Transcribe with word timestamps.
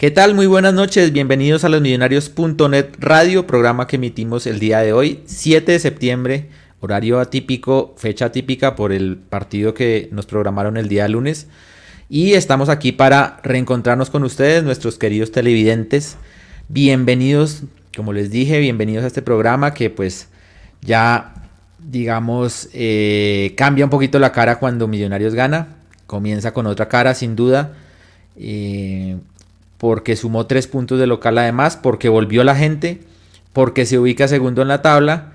¿Qué 0.00 0.10
tal? 0.10 0.34
Muy 0.34 0.46
buenas 0.46 0.72
noches, 0.72 1.12
bienvenidos 1.12 1.62
a 1.64 1.68
los 1.68 1.82
millonarios.net 1.82 2.86
radio, 3.00 3.46
programa 3.46 3.86
que 3.86 3.96
emitimos 3.96 4.46
el 4.46 4.58
día 4.58 4.78
de 4.78 4.94
hoy, 4.94 5.22
7 5.26 5.72
de 5.72 5.78
septiembre, 5.78 6.48
horario 6.80 7.20
atípico, 7.20 7.94
fecha 7.98 8.24
atípica 8.24 8.76
por 8.76 8.92
el 8.92 9.18
partido 9.18 9.74
que 9.74 10.08
nos 10.10 10.24
programaron 10.24 10.78
el 10.78 10.88
día 10.88 11.06
lunes. 11.06 11.48
Y 12.08 12.32
estamos 12.32 12.70
aquí 12.70 12.92
para 12.92 13.40
reencontrarnos 13.42 14.08
con 14.08 14.24
ustedes, 14.24 14.64
nuestros 14.64 14.96
queridos 14.96 15.32
televidentes. 15.32 16.16
Bienvenidos, 16.68 17.64
como 17.94 18.14
les 18.14 18.30
dije, 18.30 18.58
bienvenidos 18.58 19.04
a 19.04 19.08
este 19.08 19.20
programa 19.20 19.74
que 19.74 19.90
pues 19.90 20.28
ya, 20.80 21.34
digamos, 21.78 22.70
eh, 22.72 23.52
cambia 23.54 23.84
un 23.84 23.90
poquito 23.90 24.18
la 24.18 24.32
cara 24.32 24.58
cuando 24.58 24.88
Millonarios 24.88 25.34
gana. 25.34 25.76
Comienza 26.06 26.54
con 26.54 26.66
otra 26.66 26.88
cara, 26.88 27.14
sin 27.14 27.36
duda. 27.36 27.74
Eh, 28.36 29.18
porque 29.80 30.14
sumó 30.14 30.44
tres 30.44 30.66
puntos 30.66 30.98
de 30.98 31.06
local 31.06 31.38
además, 31.38 31.78
porque 31.78 32.10
volvió 32.10 32.44
la 32.44 32.54
gente, 32.54 33.00
porque 33.54 33.86
se 33.86 33.98
ubica 33.98 34.28
segundo 34.28 34.60
en 34.60 34.68
la 34.68 34.82
tabla. 34.82 35.32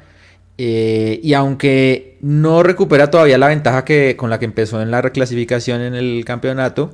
Eh, 0.59 1.19
y 1.23 1.33
aunque 1.33 2.19
no 2.21 2.61
recupera 2.61 3.09
todavía 3.09 3.39
la 3.39 3.47
ventaja 3.47 3.83
que, 3.83 4.15
con 4.15 4.29
la 4.29 4.37
que 4.37 4.45
empezó 4.45 4.83
en 4.83 4.91
la 4.91 5.01
reclasificación 5.01 5.81
en 5.81 5.95
el 5.95 6.23
campeonato, 6.25 6.93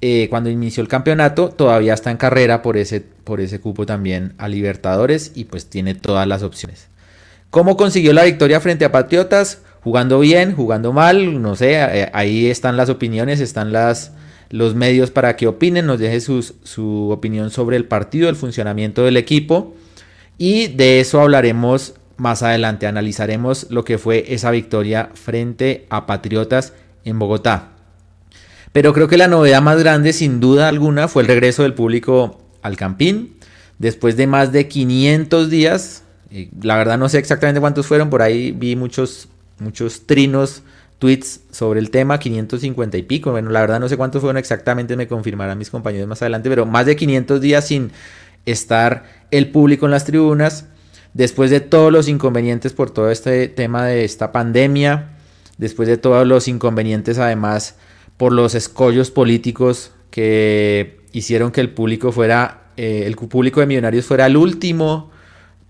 eh, 0.00 0.26
cuando 0.28 0.50
inició 0.50 0.82
el 0.82 0.88
campeonato, 0.88 1.50
todavía 1.50 1.94
está 1.94 2.10
en 2.10 2.16
carrera 2.16 2.60
por 2.60 2.76
ese, 2.76 3.00
por 3.00 3.40
ese 3.40 3.60
cupo 3.60 3.86
también 3.86 4.34
a 4.38 4.48
Libertadores 4.48 5.30
y 5.36 5.44
pues 5.44 5.66
tiene 5.66 5.94
todas 5.94 6.26
las 6.26 6.42
opciones. 6.42 6.88
¿Cómo 7.50 7.76
consiguió 7.76 8.12
la 8.12 8.24
victoria 8.24 8.58
frente 8.58 8.84
a 8.84 8.90
Patriotas? 8.90 9.62
Jugando 9.84 10.18
bien, 10.18 10.56
jugando 10.56 10.92
mal, 10.92 11.40
no 11.40 11.54
sé, 11.54 11.74
eh, 11.74 12.10
ahí 12.14 12.50
están 12.50 12.76
las 12.76 12.88
opiniones, 12.88 13.38
están 13.38 13.72
las, 13.72 14.10
los 14.54 14.76
medios 14.76 15.10
para 15.10 15.34
que 15.34 15.48
opinen, 15.48 15.84
nos 15.84 15.98
deje 15.98 16.20
su 16.20 17.10
opinión 17.10 17.50
sobre 17.50 17.76
el 17.76 17.86
partido, 17.86 18.28
el 18.28 18.36
funcionamiento 18.36 19.02
del 19.02 19.16
equipo. 19.16 19.74
Y 20.38 20.68
de 20.68 21.00
eso 21.00 21.20
hablaremos 21.20 21.94
más 22.18 22.44
adelante. 22.44 22.86
Analizaremos 22.86 23.66
lo 23.70 23.84
que 23.84 23.98
fue 23.98 24.26
esa 24.28 24.52
victoria 24.52 25.10
frente 25.14 25.86
a 25.90 26.06
Patriotas 26.06 26.72
en 27.04 27.18
Bogotá. 27.18 27.72
Pero 28.70 28.92
creo 28.92 29.08
que 29.08 29.16
la 29.16 29.26
novedad 29.26 29.60
más 29.60 29.76
grande, 29.80 30.12
sin 30.12 30.38
duda 30.38 30.68
alguna, 30.68 31.08
fue 31.08 31.22
el 31.22 31.28
regreso 31.28 31.64
del 31.64 31.74
público 31.74 32.40
al 32.62 32.76
Campín. 32.76 33.34
Después 33.80 34.16
de 34.16 34.28
más 34.28 34.52
de 34.52 34.68
500 34.68 35.50
días, 35.50 36.04
eh, 36.30 36.48
la 36.62 36.76
verdad 36.76 36.96
no 36.96 37.08
sé 37.08 37.18
exactamente 37.18 37.60
cuántos 37.60 37.88
fueron, 37.88 38.08
por 38.08 38.22
ahí 38.22 38.52
vi 38.52 38.76
muchos, 38.76 39.26
muchos 39.58 40.06
trinos 40.06 40.62
tweets 41.04 41.40
sobre 41.50 41.80
el 41.80 41.90
tema, 41.90 42.18
550 42.18 42.96
y 42.96 43.02
pico. 43.02 43.30
Bueno, 43.30 43.50
la 43.50 43.60
verdad 43.60 43.78
no 43.78 43.90
sé 43.90 43.98
cuántos 43.98 44.22
fueron 44.22 44.38
exactamente, 44.38 44.96
me 44.96 45.06
confirmarán 45.06 45.58
mis 45.58 45.68
compañeros 45.68 46.08
más 46.08 46.22
adelante, 46.22 46.48
pero 46.48 46.64
más 46.64 46.86
de 46.86 46.96
500 46.96 47.42
días 47.42 47.66
sin 47.66 47.92
estar 48.46 49.04
el 49.30 49.50
público 49.50 49.84
en 49.84 49.90
las 49.90 50.06
tribunas. 50.06 50.66
Después 51.12 51.50
de 51.50 51.60
todos 51.60 51.92
los 51.92 52.08
inconvenientes 52.08 52.72
por 52.72 52.90
todo 52.90 53.10
este 53.10 53.48
tema 53.48 53.84
de 53.84 54.06
esta 54.06 54.32
pandemia, 54.32 55.10
después 55.58 55.88
de 55.88 55.98
todos 55.98 56.26
los 56.26 56.48
inconvenientes 56.48 57.18
además 57.18 57.76
por 58.16 58.32
los 58.32 58.54
escollos 58.54 59.10
políticos 59.10 59.92
que 60.10 61.00
hicieron 61.12 61.52
que 61.52 61.60
el 61.60 61.68
público 61.68 62.12
fuera, 62.12 62.68
eh, 62.78 63.02
el 63.04 63.16
público 63.16 63.60
de 63.60 63.66
Millonarios 63.66 64.06
fuera 64.06 64.24
el 64.24 64.38
último 64.38 65.10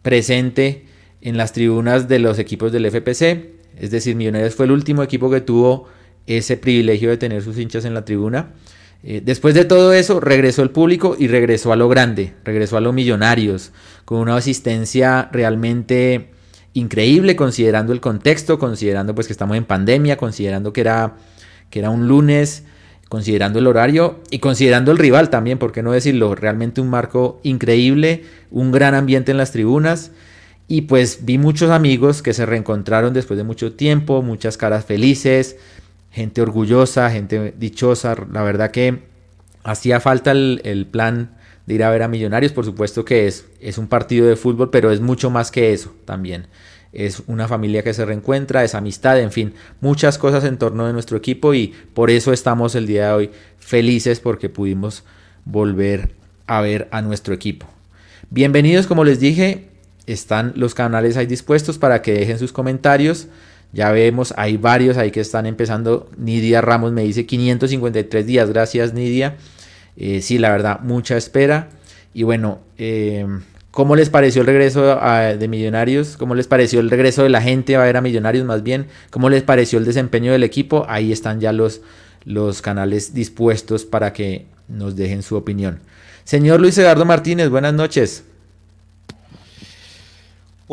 presente 0.03 0.87
en 1.23 1.37
las 1.37 1.53
tribunas 1.53 2.07
de 2.07 2.21
los 2.21 2.39
equipos 2.39 2.71
del 2.71 2.87
FPC. 2.87 3.54
Es 3.77 3.91
decir, 3.91 4.17
Millonarios 4.17 4.55
fue 4.55 4.67
el 4.67 4.73
último 4.73 5.03
equipo 5.03 5.31
que 5.31 5.41
tuvo 5.41 5.89
ese 6.27 6.57
privilegio 6.57 7.11
de 7.11 7.17
tener 7.17 7.43
sus 7.43 7.59
hinchas 7.59 7.85
en 7.85 7.95
la 7.95 8.05
tribuna. 8.05 8.53
Eh, 9.03 9.21
después 9.23 9.55
de 9.55 9.67
todo 9.67 9.93
eso, 9.93 10.21
regresó 10.21 10.63
el 10.63 10.71
público 10.71 11.15
y 11.19 11.29
regresó 11.29 11.73
a 11.73 11.77
lo 11.77 11.89
grande, 11.89 12.33
regresó 12.45 12.79
a 12.79 12.81
los 12.81 12.95
millonarios, 12.95 13.73
con 14.05 14.19
una 14.19 14.37
asistencia 14.37 15.29
realmente 15.31 16.31
increíble, 16.73 17.37
considerando 17.37 17.93
el 17.93 18.01
contexto, 18.01 18.59
considerando 18.59 19.15
pues 19.15 19.27
que 19.27 19.35
estamos 19.35 19.57
en 19.57 19.65
pandemia, 19.65 20.17
considerando 20.17 20.73
que 20.73 20.81
era, 20.81 21.17
que 21.69 21.81
era 21.81 21.91
un 21.91 22.09
lunes, 22.09 22.65
considerando 23.11 23.59
el 23.59 23.67
horario 23.67 24.21
y 24.31 24.39
considerando 24.39 24.91
el 24.91 24.99
rival 24.99 25.31
también, 25.31 25.59
por 25.59 25.71
qué 25.71 25.83
no 25.83 25.93
decirlo, 25.93 26.35
realmente 26.35 26.81
un 26.81 26.89
marco 26.89 27.41
increíble, 27.43 28.25
un 28.51 28.73
gran 28.73 28.95
ambiente 28.95 29.33
en 29.33 29.39
las 29.39 29.53
tribunas. 29.53 30.13
Y 30.67 30.83
pues 30.83 31.25
vi 31.25 31.39
muchos 31.39 31.71
amigos 31.71 32.23
que 32.23 32.33
se 32.33 32.47
reencontraron 32.47 33.13
después 33.13 33.37
de 33.37 33.45
mucho 33.45 33.75
tiempo, 33.75 34.23
muchas 34.23 34.57
caras 34.57 34.85
felices, 34.85 35.57
gente 36.11 36.41
orgullosa, 36.41 37.11
gente 37.11 37.55
dichosa. 37.59 38.17
La 38.33 38.43
verdad 38.43 38.71
que 38.71 39.03
hacía 39.63 40.01
falta 40.01 40.31
el, 40.31 40.89
plan 40.91 41.37
de 41.67 41.75
ir 41.75 41.85
a 41.85 41.91
ver 41.91 42.03
a 42.03 42.09
Millonarios. 42.09 42.53
Por 42.53 42.65
supuesto 42.65 43.05
que 43.05 43.27
es, 43.27 43.47
es 43.61 43.77
un 43.77 43.89
partido 43.89 44.27
de 44.27 44.37
fútbol, 44.37 44.71
pero 44.71 44.91
es 44.91 45.01
mucho 45.01 45.29
más 45.29 45.51
que 45.51 45.75
eso 45.75 45.95
también. 46.07 46.47
Es 46.93 47.23
una 47.27 47.49
familia 47.49 47.83
que 47.83 47.93
se 47.93 48.05
reencuentra, 48.05 48.63
es 48.63 48.75
amistad, 48.75 49.21
en 49.21 49.33
fin, 49.33 49.55
muchas 49.81 50.17
cosas 50.17 50.45
en 50.45 50.59
torno 50.59 50.87
de 50.87 50.93
nuestro 50.93 51.19
equipo 51.19 51.53
y 51.53 51.75
por 51.93 52.09
eso 52.09 52.33
estamos 52.33 52.77
el 52.77 52.87
día 52.87 53.09
de 53.09 53.13
hoy 53.13 53.31
felices 53.59 54.21
porque 54.21 54.49
pudimos 54.49 55.03
volver 55.45 56.13
a 56.47 56.61
ver 56.61 56.89
a 56.93 57.03
nuestro 57.03 57.35
equipo. 57.35 57.67
Bienvenidos, 58.31 58.87
como 58.87 59.03
les 59.03 59.19
dije, 59.19 59.74
están 60.07 60.53
los 60.57 60.75
canales 60.75 61.17
ahí 61.17 61.27
dispuestos 61.27 61.79
para 61.79 62.03
que 62.03 62.13
dejen 62.13 62.39
sus 62.39 62.53
comentarios. 62.53 63.29
Ya 63.73 63.91
vemos, 63.91 64.33
hay 64.37 64.57
varios 64.57 64.97
ahí 64.97 65.11
que 65.11 65.21
están 65.21 65.47
empezando. 65.47 66.09
Nidia 66.17 66.61
Ramos 66.61 66.93
me 66.93 67.03
dice 67.03 67.27
553 67.27 68.27
días. 68.27 68.49
Gracias, 68.49 68.95
Nidia. 68.95 69.37
Eh, 69.97 70.21
sí, 70.23 70.39
la 70.39 70.51
verdad, 70.51 70.81
mucha 70.81 71.17
espera. 71.17 71.71
Y 72.13 72.23
bueno, 72.23 72.61
eh, 72.79 73.27
¿cómo 73.73 73.97
les 73.97 74.11
pareció 74.11 74.43
el 74.43 74.47
regreso 74.47 74.97
de 74.97 75.49
Millonarios? 75.49 76.17
¿Cómo 76.17 76.37
les 76.37 76.47
pareció 76.47 76.79
el 76.79 76.91
regreso 76.91 77.25
de 77.25 77.31
la 77.31 77.43
gente 77.43 77.75
a 77.75 77.83
ver 77.83 77.97
a 77.97 78.01
Millonarios 78.01 78.45
más 78.45 78.63
bien? 78.63 78.87
¿Cómo 79.11 79.29
les 79.29 79.43
pareció 79.43 79.81
el 79.81 79.85
desempeño 79.85 80.31
del 80.31 80.45
equipo? 80.45 80.87
Ahí 80.89 81.11
están 81.11 81.41
ya 81.41 81.53
los, 81.53 81.81
los 82.25 82.63
canales 82.63 83.13
dispuestos 83.15 83.85
para 83.85 84.13
que 84.13 84.47
nos 84.69 84.95
dejen 84.95 85.23
su 85.23 85.35
opinión. 85.35 85.81
Señor 86.23 86.61
Luis 86.61 86.79
Eduardo 86.79 87.05
Martínez, 87.05 87.49
buenas 87.49 87.75
noches. 87.75 88.23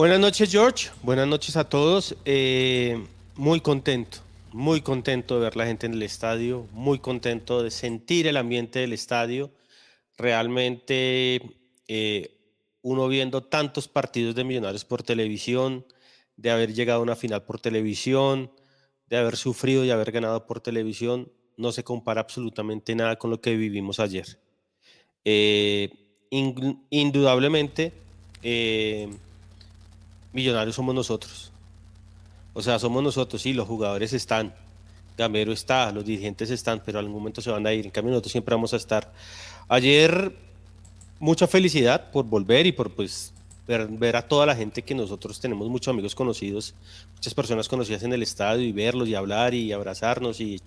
Buenas 0.01 0.19
noches, 0.19 0.50
George. 0.50 0.89
Buenas 1.03 1.28
noches 1.28 1.56
a 1.56 1.63
todos. 1.63 2.16
Eh, 2.25 3.06
muy 3.35 3.62
contento, 3.62 4.17
muy 4.51 4.81
contento 4.81 5.35
de 5.35 5.41
ver 5.41 5.56
la 5.56 5.67
gente 5.67 5.85
en 5.85 5.94
el 5.94 6.01
estadio, 6.01 6.67
muy 6.72 6.97
contento 6.97 7.62
de 7.62 7.69
sentir 7.69 8.25
el 8.25 8.38
ambiente 8.38 8.79
del 8.79 8.94
estadio. 8.94 9.51
Realmente, 10.17 11.40
eh, 11.88 12.35
uno 12.81 13.07
viendo 13.09 13.44
tantos 13.44 13.88
partidos 13.88 14.34
de 14.34 14.44
Millonarios 14.44 14.85
por 14.85 15.03
televisión, 15.03 15.85
de 16.35 16.50
haber 16.50 16.73
llegado 16.73 17.01
a 17.01 17.03
una 17.03 17.16
final 17.16 17.44
por 17.44 17.59
televisión, 17.61 18.51
de 19.06 19.17
haber 19.17 19.38
sufrido 19.38 19.85
y 19.85 19.91
haber 19.91 20.11
ganado 20.11 20.47
por 20.47 20.61
televisión, 20.61 21.31
no 21.57 21.72
se 21.72 21.84
compara 21.84 22.22
absolutamente 22.22 22.95
nada 22.95 23.17
con 23.17 23.29
lo 23.29 23.40
que 23.40 23.56
vivimos 23.56 24.00
ayer. 24.00 24.40
Eh, 25.25 25.91
indudablemente, 26.31 27.94
Millonarios 30.33 30.75
somos 30.75 30.95
nosotros. 30.95 31.51
O 32.53 32.61
sea, 32.61 32.79
somos 32.79 33.01
nosotros, 33.03 33.41
sí, 33.41 33.53
los 33.53 33.67
jugadores 33.67 34.13
están, 34.13 34.53
Gamero 35.17 35.51
está, 35.51 35.91
los 35.91 36.05
dirigentes 36.05 36.49
están, 36.49 36.81
pero 36.85 36.99
algún 36.99 37.13
momento 37.13 37.41
se 37.41 37.51
van 37.51 37.65
a 37.65 37.73
ir. 37.73 37.85
En 37.85 37.91
cambio, 37.91 38.11
nosotros 38.11 38.31
siempre 38.31 38.55
vamos 38.55 38.73
a 38.73 38.77
estar. 38.77 39.11
Ayer, 39.67 40.35
mucha 41.19 41.47
felicidad 41.47 42.11
por 42.11 42.25
volver 42.25 42.65
y 42.65 42.71
por 42.71 42.91
pues 42.91 43.33
ver, 43.67 44.15
a 44.15 44.21
toda 44.21 44.45
la 44.45 44.55
gente 44.55 44.81
que 44.81 44.93
nosotros 44.93 45.39
tenemos 45.39 45.69
muchos 45.69 45.89
amigos 45.93 46.15
conocidos, 46.15 46.73
muchas 47.15 47.33
personas 47.33 47.69
conocidas 47.69 48.03
en 48.03 48.11
el 48.11 48.23
estadio 48.23 48.65
y 48.65 48.71
verlos 48.71 49.07
y 49.07 49.15
hablar 49.15 49.53
y 49.53 49.71
abrazarnos 49.71 50.41
y, 50.41 50.59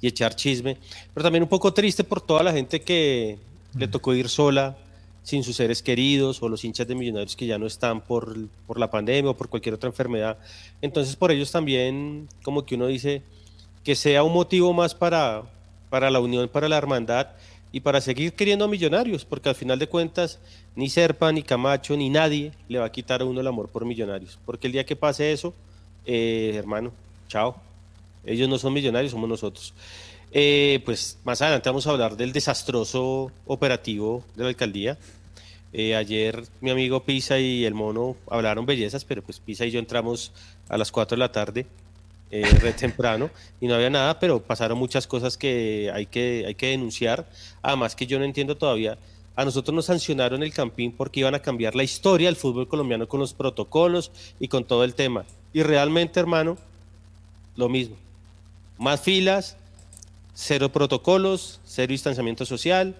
y 0.00 0.06
echar 0.06 0.34
chisme. 0.34 0.76
Pero 1.14 1.24
también 1.24 1.42
un 1.42 1.48
poco 1.48 1.72
triste 1.72 2.04
por 2.04 2.20
toda 2.20 2.42
la 2.42 2.52
gente 2.52 2.80
que 2.80 3.38
le 3.74 3.88
tocó 3.88 4.14
ir 4.14 4.28
sola, 4.28 4.76
sin 5.28 5.44
sus 5.44 5.56
seres 5.56 5.82
queridos 5.82 6.42
o 6.42 6.48
los 6.48 6.64
hinchas 6.64 6.88
de 6.88 6.94
millonarios 6.94 7.36
que 7.36 7.46
ya 7.46 7.58
no 7.58 7.66
están 7.66 8.00
por, 8.00 8.34
por 8.66 8.78
la 8.78 8.90
pandemia 8.90 9.30
o 9.30 9.36
por 9.36 9.50
cualquier 9.50 9.74
otra 9.74 9.90
enfermedad. 9.90 10.38
Entonces 10.80 11.16
por 11.16 11.30
ellos 11.30 11.52
también 11.52 12.28
como 12.42 12.64
que 12.64 12.76
uno 12.76 12.86
dice 12.86 13.20
que 13.84 13.94
sea 13.94 14.22
un 14.22 14.32
motivo 14.32 14.72
más 14.72 14.94
para, 14.94 15.42
para 15.90 16.10
la 16.10 16.18
unión, 16.18 16.48
para 16.48 16.66
la 16.66 16.78
hermandad 16.78 17.26
y 17.72 17.80
para 17.80 18.00
seguir 18.00 18.32
queriendo 18.32 18.64
a 18.64 18.68
millonarios, 18.68 19.26
porque 19.26 19.50
al 19.50 19.54
final 19.54 19.78
de 19.78 19.86
cuentas 19.86 20.38
ni 20.74 20.88
Serpa, 20.88 21.30
ni 21.30 21.42
Camacho, 21.42 21.94
ni 21.94 22.08
nadie 22.08 22.52
le 22.66 22.78
va 22.78 22.86
a 22.86 22.92
quitar 22.92 23.20
a 23.20 23.26
uno 23.26 23.42
el 23.42 23.46
amor 23.46 23.68
por 23.68 23.84
millonarios, 23.84 24.38
porque 24.46 24.66
el 24.66 24.72
día 24.72 24.86
que 24.86 24.96
pase 24.96 25.30
eso, 25.30 25.52
eh, 26.06 26.54
hermano, 26.54 26.90
chao, 27.28 27.54
ellos 28.24 28.48
no 28.48 28.56
son 28.56 28.72
millonarios, 28.72 29.12
somos 29.12 29.28
nosotros. 29.28 29.74
Eh, 30.30 30.82
pues 30.84 31.18
más 31.24 31.40
adelante 31.40 31.68
vamos 31.68 31.86
a 31.86 31.90
hablar 31.90 32.16
del 32.16 32.32
desastroso 32.32 33.32
operativo 33.46 34.24
de 34.36 34.42
la 34.42 34.48
alcaldía. 34.50 34.98
Eh, 35.72 35.94
ayer 35.94 36.44
mi 36.60 36.70
amigo 36.70 37.04
Pisa 37.04 37.38
y 37.38 37.64
el 37.64 37.74
mono 37.74 38.16
hablaron 38.30 38.64
bellezas, 38.66 39.04
pero 39.04 39.22
pues 39.22 39.38
Pisa 39.40 39.66
y 39.66 39.70
yo 39.70 39.78
entramos 39.78 40.32
a 40.68 40.78
las 40.78 40.90
4 40.90 41.16
de 41.16 41.18
la 41.18 41.32
tarde, 41.32 41.66
eh, 42.30 42.42
re 42.60 42.72
temprano, 42.72 43.30
y 43.60 43.66
no 43.66 43.74
había 43.74 43.90
nada, 43.90 44.18
pero 44.18 44.42
pasaron 44.42 44.78
muchas 44.78 45.06
cosas 45.06 45.36
que 45.36 45.90
hay, 45.92 46.06
que 46.06 46.44
hay 46.46 46.54
que 46.54 46.68
denunciar. 46.68 47.28
Además 47.62 47.94
que 47.94 48.06
yo 48.06 48.18
no 48.18 48.24
entiendo 48.24 48.56
todavía 48.56 48.98
a 49.38 49.44
nosotros 49.44 49.72
nos 49.72 49.84
sancionaron 49.84 50.42
el 50.42 50.52
Campín 50.52 50.90
porque 50.90 51.20
iban 51.20 51.36
a 51.36 51.38
cambiar 51.38 51.76
la 51.76 51.84
historia 51.84 52.26
del 52.26 52.34
fútbol 52.34 52.66
colombiano 52.66 53.06
con 53.06 53.20
los 53.20 53.34
protocolos 53.34 54.10
y 54.40 54.48
con 54.48 54.64
todo 54.64 54.82
el 54.82 54.94
tema. 54.94 55.26
Y 55.52 55.62
realmente, 55.62 56.18
hermano, 56.18 56.58
lo 57.54 57.68
mismo. 57.68 57.94
Más 58.78 59.00
filas, 59.00 59.56
cero 60.34 60.72
protocolos, 60.72 61.60
cero 61.64 61.92
distanciamiento 61.92 62.44
social. 62.44 62.96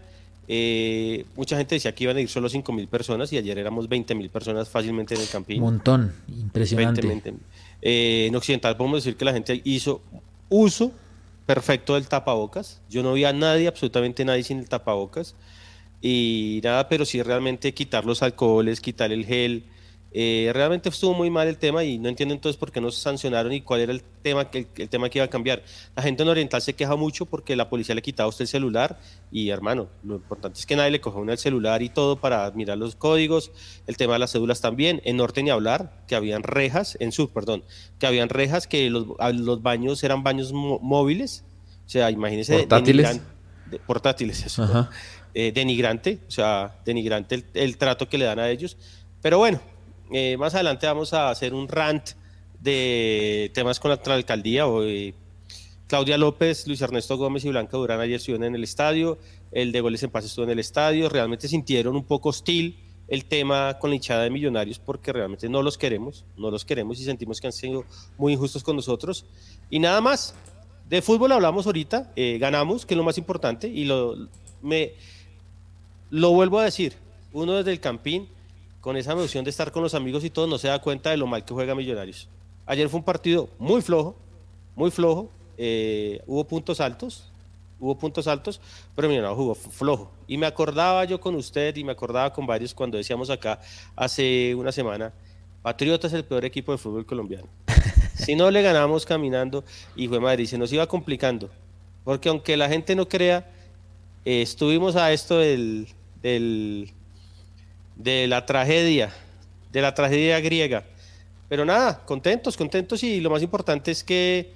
Eh, 0.50 1.26
mucha 1.36 1.58
gente 1.58 1.74
decía 1.74 1.94
que 1.94 2.04
iban 2.04 2.16
a 2.16 2.20
ir 2.20 2.28
solo 2.28 2.48
5 2.48 2.72
mil 2.72 2.88
personas 2.88 3.30
y 3.34 3.36
ayer 3.36 3.58
éramos 3.58 3.86
20 3.86 4.14
mil 4.14 4.30
personas 4.30 4.68
fácilmente 4.68 5.14
en 5.14 5.20
el 5.20 5.28
Campín. 5.28 5.58
Un 5.58 5.74
montón, 5.74 6.14
impresionante. 6.26 7.34
Eh, 7.82 8.26
en 8.28 8.34
Occidental 8.34 8.76
podemos 8.76 9.04
decir 9.04 9.16
que 9.16 9.26
la 9.26 9.34
gente 9.34 9.60
hizo 9.64 10.00
uso 10.48 10.90
perfecto 11.44 11.94
del 11.94 12.08
tapabocas. 12.08 12.80
Yo 12.88 13.02
no 13.02 13.12
vi 13.12 13.24
a 13.24 13.32
nadie, 13.34 13.68
absolutamente 13.68 14.24
nadie 14.24 14.42
sin 14.42 14.58
el 14.58 14.68
tapabocas 14.68 15.34
y 16.00 16.60
nada, 16.64 16.88
pero 16.88 17.04
sí 17.04 17.22
realmente 17.22 17.74
quitar 17.74 18.04
los 18.04 18.22
alcoholes, 18.22 18.80
quitar 18.80 19.12
el 19.12 19.26
gel. 19.26 19.64
Eh, 20.10 20.50
realmente 20.54 20.88
estuvo 20.88 21.12
muy 21.12 21.28
mal 21.28 21.48
el 21.48 21.58
tema 21.58 21.84
y 21.84 21.98
no 21.98 22.08
entiendo 22.08 22.34
entonces 22.34 22.58
por 22.58 22.72
qué 22.72 22.80
nos 22.80 22.96
sancionaron 22.96 23.52
y 23.52 23.60
cuál 23.60 23.80
era 23.80 23.92
el 23.92 24.02
tema, 24.22 24.50
que, 24.50 24.66
el, 24.76 24.88
tema 24.88 25.10
que 25.10 25.18
iba 25.18 25.26
a 25.26 25.30
cambiar. 25.30 25.62
La 25.94 26.02
gente 26.02 26.22
en 26.22 26.28
Oriental 26.28 26.62
se 26.62 26.74
queja 26.74 26.96
mucho 26.96 27.26
porque 27.26 27.56
la 27.56 27.68
policía 27.68 27.94
le 27.94 28.02
quitaba 28.02 28.26
a 28.26 28.28
usted 28.28 28.44
el 28.44 28.48
celular 28.48 28.98
y 29.30 29.50
hermano, 29.50 29.88
lo 30.02 30.16
importante 30.16 30.58
es 30.58 30.66
que 30.66 30.76
nadie 30.76 30.90
le 30.90 31.00
coja 31.00 31.18
uno 31.18 31.32
el 31.32 31.38
celular 31.38 31.82
y 31.82 31.90
todo 31.90 32.16
para 32.16 32.50
mirar 32.52 32.78
los 32.78 32.96
códigos, 32.96 33.50
el 33.86 33.96
tema 33.96 34.14
de 34.14 34.20
las 34.20 34.32
cédulas 34.32 34.60
también. 34.60 35.02
En 35.04 35.18
Norte 35.18 35.42
ni 35.42 35.50
hablar, 35.50 36.04
que 36.08 36.14
habían 36.14 36.42
rejas, 36.42 36.96
en 37.00 37.12
Sur, 37.12 37.30
perdón, 37.30 37.62
que 37.98 38.06
habían 38.06 38.30
rejas, 38.30 38.66
que 38.66 38.88
los, 38.88 39.06
los 39.34 39.62
baños 39.62 40.02
eran 40.04 40.22
baños 40.22 40.52
móviles, 40.52 41.44
o 41.86 41.90
sea, 41.90 42.10
imagínense. 42.10 42.58
Portátiles. 42.58 43.20
portátiles, 43.86 44.42
eso. 44.46 44.62
Ajá. 44.62 44.90
Eh, 45.34 45.52
denigrante, 45.52 46.18
o 46.26 46.30
sea, 46.30 46.80
denigrante 46.84 47.44
el, 47.54 47.76
trato 47.76 48.08
que 48.08 48.18
le 48.18 48.24
dan 48.24 48.38
a 48.38 48.50
ellos. 48.50 48.76
Pero 49.22 49.38
bueno, 49.38 49.60
eh, 50.10 50.36
más 50.36 50.54
adelante 50.54 50.86
vamos 50.86 51.12
a 51.12 51.30
hacer 51.30 51.54
un 51.54 51.68
rant 51.68 52.10
de 52.60 53.50
temas 53.54 53.78
con 53.80 53.90
la 53.90 54.00
alcaldía. 54.14 54.66
Hoy, 54.66 55.14
Claudia 55.86 56.18
López, 56.18 56.66
Luis 56.66 56.80
Ernesto 56.80 57.16
Gómez 57.16 57.44
y 57.44 57.48
Blanca 57.48 57.76
Durán 57.76 58.00
ayer 58.00 58.16
estuvieron 58.16 58.44
en 58.44 58.54
el 58.54 58.64
estadio, 58.64 59.18
el 59.52 59.72
de 59.72 59.80
Goles 59.80 60.02
en 60.02 60.10
Paz 60.10 60.24
estuvo 60.24 60.44
en 60.44 60.50
el 60.50 60.58
estadio, 60.58 61.08
realmente 61.08 61.48
sintieron 61.48 61.96
un 61.96 62.04
poco 62.04 62.28
hostil 62.28 62.78
el 63.08 63.24
tema 63.24 63.78
con 63.80 63.90
la 63.90 63.96
hinchada 63.96 64.22
de 64.24 64.30
millonarios 64.30 64.78
porque 64.78 65.12
realmente 65.12 65.48
no 65.48 65.62
los 65.62 65.78
queremos, 65.78 66.26
no 66.36 66.50
los 66.50 66.64
queremos 66.64 67.00
y 67.00 67.04
sentimos 67.04 67.40
que 67.40 67.46
han 67.46 67.54
sido 67.54 67.84
muy 68.18 68.34
injustos 68.34 68.62
con 68.62 68.76
nosotros. 68.76 69.24
Y 69.70 69.78
nada 69.78 70.00
más, 70.00 70.34
de 70.88 71.00
fútbol 71.00 71.32
hablamos 71.32 71.66
ahorita, 71.66 72.12
eh, 72.16 72.36
ganamos, 72.38 72.84
que 72.84 72.94
es 72.94 72.98
lo 72.98 73.04
más 73.04 73.16
importante, 73.16 73.68
y 73.68 73.84
lo, 73.84 74.28
me, 74.60 74.92
lo 76.10 76.32
vuelvo 76.32 76.58
a 76.58 76.64
decir, 76.64 76.94
uno 77.32 77.54
desde 77.54 77.72
el 77.72 77.80
Campín, 77.80 78.28
con 78.80 78.96
esa 78.96 79.14
noción 79.14 79.44
de 79.44 79.50
estar 79.50 79.72
con 79.72 79.82
los 79.82 79.94
amigos 79.94 80.24
y 80.24 80.30
todo, 80.30 80.46
no 80.46 80.58
se 80.58 80.68
da 80.68 80.80
cuenta 80.80 81.10
de 81.10 81.16
lo 81.16 81.26
mal 81.26 81.44
que 81.44 81.54
juega 81.54 81.74
Millonarios. 81.74 82.28
Ayer 82.66 82.88
fue 82.88 82.98
un 82.98 83.04
partido 83.04 83.48
muy 83.58 83.82
flojo, 83.82 84.16
muy 84.74 84.90
flojo, 84.90 85.30
eh, 85.56 86.20
hubo 86.26 86.44
puntos 86.46 86.80
altos, 86.80 87.32
hubo 87.80 87.98
puntos 87.98 88.26
altos, 88.26 88.60
pero 88.94 89.08
Millonarios 89.08 89.38
jugó 89.38 89.54
flojo. 89.54 90.12
Y 90.26 90.36
me 90.36 90.46
acordaba 90.46 91.04
yo 91.04 91.20
con 91.20 91.34
usted 91.34 91.76
y 91.76 91.84
me 91.84 91.92
acordaba 91.92 92.32
con 92.32 92.46
varios 92.46 92.74
cuando 92.74 92.96
decíamos 92.98 93.30
acá 93.30 93.60
hace 93.96 94.54
una 94.54 94.72
semana, 94.72 95.12
Patriota 95.62 96.06
es 96.06 96.12
el 96.12 96.24
peor 96.24 96.44
equipo 96.44 96.72
de 96.72 96.78
fútbol 96.78 97.04
colombiano. 97.04 97.48
si 98.14 98.34
no 98.34 98.50
le 98.50 98.62
ganamos 98.62 99.04
caminando 99.04 99.64
y 99.96 100.08
fue 100.08 100.20
Madrid, 100.20 100.46
se 100.46 100.58
nos 100.58 100.72
iba 100.72 100.86
complicando. 100.86 101.50
Porque 102.04 102.28
aunque 102.28 102.56
la 102.56 102.68
gente 102.68 102.94
no 102.94 103.08
crea, 103.08 103.50
eh, 104.24 104.42
estuvimos 104.42 104.96
a 104.96 105.12
esto 105.12 105.38
del, 105.38 105.88
del, 106.22 106.92
de 107.98 108.26
la 108.28 108.46
tragedia, 108.46 109.12
de 109.70 109.82
la 109.82 109.92
tragedia 109.92 110.40
griega. 110.40 110.84
Pero 111.48 111.64
nada, 111.64 112.04
contentos, 112.06 112.56
contentos 112.56 113.02
y 113.02 113.20
lo 113.20 113.28
más 113.28 113.42
importante 113.42 113.90
es 113.90 114.02
que 114.02 114.52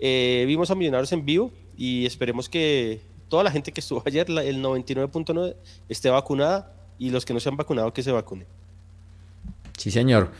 eh, 0.00 0.44
vimos 0.46 0.70
a 0.70 0.74
Millonarios 0.74 1.12
en 1.12 1.24
vivo 1.24 1.52
y 1.76 2.06
esperemos 2.06 2.48
que 2.48 3.00
toda 3.28 3.44
la 3.44 3.50
gente 3.50 3.70
que 3.72 3.80
estuvo 3.80 4.02
ayer, 4.06 4.28
el 4.28 4.62
99.9, 4.62 5.54
esté 5.88 6.10
vacunada 6.10 6.72
y 6.98 7.10
los 7.10 7.24
que 7.24 7.34
no 7.34 7.40
se 7.40 7.48
han 7.48 7.56
vacunado 7.56 7.92
que 7.92 8.02
se 8.02 8.10
vacunen. 8.10 8.46
Sí, 9.76 9.90
señor. 9.90 10.30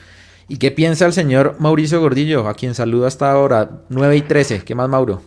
¿Y 0.49 0.59
qué 0.59 0.71
piensa 0.71 1.07
el 1.07 1.13
señor 1.13 1.57
Mauricio 1.59 2.01
Gordillo, 2.01 2.49
a 2.49 2.55
quien 2.55 2.75
saluda 2.75 3.09
hasta 3.09 3.31
ahora, 3.31 3.83
9 3.89 4.17
y 4.17 4.23
13? 4.23 4.65
¿Qué 4.65 4.75
más, 4.75 4.89
Mauro? 4.89 5.21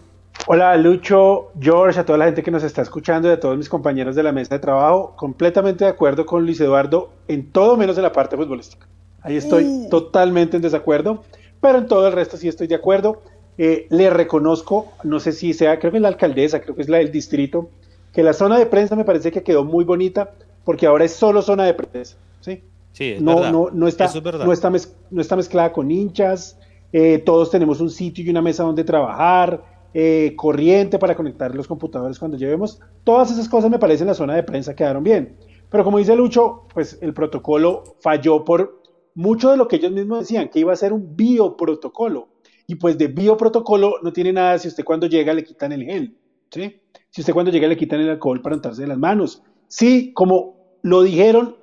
Hola 0.47 0.75
Lucho, 0.77 1.51
George, 1.59 1.99
a 1.99 2.05
toda 2.05 2.17
la 2.17 2.25
gente 2.25 2.41
que 2.41 2.49
nos 2.51 2.63
está 2.63 2.81
escuchando 2.81 3.27
y 3.27 3.31
a 3.31 3.39
todos 3.39 3.57
mis 3.57 3.69
compañeros 3.69 4.15
de 4.15 4.23
la 4.23 4.31
mesa 4.31 4.55
de 4.55 4.59
trabajo, 4.59 5.13
completamente 5.15 5.85
de 5.85 5.91
acuerdo 5.91 6.25
con 6.25 6.43
Luis 6.43 6.59
Eduardo 6.59 7.11
en 7.27 7.51
todo 7.51 7.77
menos 7.77 7.97
en 7.97 8.03
la 8.03 8.11
parte 8.11 8.35
futbolística. 8.35 8.87
Ahí 9.21 9.37
estoy 9.37 9.65
mm. 9.65 9.89
totalmente 9.89 10.57
en 10.57 10.63
desacuerdo, 10.63 11.23
pero 11.61 11.77
en 11.77 11.87
todo 11.87 12.07
el 12.07 12.13
resto 12.13 12.37
sí 12.37 12.47
estoy 12.47 12.67
de 12.67 12.75
acuerdo. 12.75 13.21
Eh, 13.57 13.87
le 13.89 14.09
reconozco, 14.09 14.87
no 15.03 15.19
sé 15.19 15.33
si 15.33 15.53
sea, 15.53 15.77
creo 15.79 15.91
que 15.91 15.97
es 15.97 16.01
la 16.01 16.07
alcaldesa, 16.07 16.61
creo 16.61 16.75
que 16.75 16.81
es 16.81 16.89
la 16.89 16.97
del 16.97 17.11
distrito, 17.11 17.69
que 18.13 18.23
la 18.23 18.33
zona 18.33 18.57
de 18.57 18.65
prensa 18.65 18.95
me 18.95 19.03
parece 19.03 19.31
que 19.31 19.43
quedó 19.43 19.65
muy 19.65 19.83
bonita 19.83 20.31
porque 20.63 20.87
ahora 20.87 21.05
es 21.05 21.13
solo 21.13 21.41
zona 21.41 21.65
de 21.65 21.73
prensa. 21.73 22.15
Sí, 22.39 22.63
sí 22.93 23.17
no, 23.19 23.51
no, 23.51 23.69
no, 23.71 23.87
está, 23.87 24.09
no, 24.45 24.53
está 24.53 24.71
no 25.11 25.21
está 25.21 25.35
mezclada 25.35 25.73
con 25.73 25.91
hinchas, 25.91 26.57
eh, 26.91 27.19
todos 27.19 27.51
tenemos 27.51 27.81
un 27.81 27.89
sitio 27.89 28.23
y 28.23 28.29
una 28.29 28.41
mesa 28.41 28.63
donde 28.63 28.83
trabajar 28.83 29.61
eh, 29.93 30.33
corriente 30.35 30.99
para 30.99 31.15
conectar 31.15 31.55
los 31.55 31.67
computadores 31.67 32.19
cuando 32.19 32.37
llevemos. 32.37 32.79
Todas 33.03 33.31
esas 33.31 33.49
cosas 33.49 33.71
me 33.71 33.79
parece 33.79 34.03
en 34.03 34.07
la 34.07 34.13
zona 34.13 34.35
de 34.35 34.43
prensa 34.43 34.75
quedaron 34.75 35.03
bien. 35.03 35.37
Pero 35.69 35.83
como 35.83 35.97
dice 35.97 36.15
Lucho, 36.15 36.67
pues 36.73 36.97
el 37.01 37.13
protocolo 37.13 37.83
falló 38.01 38.43
por 38.43 38.81
mucho 39.15 39.51
de 39.51 39.57
lo 39.57 39.67
que 39.67 39.77
ellos 39.77 39.91
mismos 39.91 40.19
decían, 40.19 40.49
que 40.49 40.59
iba 40.59 40.73
a 40.73 40.77
ser 40.77 40.93
un 40.93 41.15
bioprotocolo. 41.15 42.29
Y 42.67 42.75
pues 42.75 42.97
de 42.97 43.07
bioprotocolo 43.07 43.95
no 44.03 44.13
tiene 44.13 44.31
nada 44.31 44.57
si 44.59 44.67
usted 44.67 44.83
cuando 44.83 45.07
llega 45.07 45.33
le 45.33 45.43
quitan 45.43 45.71
el 45.71 45.83
gel. 45.83 46.15
¿sí? 46.51 46.81
Si 47.09 47.21
usted 47.21 47.33
cuando 47.33 47.51
llega 47.51 47.67
le 47.67 47.77
quitan 47.77 47.99
el 48.01 48.09
alcohol 48.09 48.41
para 48.41 48.55
untarse 48.55 48.81
de 48.81 48.87
las 48.87 48.97
manos. 48.97 49.43
Sí, 49.67 50.13
como 50.13 50.55
lo 50.81 51.01
dijeron 51.03 51.57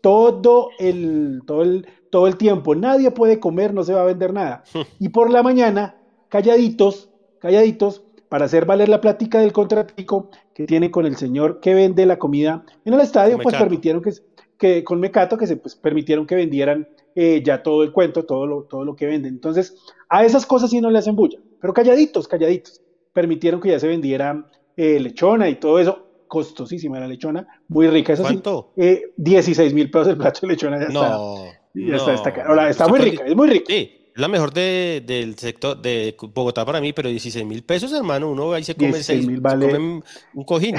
todo 0.00 0.70
el, 0.78 1.42
todo 1.46 1.62
el, 1.62 1.86
todo 2.10 2.26
el 2.26 2.36
tiempo, 2.36 2.74
nadie 2.74 3.10
puede 3.10 3.40
comer, 3.40 3.72
no 3.72 3.84
se 3.84 3.94
va 3.94 4.02
a 4.02 4.06
vender 4.06 4.32
nada. 4.32 4.64
Y 4.98 5.10
por 5.10 5.30
la 5.30 5.42
mañana, 5.42 5.96
calladitos, 6.28 7.11
calladitos 7.42 8.04
para 8.28 8.46
hacer 8.46 8.64
valer 8.64 8.88
la 8.88 9.00
plática 9.00 9.40
del 9.40 9.52
contratico 9.52 10.30
que 10.54 10.64
tiene 10.64 10.90
con 10.90 11.04
el 11.04 11.16
señor 11.16 11.60
que 11.60 11.74
vende 11.74 12.06
la 12.06 12.18
comida 12.18 12.64
en 12.84 12.94
el 12.94 13.00
estadio, 13.00 13.38
pues 13.38 13.56
permitieron 13.56 14.00
que, 14.00 14.12
que, 14.56 14.84
con 14.84 15.00
Mecato, 15.00 15.36
que 15.36 15.46
se 15.46 15.56
pues, 15.56 15.74
permitieron 15.74 16.26
que 16.26 16.36
vendieran 16.36 16.88
eh, 17.14 17.42
ya 17.44 17.62
todo 17.62 17.82
el 17.82 17.92
cuento, 17.92 18.24
todo 18.24 18.46
lo, 18.46 18.62
todo 18.62 18.84
lo 18.84 18.96
que 18.96 19.06
venden. 19.06 19.34
Entonces, 19.34 19.76
a 20.08 20.24
esas 20.24 20.46
cosas 20.46 20.70
sí 20.70 20.80
no 20.80 20.88
le 20.90 21.00
hacen 21.00 21.16
bulla, 21.16 21.38
pero 21.60 21.74
calladitos, 21.74 22.28
calladitos. 22.28 22.80
Permitieron 23.12 23.60
que 23.60 23.70
ya 23.70 23.78
se 23.78 23.88
vendiera 23.88 24.48
eh, 24.76 24.98
lechona 25.00 25.48
y 25.48 25.56
todo 25.56 25.78
eso. 25.78 26.06
Costosísima 26.28 26.98
la 27.00 27.08
lechona, 27.08 27.46
muy 27.68 27.88
rica. 27.88 28.14
Eso 28.14 28.22
¿Cuánto? 28.22 28.72
Eh, 28.76 29.12
16 29.18 29.74
mil 29.74 29.90
pesos 29.90 30.08
el 30.08 30.16
plato 30.16 30.40
de 30.42 30.46
lechona. 30.46 30.80
Ya 30.80 30.88
no, 30.88 31.48
está, 31.74 32.14
está, 32.14 32.30
está, 32.30 32.70
está 32.70 32.88
muy 32.88 33.00
rica, 33.00 33.24
es 33.26 33.36
muy 33.36 33.48
rica. 33.48 33.66
Sí 33.68 33.98
la 34.14 34.28
mejor 34.28 34.52
de, 34.52 35.02
del 35.06 35.38
sector 35.38 35.80
de 35.80 36.16
Bogotá 36.34 36.64
para 36.64 36.80
mí, 36.80 36.92
pero 36.92 37.08
16 37.08 37.44
mil 37.46 37.62
pesos, 37.64 37.92
hermano. 37.92 38.30
Uno 38.30 38.52
ahí 38.52 38.64
se 38.64 38.74
come, 38.74 39.02
seis, 39.02 39.26
vale... 39.40 39.78
un 39.78 40.44
cojín. 40.44 40.76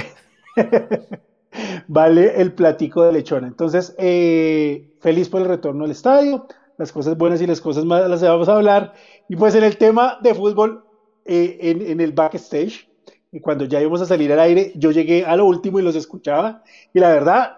vale 1.87 2.41
el 2.41 2.53
platico 2.53 3.03
de 3.03 3.13
lechona. 3.13 3.47
Entonces, 3.47 3.95
eh, 3.97 4.93
feliz 4.99 5.29
por 5.29 5.41
el 5.41 5.47
retorno 5.47 5.85
al 5.85 5.91
estadio. 5.91 6.47
Las 6.77 6.91
cosas 6.91 7.17
buenas 7.17 7.41
y 7.41 7.47
las 7.47 7.61
cosas 7.61 7.85
malas 7.85 8.09
las 8.09 8.21
vamos 8.21 8.49
a 8.49 8.55
hablar. 8.55 8.93
Y 9.29 9.35
pues 9.35 9.55
en 9.55 9.63
el 9.63 9.77
tema 9.77 10.17
de 10.21 10.33
fútbol, 10.33 10.85
eh, 11.25 11.57
en, 11.61 11.81
en, 11.81 12.01
el 12.01 12.11
backstage, 12.11 12.89
y 13.31 13.39
cuando 13.39 13.65
ya 13.65 13.79
íbamos 13.79 14.01
a 14.01 14.05
salir 14.05 14.31
al 14.33 14.39
aire, 14.39 14.71
yo 14.75 14.91
llegué 14.91 15.25
a 15.25 15.35
lo 15.35 15.45
último 15.45 15.79
y 15.79 15.83
los 15.83 15.95
escuchaba. 15.95 16.63
Y 16.93 16.99
la 16.99 17.09
verdad, 17.09 17.57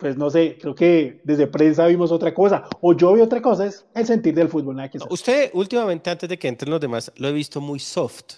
pues 0.00 0.16
no 0.16 0.30
sé, 0.30 0.56
creo 0.58 0.74
que 0.74 1.20
desde 1.24 1.46
prensa 1.46 1.86
vimos 1.86 2.10
otra 2.10 2.32
cosa, 2.32 2.64
o 2.80 2.94
yo 2.94 3.12
vi 3.12 3.20
otra 3.20 3.42
cosa, 3.42 3.66
es 3.66 3.84
el 3.94 4.06
sentir 4.06 4.34
del 4.34 4.48
fútbol, 4.48 4.74
nada 4.74 4.90
que 4.90 4.98
Usted 5.10 5.50
últimamente, 5.52 6.08
antes 6.08 6.26
de 6.26 6.38
que 6.38 6.48
entren 6.48 6.70
los 6.70 6.80
demás, 6.80 7.12
lo 7.16 7.28
he 7.28 7.32
visto 7.32 7.60
muy 7.60 7.78
soft. 7.78 8.36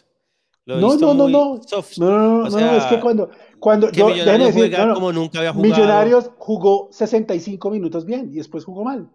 no, 0.66 0.96
no, 0.96 1.14
no, 1.14 1.28
no, 1.28 1.62
soft. 1.64 1.98
no, 1.98 2.10
no, 2.10 2.50
no, 2.50 2.60
no, 2.60 2.76
es 2.76 2.84
que 2.86 2.98
cuando, 2.98 3.30
cuando 3.60 3.92
yo, 3.92 4.08
Millonarios 4.08 4.54
decir, 4.54 4.76
como 4.92 5.12
nunca 5.12 5.38
había 5.38 5.52
jugado. 5.52 5.72
Millonarios 5.72 6.30
jugó 6.36 6.88
65 6.90 7.70
minutos 7.70 8.04
bien 8.04 8.28
y 8.32 8.38
después 8.38 8.64
jugó 8.64 8.82
mal, 8.82 9.08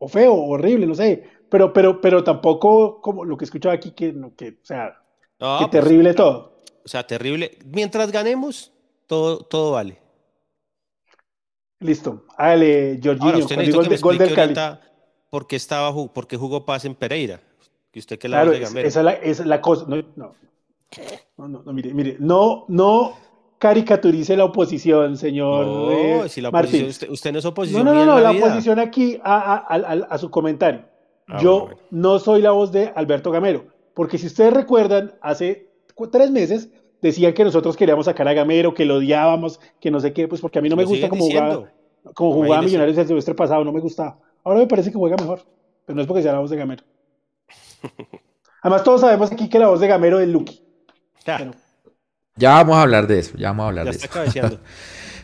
o 0.00 0.08
feo, 0.08 0.34
o 0.34 0.50
horrible, 0.50 0.86
no 0.86 0.96
sé, 0.96 1.22
pero, 1.48 1.72
pero, 1.72 2.00
pero 2.00 2.24
tampoco 2.24 3.00
como 3.00 3.24
lo 3.24 3.36
que 3.36 3.44
escuchaba 3.44 3.76
aquí, 3.76 3.92
que, 3.92 4.12
que 4.36 4.48
o 4.48 4.64
sea, 4.64 4.96
que 5.38 5.46
pues, 5.60 5.70
terrible 5.70 6.14
todo. 6.14 6.56
O 6.84 6.88
sea, 6.88 7.06
terrible. 7.06 7.58
Mientras 7.64 8.10
ganemos, 8.10 8.72
todo, 9.06 9.44
todo 9.44 9.70
vale. 9.72 10.02
Listo. 11.82 12.24
Hágale, 12.36 13.00
Jorginho, 13.02 13.46
con 13.46 13.60
el 13.60 13.72
gol, 13.72 13.88
de, 13.88 13.96
gol 13.98 14.18
del 14.18 14.34
Cali. 14.34 14.54
¿Por 15.30 15.46
qué, 15.46 15.56
estaba, 15.56 15.92
¿Por 16.12 16.26
qué 16.26 16.36
jugó 16.36 16.64
Paz 16.64 16.84
en 16.84 16.94
Pereira? 16.94 17.40
Que 17.90 17.98
usted 17.98 18.18
que 18.18 18.28
la 18.28 18.42
claro, 18.42 18.52
esa 18.52 18.80
es 18.80 18.96
la, 18.96 19.12
es 19.12 19.46
la 19.46 19.60
cosa. 19.60 19.86
No, 19.88 19.96
no, 20.16 20.34
no, 21.36 21.62
no, 21.64 21.72
mire, 21.72 21.92
mire, 21.92 22.16
no, 22.18 22.64
no 22.68 23.16
caricaturice 23.58 24.36
la 24.36 24.44
oposición, 24.44 25.16
señor. 25.16 25.66
No, 25.66 25.92
eh, 25.92 26.28
si 26.28 26.40
la 26.40 26.48
oposición, 26.48 27.12
usted, 27.12 27.32
no 27.32 27.38
es 27.38 27.44
oposición. 27.44 27.84
No, 27.84 27.94
no, 27.94 28.04
no, 28.04 28.20
la, 28.20 28.32
oposición 28.32 28.78
aquí 28.78 29.20
a, 29.22 30.16
su 30.18 30.30
comentario. 30.30 30.84
Ah, 31.28 31.38
Yo 31.40 31.70
no 31.90 32.18
soy 32.18 32.42
la 32.42 32.50
voz 32.50 32.72
de 32.72 32.92
Alberto 32.94 33.30
Gamero, 33.30 33.66
porque 33.94 34.18
si 34.18 34.26
ustedes 34.26 34.52
recuerdan, 34.52 35.14
hace 35.20 35.70
tres 36.10 36.30
meses 36.30 36.70
decían 37.02 37.34
que 37.34 37.44
nosotros 37.44 37.76
queríamos 37.76 38.06
sacar 38.06 38.26
a 38.28 38.32
Gamero, 38.32 38.72
que 38.72 38.84
lo 38.84 38.96
odiábamos, 38.96 39.60
que 39.80 39.90
no 39.90 40.00
sé 40.00 40.12
qué, 40.12 40.28
pues 40.28 40.40
porque 40.40 40.60
a 40.60 40.62
mí 40.62 40.68
no 40.68 40.76
me 40.76 40.84
gusta 40.84 41.08
como 41.08 41.26
jugaba, 41.26 41.70
como 42.14 42.32
jugaba 42.32 42.62
Millonarios 42.62 42.96
el 42.96 43.06
semestre 43.06 43.34
pasado, 43.34 43.64
no 43.64 43.72
me 43.72 43.80
gustaba. 43.80 44.18
Ahora 44.44 44.60
me 44.60 44.66
parece 44.66 44.90
que 44.90 44.98
juega 44.98 45.16
mejor, 45.16 45.42
pero 45.84 45.96
no 45.96 46.02
es 46.02 46.08
porque 46.08 46.22
sea 46.22 46.32
la 46.32 46.38
voz 46.38 46.50
de 46.50 46.56
Gamero. 46.56 46.84
Además, 48.62 48.84
todos 48.84 49.00
sabemos 49.00 49.32
aquí 49.32 49.48
que 49.48 49.58
la 49.58 49.66
voz 49.66 49.80
de 49.80 49.88
Gamero 49.88 50.20
es 50.20 50.28
Lucky. 50.28 50.62
Ya 52.36 52.50
vamos 52.50 52.76
a 52.76 52.82
hablar 52.82 53.06
de 53.06 53.18
eso, 53.18 53.36
ya 53.36 53.48
vamos 53.48 53.64
a 53.64 53.68
hablar 53.68 53.84
de 53.86 53.90
eso. 53.90 54.08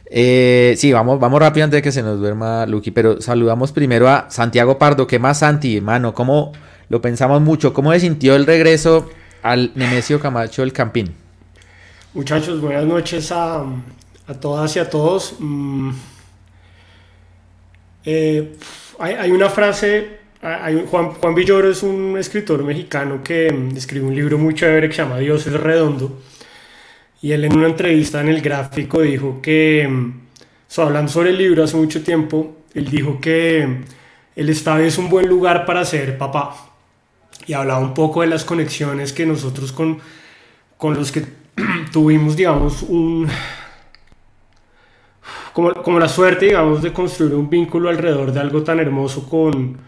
eh, 0.07 0.75
sí, 0.77 0.93
vamos, 0.93 1.21
vamos 1.21 1.41
rápido 1.41 1.65
antes 1.65 1.79
de 1.79 1.83
que 1.83 1.93
se 1.93 2.03
nos 2.03 2.19
duerma 2.19 2.67
Lucky, 2.67 2.91
pero 2.91 3.21
saludamos 3.21 3.71
primero 3.73 4.09
a 4.09 4.29
Santiago 4.31 4.79
Pardo. 4.79 5.07
¿Qué 5.07 5.19
más, 5.19 5.39
Santi, 5.39 5.77
hermano? 5.77 6.13
¿Cómo 6.13 6.53
lo 6.89 7.01
pensamos 7.01 7.41
mucho? 7.41 7.73
¿Cómo 7.73 7.93
se 7.93 8.01
sintió 8.01 8.35
el 8.35 8.47
regreso 8.47 9.09
al 9.43 9.71
Nemesio 9.77 10.21
Camacho 10.21 10.63
del 10.63 10.73
Campín? 10.73 11.28
Muchachos, 12.15 12.63
buenas 12.63 12.87
noches 12.87 13.31
a, 13.33 13.67
todas 14.41 14.75
y 14.75 14.79
a 14.79 14.89
todos. 14.89 15.37
Mm, 15.39 15.91
eh, 18.07 18.57
hay, 18.99 19.31
una 19.31 19.51
frase, 19.51 20.19
Juan, 20.91 21.11
Juan 21.11 21.35
Villoro 21.35 21.71
es 21.71 21.83
un 21.83 22.17
escritor 22.17 22.65
mexicano 22.65 23.23
que 23.23 23.53
mm, 23.53 23.77
escribe 23.77 24.07
un 24.07 24.15
libro 24.17 24.39
muy 24.39 24.55
chévere 24.55 24.89
que 24.89 24.95
se 24.95 25.03
llama 25.03 25.19
Dios 25.19 25.47
es 25.47 25.53
redondo. 25.53 26.23
Y 27.21 27.33
él 27.33 27.45
en 27.45 27.55
una 27.55 27.67
entrevista 27.67 28.23
en 28.23 28.29
el 28.29 28.41
gráfico 28.41 29.03
dijo 29.03 29.43
que, 29.43 29.87
mm, 29.87 30.81
hablando 30.81 31.13
sobre 31.13 31.29
el 31.31 31.37
libro 31.37 31.63
hace 31.63 31.77
mucho 31.77 32.03
tiempo, 32.03 32.57
él 32.73 32.87
dijo 32.87 33.21
que 33.21 33.83
el 34.35 34.49
estadio 34.49 34.87
es 34.87 34.97
un 34.97 35.11
buen 35.11 35.29
lugar 35.29 35.67
para 35.67 35.85
ser 35.85 36.17
papá. 36.17 36.57
Y 37.47 37.53
hablaba 37.53 37.81
un 37.81 37.93
poco 37.93 38.23
de 38.23 38.29
las 38.29 38.45
conexiones 38.45 39.13
que 39.13 39.27
nosotros 39.27 39.73
con, 39.73 39.99
con 40.79 40.95
los 40.95 41.13
que 41.13 41.38
tuvimos, 41.93 42.37
digamos, 42.37 42.83
un, 42.83 43.29
como, 45.53 45.75
como, 45.75 45.99
la 45.99 46.09
suerte, 46.09 46.47
digamos, 46.47 46.83
de 46.83 46.93
construir 46.93 47.35
un 47.35 47.49
vínculo 47.49 47.89
alrededor 47.89 48.33
de 48.33 48.41
algo 48.41 48.63
tan 48.63 48.81
hermoso 48.81 49.29
con, 49.29 49.79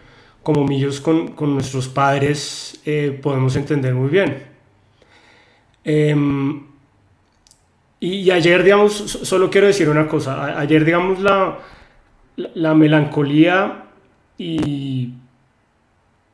como 0.43 0.65
Millos 0.65 0.99
con, 0.99 1.29
con 1.29 1.53
nuestros 1.53 1.87
padres, 1.87 2.81
eh, 2.85 3.17
podemos 3.21 3.55
entender 3.55 3.93
muy 3.93 4.09
bien. 4.09 4.43
Em, 5.83 6.63
y, 7.99 8.29
ayer, 8.31 8.63
digamos, 8.63 8.93
solo 8.93 9.49
quiero 9.49 9.67
decir 9.67 9.89
una 9.89 10.07
cosa. 10.07 10.59
ayer, 10.59 10.83
digamos, 10.85 11.19
la, 11.19 11.59
la, 12.35 12.73
melancolía 12.73 13.85
y, 14.37 15.13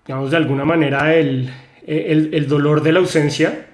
digamos, 0.05 0.31
de 0.31 0.37
alguna 0.37 0.63
manera 0.63 1.13
el, 1.13 1.51
el, 1.85 2.33
el 2.33 2.47
dolor 2.47 2.81
de 2.81 2.93
la 2.93 2.99
ausencia 2.99 3.66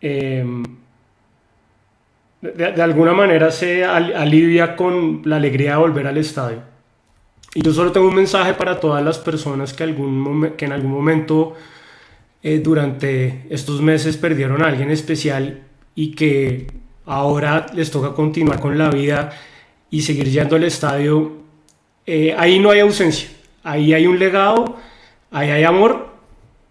Em, 0.00 0.62
de, 2.40 2.82
alguna 2.82 3.12
manera 3.12 3.50
se 3.50 3.84
alivia 3.84 4.76
con 4.76 5.22
la 5.24 5.36
alegría 5.36 5.72
de 5.72 5.76
volver 5.78 6.06
al 6.06 6.18
estadio. 6.18 6.62
Y 7.54 7.62
yo 7.62 7.72
solo 7.72 7.90
tengo 7.92 8.08
un 8.08 8.14
mensaje 8.14 8.54
para 8.54 8.78
todas 8.78 9.04
las 9.04 9.18
personas 9.18 9.72
que, 9.72 9.82
algún 9.82 10.52
que 10.56 10.66
en 10.66 10.72
algún 10.72 10.92
momento 10.92 11.54
eh, 12.42 12.60
durante 12.60 13.46
estos 13.50 13.80
meses 13.80 14.16
perdieron 14.16 14.62
a 14.62 14.68
alguien 14.68 14.90
especial 14.90 15.62
y 15.94 16.12
que 16.12 16.68
ahora 17.06 17.66
les 17.74 17.90
toca 17.90 18.14
continuar 18.14 18.60
con 18.60 18.78
la 18.78 18.90
vida 18.90 19.30
y 19.90 20.02
seguir 20.02 20.28
yendo 20.30 20.56
al 20.56 20.64
estadio. 20.64 21.32
Eh, 22.06 22.34
ahí 22.38 22.60
no 22.60 22.70
hay 22.70 22.80
ausencia, 22.80 23.28
ahí 23.64 23.92
hay 23.92 24.06
un 24.06 24.18
legado, 24.18 24.76
ahí 25.30 25.50
hay 25.50 25.64
amor 25.64 26.08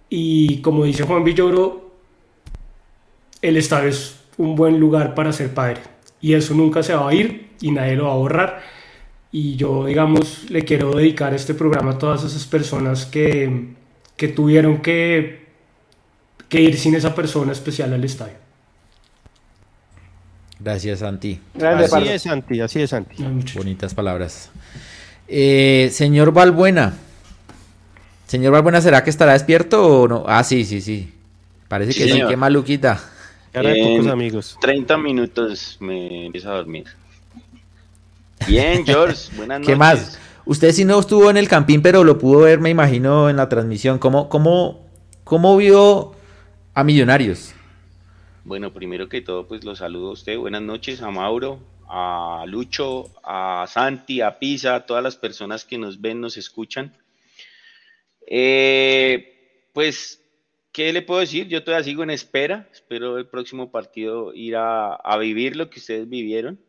y 0.10 0.62
como 0.62 0.86
dice 0.86 1.04
Juan 1.04 1.24
Villoro, 1.24 1.87
el 3.42 3.58
estadio 3.58 3.90
es 3.90 4.16
un 4.38 4.56
buen 4.56 4.80
lugar 4.80 5.16
para 5.16 5.34
ser 5.34 5.54
padre. 5.54 5.82
Y 6.22 6.34
eso 6.34 6.54
nunca 6.54 6.84
se 6.84 6.94
va 6.96 7.10
a 7.10 7.14
ir 7.14 7.52
y 7.62 7.72
nadie 7.72 7.96
lo 7.96 8.06
va 8.06 8.14
a 8.14 8.18
borrar. 8.18 8.62
Y 9.32 9.56
yo, 9.56 9.86
digamos, 9.86 10.50
le 10.50 10.64
quiero 10.64 10.92
dedicar 10.96 11.34
este 11.34 11.54
programa 11.54 11.92
a 11.92 11.98
todas 11.98 12.24
esas 12.24 12.46
personas 12.46 13.06
que, 13.06 13.74
que 14.16 14.28
tuvieron 14.30 14.82
que, 14.82 15.48
que 16.50 16.62
ir 16.62 16.78
sin 16.78 16.96
esa 16.96 17.14
persona 17.14 17.52
especial 17.52 17.94
al 17.94 18.04
estadio. 18.04 18.36
Gracias, 20.60 21.00
Santi. 21.00 21.40
así 21.62 22.08
es, 22.08 22.22
Santi, 22.24 22.62
así 22.62 22.82
es, 22.82 22.90
Santi. 22.90 23.24
Bonitas 23.56 23.94
palabras. 23.94 24.50
Eh, 25.28 25.90
señor 25.92 26.32
Valbuena. 26.32 26.94
Señor 28.26 28.54
Valbuena, 28.54 28.82
¿será 28.82 29.04
que 29.04 29.10
estará 29.10 29.34
despierto 29.34 30.02
o 30.02 30.08
no? 30.08 30.24
Ah, 30.28 30.44
sí, 30.44 30.66
sí, 30.66 30.82
sí. 30.82 31.14
Parece 31.68 31.94
que 31.94 32.12
sí, 32.12 32.22
qué 32.28 32.36
maluquita. 32.36 33.00
Cara 33.52 33.70
de 33.70 33.84
pocos 33.84 34.08
amigos. 34.08 34.58
30 34.62 34.98
minutos 34.98 35.78
me 35.80 36.26
empiezo 36.26 36.52
a 36.52 36.56
dormir. 36.56 36.86
Bien, 38.48 38.86
George, 38.86 39.30
buenas 39.36 39.60
noches. 39.60 39.74
¿Qué 39.74 39.76
más? 39.76 40.20
Usted 40.46 40.72
sí 40.72 40.86
no 40.86 41.00
estuvo 41.00 41.30
en 41.30 41.38
el 41.38 41.48
campín, 41.50 41.82
pero 41.82 42.04
lo 42.04 42.18
pudo 42.18 42.42
ver, 42.42 42.60
me 42.60 42.70
imagino, 42.70 43.30
en 43.30 43.36
la 43.36 43.50
transmisión. 43.50 44.00
¿Cómo, 44.00 44.30
cómo, 44.30 44.86
cómo 45.24 45.58
vio 45.58 46.14
a 46.74 46.84
Millonarios? 46.84 47.54
Bueno, 48.46 48.72
primero 48.72 49.10
que 49.10 49.20
todo, 49.20 49.46
pues 49.46 49.66
los 49.66 49.80
saludo 49.80 50.10
a 50.10 50.14
usted. 50.14 50.38
Buenas 50.38 50.62
noches 50.62 51.02
a 51.02 51.12
Mauro, 51.12 51.60
a 51.90 52.46
Lucho, 52.48 53.12
a 53.24 53.66
Santi, 53.68 54.22
a 54.22 54.40
Pisa, 54.40 54.76
a 54.76 54.86
todas 54.86 55.04
las 55.04 55.18
personas 55.18 55.66
que 55.66 55.78
nos 55.78 56.00
ven, 56.00 56.22
nos 56.22 56.38
escuchan. 56.38 56.94
Eh, 58.26 59.70
pues 59.74 60.22
¿Qué 60.78 60.94
le 60.94 61.02
puedo 61.02 61.22
decir? 61.22 61.48
Yo 61.48 61.64
todavía 61.64 61.84
sigo 61.84 62.04
en 62.04 62.12
espera. 62.12 62.70
Espero 62.72 63.18
el 63.18 63.26
próximo 63.26 63.72
partido 63.72 64.32
ir 64.36 64.58
a, 64.58 65.18
vivir 65.20 65.56
lo 65.56 65.72
que 65.72 65.80
ustedes 65.80 66.08
vivieron. 66.08 66.60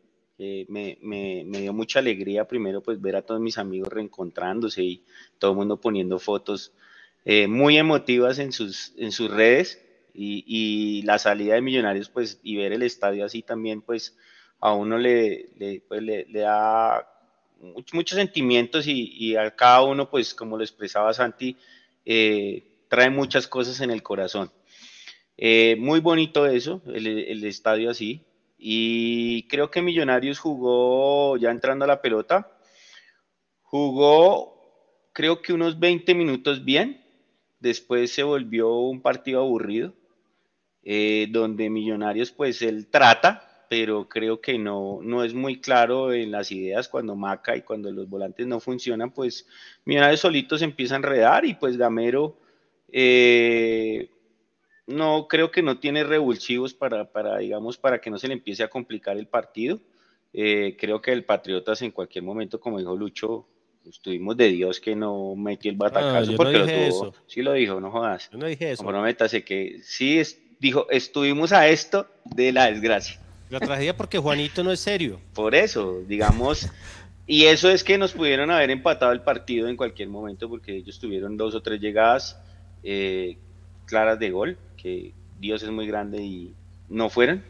me, 0.67 0.97
dio 1.45 1.73
mucha 1.73 1.99
alegría 1.99 2.47
primero 2.47 2.81
pues 2.81 2.99
ver 2.99 3.17
a 3.17 3.21
todos 3.21 3.39
mis 3.39 3.59
amigos 3.59 3.89
reencontrándose 3.89 4.81
y 4.81 5.03
todo 5.37 5.51
el 5.51 5.57
mundo 5.57 5.79
poniendo 5.79 6.17
fotos 6.17 6.73
eh, 7.23 7.45
muy 7.45 7.77
emotivas 7.77 8.39
en 8.39 8.51
sus, 8.51 8.93
en 8.97 9.11
sus 9.11 9.29
redes 9.29 9.79
y, 10.15 11.03
la 11.03 11.19
salida 11.19 11.53
de 11.53 11.61
Millonarios 11.61 12.09
pues 12.09 12.39
y 12.41 12.57
ver 12.57 12.73
el 12.73 12.81
estadio 12.81 13.25
así 13.25 13.43
también 13.43 13.83
pues 13.83 14.17
a 14.59 14.73
uno 14.73 14.97
le, 14.97 15.49
le, 15.59 15.83
pues, 15.87 16.01
da 16.33 17.07
muchos 17.93 18.17
sentimientos 18.17 18.87
y, 18.87 19.35
a 19.35 19.55
cada 19.55 19.83
uno 19.83 20.09
pues 20.09 20.33
como 20.33 20.57
lo 20.57 20.63
expresaba 20.63 21.13
Santi 21.13 21.55
eh, 22.07 22.68
trae 22.89 23.09
muchas 23.09 23.47
cosas 23.47 23.79
en 23.79 23.91
el 23.91 24.03
corazón. 24.03 24.51
Eh, 25.37 25.77
muy 25.79 26.01
bonito 26.01 26.45
eso, 26.47 26.81
el, 26.87 27.45
estadio 27.45 27.89
así. 27.89 28.25
Y 28.57 29.47
creo 29.47 29.71
que 29.71 29.81
Millonarios 29.81 30.37
jugó, 30.37 31.37
ya 31.37 31.49
entrando 31.49 31.85
a 31.85 31.87
la 31.87 32.01
pelota, 32.01 32.51
jugó 33.61 34.59
creo 35.13 35.41
que 35.41 35.53
unos 35.53 35.79
20 35.79 36.13
minutos 36.13 36.65
bien. 36.65 37.05
Después 37.61 38.11
se 38.11 38.23
volvió 38.23 38.73
un 38.75 39.01
partido 39.01 39.41
aburrido, 39.41 39.93
eh, 40.83 41.27
donde 41.29 41.69
Millonarios 41.69 42.31
pues 42.31 42.61
él 42.61 42.87
trata, 42.87 43.65
pero 43.69 44.09
creo 44.09 44.41
que 44.41 44.57
no, 44.57 44.99
no 45.01 45.23
es 45.23 45.33
muy 45.33 45.61
claro 45.61 46.11
en 46.13 46.31
las 46.31 46.51
ideas 46.51 46.89
cuando 46.89 47.15
Maca 47.15 47.55
y 47.55 47.61
cuando 47.61 47.91
los 47.91 48.09
volantes 48.09 48.47
no 48.47 48.59
funcionan, 48.59 49.11
pues 49.11 49.45
Millonarios 49.85 50.21
solitos 50.21 50.61
empieza 50.61 50.95
a 50.95 50.97
enredar 50.97 51.45
y 51.45 51.53
pues 51.53 51.77
Gamero 51.77 52.37
eh, 52.91 54.09
no 54.87 55.27
creo 55.27 55.51
que 55.51 55.61
no 55.61 55.79
tiene 55.79 56.03
revulsivos 56.03 56.73
para, 56.73 57.11
para, 57.11 57.37
digamos, 57.37 57.77
para 57.77 58.01
que 58.01 58.09
no 58.09 58.17
se 58.17 58.27
le 58.27 58.33
empiece 58.33 58.63
a 58.63 58.69
complicar 58.69 59.17
el 59.17 59.27
partido. 59.27 59.79
Eh, 60.33 60.75
creo 60.79 61.01
que 61.01 61.11
el 61.11 61.25
Patriotas 61.25 61.81
en 61.81 61.91
cualquier 61.91 62.23
momento, 62.23 62.59
como 62.59 62.79
dijo 62.79 62.95
Lucho, 62.95 63.47
estuvimos 63.87 64.37
de 64.37 64.49
Dios 64.49 64.79
que 64.79 64.95
no 64.95 65.35
metió 65.35 65.71
el 65.71 65.77
batacazo 65.77 66.35
porque 66.35 66.57
lo 66.57 66.65
tuvo. 66.65 67.13
Sí 67.27 67.41
lo 67.41 67.53
dijo, 67.53 67.79
no 67.79 67.91
jodas. 67.91 68.29
no 68.33 68.45
dije 68.45 68.71
eso. 68.71 68.83
Comprométase 68.83 69.43
que 69.43 69.79
sí 69.83 70.21
dijo, 70.59 70.87
estuvimos 70.89 71.51
a 71.51 71.67
esto 71.67 72.07
de 72.25 72.51
la 72.51 72.71
desgracia. 72.71 73.19
La 73.49 73.59
tragedia 73.59 73.97
porque 73.97 74.19
Juanito 74.19 74.63
no 74.63 74.71
es 74.71 74.79
serio. 74.79 75.19
Por 75.33 75.55
eso, 75.55 76.01
digamos, 76.07 76.69
y 77.25 77.45
eso 77.45 77.69
es 77.69 77.83
que 77.83 77.97
nos 77.97 78.13
pudieron 78.13 78.51
haber 78.51 78.69
empatado 78.69 79.11
el 79.11 79.21
partido 79.21 79.67
en 79.67 79.77
cualquier 79.77 80.09
momento 80.09 80.49
porque 80.49 80.75
ellos 80.75 80.99
tuvieron 80.99 81.37
dos 81.37 81.55
o 81.55 81.61
tres 81.61 81.81
llegadas 81.81 82.39
eh, 82.83 83.37
claras 83.85 84.19
de 84.19 84.31
gol, 84.31 84.57
que 84.77 85.13
Dios 85.39 85.63
es 85.63 85.71
muy 85.71 85.87
grande 85.87 86.21
y 86.21 86.53
no 86.89 87.09
fueron. 87.09 87.43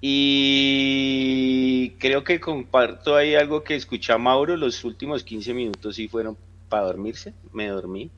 Y 0.00 1.90
creo 1.98 2.24
que 2.24 2.40
comparto 2.40 3.16
ahí 3.16 3.34
algo 3.34 3.62
que 3.62 3.74
escuché 3.74 4.12
a 4.12 4.18
Mauro, 4.18 4.56
los 4.56 4.82
últimos 4.84 5.24
15 5.24 5.52
minutos 5.52 5.96
sí 5.96 6.08
fueron 6.08 6.38
para 6.70 6.84
dormirse, 6.84 7.34
me 7.52 7.68
dormí 7.68 8.10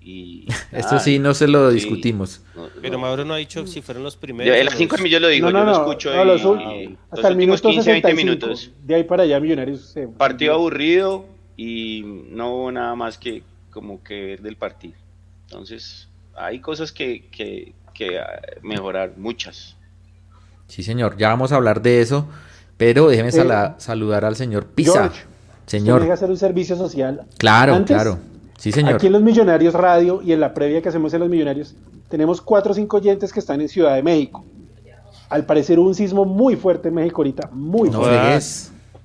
Y, 0.00 0.46
Esto 0.72 1.00
sí, 1.00 1.18
no 1.18 1.34
se 1.34 1.48
lo 1.48 1.70
discutimos. 1.70 2.42
pero 2.80 2.98
Mauro 2.98 3.24
no 3.24 3.34
ha 3.34 3.38
dicho 3.38 3.66
si 3.66 3.82
fueron 3.82 4.04
los 4.04 4.16
primeros. 4.16 4.56
En 4.56 4.66
las 4.66 4.76
5 4.76 4.96
yo 5.06 5.18
lo 5.18 5.28
digo, 5.28 5.50
yo 5.50 5.64
lo 5.64 5.72
escucho. 5.72 6.10
y, 6.14 6.96
hasta 7.10 7.28
el 7.28 7.36
minuto 7.36 7.70
15, 7.70 7.90
20 7.90 8.14
minutos. 8.14 8.70
De 8.84 8.94
ahí 8.94 9.04
para 9.04 9.24
allá, 9.24 9.40
Millonarios. 9.40 9.94
Partido 10.16 10.54
aburrido 10.54 11.26
y 11.56 12.04
no 12.30 12.54
hubo 12.54 12.72
nada 12.72 12.94
más 12.94 13.18
que 13.18 13.42
como 13.70 14.02
que 14.04 14.26
ver 14.26 14.42
del 14.42 14.56
partido. 14.56 14.94
Entonces, 15.46 16.08
hay 16.34 16.60
cosas 16.60 16.92
que, 16.92 17.28
que, 17.30 17.74
que 17.94 18.20
mejorar, 18.62 19.12
muchas. 19.16 19.76
Sí, 20.66 20.82
señor, 20.82 21.16
ya 21.16 21.28
vamos 21.28 21.52
a 21.52 21.56
hablar 21.56 21.80
de 21.80 22.00
eso, 22.00 22.26
pero 22.76 23.08
déjeme 23.08 23.30
saludar 23.32 24.24
al 24.24 24.36
señor 24.36 24.66
Pisa. 24.66 25.12
señor. 25.66 26.02
a 26.10 26.14
hacer 26.14 26.28
un 26.28 26.36
servicio 26.36 26.76
social. 26.76 27.22
Claro, 27.38 27.84
claro. 27.84 28.18
Sí, 28.58 28.72
señor. 28.72 28.94
Aquí 28.94 29.06
en 29.06 29.12
los 29.12 29.22
Millonarios 29.22 29.74
Radio 29.74 30.20
y 30.22 30.32
en 30.32 30.40
la 30.40 30.52
previa 30.54 30.82
que 30.82 30.88
hacemos 30.88 31.14
en 31.14 31.20
los 31.20 31.28
Millonarios, 31.28 31.74
tenemos 32.08 32.40
cuatro 32.40 32.72
o 32.72 32.74
cinco 32.74 32.96
oyentes 32.96 33.32
que 33.32 33.40
están 33.40 33.60
en 33.60 33.68
Ciudad 33.68 33.94
de 33.94 34.02
México. 34.02 34.44
Al 35.28 35.44
parecer 35.44 35.78
hubo 35.78 35.88
un 35.88 35.94
sismo 35.94 36.24
muy 36.24 36.56
fuerte 36.56 36.88
en 36.88 36.94
México 36.94 37.20
ahorita, 37.20 37.50
muy 37.52 37.90
no 37.90 38.00
fuerte. 38.00 38.44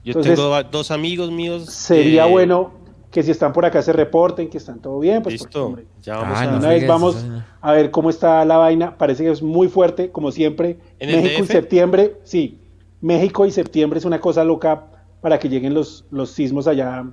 Yo 0.04 0.20
tengo 0.20 0.64
dos 0.64 0.90
amigos 0.92 1.32
míos. 1.32 1.66
Sería 1.66 2.26
bueno 2.26 2.81
que 3.12 3.22
si 3.24 3.32
están 3.32 3.52
por 3.52 3.66
acá 3.66 3.82
se 3.82 3.92
reporten, 3.92 4.50
que 4.50 4.58
están 4.58 4.80
todo 4.80 5.00
bien. 5.00 5.22
Pues, 5.22 5.34
Listo, 5.34 5.78
ya 6.02 6.16
vamos 6.16 6.40
a... 6.40 6.58
Una 6.58 6.70
vez 6.70 6.88
vamos 6.88 7.26
a 7.60 7.72
ver 7.74 7.92
cómo 7.92 8.10
está 8.10 8.46
la 8.46 8.58
vaina. 8.58 8.98
Parece 8.98 9.24
que 9.24 9.32
es 9.32 9.42
muy 9.42 9.68
fuerte, 9.68 10.12
como 10.12 10.32
siempre. 10.32 10.80
México 11.00 11.44
y 11.44 11.48
septiembre, 11.48 12.16
sí. 12.24 12.58
México 13.02 13.46
y 13.46 13.52
septiembre 13.52 14.00
es 14.00 14.06
una 14.06 14.22
cosa 14.22 14.46
loca 14.46 14.86
para 15.20 15.40
que 15.40 15.50
lleguen 15.50 15.74
los, 15.74 16.06
los 16.10 16.32
sismos 16.32 16.68
allá 16.68 17.06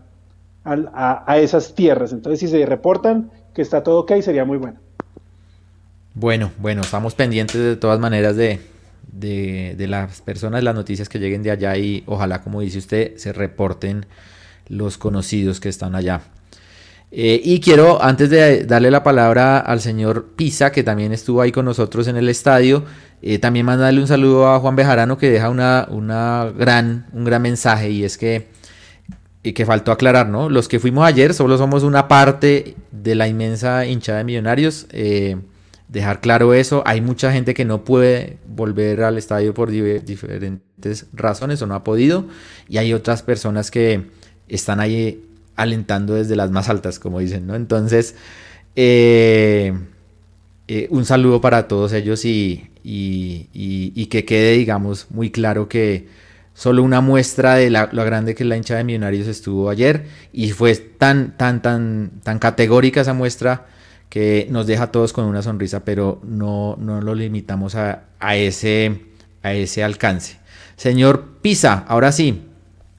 a, 0.64 1.38
esas 1.38 1.74
tierras. 1.74 2.12
Entonces, 2.12 2.40
si 2.40 2.48
se 2.48 2.64
reportan 2.64 3.30
que 3.52 3.62
está 3.62 3.82
todo 3.82 4.00
ok, 4.00 4.20
sería 4.20 4.44
muy 4.44 4.58
bueno. 4.58 4.78
Bueno, 6.14 6.52
bueno, 6.58 6.82
estamos 6.82 7.14
pendientes 7.14 7.60
de 7.60 7.76
todas 7.76 7.98
maneras 7.98 8.36
de, 8.36 8.60
de, 9.12 9.86
las 9.88 10.20
personas, 10.20 10.62
las 10.62 10.74
noticias 10.74 11.08
que 11.08 11.18
lleguen 11.18 11.42
de 11.42 11.50
allá 11.50 11.76
y 11.76 12.04
ojalá, 12.06 12.42
como 12.42 12.60
dice 12.60 12.78
usted, 12.78 13.16
se 13.16 13.32
reporten 13.32 14.06
los 14.68 14.98
conocidos 14.98 15.60
que 15.60 15.68
están 15.68 15.94
allá. 15.94 16.22
Eh, 17.10 17.40
y 17.42 17.60
quiero, 17.60 18.02
antes 18.02 18.28
de 18.28 18.64
darle 18.64 18.90
la 18.90 19.02
palabra 19.02 19.58
al 19.58 19.80
señor 19.80 20.32
Pisa, 20.36 20.72
que 20.72 20.82
también 20.82 21.12
estuvo 21.12 21.40
ahí 21.40 21.52
con 21.52 21.64
nosotros 21.64 22.06
en 22.06 22.16
el 22.16 22.28
estadio, 22.28 22.84
eh, 23.22 23.38
también 23.38 23.64
mandarle 23.64 24.00
un 24.00 24.06
saludo 24.06 24.48
a 24.48 24.60
Juan 24.60 24.76
Bejarano, 24.76 25.16
que 25.16 25.30
deja 25.30 25.48
una, 25.48 25.86
una 25.90 26.52
gran, 26.56 27.06
un 27.12 27.24
gran 27.24 27.40
mensaje, 27.40 27.90
y 27.90 28.04
es 28.04 28.18
que, 28.18 28.48
y 29.42 29.52
que 29.52 29.64
faltó 29.64 29.90
aclarar, 29.90 30.28
¿no? 30.28 30.50
Los 30.50 30.68
que 30.68 30.78
fuimos 30.78 31.06
ayer 31.06 31.32
solo 31.32 31.56
somos 31.56 31.82
una 31.82 32.08
parte 32.08 32.76
de 32.92 33.14
la 33.14 33.26
inmensa 33.26 33.86
hinchada 33.86 34.18
de 34.18 34.24
millonarios. 34.24 34.86
Eh, 34.90 35.36
dejar 35.88 36.20
claro 36.20 36.54
eso. 36.54 36.82
Hay 36.86 37.00
mucha 37.00 37.32
gente 37.32 37.54
que 37.54 37.64
no 37.64 37.84
puede 37.84 38.38
volver 38.46 39.02
al 39.02 39.16
estadio 39.16 39.54
por 39.54 39.70
diferentes 39.70 41.06
razones 41.12 41.62
o 41.62 41.66
no 41.66 41.74
ha 41.74 41.84
podido. 41.84 42.26
Y 42.68 42.76
hay 42.76 42.92
otras 42.92 43.22
personas 43.22 43.70
que 43.70 44.10
están 44.48 44.80
ahí 44.80 45.24
alentando 45.56 46.14
desde 46.14 46.36
las 46.36 46.50
más 46.50 46.68
altas, 46.68 46.98
como 46.98 47.18
dicen, 47.18 47.46
¿no? 47.46 47.56
Entonces, 47.56 48.14
eh, 48.76 49.72
eh, 50.68 50.86
un 50.90 51.04
saludo 51.04 51.40
para 51.40 51.66
todos 51.66 51.92
ellos 51.92 52.24
y, 52.24 52.70
y, 52.84 54.06
que 54.06 54.24
quede, 54.24 54.52
digamos, 54.52 55.06
muy 55.10 55.30
claro 55.30 55.68
que 55.68 56.06
solo 56.54 56.82
una 56.82 57.00
muestra 57.00 57.54
de 57.54 57.70
la, 57.70 57.88
lo 57.92 58.04
grande 58.04 58.34
que 58.34 58.44
la 58.44 58.56
hincha 58.56 58.76
de 58.76 58.84
Millonarios 58.84 59.26
estuvo 59.26 59.68
ayer 59.70 60.06
y 60.32 60.50
fue 60.50 60.74
tan, 60.76 61.36
tan, 61.36 61.62
tan, 61.62 62.12
tan 62.22 62.38
categórica 62.38 63.00
esa 63.00 63.14
muestra 63.14 63.66
que 64.08 64.46
nos 64.50 64.66
deja 64.66 64.84
a 64.84 64.92
todos 64.92 65.12
con 65.12 65.24
una 65.24 65.42
sonrisa, 65.42 65.84
pero 65.84 66.20
no, 66.24 66.76
no 66.78 67.00
lo 67.00 67.14
limitamos 67.14 67.74
a, 67.74 68.04
a, 68.20 68.36
ese, 68.36 69.02
a 69.42 69.54
ese 69.54 69.84
alcance. 69.84 70.38
Señor 70.76 71.38
Pisa, 71.42 71.84
ahora 71.88 72.12
sí, 72.12 72.47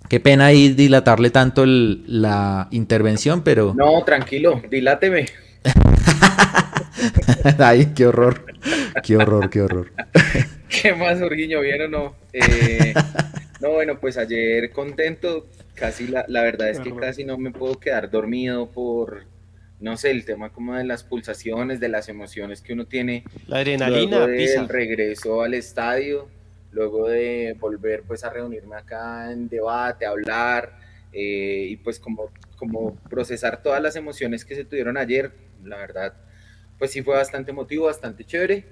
Qué 0.09 0.19
pena 0.19 0.47
ahí 0.47 0.69
dilatarle 0.69 1.29
tanto 1.29 1.63
la 1.67 2.67
intervención, 2.71 3.43
pero... 3.43 3.75
No, 3.77 4.03
tranquilo, 4.03 4.59
diláteme. 4.67 5.27
Ay, 7.59 7.93
qué 7.95 8.07
horror, 8.07 8.43
qué 9.03 9.17
horror, 9.17 9.51
qué 9.51 9.61
horror. 9.61 9.91
¿Qué 10.67 10.95
más, 10.95 11.21
Urguiño? 11.21 11.61
¿Bien 11.61 11.83
o 11.83 11.87
no? 11.89 12.15
Eh, 12.33 12.91
no, 13.61 13.69
bueno, 13.69 13.99
pues 13.99 14.17
ayer 14.17 14.71
contento, 14.71 15.45
casi 15.75 16.07
la, 16.07 16.25
la 16.27 16.41
verdad 16.41 16.71
es 16.71 16.79
que 16.79 16.95
casi 16.95 17.23
no 17.23 17.37
me 17.37 17.51
puedo 17.51 17.79
quedar 17.79 18.09
dormido 18.09 18.71
por, 18.71 19.25
no 19.79 19.95
sé, 19.95 20.09
el 20.09 20.25
tema 20.25 20.49
como 20.49 20.73
de 20.73 20.85
las 20.85 21.03
pulsaciones, 21.03 21.79
de 21.79 21.89
las 21.89 22.09
emociones 22.09 22.61
que 22.61 22.73
uno 22.73 22.87
tiene. 22.87 23.25
La 23.45 23.57
adrenalina, 23.57 24.25
el 24.25 24.69
regreso 24.69 25.43
al 25.43 25.53
estadio 25.53 26.27
luego 26.71 27.07
de 27.07 27.55
volver 27.59 28.03
pues 28.03 28.23
a 28.23 28.29
reunirme 28.29 28.75
acá 28.75 29.31
en 29.31 29.49
debate, 29.49 30.05
a 30.05 30.09
hablar 30.09 30.77
eh, 31.11 31.67
y 31.69 31.77
pues 31.77 31.99
como, 31.99 32.29
como 32.55 32.95
procesar 33.09 33.61
todas 33.63 33.81
las 33.81 33.95
emociones 33.95 34.45
que 34.45 34.55
se 34.55 34.65
tuvieron 34.65 34.97
ayer, 34.97 35.31
la 35.63 35.77
verdad, 35.77 36.13
pues 36.77 36.91
sí 36.91 37.01
fue 37.01 37.15
bastante 37.15 37.51
emotivo, 37.51 37.85
bastante 37.85 38.23
chévere. 38.23 38.65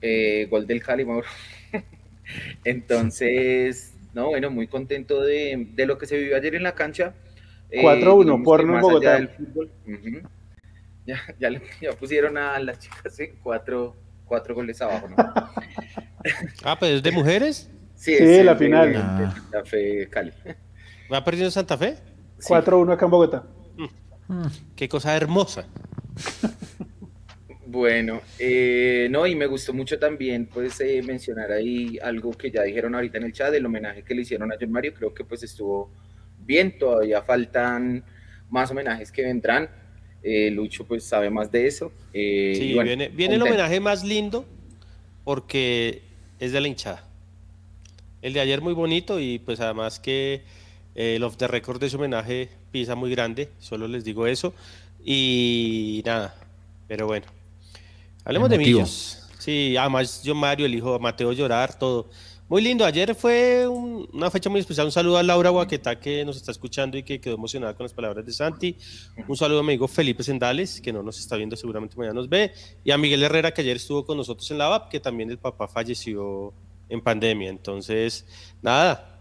Eh, 0.00 0.46
gol 0.50 0.66
del 0.66 0.82
Cali, 0.82 1.04
Mauro. 1.04 1.26
Entonces, 2.64 3.94
no, 4.14 4.28
bueno, 4.28 4.50
muy 4.50 4.68
contento 4.68 5.22
de, 5.22 5.68
de, 5.74 5.86
lo 5.86 5.98
que 5.98 6.06
se 6.06 6.16
vivió 6.16 6.36
ayer 6.36 6.54
en 6.54 6.62
la 6.62 6.74
cancha. 6.74 7.14
4-1, 7.70 8.42
por 8.44 8.60
en 8.60 8.80
Bogotá. 8.80 9.28
ya, 11.04 11.20
ya, 11.38 11.50
le, 11.50 11.60
ya 11.80 11.92
pusieron 11.92 12.38
a 12.38 12.58
las 12.60 12.78
chicas 12.78 13.18
en 13.20 13.36
4 13.42 14.08
cuatro 14.28 14.54
goles 14.54 14.80
abajo, 14.80 15.08
¿no? 15.08 15.16
ah, 16.64 16.78
pues 16.78 16.92
es 16.92 17.02
de 17.02 17.12
mujeres. 17.12 17.70
Sí, 17.94 18.16
sí 18.16 18.42
la 18.42 18.56
final. 18.56 18.94
Ah. 18.96 19.34
Santa 19.34 19.64
Fe 19.64 20.08
Cali. 20.08 20.32
¿Va 21.12 21.24
perdiendo 21.24 21.50
Santa 21.50 21.76
Fe? 21.76 21.96
4-1 22.40 22.92
acá 22.92 23.04
en 23.06 23.10
Bogotá. 23.10 23.44
Mm. 24.28 24.46
Qué 24.76 24.88
cosa 24.88 25.16
hermosa. 25.16 25.66
Bueno, 27.70 28.22
eh, 28.38 29.08
no, 29.10 29.26
y 29.26 29.34
me 29.34 29.44
gustó 29.44 29.74
mucho 29.74 29.98
también 29.98 30.46
pues 30.46 30.80
eh, 30.80 31.02
mencionar 31.02 31.52
ahí 31.52 31.98
algo 32.02 32.32
que 32.32 32.50
ya 32.50 32.62
dijeron 32.62 32.94
ahorita 32.94 33.18
en 33.18 33.24
el 33.24 33.32
chat, 33.34 33.52
el 33.52 33.66
homenaje 33.66 34.02
que 34.02 34.14
le 34.14 34.22
hicieron 34.22 34.50
a 34.50 34.56
John 34.58 34.72
Mario, 34.72 34.94
creo 34.94 35.12
que 35.12 35.22
pues 35.22 35.42
estuvo 35.42 35.92
bien, 36.38 36.78
todavía 36.78 37.20
faltan 37.20 38.02
más 38.48 38.70
homenajes 38.70 39.12
que 39.12 39.20
vendrán, 39.20 39.68
eh, 40.22 40.50
Lucho 40.50 40.86
pues 40.86 41.04
sabe 41.04 41.28
más 41.28 41.52
de 41.52 41.66
eso. 41.66 41.92
Eh, 42.14 42.54
sí, 42.56 42.72
viene, 42.72 43.10
viene 43.10 43.34
el 43.34 43.42
homenaje 43.42 43.80
más 43.80 44.02
lindo 44.02 44.46
porque 45.22 46.07
es 46.38 46.52
de 46.52 46.60
la 46.60 46.68
hinchada. 46.68 47.04
El 48.22 48.32
de 48.32 48.40
ayer 48.40 48.60
muy 48.60 48.72
bonito 48.72 49.20
y 49.20 49.38
pues 49.38 49.60
además 49.60 50.00
que 50.00 50.42
eh, 50.94 51.16
el 51.16 51.22
off 51.22 51.36
the 51.36 51.46
record 51.46 51.80
de 51.80 51.86
ese 51.86 51.96
homenaje 51.96 52.48
pisa 52.72 52.94
muy 52.94 53.10
grande, 53.10 53.50
solo 53.60 53.86
les 53.88 54.04
digo 54.04 54.26
eso. 54.26 54.52
Y 55.04 56.02
nada, 56.04 56.34
pero 56.86 57.06
bueno. 57.06 57.26
Hablemos 58.24 58.50
de 58.50 58.58
Millos. 58.58 59.28
Sí, 59.38 59.76
además 59.76 60.22
yo 60.22 60.34
Mario, 60.34 60.66
el 60.66 60.74
hijo 60.74 60.98
Mateo 60.98 61.32
llorar, 61.32 61.78
todo. 61.78 62.08
Muy 62.48 62.62
lindo, 62.62 62.86
ayer 62.86 63.14
fue 63.14 63.68
una 63.68 64.30
fecha 64.30 64.48
muy 64.48 64.60
especial. 64.60 64.86
Un 64.86 64.92
saludo 64.92 65.18
a 65.18 65.22
Laura 65.22 65.50
Guaqueta 65.50 66.00
que 66.00 66.24
nos 66.24 66.38
está 66.38 66.50
escuchando 66.50 66.96
y 66.96 67.02
que 67.02 67.20
quedó 67.20 67.34
emocionada 67.34 67.74
con 67.74 67.84
las 67.84 67.92
palabras 67.92 68.24
de 68.24 68.32
Santi. 68.32 68.74
Un 69.26 69.36
saludo 69.36 69.58
a 69.58 69.62
mi 69.62 69.72
amigo 69.72 69.86
Felipe 69.86 70.22
Sendales, 70.22 70.80
que 70.80 70.90
no 70.90 71.02
nos 71.02 71.18
está 71.18 71.36
viendo, 71.36 71.56
seguramente 71.56 71.94
mañana 71.98 72.14
nos 72.14 72.30
ve. 72.30 72.52
Y 72.84 72.90
a 72.90 72.96
Miguel 72.96 73.22
Herrera, 73.22 73.52
que 73.52 73.60
ayer 73.60 73.76
estuvo 73.76 74.06
con 74.06 74.16
nosotros 74.16 74.50
en 74.50 74.56
la 74.56 74.68
VAP, 74.68 74.88
que 74.88 74.98
también 74.98 75.30
el 75.30 75.36
papá 75.36 75.68
falleció 75.68 76.54
en 76.88 77.02
pandemia. 77.02 77.50
Entonces, 77.50 78.24
nada, 78.62 79.20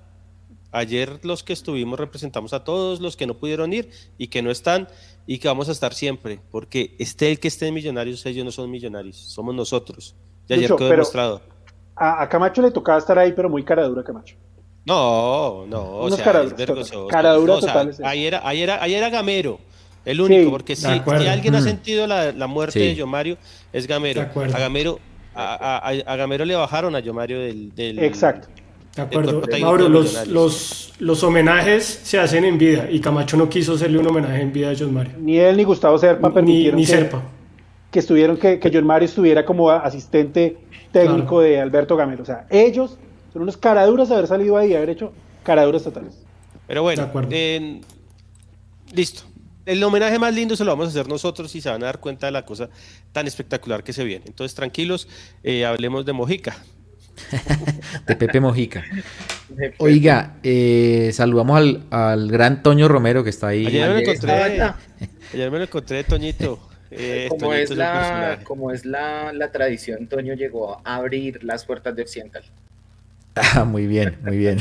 ayer 0.71 1.19
los 1.23 1.43
que 1.43 1.51
estuvimos 1.51 1.99
representamos 1.99 2.53
a 2.53 2.63
todos 2.63 3.01
los 3.01 3.17
que 3.17 3.27
no 3.27 3.33
pudieron 3.33 3.73
ir 3.73 3.89
y 4.17 4.27
que 4.27 4.41
no 4.41 4.51
están 4.51 4.87
y 5.25 5.39
que 5.39 5.49
vamos 5.49 5.67
a 5.67 5.73
estar 5.73 5.93
siempre, 5.93 6.39
porque 6.49 6.95
esté 6.97 7.29
el 7.29 7.41
que 7.41 7.49
esté 7.49 7.67
en 7.67 7.73
Millonarios, 7.73 8.25
ellos 8.25 8.45
no 8.45 8.51
son 8.51 8.71
millonarios, 8.71 9.17
somos 9.17 9.53
nosotros. 9.53 10.15
Y 10.47 10.53
ayer 10.53 10.73
quedó 10.73 10.87
demostrado 10.87 11.56
a, 11.97 12.27
Camacho 12.29 12.62
le 12.62 12.71
tocaba 12.71 12.97
estar 12.97 13.17
ahí, 13.17 13.33
pero 13.33 13.49
muy 13.49 13.63
cara 13.63 13.83
dura 13.88 14.03
Camacho. 14.03 14.36
No, 14.86 15.65
no, 15.67 15.97
o 15.97 16.12
sea, 16.12 16.23
cara, 16.23 16.43
es 16.43 16.55
total. 16.55 17.93
ahí, 18.05 18.25
era, 18.25 18.41
ahí, 18.47 18.62
era, 18.62 18.81
ahí 18.81 18.93
era 18.93 19.10
Gamero, 19.10 19.60
el 20.05 20.21
único, 20.21 20.49
porque 20.49 20.77
si, 20.77 20.86
alguien 20.88 21.55
ha 21.55 21.60
mm. 21.60 21.63
sentido 21.63 22.07
la, 22.07 22.31
la 22.31 22.47
muerte 22.47 22.79
de 22.79 22.95
Yomario, 22.95 23.38
es 23.73 23.86
Gamero. 23.86 24.21
A 24.21 24.60
Gamero, 24.60 24.99
a, 25.36 25.89
a, 25.89 26.15
Gamero 26.15 26.45
le 26.45 26.55
bajaron 26.55 26.95
a 26.95 26.99
Yomario 26.99 27.39
del, 27.39 27.75
del 27.75 27.99
Exacto. 27.99 28.47
De 28.95 29.01
acuerdo. 29.03 29.43
Mauro, 29.60 29.89
los, 29.89 30.25
los, 30.27 30.93
los, 30.97 31.23
homenajes 31.23 31.83
se 32.03 32.17
hacen 32.17 32.45
en 32.45 32.57
vida 32.57 32.88
y 32.89 32.99
Camacho 32.99 33.38
no 33.38 33.47
quiso 33.47 33.73
hacerle 33.73 33.99
un 33.99 34.07
homenaje 34.07 34.41
en 34.41 34.51
vida 34.51 34.71
a 34.71 34.73
John 34.77 34.93
Mario. 34.93 35.13
Ni 35.19 35.38
él 35.38 35.57
ni 35.57 35.65
Gustavo 35.65 35.99
Serpa 35.99 36.33
permitieron 36.33 36.77
ni, 36.77 36.81
ni 36.81 36.88
Serpa. 36.88 37.21
Que 37.97 38.01
estuvieron 38.01 38.38
que, 38.38 38.60
que 38.60 38.69
John 38.71 38.86
Mario 38.86 39.07
estuviera 39.07 39.43
como 39.43 39.71
asistente 39.71 40.55
técnico 40.91 41.41
de 41.41 41.60
Alberto 41.60 41.97
Gamero. 41.97 42.21
O 42.21 42.25
sea, 42.27 42.45
ellos 42.51 42.95
son 43.33 43.41
unos 43.41 43.57
caraduras 43.57 44.07
de 44.07 44.13
haber 44.13 44.27
salido 44.27 44.55
ahí 44.55 44.73
y 44.73 44.75
haber 44.75 44.91
hecho 44.91 45.13
caraduras 45.41 45.81
totales. 45.81 46.13
Pero 46.67 46.83
bueno, 46.83 47.10
listo. 48.93 49.23
el 49.65 49.83
homenaje 49.83 50.19
más 50.19 50.31
lindo 50.31 50.55
se 50.55 50.63
lo 50.63 50.69
vamos 50.73 50.86
a 50.86 50.89
hacer 50.89 51.07
nosotros 51.07 51.55
y 51.55 51.60
se 51.60 51.71
van 51.71 51.81
a 51.81 51.88
dar 51.88 51.99
cuenta 51.99 52.27
de 52.27 52.33
la 52.33 52.45
cosa 52.45 52.69
tan 53.13 53.25
espectacular 53.25 53.83
que 53.83 53.93
se 53.93 54.03
viene. 54.03 54.25
Entonces, 54.27 54.53
tranquilos, 54.53 55.07
eh, 55.41 55.65
hablemos 55.65 56.05
de 56.05 56.13
Mojica. 56.13 56.55
de 58.07 58.15
Pepe 58.15 58.39
Mojica. 58.39 58.86
Oiga, 59.79 60.36
eh, 60.43 61.10
saludamos 61.13 61.81
al, 61.89 62.27
gran 62.29 62.62
Toño 62.62 62.88
Romero 62.88 63.23
que 63.23 63.31
está 63.31 63.47
ahí. 63.47 63.65
Ayer 63.65 63.89
me 63.89 63.93
lo 63.95 63.99
encontré, 64.01 64.33
ayer 65.33 65.49
me 65.49 65.57
lo 65.57 65.63
encontré 65.63 66.03
Toñito. 66.03 66.60
Eh, 66.91 67.28
como, 67.30 67.54
es 67.54 67.69
la, 67.71 68.39
como 68.43 68.71
es 68.71 68.86
la, 68.86 69.50
tradición, 69.52 70.08
Toño 70.08 70.34
llegó 70.34 70.82
a 70.84 70.95
abrir 70.95 71.43
las 71.43 71.65
puertas 71.65 71.95
de 71.95 72.04
Occidental. 72.04 72.43
Ah, 73.36 73.65
muy 73.65 73.88
bien, 73.88 74.17
muy 74.23 74.38
bien. 74.38 74.60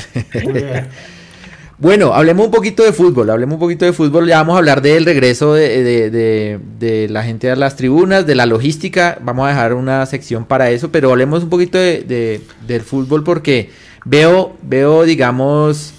bueno, 1.79 2.13
hablemos 2.15 2.47
un 2.47 2.51
poquito 2.51 2.83
de 2.83 2.93
fútbol, 2.93 3.31
hablemos 3.31 3.55
un 3.55 3.61
poquito 3.61 3.85
de 3.85 3.93
fútbol, 3.93 4.27
ya 4.27 4.39
vamos 4.39 4.57
a 4.57 4.59
hablar 4.59 4.83
del 4.83 5.05
regreso 5.05 5.55
de, 5.55 7.09
la 7.09 7.23
gente 7.23 7.51
a 7.51 7.57
las 7.57 7.77
tribunas, 7.77 8.27
de 8.27 8.35
la 8.35 8.47
logística, 8.47 9.19
vamos 9.23 9.47
a 9.47 9.51
dejar 9.51 9.75
una 9.75 10.05
sección 10.07 10.47
para 10.47 10.71
eso, 10.71 10.91
pero 10.91 11.11
hablemos 11.11 11.45
un 11.45 11.51
poquito 11.51 11.79
de, 11.79 12.41
del 12.67 12.81
fútbol 12.83 13.23
porque 13.23 13.71
veo, 14.05 14.57
veo 14.63 15.05
digamos, 15.05 15.95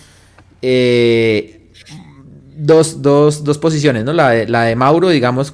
eh, 0.62 1.70
dos, 2.58 3.02
dos, 3.02 3.44
dos, 3.44 3.58
posiciones, 3.58 4.04
¿no? 4.04 4.12
La 4.14 4.32
de, 4.32 4.48
la 4.48 4.64
de 4.64 4.76
Mauro, 4.76 5.10
digamos, 5.10 5.54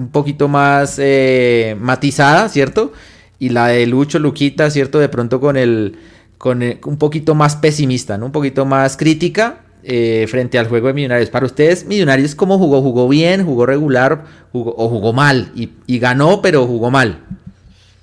un 0.00 0.08
poquito 0.08 0.48
más 0.48 0.98
eh, 0.98 1.76
matizada, 1.78 2.48
¿cierto? 2.48 2.92
Y 3.38 3.50
la 3.50 3.68
de 3.68 3.86
Lucho, 3.86 4.18
Luquita, 4.18 4.70
¿cierto? 4.70 4.98
De 4.98 5.10
pronto 5.10 5.40
con 5.40 5.56
el, 5.56 5.98
con 6.38 6.62
un 6.62 6.96
poquito 6.96 7.34
más 7.34 7.56
pesimista, 7.56 8.16
¿no? 8.16 8.26
Un 8.26 8.32
poquito 8.32 8.64
más 8.64 8.96
crítica 8.96 9.60
eh, 9.82 10.26
frente 10.28 10.58
al 10.58 10.68
juego 10.68 10.86
de 10.88 10.94
Millonarios. 10.94 11.28
Para 11.28 11.44
ustedes, 11.44 11.84
Millonarios, 11.84 12.34
¿cómo 12.34 12.56
jugó? 12.58 12.80
¿Jugó 12.80 13.08
bien? 13.08 13.44
¿Jugó 13.44 13.66
regular? 13.66 14.24
¿O 14.52 14.88
jugó 14.88 15.12
mal? 15.12 15.52
Y, 15.54 15.68
y 15.86 15.98
ganó, 15.98 16.40
pero 16.40 16.66
jugó 16.66 16.90
mal. 16.90 17.26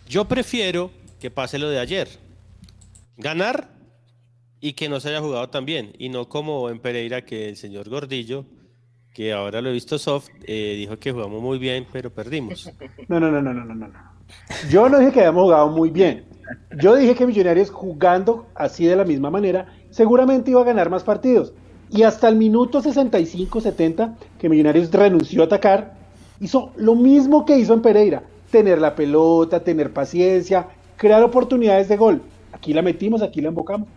Yo 0.08 0.26
prefiero 0.26 0.92
que 1.20 1.32
pase 1.32 1.58
lo 1.58 1.70
de 1.70 1.80
ayer. 1.80 2.08
Ganar 3.18 3.70
y 4.62 4.74
que 4.74 4.88
no 4.88 5.00
se 5.00 5.10
haya 5.10 5.22
jugado 5.22 5.50
tan 5.50 5.66
bien. 5.66 5.94
Y 5.98 6.10
no 6.10 6.30
como 6.30 6.70
en 6.70 6.80
Pereira 6.80 7.26
que 7.26 7.50
el 7.50 7.58
señor 7.58 7.90
Gordillo 7.90 8.46
que 9.18 9.34
ahora 9.34 9.62
lo 9.62 9.70
he 9.70 9.74
visto 9.74 9.98
soft, 9.98 10.30
eh, 10.44 10.76
dijo 10.78 11.00
que 11.00 11.12
jugamos 11.12 11.42
muy 11.42 11.58
bien, 11.58 11.88
pero 11.92 12.12
perdimos. 12.12 12.72
No, 13.08 13.20
no, 13.20 13.32
no, 13.32 13.42
no, 13.42 13.52
no, 13.52 13.66
no, 13.66 13.74
no. 13.74 13.90
Yo 14.70 14.88
no 14.90 15.00
dije 15.00 15.12
que 15.12 15.22
habíamos 15.22 15.46
jugado 15.46 15.70
muy 15.70 15.90
bien. 15.90 16.26
Yo 16.78 16.96
dije 16.96 17.16
que 17.16 17.26
Millonarios 17.26 17.72
jugando 17.72 18.46
así 18.54 18.86
de 18.86 18.96
la 18.96 19.06
misma 19.06 19.32
manera, 19.32 19.74
seguramente 19.90 20.52
iba 20.52 20.62
a 20.62 20.66
ganar 20.66 20.92
más 20.92 21.04
partidos. 21.04 21.52
Y 21.90 22.04
hasta 22.04 22.30
el 22.30 22.36
minuto 22.36 22.84
65-70, 22.84 24.14
que 24.38 24.50
Millonarios 24.50 24.92
renunció 24.92 25.42
a 25.42 25.46
atacar, 25.46 25.96
hizo 26.40 26.72
lo 26.76 26.94
mismo 26.94 27.44
que 27.44 27.58
hizo 27.58 27.74
en 27.74 27.82
Pereira. 27.82 28.22
Tener 28.52 28.80
la 28.80 28.94
pelota, 28.94 29.64
tener 29.64 29.94
paciencia, 29.94 30.68
crear 30.96 31.24
oportunidades 31.24 31.90
de 31.90 31.98
gol. 31.98 32.22
Aquí 32.52 32.72
la 32.72 32.84
metimos, 32.84 33.24
aquí 33.24 33.42
la 33.42 33.48
embocamos 33.48 33.88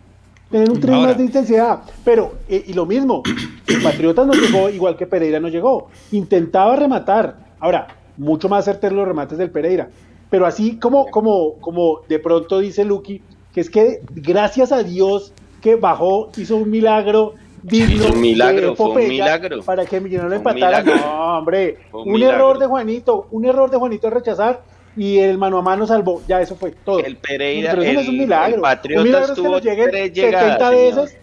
tener 0.51 0.69
un 0.69 0.79
tren 0.79 1.01
más 1.01 1.17
de 1.17 1.23
intensidad. 1.23 1.81
Pero, 2.03 2.33
eh, 2.47 2.63
y 2.67 2.73
lo 2.73 2.85
mismo, 2.85 3.23
Patriotas 3.83 4.27
no 4.27 4.33
llegó 4.33 4.69
igual 4.69 4.97
que 4.97 5.07
Pereira 5.07 5.39
no 5.39 5.47
llegó. 5.47 5.87
Intentaba 6.11 6.75
rematar. 6.75 7.37
Ahora, 7.59 7.87
mucho 8.17 8.49
más 8.49 8.65
certeros 8.65 8.97
los 8.97 9.07
remates 9.07 9.37
del 9.37 9.49
Pereira. 9.49 9.89
Pero 10.29 10.45
así 10.45 10.77
como, 10.77 11.07
como, 11.07 11.55
como 11.59 12.01
de 12.07 12.19
pronto 12.19 12.59
dice 12.59 12.85
Lucky, 12.85 13.21
que 13.53 13.61
es 13.61 13.69
que 13.69 14.01
gracias 14.11 14.71
a 14.71 14.83
Dios 14.83 15.33
que 15.61 15.75
bajó, 15.75 16.29
hizo 16.37 16.57
un 16.57 16.69
milagro. 16.69 17.33
Digno 17.63 18.07
un 18.13 18.21
milagro, 18.21 18.75
fue 18.75 19.03
un 19.03 19.07
milagro. 19.07 19.61
Para 19.61 19.85
que 19.85 19.99
Millonarios 19.99 20.37
empatara. 20.37 20.81
No, 20.81 21.37
hombre. 21.37 21.77
Un, 21.93 22.21
error 22.21 22.57
de 22.57 22.65
Juanito, 22.65 23.27
un 23.29 23.45
error 23.45 23.69
de 23.69 23.77
Juanito 23.77 24.07
de 24.07 24.15
rechazar 24.15 24.63
y 24.95 25.19
el 25.19 25.37
mano 25.37 25.57
a 25.57 25.61
mano 25.61 25.87
salvó. 25.87 26.21
Ya, 26.27 26.41
eso 26.41 26.55
fue 26.55 26.71
todo. 26.71 26.99
El 26.99 27.17
Pereira, 27.17 27.71
Pero 27.71 27.83
eso 27.83 27.99
es 28.01 28.07
un 28.07 28.17
milagro. 28.17 28.55
El 28.55 28.61
Patriotas 28.61 29.33
tuvo 29.33 29.61
tres 29.61 30.13
llegadas. 30.13 30.57
70 30.59 30.69
veces. 30.69 31.17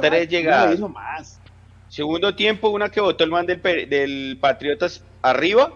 tres 0.00 0.28
llegadas. 0.28 0.80
Segundo 1.88 2.34
tiempo, 2.34 2.68
una 2.68 2.88
que 2.88 3.00
votó 3.00 3.24
el 3.24 3.30
man 3.30 3.46
del, 3.46 3.60
del 3.62 4.38
Patriotas 4.40 5.02
arriba. 5.22 5.72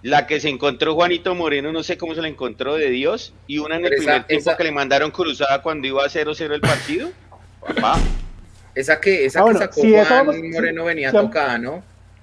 La 0.00 0.28
que 0.28 0.38
se 0.38 0.48
encontró 0.48 0.94
Juanito 0.94 1.34
Moreno, 1.34 1.72
no 1.72 1.82
sé 1.82 1.98
cómo 1.98 2.14
se 2.14 2.22
la 2.22 2.28
encontró 2.28 2.76
de 2.76 2.88
Dios. 2.88 3.34
Y 3.48 3.58
una 3.58 3.76
en 3.76 3.84
el 3.84 3.96
primer 3.96 4.24
tiempo 4.24 4.56
que 4.56 4.64
le 4.64 4.70
mandaron 4.70 5.10
cruzada 5.10 5.60
cuando 5.60 5.88
iba 5.88 6.04
a 6.04 6.08
0-0 6.08 6.52
el 6.52 6.60
partido. 6.60 7.10
Papá. 7.60 7.98
Esa 8.76 9.00
que, 9.00 9.24
esa 9.24 9.42
ah, 9.42 9.52
que 9.52 9.58
sacó 9.58 10.24
Juan 10.24 10.50
Moreno 10.52 10.84
venía 10.84 11.10
tocada, 11.10 11.58
¿no? 11.58 11.82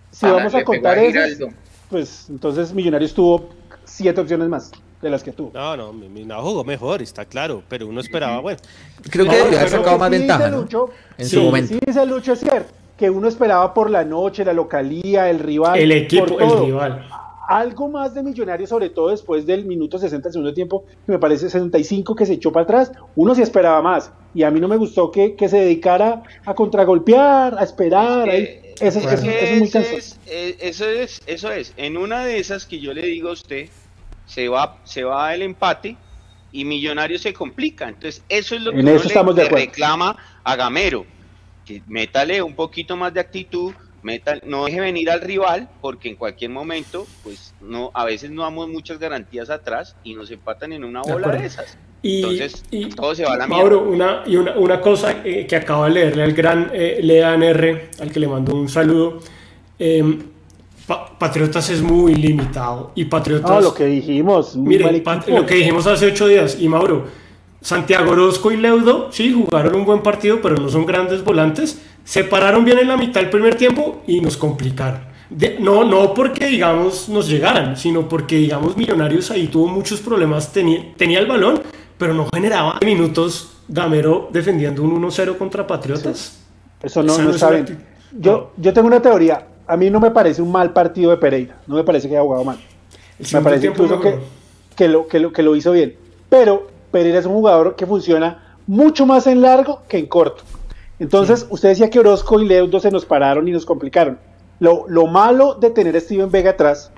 Si 0.10 0.26
vamos 0.26 0.56
a 0.56 0.64
contar 0.64 0.98
eso, 0.98 1.50
pues 1.90 2.28
entonces 2.30 2.74
Millonarios 2.74 3.14
tuvo 3.14 3.50
siete 3.96 4.20
opciones 4.20 4.50
más 4.50 4.72
de 5.02 5.10
las 5.10 5.24
que 5.24 5.32
tú. 5.32 5.52
No, 5.54 5.78
no, 5.78 5.94
mi, 5.94 6.26
no 6.26 6.42
jugó 6.42 6.64
mejor, 6.64 7.02
está 7.02 7.26
claro, 7.26 7.64
pero 7.70 7.88
uno 7.88 8.02
esperaba, 8.02 8.40
bueno. 8.40 8.60
Creo 9.10 9.26
que 9.26 9.40
había 9.40 9.68
sacado 9.68 9.98
más 9.98 10.10
ventaja, 10.10 10.50
¿no? 10.50 10.68
en 11.18 11.30
su 11.30 11.44
momento. 11.44 11.74
Sí, 11.74 11.80
dice 11.86 12.06
Lucho, 12.06 12.34
es 12.34 12.40
cierto, 12.40 12.74
que 12.98 13.10
uno 13.10 13.28
esperaba 13.28 13.74
por 13.74 13.90
la 13.90 14.04
noche, 14.04 14.44
la 14.44 14.54
localía, 14.54 15.30
el 15.30 15.40
rival. 15.40 15.80
El 15.80 15.92
equipo, 15.92 16.40
el 16.40 16.66
rival. 16.66 17.08
Algo 17.48 17.88
más 17.88 18.16
de 18.16 18.24
millonario, 18.24 18.66
sobre 18.66 18.90
todo 18.90 19.10
después 19.10 19.46
del 19.46 19.66
minuto 19.66 20.00
60 20.00 20.32
segundo 20.32 20.54
tiempo, 20.54 20.84
que 21.06 21.12
me 21.12 21.20
parece 21.20 21.46
65 21.50 22.16
que 22.16 22.26
se 22.26 22.34
echó 22.34 22.52
para 22.52 22.64
atrás, 22.64 22.92
uno 23.16 23.36
sí 23.36 23.44
esperaba 23.44 23.84
más. 23.84 24.12
Y 24.34 24.42
a 24.42 24.50
mí 24.50 24.60
no 24.60 24.68
me 24.68 24.78
gustó 24.78 25.12
que, 25.12 25.36
que 25.36 25.48
se 25.48 25.58
dedicara 25.58 26.24
a 26.44 26.56
contragolpear, 26.56 27.56
a 27.60 27.64
esperar. 27.64 28.28
eso, 28.30 28.50
es, 28.82 29.24
muy 29.24 29.70
cansado. 29.70 29.98
eso 30.26 30.90
es, 30.90 31.22
eso 31.28 31.52
es. 31.52 31.74
En 31.78 31.98
una 31.98 32.26
de 32.26 32.40
esas 32.40 32.66
que 32.66 32.80
yo 32.80 32.94
le 32.96 33.04
digo 33.04 33.30
a 33.30 33.34
usted, 33.34 33.70
se 34.26 34.50
va, 34.50 34.78
se 34.84 35.04
va 35.04 35.34
el 35.34 35.42
empate 35.42 35.98
y 36.52 36.66
Millonario 36.66 37.20
se 37.20 37.34
complica. 37.34 37.90
Entonces, 37.90 38.24
eso 38.30 38.56
es 38.56 38.62
lo 38.62 38.72
que 38.72 38.80
uno 38.80 39.34
le, 39.34 39.50
reclama 39.50 40.16
a 40.44 40.56
Gamero. 40.56 41.06
Que 41.66 41.82
métale 41.88 42.42
un 42.42 42.56
poquito 42.56 42.96
más 42.96 43.14
de 43.14 43.20
actitud, 43.20 43.74
meta, 44.04 44.40
no 44.46 44.66
deje 44.66 44.80
venir 44.80 45.10
al 45.10 45.22
rival, 45.22 45.68
porque 45.82 46.10
en 46.10 46.16
cualquier 46.16 46.52
momento, 46.52 47.08
pues 47.24 47.54
no, 47.60 47.92
a 47.94 48.06
veces 48.06 48.32
no 48.32 48.44
damos 48.44 48.70
muchas 48.70 49.00
garantías 49.00 49.50
atrás 49.50 49.96
y 50.04 50.14
nos 50.14 50.32
empatan 50.32 50.72
en 50.74 50.86
una 50.86 51.02
bola 51.02 51.30
de, 51.30 51.46
esas. 51.46 51.78
Y, 52.02 52.22
Entonces, 52.22 52.64
todo 52.96 53.16
se 53.16 53.26
va 53.26 53.34
a 53.34 53.38
la 53.38 53.48
Mauro, 53.48 53.82
una, 53.82 54.24
y 54.26 54.36
una, 54.36 54.56
una 54.56 54.80
cosa 54.80 55.24
eh, 55.26 55.48
que 55.48 55.56
acaba 55.56 55.88
de 55.88 55.96
leerle 55.96 56.24
al 56.24 56.34
gran 56.34 56.72
eh, 56.72 57.00
Lean 57.02 57.42
R, 57.42 57.90
al 58.00 58.12
que 58.12 58.20
le 58.20 58.28
mando 58.28 58.56
un 58.56 58.70
saludo. 58.70 59.20
Eh, 59.80 60.20
Patriotas 60.88 61.70
es 61.70 61.82
muy 61.82 62.14
limitado 62.14 62.92
y 62.94 63.06
Patriotas. 63.06 63.52
Ah, 63.52 63.62
lo 63.62 63.74
que 63.74 63.86
dijimos. 63.86 64.56
Mire, 64.56 65.04
lo 65.28 65.46
que 65.46 65.56
dijimos 65.56 65.88
hace 65.88 66.08
ocho 66.08 66.28
días. 66.28 66.58
Y 66.60 66.70
Mauro, 66.70 67.06
Santiago 67.60 68.12
Orozco 68.12 68.52
y 68.52 68.58
Leudo, 68.58 69.12
sí, 69.12 69.34
jugaron 69.34 69.76
un 69.76 69.86
buen 69.86 70.04
partido, 70.04 70.40
pero 70.42 70.56
no 70.58 70.70
son 70.70 70.86
grandes 70.86 71.24
volantes. 71.24 71.82
Se 72.04 72.24
pararon 72.24 72.64
bien 72.64 72.78
en 72.78 72.88
la 72.88 72.98
mitad 72.98 73.22
del 73.22 73.32
primer 73.32 73.56
tiempo 73.56 74.04
y 74.06 74.22
nos 74.22 74.38
complicaron. 74.38 75.02
no, 75.60 75.84
no 75.84 76.14
porque, 76.14 76.46
digamos, 76.46 77.10
nos 77.10 77.28
llegaran, 77.28 77.76
sino 77.76 78.08
porque, 78.08 78.36
digamos, 78.36 78.78
Millonarios 78.78 79.32
ahí 79.32 79.48
tuvo 79.48 79.68
muchos 79.68 80.02
problemas. 80.02 80.54
Tenía, 80.54 80.94
tenía 80.96 81.18
el 81.18 81.26
balón, 81.26 81.64
pero 81.98 82.14
no 82.14 82.28
generaba 82.32 82.80
minutos 82.86 83.54
Gamero 83.68 84.30
defendiendo 84.32 84.84
un 84.84 85.02
1-0 85.02 85.36
contra 85.40 85.66
Patriotas. 85.66 86.44
Eso 86.84 87.02
no, 87.02 87.18
no, 87.18 87.32
está 87.32 87.50
bien. 87.50 87.84
Yo, 88.12 88.52
yo 88.58 88.72
tengo 88.72 88.86
una 88.88 89.02
teoría 89.02 89.48
a 89.68 89.78
mí 89.78 89.90
no 89.90 90.00
me 90.00 90.12
parece 90.12 90.42
un 90.42 90.52
mal 90.52 90.74
partido 90.74 91.12
de 91.12 91.18
Pereira, 91.18 91.58
no 91.68 91.76
me 91.76 91.84
parece 91.84 92.08
que 92.08 92.16
haya 92.16 92.24
jugado 92.24 92.44
mal. 92.44 92.58
me 93.34 93.42
parece 93.42 93.68
incluso 93.68 94.00
que, 94.00 94.20
que, 94.76 94.88
lo, 94.88 95.08
que, 95.08 95.20
lo, 95.20 95.32
que 95.32 95.44
lo 95.44 95.56
hizo 95.56 95.72
bien. 95.72 95.96
Pero 96.30 96.68
Pereira 96.92 97.20
es 97.20 97.26
un 97.26 97.34
jugador 97.34 97.76
que 97.76 97.86
funciona 97.86 98.58
mucho 98.68 99.06
más 99.06 99.28
en 99.28 99.42
largo 99.42 99.82
que 99.88 99.98
en 99.98 100.08
corto. 100.08 100.44
Entonces, 101.00 101.46
usted 101.50 101.70
decía 101.70 101.90
que 101.90 102.00
Orozco 102.00 102.40
y 102.40 102.48
Leudo 102.48 102.80
se 102.80 102.92
nos 102.92 103.06
pararon 103.06 103.48
y 103.48 103.52
nos 103.52 103.66
complicaron. 103.66 104.18
Lo, 104.60 104.86
lo 104.88 105.08
malo 105.08 105.56
de 105.56 105.70
tener 105.70 105.96
a 105.96 106.00
Steven 106.00 106.32
Vega 106.32 106.52
atrás 106.52 106.92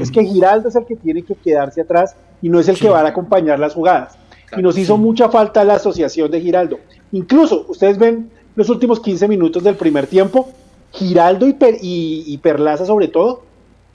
es 0.00 0.10
que 0.10 0.24
Giraldo 0.24 0.68
es 0.68 0.76
el 0.76 0.84
que 0.84 0.96
tiene 0.96 1.22
que 1.22 1.34
quedarse 1.34 1.80
atrás 1.80 2.16
y 2.42 2.48
no 2.48 2.58
es 2.58 2.68
el 2.68 2.78
que 2.78 2.88
va 2.88 3.00
a 3.00 3.08
acompañar 3.08 3.58
las 3.58 3.74
jugadas. 3.74 4.18
y 4.56 4.62
nos 4.62 4.78
hizo 4.78 4.96
mucha 4.96 5.28
falta 5.28 5.64
la 5.64 5.74
asociación 5.74 6.30
de 6.30 6.40
Giraldo. 6.40 6.78
Incluso, 7.12 7.66
ustedes 7.68 7.98
ven 7.98 8.30
los 8.54 8.68
últimos 8.68 9.00
15 9.00 9.28
minutos 9.28 9.62
del 9.62 9.76
primer 9.76 10.06
tiempo, 10.06 10.48
Giraldo 10.92 11.46
y, 11.48 12.38
Perlaza 12.42 12.86
sobre 12.86 13.08
todo, 13.08 13.42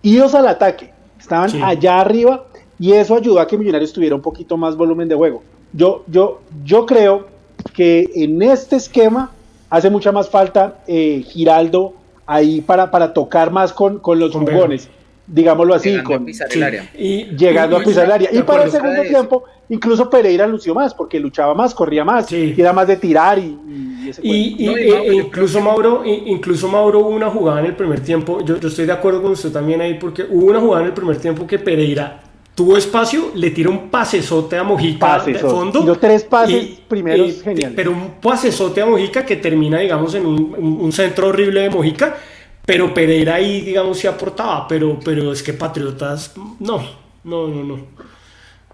idos 0.01 0.35
al 0.35 0.47
ataque, 0.47 0.91
estaban 1.19 1.63
allá 1.63 1.99
arriba 1.99 2.45
y 2.79 2.93
eso 2.93 3.15
ayudó 3.15 3.39
a 3.39 3.47
que 3.47 3.57
Millonarios 3.57 3.93
tuviera 3.93 4.15
un 4.15 4.21
poquito 4.21 4.57
más 4.57 4.75
volumen 4.75 5.07
de 5.07 5.15
juego. 5.15 5.43
Yo, 5.73 6.03
yo, 6.07 6.41
yo 6.63 6.85
creo 6.85 7.27
que 7.73 8.09
en 8.15 8.41
este 8.41 8.75
esquema 8.75 9.31
hace 9.69 9.89
mucha 9.89 10.11
más 10.11 10.29
falta 10.29 10.79
eh, 10.87 11.23
Giraldo 11.27 11.93
ahí 12.25 12.61
para, 12.61 12.91
para 12.91 13.13
tocar 13.13 13.51
más 13.51 13.73
con, 13.73 13.99
con 13.99 14.19
los 14.19 14.33
jugones. 14.33 14.89
Digámoslo 15.27 15.73
así, 15.73 15.89
Llegando 15.89 16.09
con, 16.09 16.23
a 16.23 16.25
pisar 16.25 16.47
el 16.51 16.63
área. 16.63 16.89
y, 16.97 17.23
llegando 17.37 17.77
a 17.77 17.83
pisar 17.83 18.05
el 18.05 18.11
área. 18.11 18.29
Y 18.33 18.41
para 18.43 18.63
el 18.63 18.71
segundo 18.71 19.01
tiempo, 19.03 19.43
incluso 19.69 20.09
Pereira 20.09 20.45
lució 20.47 20.73
más, 20.75 20.93
porque 20.93 21.19
luchaba 21.19 21.53
más, 21.53 21.73
corría 21.73 22.03
más, 22.03 22.25
Sí. 22.27 22.53
y 22.57 22.59
era 22.61 22.73
más 22.73 22.87
de 22.87 22.97
tirar 22.97 23.39
y, 23.39 23.57
y 24.03 24.09
ese 24.09 24.21
Y, 24.23 24.55
y- 24.59 24.65
No, 24.65 24.71
y 24.77 24.81
e- 24.81 24.87
Mauro, 24.91 25.03
e 25.03 25.07
yo 25.07 25.13
incluso 25.21 25.61
Mauro, 25.61 26.05
i- 26.05 26.23
incluso 26.27 26.67
Mauro 26.67 26.99
hubo 26.99 27.09
una 27.09 27.29
jugada 27.29 27.59
en 27.59 27.67
el 27.67 27.75
primer 27.75 27.99
tiempo. 28.01 28.43
Yo, 28.43 28.57
yo 28.59 28.67
estoy 28.67 28.85
de 28.85 28.91
acuerdo 28.93 29.21
con 29.21 29.31
usted 29.31 29.51
también 29.51 29.79
ahí, 29.81 29.93
porque 29.95 30.25
hubo 30.29 30.47
una 30.47 30.59
jugada 30.59 30.81
en 30.83 30.87
el 30.89 30.93
primer 30.93 31.17
tiempo 31.17 31.47
que 31.47 31.59
Pereira 31.59 32.21
tuvo 32.53 32.75
espacio, 32.75 33.31
le 33.33 33.49
tira 33.51 33.69
un 33.69 33.89
pasesote 33.89 34.57
a 34.57 34.63
Mojica 34.63 35.19
de 35.23 35.35
fondo. 35.35 35.79
Tiró 35.79 35.95
tres 35.97 36.25
pases 36.25 36.79
primeros 36.87 37.41
geniales. 37.41 37.73
Pero 37.75 37.91
un 37.91 38.15
pasesote 38.21 38.81
a 38.81 38.85
Mojica 38.85 39.25
que 39.25 39.37
termina, 39.37 39.79
digamos, 39.79 40.13
en 40.15 40.25
un- 40.25 40.77
un 40.81 40.91
centro 40.91 41.29
horrible 41.29 41.61
de 41.61 41.69
Mojica. 41.69 42.17
Pero 42.65 42.93
Pereira 42.93 43.35
ahí, 43.35 43.61
digamos, 43.61 43.97
se 43.99 44.07
aportaba. 44.07 44.67
Pero, 44.67 44.99
pero 45.03 45.31
es 45.31 45.41
que 45.43 45.53
Patriotas, 45.53 46.33
no, 46.59 46.77
no, 47.23 47.47
no, 47.47 47.63
no. 47.63 47.79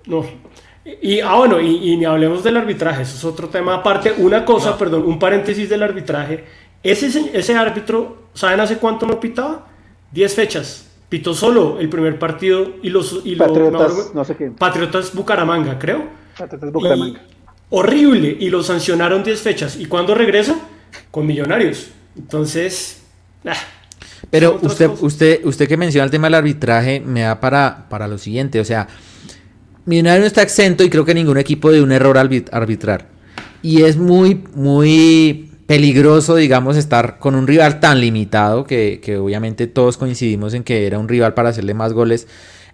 No. 0.05 0.25
Y, 1.01 1.19
ah, 1.19 1.35
bueno, 1.35 1.59
y, 1.59 1.91
y 1.91 1.97
ni 1.97 2.05
hablemos 2.05 2.43
del 2.43 2.55
arbitraje, 2.57 3.01
eso 3.03 3.15
es 3.17 3.25
otro 3.25 3.49
tema 3.49 3.75
aparte. 3.75 4.13
Una 4.17 4.45
cosa, 4.45 4.77
perdón, 4.77 5.03
un 5.05 5.19
paréntesis 5.19 5.69
del 5.69 5.83
arbitraje. 5.83 6.45
Ese, 6.81 7.11
se- 7.11 7.37
ese 7.37 7.55
árbitro, 7.55 8.27
¿saben 8.33 8.59
hace 8.61 8.77
cuánto 8.77 9.05
no 9.05 9.19
pitaba? 9.19 9.67
10 10.11 10.33
fechas. 10.35 10.87
Pitó 11.09 11.33
solo 11.33 11.79
el 11.79 11.89
primer 11.89 12.17
partido 12.19 12.69
y 12.83 12.89
los... 12.89 13.21
Y 13.25 13.35
lo- 13.35 13.47
Patriotas, 13.47 13.93
no, 14.13 14.13
no 14.13 14.25
sé 14.25 14.35
qué. 14.37 14.51
Patriotas 14.51 15.13
Bucaramanga, 15.13 15.77
creo. 15.77 16.05
Patriotas 16.37 16.71
Bucaramanga. 16.71 17.19
Y 17.19 17.35
horrible. 17.69 18.37
Y 18.39 18.49
lo 18.49 18.63
sancionaron 18.63 19.23
10 19.23 19.41
fechas. 19.41 19.77
¿Y 19.77 19.85
cuándo 19.87 20.15
regresa? 20.15 20.57
Con 21.11 21.25
Millonarios. 21.25 21.89
Entonces... 22.17 23.03
ah, 23.45 23.53
Pero 24.29 24.59
usted, 24.61 24.87
cosas. 24.87 25.03
usted, 25.03 25.45
usted 25.45 25.67
que 25.67 25.77
menciona 25.77 26.05
el 26.05 26.11
tema 26.11 26.27
del 26.27 26.35
arbitraje 26.35 26.99
me 26.99 27.21
da 27.21 27.39
para, 27.39 27.87
para 27.89 28.07
lo 28.07 28.17
siguiente, 28.17 28.59
o 28.59 28.65
sea, 28.65 28.87
Millonario 29.85 30.21
no 30.21 30.27
está 30.27 30.41
exento 30.41 30.83
y 30.83 30.89
creo 30.89 31.05
que 31.05 31.13
ningún 31.13 31.37
equipo 31.37 31.71
de 31.71 31.81
un 31.81 31.91
error 31.93 32.17
arbit- 32.17 32.49
arbitrar. 32.51 33.07
Y 33.61 33.83
es 33.83 33.95
muy, 33.97 34.43
muy 34.53 35.49
peligroso, 35.65 36.35
digamos, 36.35 36.75
estar 36.77 37.19
con 37.19 37.35
un 37.35 37.47
rival 37.47 37.79
tan 37.79 37.99
limitado 38.01 38.65
que, 38.65 38.99
que 39.01 39.17
obviamente 39.17 39.65
todos 39.67 39.97
coincidimos 39.97 40.53
en 40.53 40.63
que 40.63 40.85
era 40.87 40.99
un 40.99 41.07
rival 41.07 41.33
para 41.33 41.49
hacerle 41.49 41.73
más 41.73 41.93
goles 41.93 42.27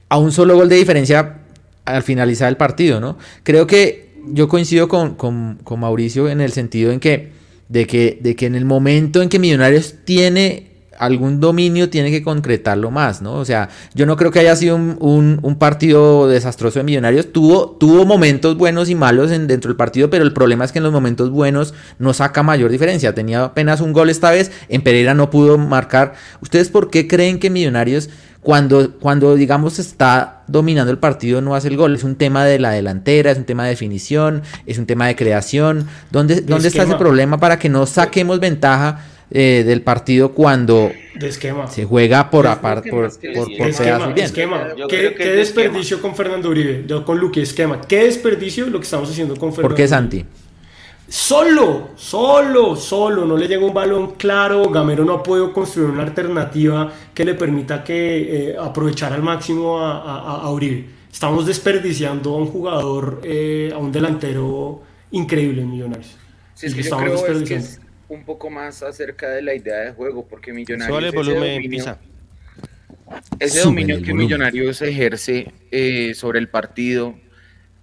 a 0.09 0.17
un 0.17 0.31
solo 0.31 0.55
gol 0.55 0.69
de 0.69 0.75
diferencia 0.75 1.39
al 1.85 2.01
finalizar 2.03 2.49
el 2.49 2.57
partido, 2.57 2.99
¿no? 2.99 3.17
Creo 3.43 3.67
que 3.67 4.13
yo 4.27 4.47
coincido 4.47 4.87
con, 4.87 5.15
con- 5.15 5.59
con 5.63 5.79
Mauricio 5.81 6.29
en 6.29 6.41
el 6.41 6.51
sentido 6.51 6.91
en 6.91 6.99
que 6.99 7.31
de, 7.69 7.85
que 7.87 8.17
de 8.21 8.35
que 8.35 8.45
en 8.45 8.55
el 8.55 8.65
momento 8.65 9.21
en 9.21 9.29
que 9.29 9.39
Millonarios 9.39 9.95
tiene 10.05 10.71
algún 10.97 11.39
dominio 11.39 11.89
tiene 11.89 12.11
que 12.11 12.21
concretarlo 12.23 12.91
más, 12.91 13.21
¿no? 13.21 13.33
O 13.35 13.45
sea, 13.45 13.69
yo 13.93 14.05
no 14.05 14.15
creo 14.17 14.31
que 14.31 14.39
haya 14.39 14.55
sido 14.55 14.75
un, 14.75 14.97
un- 14.99 15.39
un 15.41 15.55
partido 15.57 16.27
desastroso 16.27 16.79
de 16.79 16.83
Millonarios. 16.83 17.31
Tuvo, 17.31 17.71
tuvo 17.79 18.05
momentos 18.05 18.57
buenos 18.57 18.89
y 18.89 18.95
malos 18.95 19.31
en, 19.31 19.47
dentro 19.47 19.69
del 19.69 19.77
partido, 19.77 20.09
pero 20.09 20.23
el 20.23 20.33
problema 20.33 20.65
es 20.65 20.71
que 20.71 20.79
en 20.79 20.83
los 20.83 20.93
momentos 20.93 21.29
buenos 21.29 21.73
no 21.99 22.13
saca 22.13 22.43
mayor 22.43 22.71
diferencia. 22.71 23.13
Tenía 23.15 23.43
apenas 23.43 23.81
un 23.81 23.93
gol 23.93 24.09
esta 24.09 24.31
vez, 24.31 24.51
en 24.69 24.81
Pereira 24.81 25.13
no 25.13 25.29
pudo 25.29 25.57
marcar. 25.57 26.13
¿Ustedes 26.41 26.69
por 26.69 26.89
qué 26.89 27.07
creen 27.07 27.39
que 27.39 27.49
Millonarios, 27.49 28.09
cuando, 28.41 28.97
cuando 28.99 29.35
digamos 29.35 29.79
está 29.79 30.43
dominando 30.47 30.91
el 30.91 30.97
partido, 30.97 31.39
no 31.41 31.55
hace 31.55 31.69
el 31.69 31.77
gol? 31.77 31.95
Es 31.95 32.03
un 32.03 32.15
tema 32.15 32.43
de 32.43 32.59
la 32.59 32.71
delantera, 32.71 33.31
es 33.31 33.37
un 33.37 33.45
tema 33.45 33.63
de 33.63 33.69
definición, 33.69 34.41
es 34.65 34.77
un 34.77 34.85
tema 34.85 35.07
de 35.07 35.15
creación. 35.15 35.87
¿Dónde, 36.11 36.41
¿dónde 36.41 36.67
está 36.67 36.83
ese 36.83 36.91
problema 36.99 37.37
para 37.39 37.57
que 37.57 37.69
no 37.69 37.85
saquemos 37.85 38.39
ventaja? 38.39 38.99
Eh, 39.33 39.63
del 39.65 39.81
partido 39.81 40.33
cuando 40.33 40.91
de 41.15 41.27
esquema. 41.27 41.67
se 41.67 41.85
juega 41.85 42.29
por 42.29 42.47
aparte 42.47 42.89
por, 42.89 43.09
por, 43.33 43.57
por 43.57 43.67
esquema, 43.67 44.13
esquema, 44.15 44.67
¿Qué, 44.87 45.09
desperdicio 45.35 46.01
con 46.01 46.15
Fernando 46.15 46.49
Uribe? 46.49 46.85
Yo 46.87 47.03
con 47.03 47.17
Luque, 47.19 47.41
esquema. 47.41 47.81
¿Qué 47.81 48.03
desperdicio 48.05 48.67
lo 48.67 48.79
que 48.79 48.85
estamos 48.85 49.09
haciendo 49.09 49.35
con 49.35 49.51
Fernando 49.51 49.69
¿Por 49.69 49.75
qué? 49.75 49.87
Santi? 49.87 50.25
Solo, 51.07 51.89
solo, 51.95 52.75
solo, 52.75 53.25
no 53.25 53.35
le 53.37 53.47
llega 53.47 53.65
un 53.65 53.73
balón 53.73 54.11
claro. 54.15 54.69
Gamero 54.69 55.03
no 55.03 55.13
ha 55.13 55.23
podido 55.23 55.51
construir 55.51 55.89
una 55.89 56.03
alternativa 56.03 56.91
que 57.13 57.25
le 57.25 57.33
permita 57.35 57.83
que 57.83 58.51
eh, 58.51 58.55
aprovechar 58.57 59.13
al 59.13 59.21
máximo 59.21 59.79
a, 59.79 60.01
a- 60.01 60.41
a 60.43 60.51
Uribe. 60.51 60.89
Estamos 61.11 61.45
desperdiciando 61.45 62.33
a 62.33 62.37
un 62.37 62.47
jugador, 62.47 63.21
eh, 63.23 63.71
a 63.73 63.77
un 63.77 63.91
delantero 63.91 64.81
increíble 65.11 65.61
en 65.61 65.71
Millonarios. 65.71 66.17
Sí, 66.55 66.67
es 66.67 66.73
que 66.73 66.83
yo 66.83 66.83
estamos 66.83 67.03
creo 67.03 67.15
es 67.15 67.43
que 67.43 67.55
desperdiciando. 67.55 67.67
es 67.67 67.81
un 68.13 68.25
poco 68.25 68.49
más 68.49 68.83
acerca 68.83 69.29
de 69.29 69.41
la 69.41 69.53
idea 69.55 69.77
de 69.79 69.91
juego, 69.91 70.27
porque 70.27 70.53
Millonarios 70.53 70.87
Suele 70.93 71.07
el 71.09 71.13
ese 71.13 71.17
volumen, 71.31 71.55
dominio- 71.55 71.69
pisa. 71.69 71.99
Ese 73.39 73.59
dominio 73.61 73.95
el 73.95 74.01
que 74.03 74.11
volumen. 74.11 74.25
Millonarios 74.27 74.81
ejerce 74.81 75.51
eh, 75.71 76.13
sobre 76.15 76.39
el 76.39 76.47
partido 76.49 77.15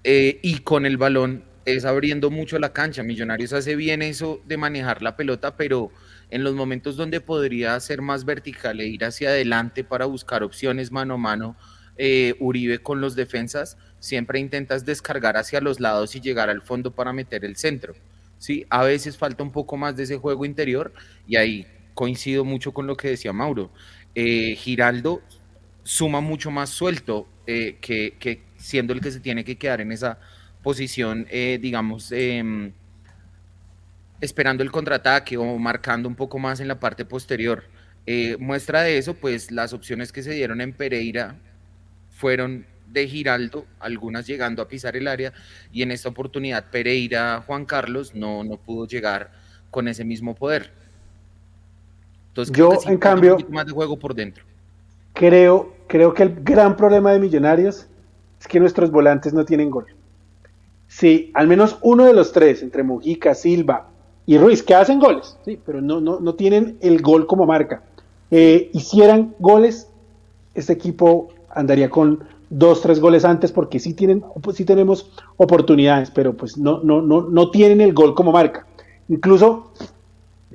eh, 0.05 0.39
y 0.43 0.59
con 0.61 0.87
el 0.87 0.97
balón 0.97 1.45
es 1.65 1.85
abriendo 1.85 2.31
mucho 2.31 2.59
la 2.59 2.73
cancha. 2.73 3.03
Millonarios 3.03 3.53
hace 3.53 3.77
bien 3.77 4.03
eso 4.03 4.41
de 4.47 4.57
manejar 4.57 5.03
la 5.03 5.17
pelota, 5.17 5.57
pero 5.57 5.93
en 6.31 6.43
los 6.43 6.55
momentos 6.55 6.97
donde 6.97 7.21
podría 7.21 7.79
ser 7.81 8.03
más 8.03 8.25
vertical 8.25 8.81
e 8.81 8.87
ir 8.87 9.05
hacia 9.05 9.29
adelante 9.29 9.85
para 9.85 10.07
buscar 10.07 10.43
opciones 10.43 10.91
mano 10.91 11.15
a 11.15 11.19
mano, 11.19 11.57
eh, 11.97 12.35
Uribe 12.41 12.79
con 12.79 13.01
los 13.01 13.15
defensas, 13.15 13.77
siempre 13.99 14.39
intentas 14.41 14.87
descargar 14.87 15.37
hacia 15.37 15.61
los 15.61 15.81
lados 15.81 16.17
y 16.17 16.21
llegar 16.21 16.49
al 16.49 16.63
fondo 16.63 16.93
para 16.93 17.13
meter 17.13 17.45
el 17.45 17.57
centro. 17.57 17.95
¿Sí? 18.41 18.67
A 18.71 18.83
veces 18.83 19.17
falta 19.17 19.45
un 19.45 19.53
poco 19.53 19.77
más 19.77 19.97
de 19.97 20.03
ese 20.03 20.17
juego 20.17 20.45
interior 20.45 20.93
y 21.29 21.37
ahí 21.37 21.67
coincido 21.95 22.45
mucho 22.45 22.73
con 22.73 22.89
lo 22.89 22.97
que 22.97 23.11
decía 23.11 23.33
Mauro. 23.33 23.71
Eh, 24.17 24.57
Giraldo 24.57 25.23
suma 25.85 26.21
mucho 26.21 26.51
más 26.51 26.71
suelto 26.71 27.29
eh, 27.47 27.77
que, 27.81 28.43
siendo 28.57 28.93
el 28.93 29.01
que 29.01 29.13
se 29.13 29.21
tiene 29.21 29.45
que 29.45 29.57
quedar 29.57 29.81
en 29.81 29.93
esa 29.93 30.19
posición, 30.63 31.27
eh, 31.31 31.59
digamos, 31.61 32.11
em, 32.13 32.73
esperando 34.21 34.63
el 34.63 34.71
contraataque 34.71 35.37
o 35.37 35.59
marcando 35.59 36.09
un 36.09 36.17
poco 36.17 36.39
más 36.39 36.61
en 36.61 36.69
la 36.69 36.81
parte 36.81 37.05
posterior. 37.05 37.65
Muestra 38.41 38.83
de 38.83 38.99
eso, 38.99 39.15
pues 39.15 39.53
las 39.53 39.73
opciones 39.73 40.11
que 40.11 40.25
se 40.25 40.33
dieron 40.33 40.61
en 40.61 40.73
Pereira 40.73 41.39
fueron 42.11 42.67
de 42.93 43.07
Giraldo, 43.07 43.67
algunas 43.79 44.27
llegando 44.27 44.63
a 44.63 44.69
pisar 44.69 44.97
el 44.97 45.09
área, 45.09 45.33
y 45.73 45.83
en 45.83 45.91
esta 45.91 46.09
oportunidad 46.09 46.65
Pereira, 46.71 47.43
Juan 47.47 47.65
Carlos, 47.65 48.15
no, 48.15 48.45
no 48.45 48.57
pudo 48.57 48.87
llegar 48.87 49.31
con 49.71 49.89
ese 49.89 50.05
mismo 50.05 50.35
poder. 50.35 50.73
Entonces, 52.29 52.55
Yo, 52.57 52.71
en 52.87 52.99
cambio- 52.99 53.37
un 53.37 53.55
más 53.55 53.67
de 53.67 53.73
juego 53.73 53.99
por 53.99 54.15
dentro. 54.15 54.45
Creo, 55.15 55.75
creo 55.89 56.15
que 56.15 56.23
el 56.23 56.35
gran 56.43 56.77
problema 56.77 57.13
de 57.13 57.19
Millonarios 57.19 57.87
es 58.41 58.47
que 58.47 58.61
nuestros 58.61 58.91
volantes 58.91 59.33
no 59.33 59.45
tienen 59.45 59.71
gol. 59.71 59.87
Sí, 60.89 61.31
al 61.35 61.47
menos 61.47 61.79
uno 61.83 62.05
de 62.05 62.13
los 62.15 62.33
tres, 62.33 62.63
entre 62.63 62.83
Mujica, 62.83 63.35
Silva 63.35 63.89
y 64.27 64.39
Ruiz, 64.39 64.63
que 64.63 64.75
hacen 64.75 64.99
goles, 64.99 65.37
sí, 65.45 65.59
pero 65.65 65.81
no, 65.81 66.01
no, 66.01 66.21
no 66.21 66.35
tienen 66.35 66.79
el 66.81 67.01
gol 67.03 67.27
como 67.27 67.47
marca. 67.47 67.83
Eh, 68.31 68.71
hicieran 68.73 69.35
goles, 69.39 69.89
este 70.55 70.73
equipo 70.73 71.33
andaría 71.51 71.91
con 71.91 72.25
dos, 72.51 72.83
tres 72.83 73.01
goles 73.01 73.25
antes, 73.25 73.53
porque 73.53 73.79
sí, 73.79 73.95
tienen, 73.95 74.23
sí 74.53 74.65
tenemos 74.65 75.11
oportunidades, 75.37 76.11
pero 76.11 76.37
pues 76.37 76.59
no, 76.59 76.81
no, 76.83 77.01
no, 77.01 77.23
no 77.23 77.51
tienen 77.51 77.81
el 77.81 77.95
gol 77.95 78.15
como 78.15 78.33
marca. 78.33 78.67
Incluso, 79.09 79.73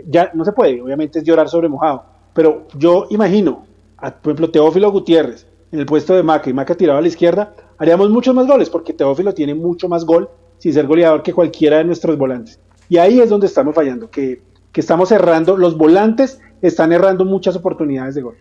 ya 0.06 0.30
no 0.34 0.46
se 0.46 0.52
puede, 0.52 0.82
obviamente 0.82 1.20
es 1.20 1.26
llorar 1.26 1.50
sobre 1.50 1.70
mojado, 1.70 2.04
pero 2.34 2.68
yo 2.78 3.08
imagino, 3.10 3.66
a, 3.98 4.12
por 4.12 4.34
ejemplo, 4.34 4.52
Teófilo 4.52 4.92
Gutiérrez 4.92 5.48
en 5.72 5.80
el 5.80 5.86
puesto 5.86 6.14
de 6.14 6.24
Maca 6.24 6.50
y 6.50 6.54
Maca 6.54 6.76
tirado 6.76 7.00
a 7.00 7.02
la 7.02 7.08
izquierda, 7.08 7.54
haríamos 7.78 8.10
muchos 8.10 8.36
más 8.36 8.46
goles, 8.46 8.70
porque 8.70 8.94
Teófilo 8.94 9.34
tiene 9.34 9.56
mucho 9.56 9.90
más 9.90 10.06
gol 10.06 10.30
sin 10.58 10.74
ser 10.74 10.88
goleador 10.88 11.24
que 11.24 11.34
cualquiera 11.34 11.78
de 11.78 11.86
nuestros 11.86 12.18
volantes. 12.18 12.60
Y 12.88 12.98
ahí 12.98 13.20
es 13.20 13.30
donde 13.30 13.48
estamos 13.48 13.74
fallando, 13.74 14.10
que, 14.10 14.42
que 14.72 14.82
estamos 14.82 15.12
errando, 15.12 15.58
los 15.58 15.78
volantes 15.78 16.40
están 16.62 16.92
errando 16.92 17.26
muchas 17.26 17.56
oportunidades 17.56 18.16
de 18.16 18.22
gol. 18.22 18.36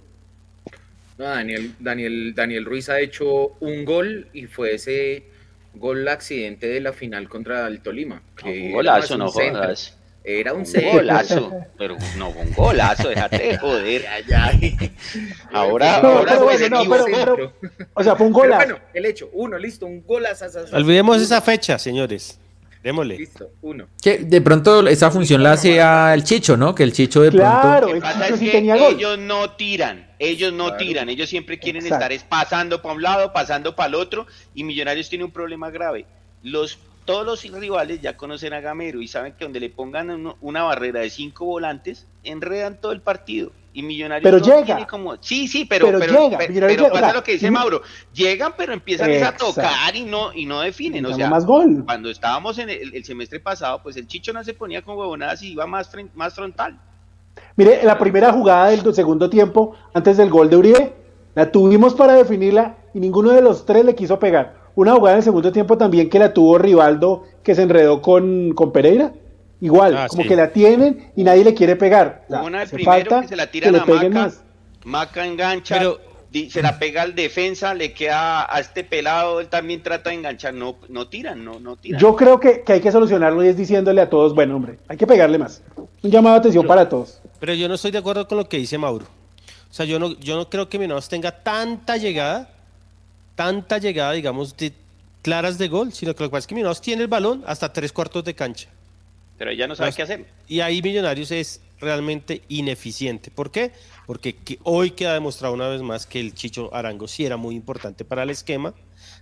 No, 1.18 1.24
Daniel, 1.27 1.74
Daniel, 1.79 2.35
Daniel 2.35 2.64
Ruiz 2.64 2.88
ha 2.88 3.00
hecho 3.00 3.57
un 3.61 3.85
gol 3.85 4.29
y 4.33 4.46
fue 4.46 4.74
ese 4.74 5.24
gol 5.74 6.07
accidente 6.09 6.66
de 6.66 6.81
la 6.81 6.92
final 6.92 7.29
contra 7.29 7.66
el 7.68 7.81
Tolima. 7.81 8.22
que 8.37 8.44
Un 8.48 8.55
era 8.57 8.72
golazo, 8.74 9.16
no 9.18 9.29
centro. 9.29 9.61
jodas. 9.62 9.96
Era 10.27 10.55
un 10.55 10.61
Un 10.61 10.66
centro. 10.66 10.92
golazo, 10.92 11.53
pero 11.79 11.96
no, 12.16 12.31
un 12.31 12.53
golazo, 12.53 13.11
déjate 13.11 13.38
de 13.48 13.59
joder. 13.59 14.05
Ay. 14.35 14.77
Ahora, 15.53 16.00
No, 16.03 16.09
ahora 16.09 16.33
pero 16.33 16.44
bueno, 16.44 16.68
no, 16.70 16.81
equivoco. 16.81 17.05
pero- 17.05 17.53
O 17.94 18.03
sea, 18.03 18.16
fue 18.16 18.27
un 18.27 18.33
Pero 18.33 18.44
golazo. 18.44 18.66
bueno, 18.72 18.81
el 18.94 19.05
hecho, 19.07 19.31
uno, 19.35 19.59
listo, 19.59 19.87
un 19.87 20.03
golazo. 20.05 20.46
Olvidemos 20.72 21.20
esa 21.22 21.40
fecha, 21.42 21.79
señores. 21.79 22.40
Démosle. 22.85 23.16
Listo, 23.16 23.51
uno. 23.62 23.87
Que 24.03 24.18
de 24.18 24.40
pronto 24.42 24.87
esa 24.87 25.11
función 25.11 25.42
la 25.42 25.53
hacía 25.53 26.12
el 26.12 26.23
Chicho, 26.23 26.55
¿no? 26.59 26.75
Que 26.75 26.83
el 26.83 26.92
Chicho 26.92 27.23
de 27.23 27.31
Claro, 27.31 27.88
Lo 27.88 27.94
que 27.94 28.01
pasa 28.03 28.29
es 28.29 28.38
que 28.38 28.51
tenía 28.51 28.77
gol. 28.77 28.92
ellos 28.94 29.18
no 29.18 29.53
tiran, 29.53 30.07
ellos 30.18 30.53
no 30.53 30.64
Claro. 30.66 30.79
tiran, 30.79 31.09
ellos 31.09 31.31
siempre 31.31 31.59
quieren 31.59 31.81
Exacto. 31.83 31.94
estar 32.05 32.12
es 32.12 32.23
pasando 32.25 32.83
para 32.83 32.94
un 32.94 33.01
lado, 33.03 33.33
pasando 33.33 33.75
para 33.75 33.88
el 33.88 33.94
otro, 33.94 34.27
y 34.55 34.64
Millonarios 34.64 35.09
tiene 35.09 35.25
un 35.25 35.31
problema 35.31 35.70
grave. 35.70 36.05
Los 36.42 36.79
todos 37.07 37.25
los 37.27 37.42
rivales 37.59 38.01
ya 38.03 38.16
conocen 38.18 38.53
a 38.53 38.61
Gamero 38.61 39.01
y 39.03 39.09
saben 39.09 39.33
que 39.33 39.44
donde 39.44 39.61
le 39.61 39.70
pongan 39.70 40.35
una 40.40 40.62
barrera 40.62 41.01
de 41.01 41.09
cinco 41.11 41.47
volantes, 41.47 42.07
enredan 42.23 42.79
todo 42.81 42.92
el 42.92 43.01
partido. 43.01 43.51
Y 43.76 43.82
Millonarios 43.82 44.22
pero 44.22 44.38
llega. 44.38 44.87
como. 44.87 45.16
Sí, 45.20 45.48
sí, 45.48 45.64
pero, 45.64 45.87
pero, 45.98 46.28
llega. 46.28 46.38
Pero, 46.38 46.92
pasa 46.92 47.12
lo 47.12 47.24
que 47.24 47.32
dice 47.32 47.50
Mauro. 47.50 47.82
Llegan, 48.14 48.54
pero 48.56 48.72
empiezan 48.72 49.10
a 49.20 49.37
tocar 49.37 49.96
y 49.96 50.04
no, 50.04 50.32
y 50.32 50.46
no 50.46 50.60
definen. 50.60 51.04
O 51.04 51.12
sea, 51.12 51.28
más 51.28 51.44
gol. 51.44 51.82
cuando 51.84 52.08
estábamos 52.08 52.56
en 52.58 52.70
el, 52.70 53.04
semestre 53.04 53.40
pasado, 53.40 53.82
pues 53.82 53.96
el 53.96 54.06
Chicho 54.06 54.32
no 54.32 54.44
se 54.44 54.54
ponía 54.54 54.82
con 54.82 54.96
huevonadas 54.96 55.42
y 55.42 55.52
iba 55.52 55.66
más, 55.66 55.90
más 56.14 56.34
frontal. 56.34 56.78
Mire, 57.56 57.82
la 57.82 57.98
primera 57.98 58.32
jugada 58.32 58.68
del 58.68 58.94
segundo 58.94 59.28
tiempo, 59.28 59.74
antes 59.92 60.18
del 60.18 60.30
gol 60.30 60.48
de 60.48 60.56
Uribe, 60.56 60.92
la 61.34 61.50
tuvimos 61.50 61.94
para 61.94 62.14
definirla 62.14 62.76
y 62.94 63.00
ninguno 63.00 63.32
de 63.32 63.42
los 63.42 63.66
tres 63.66 63.84
le 63.84 63.96
quiso 63.96 64.20
pegar. 64.20 64.54
Una 64.76 64.94
jugada 64.94 65.16
en 65.16 65.18
el 65.18 65.24
segundo 65.24 65.50
tiempo 65.50 65.76
también 65.76 66.08
que 66.08 66.20
la 66.20 66.32
tuvo 66.32 66.58
Rivaldo, 66.58 67.24
que 67.42 67.56
se 67.56 67.62
enredó 67.62 68.00
con, 68.00 68.52
con 68.54 68.70
Pereira. 68.70 69.12
Igual, 69.64 69.96
ah, 69.96 70.09
como 70.09 70.24
que 70.24 70.37
la 70.37 70.53
tienen 70.53 71.11
y 71.16 71.24
nadie 71.24 71.42
le 71.42 71.55
quiere 71.55 71.74
pegar. 71.74 72.27
Una 72.29 72.66
falta 72.66 73.22
que 73.22 73.29
se 73.29 73.37
la 73.37 73.46
tiran 73.46 73.74
a 73.74 73.87
Maca, 73.87 74.33
Maca 74.85 75.24
engancha, 75.24 75.81
se 76.50 76.61
la 76.61 76.79
pega 76.79 77.00
al 77.00 77.14
defensa, 77.14 77.72
le 77.72 77.94
queda 77.94 78.44
a 78.55 78.61
este 78.61 78.85
pelado, 78.85 79.40
él 79.40 79.48
también 79.48 79.83
trata 79.83 80.11
de 80.11 80.16
enganchar, 80.16 80.53
no, 80.53 80.77
no 80.90 81.09
tiran, 81.09 81.42
no, 81.42 81.61
no 81.61 81.77
tiran. 81.77 81.98
Yo 81.98 82.14
creo 82.14 82.38
que, 82.38 82.62
hay 82.66 82.83
que 82.83 82.92
solucionarlo 82.92 83.42
y 83.42 83.48
es 83.48 83.57
diciéndole 83.57 84.03
a 84.03 84.11
todos, 84.11 84.35
bueno 84.35 84.55
hombre, 84.55 84.81
hay 84.87 84.98
que 84.98 85.07
pegarle 85.07 85.38
más. 85.38 85.62
Un 86.03 86.11
llamado 86.11 86.35
de 86.35 86.40
atención 86.40 86.66
para 86.66 86.87
todos. 86.87 87.22
Pero 87.40 87.55
yo 87.55 87.66
no 87.66 87.77
estoy 87.77 87.90
de 87.90 87.96
acuerdo 87.96 88.29
con 88.29 88.37
lo 88.37 88.46
que 88.46 88.59
dice 88.59 88.77
Mauro. 88.77 89.07
O 89.07 89.72
sea, 89.72 89.87
yo 89.87 89.98
no, 89.98 90.12
yo 90.20 90.37
no 90.37 90.50
creo 90.50 90.68
que 90.68 90.79
Minos 90.79 91.09
tenga 91.09 91.42
tanta 91.42 91.96
llegada, 91.96 92.50
tanta 93.35 93.79
llegada, 93.79 94.12
digamos, 94.12 94.59
de 94.59 94.74
claras 95.22 95.57
de 95.57 95.68
gol, 95.68 95.90
sino 95.94 96.14
que 96.14 96.22
lo 96.22 96.29
que 96.29 96.33
pasa 96.33 96.40
es 96.40 96.46
que 96.48 96.55
Minos 96.55 96.83
tiene 96.83 97.00
el 97.00 97.09
balón 97.09 97.42
hasta 97.46 97.72
tres 97.72 97.92
cuartos 97.94 98.24
de 98.24 98.35
cancha. 98.35 98.68
Pero 99.37 99.51
ella 99.51 99.66
no 99.66 99.75
sabe 99.75 99.92
qué 99.92 100.03
hacer. 100.03 100.27
Y 100.47 100.61
ahí 100.61 100.81
Millonarios 100.83 101.31
es 101.31 101.61
realmente 101.81 102.42
ineficiente. 102.49 103.31
¿Por 103.31 103.51
qué? 103.51 103.73
Porque 104.07 104.37
hoy 104.62 104.92
queda 104.92 105.14
demostrado 105.14 105.55
una 105.55 105.68
vez 105.68 105.83
más 105.83 106.07
que 106.07 106.20
el 106.20 106.35
Chicho 106.35 106.73
Arango 106.75 107.09
sí 107.09 107.25
era 107.25 107.37
muy 107.37 107.55
importante 107.55 108.05
para 108.05 108.23
el 108.23 108.31
esquema. 108.31 108.75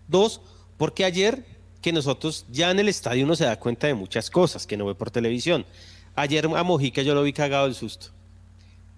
Dos, 0.09 0.41
porque 0.77 1.05
ayer 1.05 1.45
que 1.81 1.93
nosotros 1.93 2.47
ya 2.51 2.71
en 2.71 2.79
el 2.79 2.89
estadio 2.89 3.25
uno 3.25 3.35
se 3.35 3.45
da 3.45 3.59
cuenta 3.59 3.87
de 3.87 3.95
muchas 3.95 4.31
cosas 4.31 4.67
que 4.67 4.77
no 4.77 4.87
ve 4.87 4.95
por 4.95 5.11
televisión. 5.11 5.65
Ayer 6.15 6.47
a 6.47 6.63
Mojica 6.63 7.03
yo 7.03 7.15
lo 7.15 7.23
vi 7.23 7.33
cagado 7.33 7.65
del 7.65 7.75
susto 7.75 8.13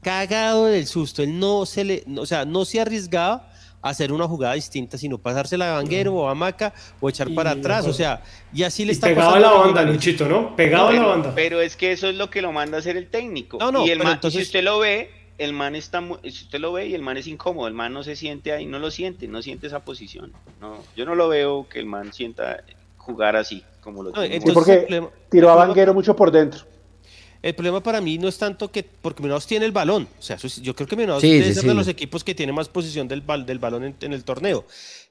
cagado 0.05 0.67
del 0.67 0.87
susto. 0.87 1.25
Él 1.25 1.41
no 1.41 1.67
se 1.67 1.83
le, 1.83 2.05
o 2.17 2.27
sea, 2.27 2.45
no 2.45 2.65
se 2.65 2.81
arriesgaba 2.81 3.51
hacer 3.85 4.13
una 4.13 4.27
jugada 4.27 4.55
distinta, 4.55 4.97
sino 4.97 5.19
pasársela 5.19 5.73
a 5.73 5.75
Vanguero 5.75 6.15
o 6.15 6.29
a 6.29 6.35
Maca 6.35 6.73
o 7.01 7.09
echar 7.09 7.33
para 7.35 7.51
atrás. 7.51 7.87
O 7.87 7.93
sea, 7.93 8.23
y 8.53 8.63
así 8.63 8.85
le 8.85 8.93
está 8.93 9.09
pegado 9.09 9.35
a 9.35 9.41
la 9.41 9.53
banda, 9.53 9.83
Luchito, 9.83 10.27
¿no? 10.27 10.57
Pegado 10.57 10.89
a 10.89 10.93
la 10.93 11.07
banda. 11.07 11.33
Pero 11.35 11.61
es 11.61 11.77
que 11.77 11.93
eso 11.93 12.09
es 12.09 12.17
lo 12.17 12.31
que 12.31 12.41
lo 12.41 12.51
manda 12.51 12.79
a 12.79 12.81
hacer 12.81 12.97
el 12.97 13.09
técnico. 13.09 13.59
No, 13.59 13.71
no, 13.71 13.87
y 13.87 13.91
el 13.91 13.99
man, 13.99 14.15
entonces... 14.15 14.41
si 14.41 14.47
usted 14.47 14.65
lo 14.65 14.79
ve, 14.79 15.11
el 15.37 15.53
man 15.53 15.75
está, 15.75 16.03
si 16.23 16.29
usted 16.29 16.61
lo 16.61 16.73
ve 16.73 16.89
y 16.89 16.95
el 16.95 17.03
man 17.03 17.19
es 17.19 17.27
incómodo, 17.27 17.69
el 17.69 17.75
man 17.75 17.93
no 17.93 18.03
se 18.03 18.17
siente 18.17 18.53
ahí, 18.53 18.65
no 18.65 18.79
lo 18.79 18.91
siente, 18.91 19.29
no 19.29 19.43
siente 19.43 19.67
esa 19.67 19.85
posición. 19.85 20.33
No, 20.63 20.79
yo 20.97 21.05
no 21.05 21.15
lo 21.15 21.29
veo 21.29 21.69
que 21.69 21.79
el 21.79 21.87
man 21.87 22.13
sienta 22.13 22.65
jugar 22.97 23.37
así 23.37 23.63
como 23.83 24.03
lo 24.03 24.13
tiene. 24.13 24.41
porque 24.55 25.09
tiró 25.29 25.51
a 25.51 25.57
Vanguero 25.57 25.93
mucho 25.93 26.17
por 26.17 26.31
dentro. 26.31 26.65
El 27.45 27.55
problema 27.55 27.83
para 27.83 28.01
mí 28.01 28.17
no 28.17 28.27
es 28.27 28.39
tanto 28.39 28.73
que, 28.73 28.83
porque 28.83 29.23
Millonarios 29.23 29.47
tiene 29.47 29.67
el 29.67 29.73
balón, 29.73 30.09
o 30.19 30.23
sea, 30.23 30.39
yo 30.39 30.75
creo 30.75 30.89
que 30.89 30.97
Millonarios 30.97 31.23
es 31.23 31.59
uno 31.59 31.69
de 31.69 31.75
los 31.75 31.89
equipos 31.89 32.25
que 32.25 32.35
tiene 32.35 32.55
más 32.55 32.71
posición 32.71 33.07
del, 33.07 33.23
del 33.45 33.59
balón 33.59 33.95
en, 34.01 34.13
el 34.15 34.25
torneo, 34.25 34.65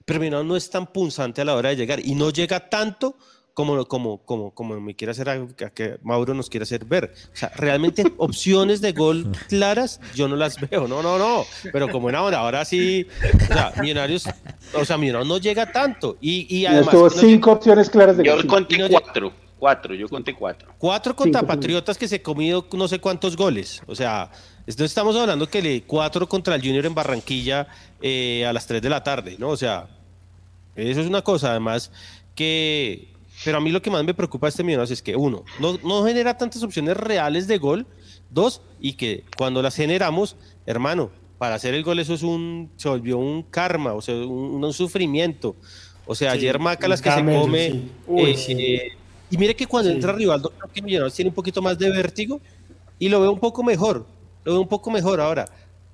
pero 0.03 0.19
Millonarios 0.19 0.47
no 0.47 0.55
es 0.55 0.67
tan 0.67 0.87
punzante 0.87 1.41
a 1.41 1.45
la 1.45 1.53
hora 1.53 1.69
de 1.69 1.75
llegar 1.75 1.99
y 2.03 2.15
no 2.15 2.31
llega 2.31 2.71
tanto 2.71 3.15
como, 3.53 3.85
como, 3.85 4.17
como, 4.25 4.49
como 4.49 4.81
me 4.81 4.95
quiere 4.95 5.11
hacer 5.11 5.27
que 5.75 5.99
Mauro 6.01 6.33
nos 6.33 6.49
quiere 6.49 6.63
hacer 6.63 6.85
ver. 6.85 7.13
O 7.33 7.35
sea, 7.35 7.49
realmente 7.55 8.03
opciones 8.17 8.81
de 8.81 8.93
gol 8.93 9.31
claras 9.47 9.99
yo 10.15 10.27
no 10.27 10.35
las 10.35 10.59
veo, 10.59 10.87
no, 10.87 11.03
no, 11.03 11.19
no, 11.19 11.45
pero 11.71 11.87
como 11.89 12.09
en 12.09 12.15
ahora, 12.15 12.39
ahora 12.39 12.65
sí, 12.65 13.05
o 13.43 13.45
sea, 13.45 13.73
Millonarios, 13.79 14.27
o 14.73 14.83
sea, 14.83 14.97
Millonarios 14.97 15.27
no 15.27 15.37
llega 15.37 15.71
tanto 15.71 16.17
y, 16.19 16.47
y 16.49 16.65
además... 16.65 16.89
Tuvo 16.89 17.11
cinco 17.11 17.51
opciones 17.51 17.91
claras 17.91 18.17
de 18.17 18.27
gol. 18.27 18.41
Yo 18.41 18.47
conté 18.47 18.89
cuatro. 18.89 19.43
Cuatro, 19.63 19.95
yo 19.95 20.09
conté 20.09 20.35
cuatro. 20.35 20.73
Cuatro 20.77 21.15
contra 21.15 21.41
Patriotas 21.41 21.97
que 21.97 22.05
se 22.05 22.21
comido 22.21 22.67
no 22.73 22.85
sé 22.89 22.99
cuántos 22.99 23.37
goles. 23.37 23.81
O 23.87 23.95
sea, 23.95 24.29
no 24.77 24.83
estamos 24.83 25.15
hablando 25.15 25.47
que 25.47 25.61
le 25.61 25.83
cuatro 25.83 26.27
contra 26.27 26.55
el 26.55 26.61
Junior 26.61 26.85
en 26.85 26.93
Barranquilla 26.93 27.69
eh, 28.01 28.45
a 28.45 28.51
las 28.51 28.67
tres 28.67 28.81
de 28.81 28.89
la 28.89 29.01
tarde, 29.01 29.37
¿no? 29.39 29.47
O 29.47 29.55
sea, 29.55 29.87
eso 30.75 30.99
es 30.99 31.07
una 31.07 31.21
cosa, 31.21 31.51
además, 31.51 31.93
que. 32.35 33.07
Pero 33.45 33.59
a 33.59 33.61
mí 33.61 33.71
lo 33.71 33.81
que 33.81 33.89
más 33.89 34.03
me 34.03 34.13
preocupa 34.13 34.47
de 34.47 34.49
este 34.49 34.65
Millonarios 34.65 34.91
es 34.91 35.01
que, 35.01 35.15
uno, 35.15 35.45
no, 35.61 35.79
no 35.81 36.03
genera 36.03 36.37
tantas 36.37 36.61
opciones 36.61 36.97
reales 36.97 37.47
de 37.47 37.57
gol. 37.57 37.87
Dos, 38.31 38.61
y 38.81 38.95
que 38.95 39.23
cuando 39.37 39.61
las 39.61 39.77
generamos, 39.77 40.35
hermano, 40.65 41.09
para 41.37 41.55
hacer 41.55 41.73
el 41.73 41.83
gol 41.83 41.99
eso 41.99 42.13
es 42.15 42.23
un. 42.23 42.69
Se 42.75 42.89
volvió 42.89 43.17
un 43.17 43.43
karma, 43.43 43.93
o 43.93 44.01
sea, 44.01 44.13
un, 44.13 44.73
sufrimiento. 44.73 45.55
O 46.05 46.15
sea, 46.15 46.33
ayer 46.33 46.59
Maca 46.59 46.89
las 46.89 47.01
que 47.01 47.09
se 47.09 47.23
come. 47.23 47.83
Uy, 48.07 48.35
eh, 48.49 48.97
y 49.33 49.37
mire 49.39 49.55
que 49.55 49.65
cuando 49.65 49.89
entra 49.89 50.13
Rivaldo, 50.13 50.51
creo 50.51 50.71
que 50.71 50.79
Millonarios 50.79 51.15
tiene 51.15 51.29
un 51.29 51.33
poquito 51.33 51.59
más 51.59 51.79
de 51.79 51.89
vértigo 51.89 52.39
y 52.99 53.09
lo 53.09 53.19
veo 53.19 53.31
un 53.31 53.39
poco 53.39 53.63
mejor. 53.63 54.05
Lo 54.43 54.51
veo 54.51 54.61
un 54.61 54.67
poco 54.67 54.91
mejor 54.91 55.19
ahora. 55.19 55.49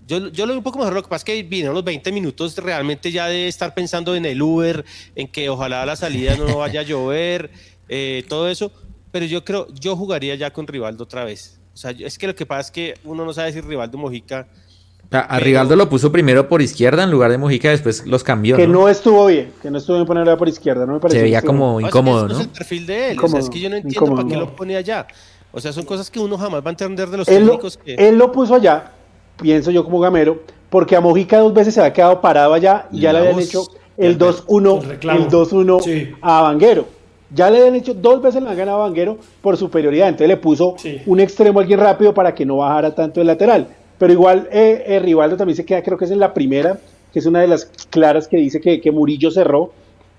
Yo, 0.06 0.28
yo 0.28 0.46
lo 0.46 0.52
veo 0.52 0.58
un 0.58 0.64
poco 0.64 0.78
mejor. 0.78 0.94
Lo 0.94 1.02
que 1.02 1.08
pasa 1.08 1.22
es 1.22 1.24
que 1.24 1.44
vinieron 1.44 1.74
los 1.74 1.86
20 1.86 2.12
minutos 2.12 2.58
realmente 2.58 3.14
ya 3.14 3.28
de 3.28 3.48
estar 3.48 3.74
pensando 3.74 4.14
en 4.14 4.26
el 4.26 4.42
Uber, 4.42 4.84
en 5.16 5.30
que 5.30 5.48
ojalá 5.48 5.84
a 5.84 5.86
la 5.86 5.96
salida 5.96 6.36
no 6.36 6.58
vaya 6.58 6.82
a 6.82 6.84
llover, 6.84 7.50
eh, 7.88 8.26
todo 8.28 8.50
eso. 8.50 8.74
Pero 9.10 9.26
yo 9.26 9.46
creo, 9.46 9.74
yo 9.74 9.96
jugaría 9.96 10.36
ya 10.36 10.52
con 10.52 10.68
Rivaldo 10.68 11.06
otra 11.06 11.24
vez. 11.24 11.62
O 11.74 11.78
sea, 11.78 11.92
es 11.92 12.18
que 12.18 12.28
lo 12.28 12.36
que 12.36 12.46
pasa 12.46 12.60
es 12.60 12.72
que 12.72 12.94
uno 13.06 13.24
no 13.24 13.32
sabe 13.32 13.54
si 13.54 13.62
Rivaldo 13.62 13.98
Mojica 13.98 14.50
a, 15.12 15.40
Rivaldo 15.40 15.76
lo 15.76 15.90
puso 15.90 16.12
primero 16.12 16.48
por 16.48 16.62
izquierda 16.62 17.04
en 17.04 17.12
lugar 17.12 17.32
de 17.32 17.38
Mojica, 17.38 17.70
después 17.70 18.06
los 18.06 18.24
cambió. 18.24 18.58
Que 18.58 18.68
no, 18.68 18.88
estuvo 18.88 19.26
bien, 19.26 19.52
que 19.62 19.72
no 19.72 19.80
estuvo 19.80 19.98
bien 19.98 20.06
ponerlo 20.06 20.38
por 20.38 20.48
izquierda, 20.48 20.86
no 20.86 20.94
me 20.94 21.00
parece. 21.00 21.20
Se 21.20 21.24
veía 21.24 21.42
como 21.42 21.82
incómodo, 21.82 22.28
¿no? 22.28 22.36
Es 22.36 22.42
el 22.42 22.50
perfil 22.50 22.86
de 22.86 23.12
él, 23.12 23.20
o 23.22 23.28
sea, 23.28 23.40
es 23.40 23.50
que 23.50 23.60
yo 23.60 23.70
no 23.70 23.78
entiendo 23.78 24.16
para 24.16 24.28
qué 24.28 24.36
lo 24.38 24.56
pone 24.56 24.76
allá. 24.76 25.08
O 25.52 25.60
sea, 25.60 25.74
son 25.74 25.84
cosas 25.86 26.12
que 26.12 26.20
uno 26.20 26.38
jamás 26.38 26.64
va 26.64 26.68
a 26.68 26.70
entender 26.70 27.10
de 27.10 27.18
los 27.18 27.28
técnicos. 27.28 27.78
que... 27.78 27.96
Él 27.96 28.18
lo 28.18 28.32
puso 28.32 28.54
allá, 28.54 28.92
pienso 29.42 29.72
yo 29.72 29.84
como 29.84 30.00
gamero, 30.00 30.44
porque 30.70 30.96
a 30.96 31.02
Mojica 31.02 31.40
dos 31.40 31.54
veces 31.54 31.74
se 31.74 31.80
había 31.80 31.94
quedado 31.94 32.22
parado 32.22 32.54
allá 32.54 32.88
y 32.92 33.00
ya 33.00 33.12
le 33.12 33.20
habían 33.20 33.40
hecho 33.40 33.66
el 33.98 34.18
2-1 34.18 35.00
el 35.02 35.28
2-1 35.28 36.18
a 36.22 36.42
Vanguero. 36.42 36.86
Ya 37.32 37.50
le 37.50 37.60
habían 37.60 37.76
hecho 37.76 37.94
dos 37.94 38.22
veces 38.22 38.42
le 38.42 38.50
han 38.50 38.58
ganado 38.58 38.80
a 38.80 38.82
Vanguero 38.82 39.18
por 39.42 39.58
superioridad. 39.58 40.08
Entonces 40.08 40.28
le 40.28 40.38
puso 40.38 40.76
un 41.08 41.20
extremo 41.20 41.60
a 41.60 41.62
alguien 41.64 41.80
rápido 41.80 42.14
para 42.14 42.34
que 42.34 42.46
no 42.46 42.58
bajara 42.58 42.94
tanto 42.94 43.22
el 43.22 43.28
lateral. 43.28 43.68
Pero 44.00 44.14
igual 44.14 44.48
eh, 44.52 44.84
eh, 44.88 45.00
Rivaldo 45.00 45.38
también 45.38 45.58
se 45.58 45.66
queda, 45.66 45.84
creo 45.84 45.98
que 45.98 46.06
es 46.06 46.12
en 46.12 46.20
la 46.20 46.34
primera, 46.34 46.80
que 47.14 47.20
es 47.20 47.26
una 47.26 47.42
de 47.42 47.48
las 47.48 47.66
claras 47.90 48.28
que 48.28 48.38
dice 48.38 48.60
que, 48.62 48.82
que 48.82 48.92
Murillo 48.92 49.30
cerró, 49.30 49.72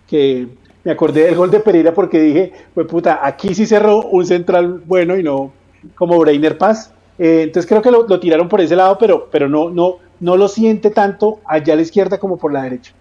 que 0.06 0.46
me 0.84 0.92
acordé 0.92 1.24
del 1.24 1.34
gol 1.34 1.50
de 1.50 1.60
Pereira 1.60 1.92
porque 1.92 2.20
dije, 2.20 2.52
pues 2.74 2.86
puta, 2.86 3.20
aquí 3.22 3.54
sí 3.54 3.66
cerró 3.66 4.02
un 4.02 4.26
central 4.26 4.82
bueno 4.86 5.16
y 5.16 5.22
no 5.22 5.52
como 5.94 6.18
Breiner 6.18 6.58
Paz. 6.58 6.92
Eh, 7.18 7.42
entonces 7.44 7.68
creo 7.68 7.82
que 7.82 7.90
lo, 7.90 8.06
lo, 8.06 8.20
tiraron 8.20 8.48
por 8.48 8.60
ese 8.60 8.76
lado, 8.76 8.96
pero, 8.98 9.28
pero 9.30 9.48
no, 9.48 9.70
no, 9.70 9.96
no 10.20 10.36
lo 10.36 10.48
siente 10.48 10.90
tanto 10.90 11.40
allá 11.44 11.74
a 11.74 11.76
la 11.76 11.82
izquierda 11.82 12.18
como 12.18 12.36
por 12.36 12.52
la 12.52 12.62
derecha. 12.62 12.92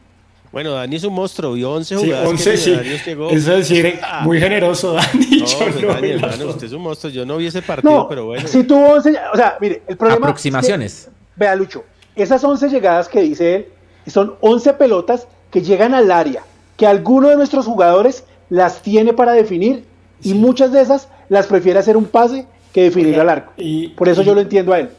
Bueno, 0.51 0.71
Dani 0.71 0.95
es 0.95 1.03
un 1.03 1.13
monstruo, 1.13 1.53
vio 1.53 1.71
11 1.73 1.95
jugadas. 1.95 2.27
11, 2.27 2.57
sí. 2.57 2.75
Llegó. 3.05 3.29
Eso 3.29 3.53
es 3.55 3.69
decir, 3.69 3.99
ah. 4.03 4.21
muy 4.23 4.39
generoso, 4.39 4.93
Dani. 4.93 5.39
No, 5.39 5.45
pues, 5.59 5.81
Dani, 5.81 6.09
hermano, 6.09 6.45
usted 6.47 6.67
es 6.67 6.73
un 6.73 6.81
monstruo. 6.81 7.12
Yo 7.12 7.25
no 7.25 7.38
vi 7.38 7.47
ese 7.47 7.62
partido, 7.62 8.07
pero 8.09 8.25
bueno. 8.25 8.47
Si 8.47 8.63
tuvo 8.63 8.93
11, 8.93 9.15
o 9.33 9.38
sea, 9.38 9.57
mire, 9.62 9.83
el 9.88 9.97
problema. 9.97 10.27
Aproximaciones. 10.27 11.09
vea, 11.35 11.55
Lucho, 11.55 11.83
esas 12.15 12.43
11 12.43 12.69
llegadas 12.69 13.07
que 13.07 13.21
dice 13.21 13.55
él 13.55 13.67
son 14.07 14.35
11 14.41 14.73
pelotas 14.73 15.27
que 15.51 15.62
llegan 15.62 15.93
al 15.93 16.12
área, 16.12 16.43
que 16.77 16.88
alguno 16.88 17.29
de 17.29 17.35
nuestros 17.35 17.65
jugadores 17.65 18.23
las 18.49 18.81
tiene 18.81 19.13
para 19.13 19.33
definir 19.33 19.83
y 20.23 20.33
muchas 20.33 20.71
de 20.71 20.81
esas 20.81 21.09
las 21.29 21.47
prefiere 21.47 21.79
hacer 21.79 21.95
un 21.95 22.05
pase 22.05 22.47
que 22.73 22.83
definir 22.83 23.19
al 23.19 23.29
arco. 23.29 23.53
Y, 23.57 23.89
Por 23.89 24.09
eso 24.09 24.21
yo 24.21 24.33
lo 24.33 24.41
entiendo 24.41 24.73
a 24.73 24.79
él. 24.79 24.89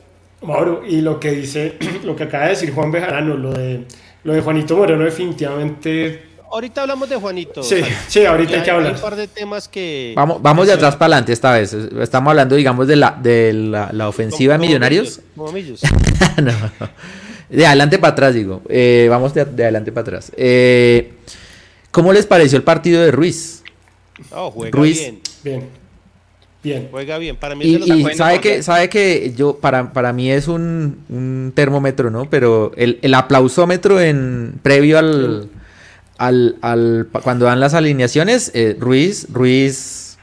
Mauro, 0.43 0.83
y 0.87 1.01
lo 1.01 1.21
que 1.21 1.33
dice, 1.33 1.77
lo 2.05 2.17
que 2.17 2.25
acaba 2.25 2.45
de 2.45 2.51
decir 2.51 2.73
Juan 2.73 2.91
Bejarano, 2.91 3.37
lo 3.37 3.53
de 3.53 3.85
lo 4.25 4.33
de 4.33 4.41
Juanito 4.41 4.77
Moreno 4.77 5.05
definitivamente... 5.05 6.27
Ahorita 6.53 6.83
hablamos 6.83 7.09
de 7.09 7.15
Juanito. 7.15 7.63
Sí, 7.63 7.81
sí, 8.09 8.25
ahorita 8.25 8.57
hay 8.57 8.63
que 8.63 8.71
hablar. 8.73 8.89
Hay 8.89 8.97
un 8.97 9.01
par 9.01 9.15
de 9.15 9.29
temas 9.29 9.69
que... 9.69 10.13
Vamos, 10.17 10.43
vamos 10.43 10.67
de 10.67 10.73
atrás 10.73 10.97
para 10.97 11.07
adelante 11.07 11.33
esta 11.33 11.53
vez. 11.53 11.73
Estamos 11.73 12.31
hablando, 12.31 12.57
digamos, 12.57 12.89
de 12.89 12.97
la, 12.97 13.17
de 13.23 13.53
la, 13.53 14.09
ofensiva 14.09 14.55
de 14.55 14.59
Millonarios. 14.59 15.21
no, 15.37 16.53
De 17.49 17.67
adelante 17.67 18.01
para 18.01 18.13
atrás, 18.13 18.35
digo. 18.35 18.63
Eh, 18.69 19.07
vamos 19.09 19.33
de, 19.33 19.43
adelante 19.43 19.93
para 19.93 20.03
atrás. 20.03 20.33
Eh, 20.37 21.13
¿Cómo 21.93 22.13
les 22.13 22.27
pareció 22.27 22.57
el 22.57 22.65
partido 22.65 23.01
de 23.01 23.13
Ruiz? 23.13 23.63
Oh, 24.33 24.51
juega 24.51 24.77
Ruiz, 24.77 24.99
bien. 24.99 25.21
Bien. 25.45 25.80
Bien. 26.63 26.89
Juega 26.91 27.19
bien. 27.19 27.37
Para 27.37 27.55
mí 27.55 27.65
y, 27.65 28.15
sabe 28.15 28.41
que 28.41 28.63
sabe 28.63 28.89
que 28.89 29.33
yo 29.35 29.57
para, 29.57 29.93
para 29.93 30.13
mí 30.13 30.31
es 30.31 30.47
un, 30.47 31.53
termómetro, 31.55 32.11
¿no? 32.11 32.29
Pero 32.29 32.73
el, 32.77 32.99
el, 33.03 33.15
aplausómetro 33.15 34.01
en 34.01 34.59
previo 34.63 34.99
al, 34.99 35.49
al, 36.19 36.57
al, 36.61 37.09
cuando 37.23 37.47
dan 37.47 37.61
las 37.61 37.73
alineaciones, 37.73 38.51
eh, 38.55 38.77
Ruiz, 38.79 39.27
Ruiz, 39.33 40.19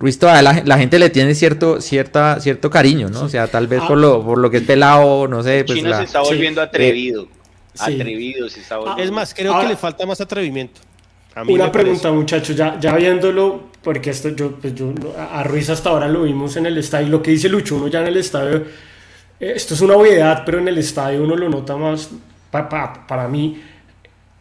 Ruiz 0.00 0.18
toda 0.18 0.42
la, 0.42 0.78
gente 0.78 0.98
le 0.98 1.08
tiene 1.08 1.34
cierto, 1.36 1.80
cierta, 1.80 2.40
cierto 2.40 2.68
cariño, 2.68 3.08
¿no? 3.08 3.22
O 3.22 3.28
sea, 3.28 3.46
tal 3.46 3.68
vez 3.68 3.80
por, 3.82 3.96
lo, 3.96 4.24
por 4.24 4.38
lo 4.38 4.50
que 4.50 4.58
es 4.58 4.62
pelado, 4.64 5.28
no 5.28 5.42
sé. 5.44 5.64
Pues 5.64 5.78
Chino 5.78 5.96
se 5.96 6.02
está 6.02 6.20
volviendo 6.20 6.60
atrevido. 6.60 7.28
atrevido 7.78 8.48
se 8.48 8.60
está 8.60 8.78
volviendo. 8.78 9.02
Es 9.04 9.10
más, 9.12 9.32
creo 9.32 9.58
que 9.60 9.68
le 9.68 9.76
falta 9.76 10.04
más 10.04 10.20
atrevimiento. 10.20 10.80
Una 11.48 11.70
pregunta, 11.70 12.10
muchachos, 12.12 12.56
ya, 12.56 12.80
ya 12.80 12.94
viéndolo, 12.96 13.64
porque 13.82 14.10
esto 14.10 14.30
yo, 14.30 14.52
pues 14.52 14.74
yo 14.74 14.94
a 15.18 15.42
Ruiz 15.42 15.68
hasta 15.68 15.90
ahora 15.90 16.08
lo 16.08 16.22
vimos 16.22 16.56
en 16.56 16.66
el 16.66 16.78
estadio, 16.78 17.08
lo 17.08 17.22
que 17.22 17.32
dice 17.32 17.48
Lucho, 17.48 17.76
uno 17.76 17.88
ya 17.88 18.00
en 18.00 18.06
el 18.06 18.16
estadio, 18.16 18.64
eh, 19.38 19.52
esto 19.54 19.74
es 19.74 19.80
una 19.82 19.96
obviedad, 19.96 20.44
pero 20.46 20.58
en 20.58 20.68
el 20.68 20.78
estadio 20.78 21.22
uno 21.22 21.36
lo 21.36 21.48
nota 21.50 21.76
más, 21.76 22.08
para 22.50 23.28
mí, 23.28 23.60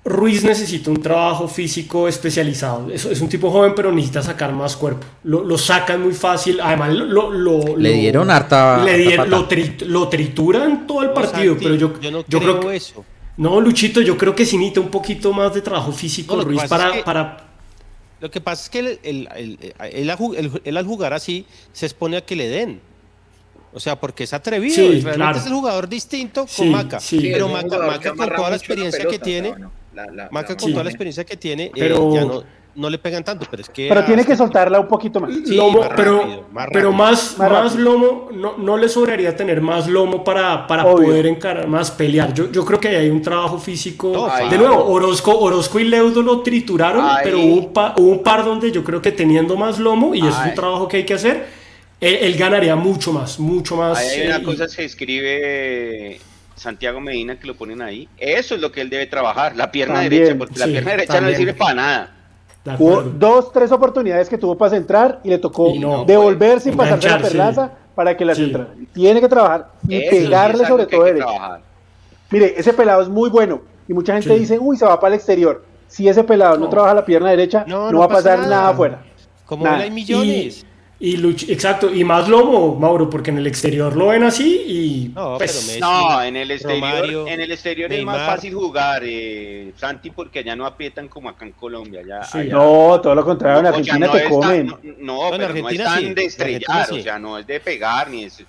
Ruiz 0.05 0.43
necesita 0.43 0.91
un 0.91 1.01
trabajo 1.01 1.47
físico 1.47 2.07
especializado. 2.07 2.91
Es, 2.91 3.05
es 3.05 3.19
un 3.21 3.27
tipo 3.27 3.49
joven, 3.49 3.73
pero 3.75 3.91
necesita 3.91 4.21
sacar 4.21 4.53
más 4.53 4.75
cuerpo. 4.75 5.03
Lo, 5.23 5.43
lo 5.43 5.57
sacan 5.57 6.03
muy 6.03 6.13
fácil. 6.13 6.61
Además, 6.61 6.93
lo, 6.93 7.31
lo 7.31 7.75
le 7.75 7.93
dieron 7.93 8.29
harta. 8.29 8.83
Le 8.85 9.17
lo, 9.25 10.07
trituran 10.07 10.85
todo 10.85 11.01
el 11.01 11.09
partido. 11.09 11.57
pero 11.59 11.73
yo, 11.73 11.99
yo, 11.99 12.11
no 12.11 12.23
creo, 12.23 12.59
que, 12.59 12.75
eso. 12.75 13.03
No, 13.37 13.59
Luchito, 13.59 14.01
yo 14.01 14.17
creo 14.17 14.35
que 14.35 14.45
sí 14.45 14.57
necesita 14.57 14.81
un 14.81 14.89
poquito 14.89 15.33
más 15.33 15.53
de 15.53 15.61
trabajo 15.61 15.91
físico, 15.91 16.39
Ruiz, 16.41 16.63
para, 16.63 17.03
para... 17.03 17.45
Lo 18.21 18.31
que 18.31 18.39
pasa 18.39 18.63
es 18.63 18.69
que 18.69 18.99
él, 19.03 19.29
él, 20.63 20.77
al 20.77 20.85
jugar 20.85 21.13
así 21.13 21.45
se 21.73 21.85
expone 21.85 22.17
a 22.17 22.21
que 22.21 22.35
le 22.35 22.47
den. 22.47 22.81
O 23.73 23.79
sea, 23.79 23.99
porque 23.99 24.23
es 24.23 24.33
atrevido. 24.33 24.81
y 24.93 25.01
realmente 25.01 25.39
es 25.39 25.45
el 25.47 25.53
jugador 25.53 25.89
distinto 25.89 26.47
con 26.55 26.71
Maca. 26.71 26.99
pero 27.11 27.49
Maca, 27.49 28.13
con 28.15 28.29
toda 28.29 28.49
la 28.49 28.55
experiencia 28.55 29.05
que 29.05 29.19
tiene, 29.19 29.53
Maca 30.31 30.55
con 30.55 30.71
toda 30.71 30.83
la 30.85 30.89
experiencia 30.89 31.25
que 31.25 31.35
tiene, 31.35 31.71
pero... 31.75 32.13
ya 32.13 32.21
no, 32.23 32.43
no 32.75 32.89
le 32.89 32.97
pegan 32.97 33.23
tanto, 33.23 33.45
pero 33.49 33.61
es 33.61 33.69
que. 33.69 33.87
Pero 33.87 34.03
tiene 34.05 34.25
que 34.25 34.35
soltarla 34.35 34.79
un 34.79 34.87
poquito 34.87 35.19
más. 35.19 35.31
lomo, 35.47 35.87
pero, 35.95 36.45
más 36.51 36.67
pero 36.71 36.91
más, 36.91 37.37
más, 37.37 37.75
lomo, 37.75 38.29
no, 38.33 38.57
no, 38.57 38.77
le 38.77 38.89
sobraría 38.89 39.35
tener 39.35 39.61
más 39.61 39.87
lomo 39.87 40.23
para, 40.23 40.67
para 40.67 40.83
poder 40.83 41.25
encarar, 41.25 41.67
más 41.67 41.91
pelear. 41.91 42.33
Yo, 42.33 42.51
yo 42.51 42.65
creo 42.65 42.79
que 42.79 42.89
hay 42.89 43.09
un 43.09 43.21
trabajo 43.21 43.57
físico. 43.57 44.29
de 44.49 44.57
nuevo, 44.57 44.85
Orozco, 44.85 45.37
Orozco 45.37 45.79
y 45.79 45.85
Leudo 45.85 46.21
lo 46.21 46.41
trituraron, 46.41 47.05
pero 47.23 47.39
hubo, 47.39 47.71
un 47.97 48.23
par 48.23 48.43
donde 48.43 48.71
yo 48.71 48.83
creo 48.83 49.01
que 49.01 49.11
teniendo 49.11 49.55
más 49.55 49.79
lomo, 49.79 50.13
y 50.13 50.19
es 50.19 50.35
un 50.45 50.53
trabajo 50.53 50.87
que 50.87 50.97
hay 50.97 51.05
que 51.05 51.13
hacer, 51.13 51.45
él, 52.01 52.35
ganaría 52.35 52.75
mucho 52.75 53.13
más, 53.13 53.39
mucho 53.39 53.77
más. 53.77 53.97
hay 53.97 54.27
una 54.27 54.43
cosa 54.43 54.67
se 54.67 54.83
escribe 54.83 56.19
Santiago 56.55 56.99
Medina 56.99 57.37
que 57.39 57.47
lo 57.47 57.55
ponen 57.55 57.81
ahí. 57.81 58.07
Eso 58.17 58.55
es 58.55 58.61
lo 58.61 58.71
que 58.71 58.81
él 58.81 58.89
debe 58.89 59.05
trabajar, 59.07 59.55
la 59.55 59.71
pierna 59.71 60.01
derecha, 60.01 60.35
porque 60.37 60.59
la 60.59 60.67
pierna 60.67 60.91
derecha 60.91 61.21
no 61.21 61.27
le 61.27 61.35
sirve 61.35 61.53
para 61.53 61.73
nada. 61.73 62.14
Hubo 62.79 63.01
dos, 63.03 63.51
tres 63.51 63.71
oportunidades 63.71 64.27
que 64.27 64.37
tuvo 64.37 64.57
para 64.57 64.71
centrar 64.71 65.19
y 65.23 65.29
le 65.29 65.37
tocó 65.37 65.71
devolver 66.05 66.59
sin 66.59 66.75
pasarse 66.75 67.09
la 67.09 67.19
perlaza 67.19 67.71
para 67.93 68.17
que 68.17 68.25
la 68.25 68.35
centrara. 68.35 68.69
Tiene 68.93 69.21
que 69.21 69.29
trabajar 69.29 69.69
y 69.87 70.09
pegarle 70.09 70.65
sobre 70.65 70.85
todo 70.85 71.03
derecho. 71.03 71.27
Mire, 72.31 72.55
ese 72.57 72.73
pelado 72.73 73.01
es 73.01 73.09
muy 73.09 73.29
bueno 73.29 73.61
y 73.87 73.93
mucha 73.93 74.13
gente 74.13 74.37
dice, 74.37 74.57
uy, 74.59 74.77
se 74.77 74.85
va 74.85 74.99
para 74.99 75.13
el 75.13 75.19
exterior. 75.19 75.63
Si 75.87 76.07
ese 76.09 76.23
pelado 76.23 76.57
no, 76.57 76.67
trabaja 76.67 76.95
la 76.95 77.05
pierna 77.05 77.29
derecha, 77.29 77.63
no, 77.67 77.99
va 77.99 78.05
a 78.05 78.09
pasar 78.09 78.39
nada, 78.39 78.69
afuera. 78.69 79.03
Como 79.45 79.65
hay 79.67 79.91
millones. 79.91 80.63
Y 80.63 80.74
exacto, 81.13 81.93
y 81.93 82.03
más 82.03 82.27
lomo, 82.27 82.75
Mauro, 82.75 83.09
porque 83.09 83.29
en 83.29 83.37
el 83.37 83.47
exterior 83.47 83.95
lo 83.95 84.07
ven 84.07 84.23
así 84.23 84.63
y... 84.67 85.11
No, 85.13 85.37
pues, 85.37 85.77
no 85.79 86.23
en 86.23 86.35
el 86.35 86.51
exterior, 86.51 87.29
en 87.29 87.41
el 87.41 87.51
exterior 87.51 87.93
es 87.93 88.03
más 88.03 88.25
fácil 88.25 88.53
jugar, 88.53 89.03
eh, 89.05 89.73
Santi, 89.77 90.09
porque 90.09 90.39
allá 90.39 90.55
no 90.55 90.65
aprietan 90.65 91.07
como 91.07 91.29
acá 91.29 91.45
en 91.45 91.51
Colombia. 91.51 92.01
Ya, 92.07 92.43
No, 92.45 92.99
todo 93.01 93.13
lo 93.13 93.23
contrario, 93.23 93.59
en 93.59 93.65
Argentina 93.67 94.11
te 94.11 94.23
comen. 94.25 94.75
no, 94.99 95.29
pero 95.31 95.53
no 95.53 95.69
es 95.69 95.77
tan 95.77 96.15
de 96.15 96.25
estrellar, 96.25 96.91
o 96.91 97.01
sea, 97.01 97.19
no 97.19 97.37
es 97.37 97.45
de 97.45 97.59
pegar 97.59 98.09
ni 98.09 98.23
es... 98.23 98.43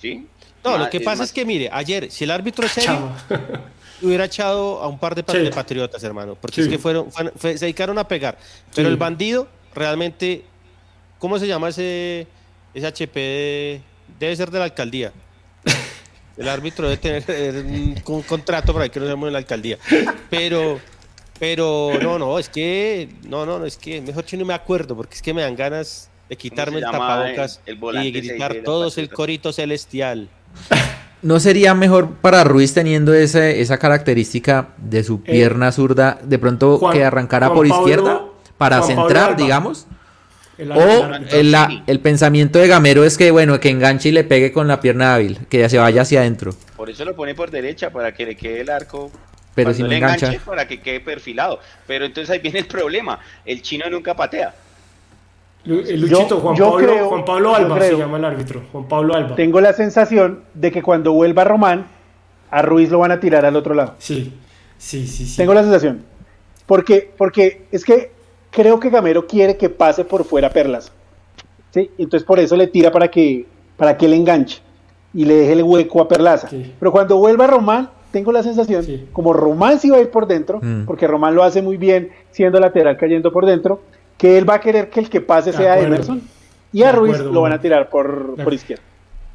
¿Sí? 0.00 0.26
No, 0.62 0.76
lo 0.76 0.90
que 0.90 1.00
pasa 1.00 1.22
es 1.22 1.32
que, 1.32 1.44
mire, 1.44 1.70
ayer, 1.72 2.10
si 2.10 2.24
el 2.24 2.30
árbitro 2.30 2.66
es 2.66 2.72
serio, 2.72 3.10
hubiera 4.02 4.24
echado 4.24 4.82
a 4.82 4.88
un 4.88 4.98
par 4.98 5.14
de, 5.14 5.22
patriotas, 5.22 6.02
hermano, 6.02 6.36
porque 6.40 6.60
es 6.60 6.68
que 6.68 6.78
fueron, 6.78 7.08
se 7.38 7.54
dedicaron 7.54 7.98
a 7.98 8.06
pegar, 8.06 8.36
pero 8.74 8.88
el 8.88 8.96
bandido 8.96 9.48
realmente 9.74 10.44
¿Cómo 11.18 11.38
se 11.38 11.46
llama 11.46 11.68
ese, 11.68 12.26
ese 12.74 12.86
HP? 12.86 13.82
debe 14.18 14.36
ser 14.36 14.50
de 14.50 14.58
la 14.58 14.64
alcaldía. 14.64 15.12
El 16.36 16.48
árbitro 16.48 16.88
debe 16.88 17.22
tener 17.22 17.64
un, 17.64 18.22
contrato 18.22 18.74
para 18.74 18.88
que 18.88 19.00
no 19.00 19.06
seamos 19.06 19.26
en 19.28 19.32
la 19.32 19.38
alcaldía. 19.38 19.78
Pero, 20.28 20.78
pero 21.38 21.92
no, 22.02 22.18
no, 22.18 22.38
es 22.38 22.48
que, 22.48 23.08
no, 23.26 23.46
no, 23.46 23.64
es 23.64 23.76
que 23.76 24.00
mejor 24.02 24.24
que 24.24 24.36
no 24.36 24.44
me 24.44 24.54
acuerdo, 24.54 24.94
porque 24.96 25.14
es 25.14 25.22
que 25.22 25.32
me 25.32 25.42
dan 25.42 25.56
ganas 25.56 26.10
de 26.28 26.36
quitarme 26.36 26.78
el 26.78 26.84
tapabocas 26.84 27.60
y 27.66 28.10
gritar 28.10 28.56
todos 28.64 28.98
el 28.98 29.08
corito 29.08 29.52
celestial. 29.52 30.28
¿No 31.22 31.40
sería 31.40 31.74
mejor 31.74 32.16
para 32.16 32.44
Ruiz 32.44 32.74
teniendo 32.74 33.14
ese, 33.14 33.62
esa 33.62 33.78
característica 33.78 34.74
de 34.76 35.02
su 35.02 35.14
eh, 35.24 35.32
pierna 35.32 35.72
zurda, 35.72 36.18
de 36.22 36.38
pronto 36.38 36.78
que 36.92 37.02
arrancara 37.02 37.52
por 37.54 37.66
izquierda 37.66 38.26
para 38.58 38.82
centrar, 38.82 39.36
digamos? 39.36 39.86
O 40.58 41.14
el, 41.32 41.54
el, 41.86 42.00
pensamiento 42.00 42.58
de 42.58 42.66
Gamero 42.66 43.04
es 43.04 43.18
que, 43.18 43.30
bueno, 43.30 43.60
que 43.60 43.68
enganche 43.68 44.08
y 44.08 44.12
le 44.12 44.24
pegue 44.24 44.52
con 44.52 44.66
la 44.66 44.80
pierna 44.80 45.14
hábil, 45.14 45.38
que 45.50 45.58
ya 45.58 45.68
se 45.68 45.78
vaya 45.78 46.02
hacia 46.02 46.20
adentro. 46.20 46.54
Por 46.76 46.88
eso 46.88 47.04
lo 47.04 47.14
pone 47.14 47.34
por 47.34 47.50
derecha, 47.50 47.90
para 47.90 48.14
que 48.14 48.24
le 48.24 48.36
quede 48.36 48.62
el 48.62 48.70
arco. 48.70 49.10
Pero 49.54 49.74
si 49.74 49.82
no 49.82 49.92
engancha. 49.92 50.32
Para 50.44 50.66
que 50.66 50.80
quede 50.80 51.00
perfilado. 51.00 51.60
Pero 51.86 52.04
entonces 52.04 52.30
ahí 52.30 52.38
viene 52.38 52.58
el 52.58 52.66
problema. 52.66 53.18
El 53.44 53.60
chino 53.62 53.88
nunca 53.90 54.14
patea. 54.14 54.54
El 55.66 56.00
Luchito, 56.00 56.38
Juan, 56.40 56.56
Pablo, 56.56 57.08
Juan 57.08 57.24
Pablo 57.24 57.54
Alba 57.54 57.80
se 57.80 57.96
llama 57.96 58.18
el 58.18 58.24
árbitro. 58.24 58.62
Juan 58.70 58.86
Pablo 58.86 59.14
Alba. 59.14 59.34
Tengo 59.34 59.60
la 59.60 59.72
sensación 59.72 60.44
de 60.54 60.70
que 60.70 60.80
cuando 60.80 61.12
vuelva 61.12 61.44
Román, 61.44 61.86
a 62.50 62.62
Ruiz 62.62 62.90
lo 62.90 63.00
van 63.00 63.10
a 63.10 63.18
tirar 63.18 63.44
al 63.44 63.56
otro 63.56 63.74
lado. 63.74 63.96
Sí, 63.98 64.32
sí, 64.78 65.06
sí. 65.06 65.26
sí. 65.26 65.36
Tengo 65.36 65.54
la 65.54 65.62
sensación. 65.62 66.04
Porque, 66.66 67.10
porque 67.16 67.66
es 67.72 67.84
que 67.84 68.15
creo 68.56 68.80
que 68.80 68.88
Gamero 68.88 69.26
quiere 69.26 69.58
que 69.58 69.68
pase 69.68 70.02
por 70.02 70.24
fuera 70.24 70.48
Perlas. 70.48 70.90
¿sí? 71.72 71.90
Entonces 71.98 72.26
por 72.26 72.40
eso 72.40 72.56
le 72.56 72.66
tira 72.66 72.90
para 72.90 73.08
que, 73.08 73.44
para 73.76 73.98
que 73.98 74.08
le 74.08 74.16
enganche 74.16 74.62
y 75.12 75.26
le 75.26 75.34
deje 75.34 75.52
el 75.52 75.62
hueco 75.62 76.00
a 76.00 76.08
Perlaza. 76.08 76.48
Pero 76.78 76.90
cuando 76.90 77.18
vuelva 77.18 77.46
Román, 77.46 77.90
tengo 78.10 78.32
la 78.32 78.42
sensación, 78.42 78.86
como 79.12 79.34
Román 79.34 79.78
sí 79.78 79.90
va 79.90 79.98
a 79.98 80.00
ir 80.00 80.10
por 80.10 80.26
dentro, 80.26 80.58
mm. 80.62 80.86
porque 80.86 81.06
Román 81.06 81.34
lo 81.34 81.42
hace 81.42 81.60
muy 81.60 81.76
bien 81.76 82.10
siendo 82.30 82.58
lateral 82.58 82.96
cayendo 82.96 83.30
por 83.30 83.44
dentro, 83.44 83.82
que 84.16 84.38
él 84.38 84.48
va 84.48 84.54
a 84.54 84.60
querer 84.60 84.88
que 84.88 85.00
el 85.00 85.10
que 85.10 85.20
pase 85.20 85.52
sea 85.52 85.78
Emerson 85.78 86.22
y 86.72 86.82
a 86.82 86.92
Ruiz 86.92 87.18
lo 87.18 87.42
van 87.42 87.52
a 87.52 87.60
tirar 87.60 87.90
por, 87.90 88.42
por 88.42 88.54
izquierda. 88.54 88.82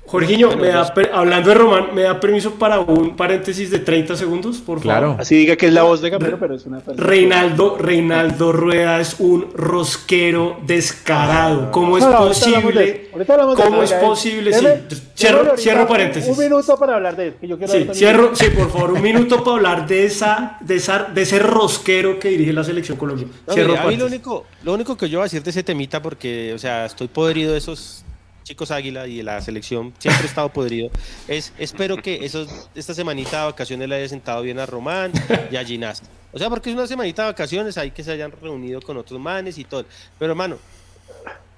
Jorginho, 0.06 0.58
me 0.58 0.68
da, 0.68 0.93
hablando 1.14 1.49
de 1.49 1.56
Román, 1.56 1.95
¿me 1.95 2.02
da 2.02 2.20
permiso 2.20 2.56
para 2.56 2.80
un 2.80 3.16
paréntesis 3.16 3.72
de 3.72 3.80
30 3.80 4.18
segundos, 4.18 4.58
por 4.58 4.82
favor? 4.82 5.16
Así 5.22 5.36
diga 5.36 5.56
que 5.56 5.68
es 5.68 5.74
la 5.74 5.84
voz 5.84 6.02
de 6.02 6.10
Gamero, 6.10 6.38
pero 6.38 6.56
es 6.56 6.66
una... 6.66 6.82
Reinaldo, 6.97 7.78
Reinaldo 7.78 8.52
Rueda 8.52 8.99
es 8.99 9.16
un 9.20 9.52
rosquero 9.54 10.58
descarado. 10.66 11.68
Ah, 11.68 11.72
¿Cómo 11.72 11.97
es 11.97 12.04
posible? 12.04 13.10
¿Cómo 13.56 13.84
es 13.84 13.93
posible? 13.93 14.54
Sí. 14.54 14.68
Cierro, 15.16 15.56
cierro 15.56 15.88
paréntesis. 15.88 16.30
Un 16.30 16.43
minuto 16.43 16.78
para 16.78 16.95
hablar 16.95 17.16
de 17.16 17.28
eso. 17.28 17.58
sí, 17.68 17.88
cierro, 17.93 18.36
sí, 18.36 18.47
por 18.49 18.70
favor, 18.72 18.91
un 18.93 19.02
minuto 19.02 19.43
para 19.43 19.58
hablar 19.58 19.88
de 19.88 20.06
esa, 20.06 20.58
de 20.62 20.76
esa, 20.76 21.04
de 21.04 21.22
ese 21.22 21.39
rosquero 21.39 22.20
que 22.20 22.30
dirige 22.30 22.52
la 22.52 22.64
selección 22.64 22.97
colombiana. 22.97 23.32
a 23.47 23.88
mí 23.88 23.95
lo 23.95 24.08
único, 24.08 24.45
lo 24.64 24.74
único 24.74 24.97
que 24.97 25.08
yo 25.08 25.20
voy 25.20 25.24
a 25.24 25.26
decir 25.26 25.43
de 25.43 25.52
ese 25.52 25.64
temita, 25.64 26.02
porque, 26.02 26.54
o 26.54 26.58
sea, 26.58 26.86
estoy 26.86 27.08
podrido 27.08 27.54
de 27.54 27.60
esos 27.60 28.04
chicos 28.44 28.72
Águila 28.72 29.08
y 29.08 29.22
la 29.22 29.42
selección 29.42 29.94
siempre 30.00 30.24
he 30.24 30.28
estado 30.28 30.50
podrido. 30.50 30.89
Es, 31.28 31.54
espero 31.58 31.98
que 31.98 32.26
esos, 32.26 32.70
esta 32.76 32.94
semanita 32.94 33.39
de 33.39 33.46
vacaciones 33.46 33.88
le 33.88 33.96
haya 33.96 34.10
sentado 34.10 34.42
bien 34.42 34.60
a 34.60 34.66
Román 34.66 35.12
y 35.52 35.56
a 35.56 35.64
Ginás. 35.64 36.02
O 36.34 36.39
sea, 36.39 36.50
porque 36.50 36.70
es 36.70 36.76
una 36.76 36.88
semanita 36.88 37.24
de 37.24 37.32
vacaciones, 37.32 37.78
hay 37.78 37.92
que 37.92 38.04
se 38.04 38.12
hayan 38.12 38.32
reunido 38.32 38.82
con 38.82 38.98
otros 38.98 39.20
manes 39.20 39.58
y 39.58 39.64
todo. 39.64 39.86
Pero 40.18 40.32
hermano, 40.32 40.58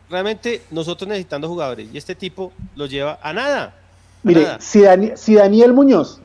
realmente 0.09 0.61
nosotros 0.71 1.07
necesitando 1.07 1.47
jugadores 1.47 1.88
y 1.93 1.97
este 1.97 2.15
tipo 2.15 2.51
los 2.75 2.89
lleva 2.89 3.19
a 3.21 3.34
nada. 3.34 3.75
Mire, 4.23 4.47
Si, 4.59 4.84
si 5.15 5.36
Daniel 5.36 5.73
Muñoz 5.73 6.19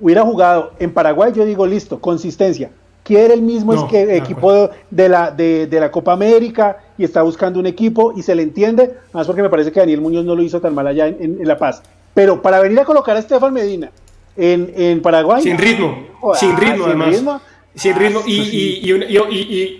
hubiera 0.00 0.22
jugado 0.22 0.72
en 0.78 0.92
Paraguay, 0.92 1.32
yo 1.34 1.44
digo 1.44 1.66
listo, 1.66 2.00
consistencia 2.00 2.70
quiere 3.08 3.32
el 3.32 3.40
mismo 3.40 3.72
equipo 3.90 4.70
de 4.90 5.08
la, 5.08 5.30
de, 5.30 5.66
la 5.70 5.90
Copa 5.90 6.12
América 6.12 6.76
y 6.98 7.04
está 7.04 7.22
buscando 7.22 7.60
un 7.60 7.66
equipo 7.66 8.12
y 8.16 8.22
se 8.22 8.34
le 8.34 8.42
entiende, 8.42 8.96
más 9.12 9.26
porque 9.26 9.40
me 9.40 9.48
parece 9.48 9.72
que 9.72 9.80
Daniel 9.80 10.00
Muñoz 10.00 10.24
no 10.24 10.34
lo 10.34 10.42
hizo 10.42 10.60
tan 10.60 10.74
mal 10.74 10.86
allá 10.86 11.06
en, 11.06 11.38
La 11.46 11.56
Paz. 11.56 11.82
Pero 12.12 12.42
para 12.42 12.60
venir 12.60 12.78
a 12.80 12.84
colocar 12.84 13.16
a 13.16 13.20
Estefan 13.20 13.52
Medina 13.52 13.90
en, 14.36 15.00
Paraguay. 15.00 15.42
Sin 15.42 15.56
ritmo, 15.56 15.96
sin 16.34 16.56
ritmo 16.56 16.86
además. 16.86 17.40
Sin 17.74 17.94
ritmo. 17.94 18.22
Y, 18.26 18.32
y, 18.32 18.92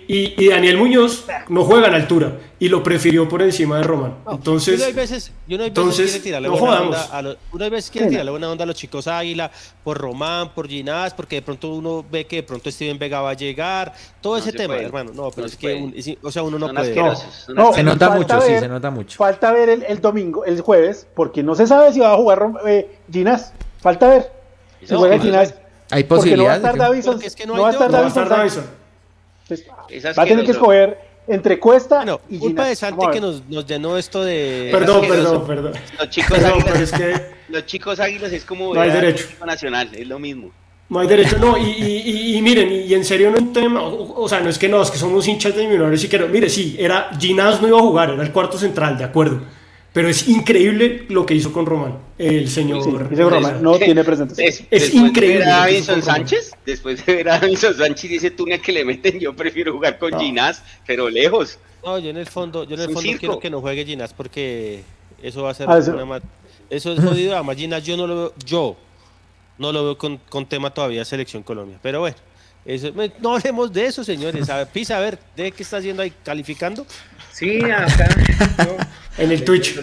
y, 0.09 0.35
y, 0.37 0.49
Daniel 0.49 0.77
Muñoz 0.77 1.25
no 1.49 1.65
juega 1.65 1.89
en 1.89 1.95
altura 1.95 2.37
y 2.61 2.69
lo 2.69 2.83
prefirió 2.83 3.29
por 3.29 3.43
encima 3.43 3.79
de 3.79 3.83
Román. 3.83 4.15
entonces, 4.31 4.77
uno 4.77 4.85
hay 4.85 4.93
veces, 4.93 5.33
uno 5.49 5.65
hay 5.65 5.71
veces 5.71 5.97
quiere 5.97 6.21
tirarle 6.21 6.49
buena 6.49 6.83
onda 6.83 7.05
a 7.11 7.23
los, 7.23 7.37
uno 7.53 7.65
hay 7.65 7.71
veces 7.71 7.91
quiere 7.91 8.09
tirarle 8.09 8.31
buena 8.31 8.51
onda 8.51 8.65
a 8.65 8.67
los 8.67 8.77
chicos 8.77 9.09
Águila 9.09 9.51
por 9.83 9.99
Román, 9.99 10.51
por 10.55 10.69
Ginás, 10.69 11.15
porque 11.15 11.37
de 11.37 11.43
pronto 11.43 11.73
uno 11.73 12.05
ve 12.09 12.27
que 12.27 12.37
de 12.37 12.43
pronto 12.43 12.71
Steven 12.71 12.99
Vega 12.99 13.21
va 13.21 13.31
a 13.31 13.35
llegar, 13.35 13.93
todo 14.21 14.37
ese 14.37 14.53
tema, 14.53 14.77
hermano. 14.77 15.13
No, 15.15 15.31
pero 15.31 15.47
es 15.47 15.57
que, 15.57 16.17
o 16.23 16.31
sea, 16.31 16.43
uno 16.43 16.59
no 16.59 16.73
puede. 16.73 16.95
No, 17.49 17.73
se 17.73 17.83
nota 17.83 18.11
mucho, 18.11 18.41
sí, 18.41 18.59
se 18.59 18.69
nota 18.69 18.91
mucho. 18.91 19.17
Falta 19.17 19.51
ver 19.53 19.71
el, 19.71 19.83
el, 19.83 20.01
domingo, 20.01 20.45
el 20.45 20.61
jueves, 20.61 21.07
porque 21.15 21.43
no 21.43 21.55
se 21.55 21.67
sabe 21.67 21.93
si 21.93 22.01
va 22.01 22.13
a 22.13 22.17
jugar 22.17 22.53
eh, 22.67 22.99
Ginás. 23.11 23.53
Falta 23.81 24.09
ver. 24.09 24.33
Si 24.85 24.95
juega 24.95 25.19
Ginás 25.19 25.55
hay 25.91 26.05
posibilidades. 26.05 26.61
No 26.61 26.63
va 26.63 26.71
a 26.71 26.73
estar 26.73 26.89
Davison. 26.89 27.23
Es 27.23 27.35
que 27.35 27.47
no, 27.47 27.57
no 27.57 27.63
va 27.63 27.69
a 27.69 27.73
estar 27.73 28.29
Davison. 28.29 28.65
va 29.51 30.23
a 30.23 30.27
tener 30.27 30.45
que 30.45 30.51
escoger 30.53 31.09
entre 31.29 31.59
Cuesta 31.59 31.97
bueno, 31.97 32.21
y 32.29 32.39
culpa 32.39 32.67
de 32.67 32.75
Santi 32.75 33.07
que 33.13 33.21
nos, 33.21 33.47
nos, 33.49 33.67
llenó 33.67 33.99
esto 33.99 34.25
de 34.25 34.71
perdón 34.73 35.07
perdón 35.07 35.47
perdón. 35.47 35.73
Los 35.99 36.09
chicos 36.09 36.39
perdón, 36.39 36.63
águilas. 36.63 36.81
es 36.81 36.93
que... 36.93 37.15
los 37.51 37.67
chicos 37.67 38.01
águilas 38.01 38.33
es 38.33 38.45
como 38.45 38.75
no 38.75 38.81
hay 38.81 38.91
derecho. 38.91 39.27
Nacional 39.45 39.91
es 39.93 40.07
lo 40.09 40.19
mismo. 40.19 40.51
No 40.89 41.01
hay 41.01 41.07
derecho 41.07 41.37
no 41.39 41.59
y, 41.59 41.65
y, 41.65 42.37
y, 42.37 42.43
miren 42.43 42.73
y, 42.73 42.95
en 42.95 43.05
serio 43.05 43.31
no 43.31 43.37
un 43.39 43.53
tema 43.53 43.83
o, 43.83 44.27
sea 44.27 44.41
no 44.41 44.49
es 44.49 44.59
que 44.59 44.71
no 44.71 44.81
es 44.81 44.91
que 44.91 44.97
somos 44.97 45.29
hinchas 45.29 45.55
de 45.55 45.69
menores 45.69 46.03
y 46.03 46.09
que 46.09 46.19
mire 46.19 46.49
sí 46.49 46.77
era 46.79 47.11
Ginás 47.19 47.61
no 47.61 47.69
iba 47.69 47.79
a 47.79 47.83
jugar 47.83 48.11
era 48.11 48.23
el 48.23 48.33
cuarto 48.33 48.57
central 48.57 48.97
de 48.97 49.05
acuerdo 49.05 49.43
pero 49.93 50.09
es 50.09 50.29
increíble 50.29 51.07
lo 51.09 51.25
que 51.25 51.35
hizo 51.35 51.53
con 51.53 51.67
Román, 51.67 51.99
el 52.19 52.49
señor. 52.49 53.11
Román 53.11 53.63
no 53.63 53.79
tiene 53.79 54.05
presentación. 54.05 54.67
Es, 54.71 54.95
increíble. 54.95 55.39
De 55.39 55.45
ver 55.45 55.49
a 55.49 55.57
Davinson 55.59 56.03
Sánchez, 56.03 56.53
después 56.65 57.05
de 57.05 57.17
ver 57.17 57.29
a 57.31 57.39
Davinson 57.39 57.75
Sánchez 57.75 58.11
dice 58.11 58.31
túnel 58.31 58.61
que 58.61 58.73
le 58.73 58.85
meten, 58.85 59.19
yo 59.19 59.35
prefiero 59.35 59.73
jugar 59.73 59.99
con 59.99 60.19
Ginás, 60.19 60.63
pero 60.87 61.09
lejos. 61.09 61.59
No, 61.85 61.99
yo 61.99 62.11
en 62.11 62.17
el 62.17 62.27
fondo, 62.27 62.65
yo 62.65 62.75
en 62.75 62.83
el 62.83 62.93
fondo 62.93 63.11
quiero 63.19 63.39
que 63.39 63.51
no 63.51 63.61
juegue 63.61 63.85
Ginás 63.85 64.13
porque 64.13 64.83
eso 65.23 65.43
va 65.43 65.51
a 65.51 65.55
ser 65.55 65.71
ah, 65.71 65.79
eso. 65.79 65.93
Una, 65.93 66.21
eso 66.69 66.93
es 66.93 67.01
jodido. 67.01 67.35
Además, 67.35 67.57
Ginás 67.57 67.85
yo 67.85 67.97
no 67.97 68.07
lo 68.07 68.17
veo, 68.17 68.35
yo 68.45 68.77
no 69.57 69.73
lo 69.73 69.85
veo 69.85 69.99
con, 69.99 70.19
con 70.29 70.47
tema 70.47 70.73
todavía 70.73 71.05
selección 71.05 71.43
Colombia. 71.43 71.79
Pero 71.83 72.01
bueno, 72.01 72.17
eso, 72.69 72.93
no 73.21 73.35
hablemos 73.35 73.73
de 73.73 73.87
eso, 73.87 74.05
señores. 74.05 74.49
A 74.51 74.59
ver, 74.59 74.67
Pisa, 74.69 74.99
a 74.99 75.01
ver, 75.01 75.19
¿de 75.35 75.53
qué 75.53 75.63
está 75.63 75.79
haciendo 75.79 76.03
ahí 76.03 76.13
calificando? 76.23 76.87
Sí, 77.33 77.61
acá. 77.65 78.09
en 79.19 79.33
el 79.33 79.43
Twitch. 79.43 79.75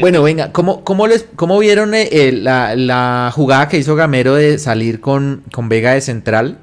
Bueno, 0.00 0.22
venga, 0.22 0.52
¿cómo, 0.52 0.82
cómo, 0.82 1.06
les, 1.06 1.26
cómo 1.36 1.58
vieron 1.58 1.94
eh, 1.94 2.32
la, 2.32 2.74
la, 2.74 3.30
jugada 3.32 3.68
que 3.68 3.78
hizo 3.78 3.94
Gamero 3.94 4.34
de 4.34 4.58
salir 4.58 5.00
con, 5.00 5.44
con 5.52 5.68
Vega 5.68 5.92
de 5.92 6.00
central? 6.00 6.58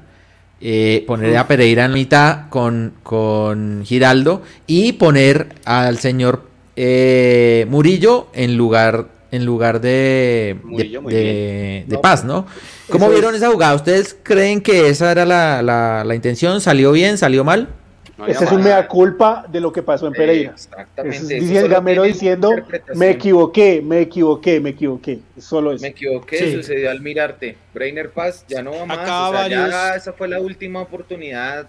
Eh, 0.60 1.04
poner 1.06 1.36
a 1.36 1.48
Pereira 1.48 1.84
en 1.84 1.92
mitad 1.92 2.48
con, 2.48 2.94
con 3.02 3.84
Giraldo 3.84 4.42
y 4.66 4.92
poner 4.92 5.48
al 5.64 5.98
señor 5.98 6.48
eh, 6.76 7.66
Murillo 7.68 8.28
en 8.32 8.56
lugar 8.56 9.08
en 9.36 9.44
lugar 9.44 9.80
de, 9.80 10.56
de, 10.64 11.98
Paz, 11.98 12.24
¿no? 12.24 12.46
¿Cómo 12.90 13.08
vieron 13.10 13.34
esa 13.34 13.50
jugada? 13.50 13.74
¿Ustedes 13.74 14.16
creen 14.22 14.60
que 14.60 14.88
esa 14.88 15.12
era 15.12 15.24
la, 15.24 15.62
la, 15.62 16.04
la 16.04 16.14
intención? 16.14 16.60
¿Salió 16.60 16.92
bien? 16.92 17.18
¿Salió 17.18 17.44
mal? 17.44 17.68
Ese 18.26 18.44
es 18.44 18.52
un 18.52 18.62
mea 18.62 18.88
culpa 18.88 19.44
de 19.46 19.60
lo 19.60 19.70
que 19.70 19.82
pasó 19.82 20.06
en 20.06 20.14
Pereira. 20.14 20.52
exactamente. 20.52 21.36
Es 21.36 21.50
el 21.50 21.68
Gamero 21.68 22.04
diciendo, 22.04 22.50
me 22.94 23.10
equivoqué, 23.10 23.82
me 23.82 24.00
equivoqué, 24.00 24.58
me 24.58 24.70
equivoqué. 24.70 25.20
Solo 25.38 25.72
eso. 25.72 25.82
Me 25.82 25.88
equivoqué, 25.88 26.54
sucedió 26.54 26.90
al 26.90 27.02
mirarte. 27.02 27.58
Brainer 27.74 28.10
Paz 28.10 28.44
ya 28.48 28.62
no 28.62 28.72
va 28.72 28.86
más. 28.86 29.50
ya 29.50 29.94
esa 29.96 30.12
fue 30.14 30.28
la 30.28 30.40
última 30.40 30.80
oportunidad 30.80 31.68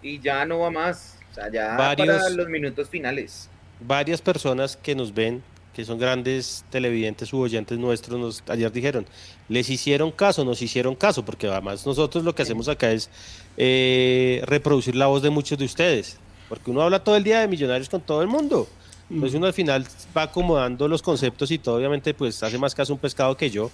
y 0.00 0.20
ya 0.20 0.44
no 0.46 0.60
va 0.60 0.70
más. 0.70 1.18
O 1.32 1.34
sea, 1.34 1.50
ya 1.50 1.76
para 1.76 2.30
los 2.30 2.48
minutos 2.48 2.88
finales. 2.88 3.50
Varias 3.80 4.22
personas 4.22 4.76
que 4.76 4.94
nos 4.94 5.12
ven 5.12 5.42
que 5.78 5.84
son 5.84 5.96
grandes 5.96 6.64
televidentes 6.70 7.32
u 7.32 7.38
oyentes 7.38 7.78
nuestros, 7.78 8.18
nos, 8.18 8.42
ayer 8.48 8.72
dijeron, 8.72 9.06
les 9.48 9.70
hicieron 9.70 10.10
caso, 10.10 10.44
nos 10.44 10.60
hicieron 10.60 10.96
caso, 10.96 11.24
porque 11.24 11.46
además 11.46 11.86
nosotros 11.86 12.24
lo 12.24 12.34
que 12.34 12.42
hacemos 12.42 12.66
acá 12.66 12.90
es 12.90 13.08
eh, 13.56 14.42
reproducir 14.44 14.96
la 14.96 15.06
voz 15.06 15.22
de 15.22 15.30
muchos 15.30 15.56
de 15.56 15.66
ustedes, 15.66 16.18
porque 16.48 16.72
uno 16.72 16.82
habla 16.82 17.04
todo 17.04 17.14
el 17.14 17.22
día 17.22 17.42
de 17.42 17.46
millonarios 17.46 17.88
con 17.88 18.00
todo 18.00 18.22
el 18.22 18.26
mundo. 18.26 18.66
Entonces 19.08 19.36
uno 19.36 19.46
al 19.46 19.52
final 19.52 19.86
va 20.16 20.22
acomodando 20.22 20.88
los 20.88 21.00
conceptos 21.00 21.48
y 21.52 21.58
todo, 21.58 21.76
obviamente 21.76 22.12
pues 22.12 22.42
hace 22.42 22.58
más 22.58 22.74
caso 22.74 22.92
un 22.92 22.98
pescado 22.98 23.36
que 23.36 23.48
yo. 23.48 23.70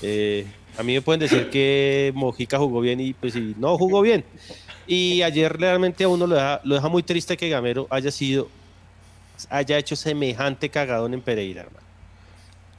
Eh, 0.00 0.46
a 0.78 0.82
mí 0.82 0.94
me 0.94 1.02
pueden 1.02 1.20
decir 1.20 1.50
que 1.50 2.12
Mojica 2.14 2.56
jugó 2.56 2.80
bien 2.80 2.98
y 2.98 3.12
pues 3.12 3.34
no 3.58 3.76
jugó 3.76 4.00
bien. 4.00 4.24
Y 4.86 5.20
ayer 5.20 5.52
realmente 5.52 6.04
a 6.04 6.08
uno 6.08 6.26
lo 6.26 6.34
deja, 6.34 6.62
lo 6.64 6.76
deja 6.76 6.88
muy 6.88 7.02
triste 7.02 7.36
que 7.36 7.50
Gamero 7.50 7.86
haya 7.90 8.10
sido 8.10 8.48
haya 9.50 9.78
hecho 9.78 9.96
semejante 9.96 10.68
cagadón 10.68 11.14
en 11.14 11.20
Pereira, 11.20 11.62
hermano. 11.62 11.86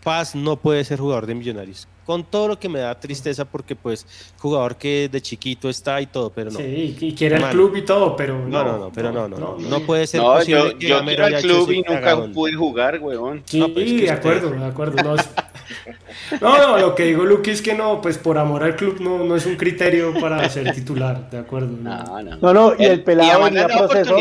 Paz 0.03 0.36
no 0.36 0.57
puede 0.57 0.84
ser 0.84 0.99
jugador 0.99 1.26
de 1.26 1.36
Millonarios. 1.36 1.88
Con 2.05 2.26
todo 2.26 2.49
lo 2.49 2.59
que 2.59 2.68
me 2.68 2.80
da 2.80 2.99
tristeza 2.99 3.45
porque 3.45 3.78
pues 3.78 4.05
jugador 4.38 4.76
que 4.76 5.07
de 5.09 5.22
chiquito 5.22 5.70
está 5.70 6.01
y 6.01 6.07
todo, 6.07 6.30
pero 6.30 6.51
no. 6.51 6.59
Sí, 6.59 6.97
y 6.99 7.16
quiere 7.16 7.38
el 7.38 7.43
club 7.45 7.78
y 7.78 7.84
todo, 7.84 8.18
pero 8.18 8.38
no. 8.38 8.64
No, 8.64 8.78
no, 8.78 8.91
pero 8.93 9.14
no, 9.14 9.30
no, 9.30 9.57
no, 9.57 9.80
puede 9.86 10.05
ser 10.05 10.22
no, 10.22 10.34
posible 10.34 10.76
yo, 10.80 10.99
yo 10.99 11.05
quiero 11.05 11.28
el 11.28 11.41
club 11.41 11.72
y 11.72 11.78
nunca 11.78 12.28
pude 12.34 12.53
jugar, 12.53 12.99
weón. 12.99 13.41
Sí, 13.45 13.64
pues 13.74 14.01
de 14.01 14.11
acuerdo, 14.11 14.51
de 14.51 14.66
acuerdo. 14.66 15.16
No, 16.41 16.57
no, 16.57 16.78
lo 16.78 16.95
que 16.95 17.05
digo 17.05 17.24
Luqui 17.24 17.51
es 17.51 17.61
que 17.61 17.74
no, 17.74 18.01
pues 18.01 18.18
por 18.18 18.38
amor 18.38 18.64
al 18.64 18.76
club 18.76 18.99
no, 18.99 19.24
no 19.24 19.36
es 19.36 19.45
un 19.45 19.55
criterio 19.55 20.14
para 20.20 20.47
ser 20.49 20.74
titular, 20.74 21.30
de 21.30 21.38
acuerdo. 21.38 21.78
No, 21.78 22.22
no, 22.22 22.36
no, 22.36 22.53
no 22.53 22.74
y 22.78 22.86
el 22.86 23.03
pelado 23.03 23.45
venía 23.45 23.68
proceso 23.68 24.18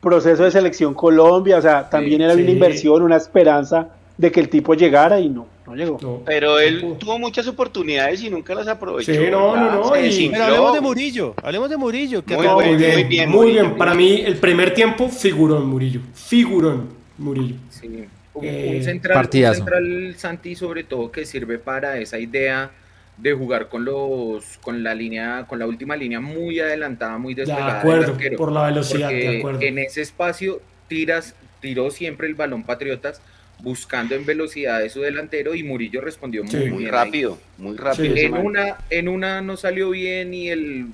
proceso 0.00 0.44
de 0.44 0.50
selección 0.50 0.94
Colombia, 0.94 1.58
o 1.58 1.62
sea, 1.62 1.88
también 1.88 2.20
era 2.20 2.34
una 2.34 2.50
inversión, 2.50 3.02
una 3.02 3.16
esperanza 3.16 3.88
de 4.16 4.32
que 4.32 4.40
el 4.40 4.48
tipo 4.48 4.74
llegara 4.74 5.20
y 5.20 5.28
no, 5.28 5.46
no 5.66 5.74
llegó. 5.76 6.22
pero 6.24 6.58
él 6.58 6.96
tuvo 6.98 7.18
muchas 7.18 7.46
oportunidades 7.46 8.22
y 8.22 8.30
nunca 8.30 8.54
las 8.54 8.66
aprovechó. 8.68 9.12
Sí, 9.12 9.18
no, 9.30 9.56
no, 9.56 9.70
no. 9.70 9.92
pero 9.92 10.44
hablemos 10.44 10.74
de 10.74 10.80
Murillo, 10.80 11.34
hablemos 11.42 11.70
de 11.70 11.76
Murillo. 11.76 12.24
Que 12.24 12.36
muy, 12.36 12.76
bien, 12.76 12.94
muy 12.94 13.04
bien, 13.04 13.30
muy 13.30 13.50
bien. 13.52 13.76
Para 13.76 13.94
mí, 13.94 14.22
el 14.24 14.36
primer 14.36 14.74
tiempo, 14.74 15.08
figurón 15.08 15.66
Murillo. 15.66 16.00
Figurón 16.14 16.88
Murillo. 17.18 17.56
Sí. 17.70 18.06
Eh, 18.40 18.74
un, 18.76 18.84
central, 18.84 19.26
un 19.26 19.54
central 19.54 20.14
Santi 20.16 20.54
sobre 20.54 20.84
todo 20.84 21.10
que 21.10 21.26
sirve 21.26 21.58
para 21.58 21.98
esa 21.98 22.20
idea 22.20 22.70
de 23.18 23.32
jugar 23.32 23.68
con 23.68 23.84
los 23.84 24.58
con 24.58 24.82
la 24.82 24.94
línea 24.94 25.44
con 25.48 25.58
la 25.58 25.66
última 25.66 25.96
línea 25.96 26.20
muy 26.20 26.60
adelantada 26.60 27.18
muy 27.18 27.34
despegada 27.34 27.74
de 27.74 27.78
acuerdo 27.80 28.16
por 28.36 28.52
la 28.52 28.66
velocidad 28.66 29.08
de 29.08 29.38
acuerdo. 29.38 29.60
en 29.60 29.78
ese 29.78 30.02
espacio 30.02 30.60
tiras 30.86 31.34
tiró 31.60 31.90
siempre 31.90 32.28
el 32.28 32.34
balón 32.34 32.62
Patriotas 32.62 33.20
buscando 33.58 34.14
en 34.14 34.24
velocidad 34.24 34.78
de 34.78 34.88
su 34.88 35.00
delantero 35.00 35.56
y 35.56 35.64
Murillo 35.64 36.00
respondió 36.00 36.44
muy, 36.44 36.86
rápido 36.86 37.38
muy 37.58 37.76
rápido 37.76 38.14
en 38.16 38.34
una 38.34 38.76
en 38.88 39.08
una 39.08 39.40
no 39.40 39.56
salió 39.56 39.90
bien 39.90 40.32
y 40.32 40.48
el 40.48 40.86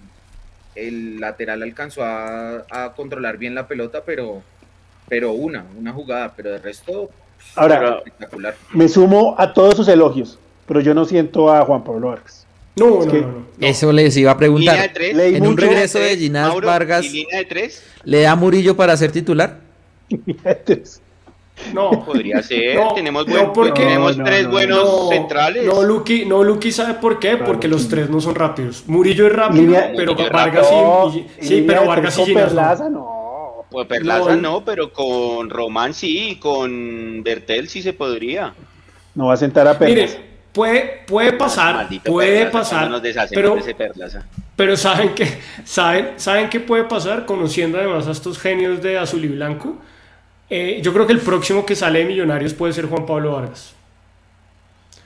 el 0.74 1.20
lateral 1.20 1.62
alcanzó 1.62 2.02
a, 2.02 2.64
a, 2.70 2.94
controlar 2.96 3.36
bien 3.36 3.54
la 3.54 3.68
pelota 3.68 4.02
pero 4.04 4.42
pero 5.10 5.32
una 5.32 5.66
una 5.76 5.92
jugada 5.92 6.32
pero 6.34 6.52
de 6.52 6.58
resto 6.58 7.10
ahora 7.54 7.98
espectacular. 7.98 8.56
me 8.72 8.88
sumo 8.88 9.34
a 9.38 9.52
todos 9.52 9.76
sus 9.76 9.88
elogios 9.88 10.38
pero 10.66 10.80
yo 10.80 10.94
no 10.94 11.04
siento 11.04 11.52
a 11.52 11.64
Juan 11.64 11.84
Pablo 11.84 12.08
Vargas. 12.08 12.46
No, 12.76 13.04
no, 13.04 13.12
no, 13.12 13.46
Eso 13.60 13.92
les 13.92 14.16
iba 14.16 14.32
a 14.32 14.36
preguntar. 14.36 14.90
En 14.98 15.46
un 15.46 15.56
regreso 15.56 16.00
de 16.00 16.16
Ginás 16.16 16.54
Vargas, 16.60 17.06
¿le 18.02 18.22
da 18.22 18.34
Murillo 18.34 18.76
para 18.76 18.96
ser 18.96 19.12
titular? 19.12 19.60
No, 21.72 22.04
podría 22.04 22.42
ser. 22.42 22.78
tenemos, 22.94 23.26
tenemos 23.26 24.16
tres 24.16 24.50
buenos 24.50 25.08
centrales. 25.08 25.64
No, 25.64 25.82
Lucky, 25.82 26.24
no, 26.24 26.42
Lucky 26.42 26.72
sabe 26.72 26.94
por 26.94 27.20
qué, 27.20 27.36
porque 27.36 27.68
los 27.68 27.88
tres 27.88 28.10
no 28.10 28.20
son 28.20 28.34
rápidos. 28.34 28.84
Murillo 28.86 29.26
es 29.28 29.32
rápido, 29.32 29.74
pero 29.96 30.16
Vargas 30.16 30.66
sí, 31.12 31.26
sí, 31.40 31.64
pero 31.66 31.86
Vargas 31.86 32.14
sí 32.14 32.34
Perlaza, 32.34 32.90
no. 32.90 33.66
Pues 33.70 33.86
Perlaza 33.86 34.36
no, 34.36 34.64
pero 34.64 34.92
con 34.92 35.48
Román 35.48 35.94
sí, 35.94 36.38
con 36.40 37.22
Bertel 37.22 37.68
sí 37.68 37.82
se 37.82 37.92
podría. 37.92 38.52
No 39.14 39.26
va 39.26 39.34
a 39.34 39.36
sentar 39.36 39.66
a 39.68 39.78
Pérez. 39.78 40.18
Puede, 40.54 41.02
puede 41.04 41.32
pasar, 41.32 41.88
puede 42.04 42.46
pasar, 42.46 43.02
pero, 43.30 43.58
pero 44.54 44.76
saben 44.76 45.12
que 45.12 45.26
saben, 45.64 46.12
saben 46.14 46.48
qué 46.48 46.60
puede 46.60 46.84
pasar 46.84 47.26
conociendo 47.26 47.76
además 47.76 48.06
a 48.06 48.12
estos 48.12 48.38
genios 48.38 48.80
de 48.80 48.96
azul 48.96 49.24
y 49.24 49.28
blanco. 49.28 49.76
Eh, 50.48 50.78
yo 50.80 50.92
creo 50.92 51.08
que 51.08 51.12
el 51.12 51.18
próximo 51.18 51.66
que 51.66 51.74
sale 51.74 51.98
de 51.98 52.04
Millonarios 52.04 52.54
puede 52.54 52.72
ser 52.72 52.86
Juan 52.86 53.04
Pablo 53.04 53.32
Vargas. 53.32 53.74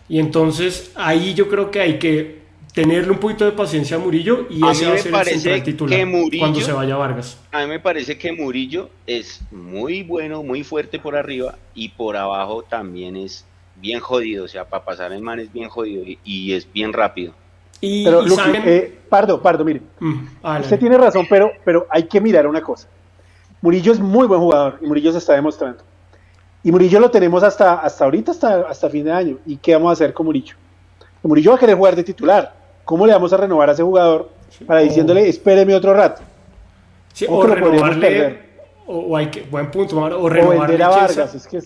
Y 0.07 0.19
entonces 0.19 0.93
ahí 0.95 1.33
yo 1.33 1.49
creo 1.49 1.71
que 1.71 1.81
hay 1.81 1.99
que 1.99 2.43
tenerle 2.75 3.11
un 3.11 3.19
poquito 3.19 3.47
de 3.47 3.53
paciencia 3.53 3.97
a 3.97 4.01
Murillo 4.01 4.47
y 4.51 4.65
ese 4.67 5.11
va 5.11 5.23
a 5.23 5.25
ser 5.25 5.49
el 5.49 5.63
titular 5.63 6.07
cuando 6.39 6.61
se 6.61 6.73
vaya 6.73 6.95
Vargas. 6.97 7.39
A 7.53 7.63
mí 7.63 7.69
me 7.69 7.81
parece 7.81 8.19
que 8.19 8.33
Murillo 8.33 8.91
es 9.07 9.41
muy 9.51 10.03
bueno, 10.03 10.43
muy 10.43 10.63
fuerte 10.63 10.99
por 10.99 11.17
arriba 11.17 11.57
y 11.75 11.89
por 11.89 12.19
abajo 12.19 12.63
también 12.63 13.17
es 13.17 13.47
bien 13.81 14.01
jodido, 14.01 14.45
o 14.45 14.49
sea, 14.49 14.65
para 14.65 14.85
pasar 14.85 15.13
el 15.13 15.23
man 15.23 15.41
es 15.41 15.53
bien 15.53 15.69
jodido 15.69 16.05
y, 16.25 16.53
es 16.53 16.71
bien 16.73 16.93
rápido. 16.93 17.33
Y, 17.81 18.05
pero, 18.05 18.23
eh, 18.65 18.99
Pardo, 19.09 19.41
Pardo, 19.41 19.65
mire. 19.65 19.83
Mm, 20.01 20.27
usted 20.61 20.79
tiene 20.79 20.99
razón, 20.99 21.27
pero, 21.29 21.53
pero 21.65 21.87
hay 21.91 22.05
que 22.05 22.21
mirar 22.21 22.47
una 22.47 22.61
cosa. 22.61 22.89
Murillo 23.61 23.93
es 23.93 24.01
muy 24.01 24.27
buen 24.27 24.41
jugador 24.41 24.79
y 24.81 24.87
Murillo 24.87 25.13
se 25.13 25.19
está 25.19 25.35
demostrando. 25.35 25.83
Y 26.63 26.73
Murillo 26.73 26.99
lo 27.01 27.11
tenemos 27.11 27.43
hasta, 27.43 27.75
hasta 27.75 28.05
ahorita, 28.05 28.33
hasta, 28.33 28.69
hasta 28.69 28.91
fin 28.91 29.05
de 29.05 29.13
año. 29.13 29.39
¿Y 29.47 29.57
qué 29.57 29.75
vamos 29.75 29.91
a 29.91 29.93
hacer 29.93 30.13
con 30.13 30.27
Murillo? 30.27 30.57
Murillo 31.23 31.51
va 31.51 31.57
a 31.57 31.61
querer 31.61 31.77
jugar 31.77 31.95
de 31.95 32.05
titular. 32.05 32.55
¿Cómo 32.85 33.07
le 33.07 33.13
vamos 33.13 33.33
a 33.33 33.37
renovar 33.37 33.69
a 33.69 33.73
ese 33.73 33.83
jugador 33.83 34.31
para 34.67 34.81
diciéndole, 34.81 35.29
espéreme 35.29 35.75
otro 35.75 35.95
rato? 35.95 36.23
o, 37.29 37.43
renovarle, 37.43 38.39
o, 38.87 39.17
hay 39.17 39.27
que, 39.27 39.43
buen 39.43 39.71
punto, 39.71 39.97
o 39.99 40.29
renovarle. 40.29 40.83
a 40.83 40.89
Vargas, 40.89 41.35
es 41.35 41.47
que 41.47 41.59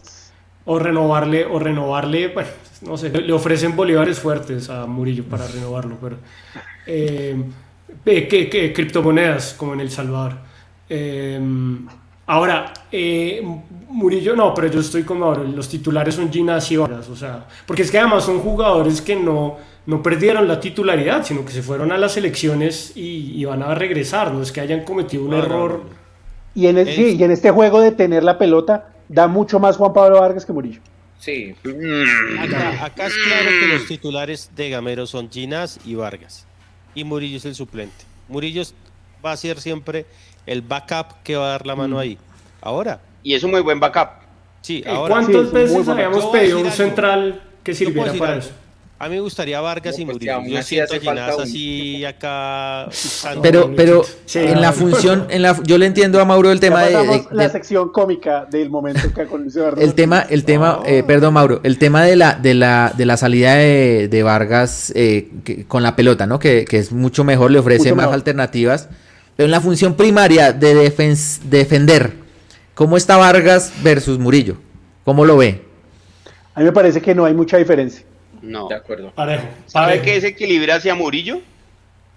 o 0.64 0.78
renovarle, 0.78 1.44
o 1.44 1.58
renovarle, 1.58 2.28
bueno, 2.28 2.50
no 2.82 2.96
sé, 2.96 3.10
le 3.10 3.32
ofrecen 3.32 3.74
bolívares 3.74 4.18
fuertes 4.18 4.70
a 4.70 4.86
Murillo 4.86 5.24
para 5.24 5.46
renovarlo, 5.46 5.96
pero 6.00 6.16
eh, 6.86 7.36
que, 8.04 8.72
criptomonedas 8.74 9.54
como 9.54 9.74
en 9.74 9.80
El 9.80 9.90
Salvador. 9.90 10.34
Eh, 10.88 11.40
ahora, 12.26 12.72
eh, 12.90 13.42
Murillo 13.88 14.36
no, 14.36 14.54
pero 14.54 14.68
yo 14.68 14.80
estoy 14.80 15.02
como 15.02 15.34
los 15.34 15.68
titulares 15.68 16.14
son 16.14 16.32
Ginas 16.32 16.70
y 16.70 16.76
Vargas, 16.76 17.08
o 17.08 17.16
sea, 17.16 17.46
porque 17.66 17.82
es 17.82 17.90
que 17.90 17.98
además 17.98 18.24
son 18.24 18.38
jugadores 18.40 19.00
que 19.00 19.16
no, 19.16 19.56
no 19.86 20.02
perdieron 20.02 20.46
la 20.46 20.60
titularidad, 20.60 21.24
sino 21.24 21.44
que 21.44 21.52
se 21.52 21.62
fueron 21.62 21.92
a 21.92 21.98
las 21.98 22.16
elecciones 22.16 22.92
y, 22.94 23.44
van 23.44 23.62
a 23.62 23.74
regresar, 23.74 24.32
no 24.32 24.42
es 24.42 24.52
que 24.52 24.60
hayan 24.60 24.84
cometido 24.84 25.24
un 25.24 25.34
error. 25.34 25.82
Y 26.54 26.66
en, 26.66 26.76
y 26.86 27.22
en 27.22 27.30
este 27.30 27.50
juego 27.50 27.80
de 27.80 27.92
tener 27.92 28.22
la 28.22 28.38
pelota, 28.38 28.91
da 29.12 29.28
mucho 29.28 29.60
más 29.60 29.76
Juan 29.76 29.92
Pablo 29.92 30.20
Vargas 30.20 30.44
que 30.44 30.52
Murillo. 30.52 30.80
Sí. 31.18 31.54
Acá, 32.80 33.06
es 33.06 33.14
claro 33.14 33.50
que 33.60 33.66
los 33.68 33.86
titulares 33.86 34.50
de 34.56 34.70
Gamero 34.70 35.06
son 35.06 35.30
Ginás 35.30 35.78
y 35.84 35.94
Vargas. 35.94 36.46
Y 36.94 37.04
Murillo 37.04 37.36
es 37.36 37.44
el 37.44 37.54
suplente. 37.54 38.04
Murillo 38.28 38.62
va 39.24 39.32
a 39.32 39.36
ser 39.36 39.60
siempre 39.60 40.06
el 40.46 40.62
backup 40.62 41.22
que 41.22 41.36
va 41.36 41.46
a 41.46 41.50
dar 41.50 41.66
la 41.66 41.76
mano 41.76 41.96
mm. 41.96 41.98
ahí. 41.98 42.18
Ahora. 42.60 43.00
Y 43.22 43.34
es 43.34 43.42
un 43.44 43.52
muy 43.52 43.60
buen 43.60 43.78
backup. 43.78 44.22
Sí, 44.62 44.82
ahora. 44.86 45.14
¿Cuántas 45.14 45.52
veces 45.52 45.88
habíamos 45.88 46.26
pedido 46.26 46.60
un 46.60 46.70
central 46.70 47.42
que 47.62 47.74
sirviera 47.74 48.12
para 48.14 48.36
eso? 48.38 48.50
A 49.02 49.08
mí 49.08 49.16
me 49.16 49.20
gustaría 49.20 49.60
Vargas 49.60 49.98
y 49.98 50.04
pues, 50.04 50.14
Murillo. 50.14 50.42
Yo 50.46 50.62
siento 50.62 50.94
Ginás 51.00 51.36
así 51.36 52.04
acá. 52.04 52.88
Pero, 53.42 53.74
pero 53.74 54.04
en 54.32 54.60
la 54.60 54.70
función, 54.70 55.26
en 55.28 55.42
la, 55.42 55.60
yo 55.64 55.76
le 55.76 55.86
entiendo 55.86 56.20
a 56.20 56.24
Mauro 56.24 56.52
el 56.52 56.60
tema 56.60 56.84
de, 56.84 57.24
la 57.32 57.48
sección 57.48 57.88
cómica 57.88 58.46
del 58.48 58.70
momento 58.70 59.12
que 59.12 59.22
aconteció 59.22 59.76
El 59.76 59.94
tema, 59.94 60.20
el 60.20 60.44
tema, 60.44 60.82
eh, 60.86 61.02
perdón 61.04 61.34
Mauro, 61.34 61.58
el 61.64 61.78
tema 61.78 62.04
de 62.04 62.14
la, 62.14 62.34
de 62.34 62.54
la, 62.54 62.94
de 62.96 63.04
la 63.04 63.16
salida 63.16 63.54
de, 63.56 64.22
Vargas 64.22 64.92
eh, 64.94 65.30
con 65.66 65.82
la 65.82 65.96
pelota, 65.96 66.28
¿no? 66.28 66.38
Que, 66.38 66.64
es 66.70 66.92
mucho 66.92 67.24
mejor, 67.24 67.50
le 67.50 67.58
ofrece 67.58 67.92
más 67.96 68.06
alternativas. 68.06 68.88
Pero 69.34 69.46
en 69.46 69.50
la 69.50 69.60
función 69.60 69.96
primaria 69.96 70.52
de 70.52 70.74
defender, 70.76 72.12
¿cómo 72.74 72.96
está 72.96 73.16
Vargas 73.16 73.72
versus 73.82 74.20
Murillo? 74.20 74.58
¿Cómo 75.04 75.24
lo 75.24 75.38
ve? 75.38 75.62
A 76.54 76.60
mí 76.60 76.66
me 76.66 76.72
parece 76.72 77.00
que 77.00 77.16
no 77.16 77.24
hay 77.24 77.34
mucha 77.34 77.56
diferencia. 77.56 78.11
No. 78.42 78.68
De 78.68 78.74
acuerdo. 78.74 79.12
Parejo. 79.12 79.46
¿Sabe 79.66 80.02
qué 80.02 80.14
desequilibra 80.14 80.76
hacia 80.76 80.94
Murillo? 80.94 81.40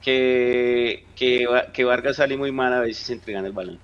Que, 0.02 1.04
que, 1.16 1.86
Vargas 1.86 2.18
sale 2.18 2.38
muy 2.38 2.52
mal 2.52 2.74
a 2.74 2.80
veces 2.82 3.10
entregando 3.10 3.48
el 3.48 3.54
balón. 3.54 3.80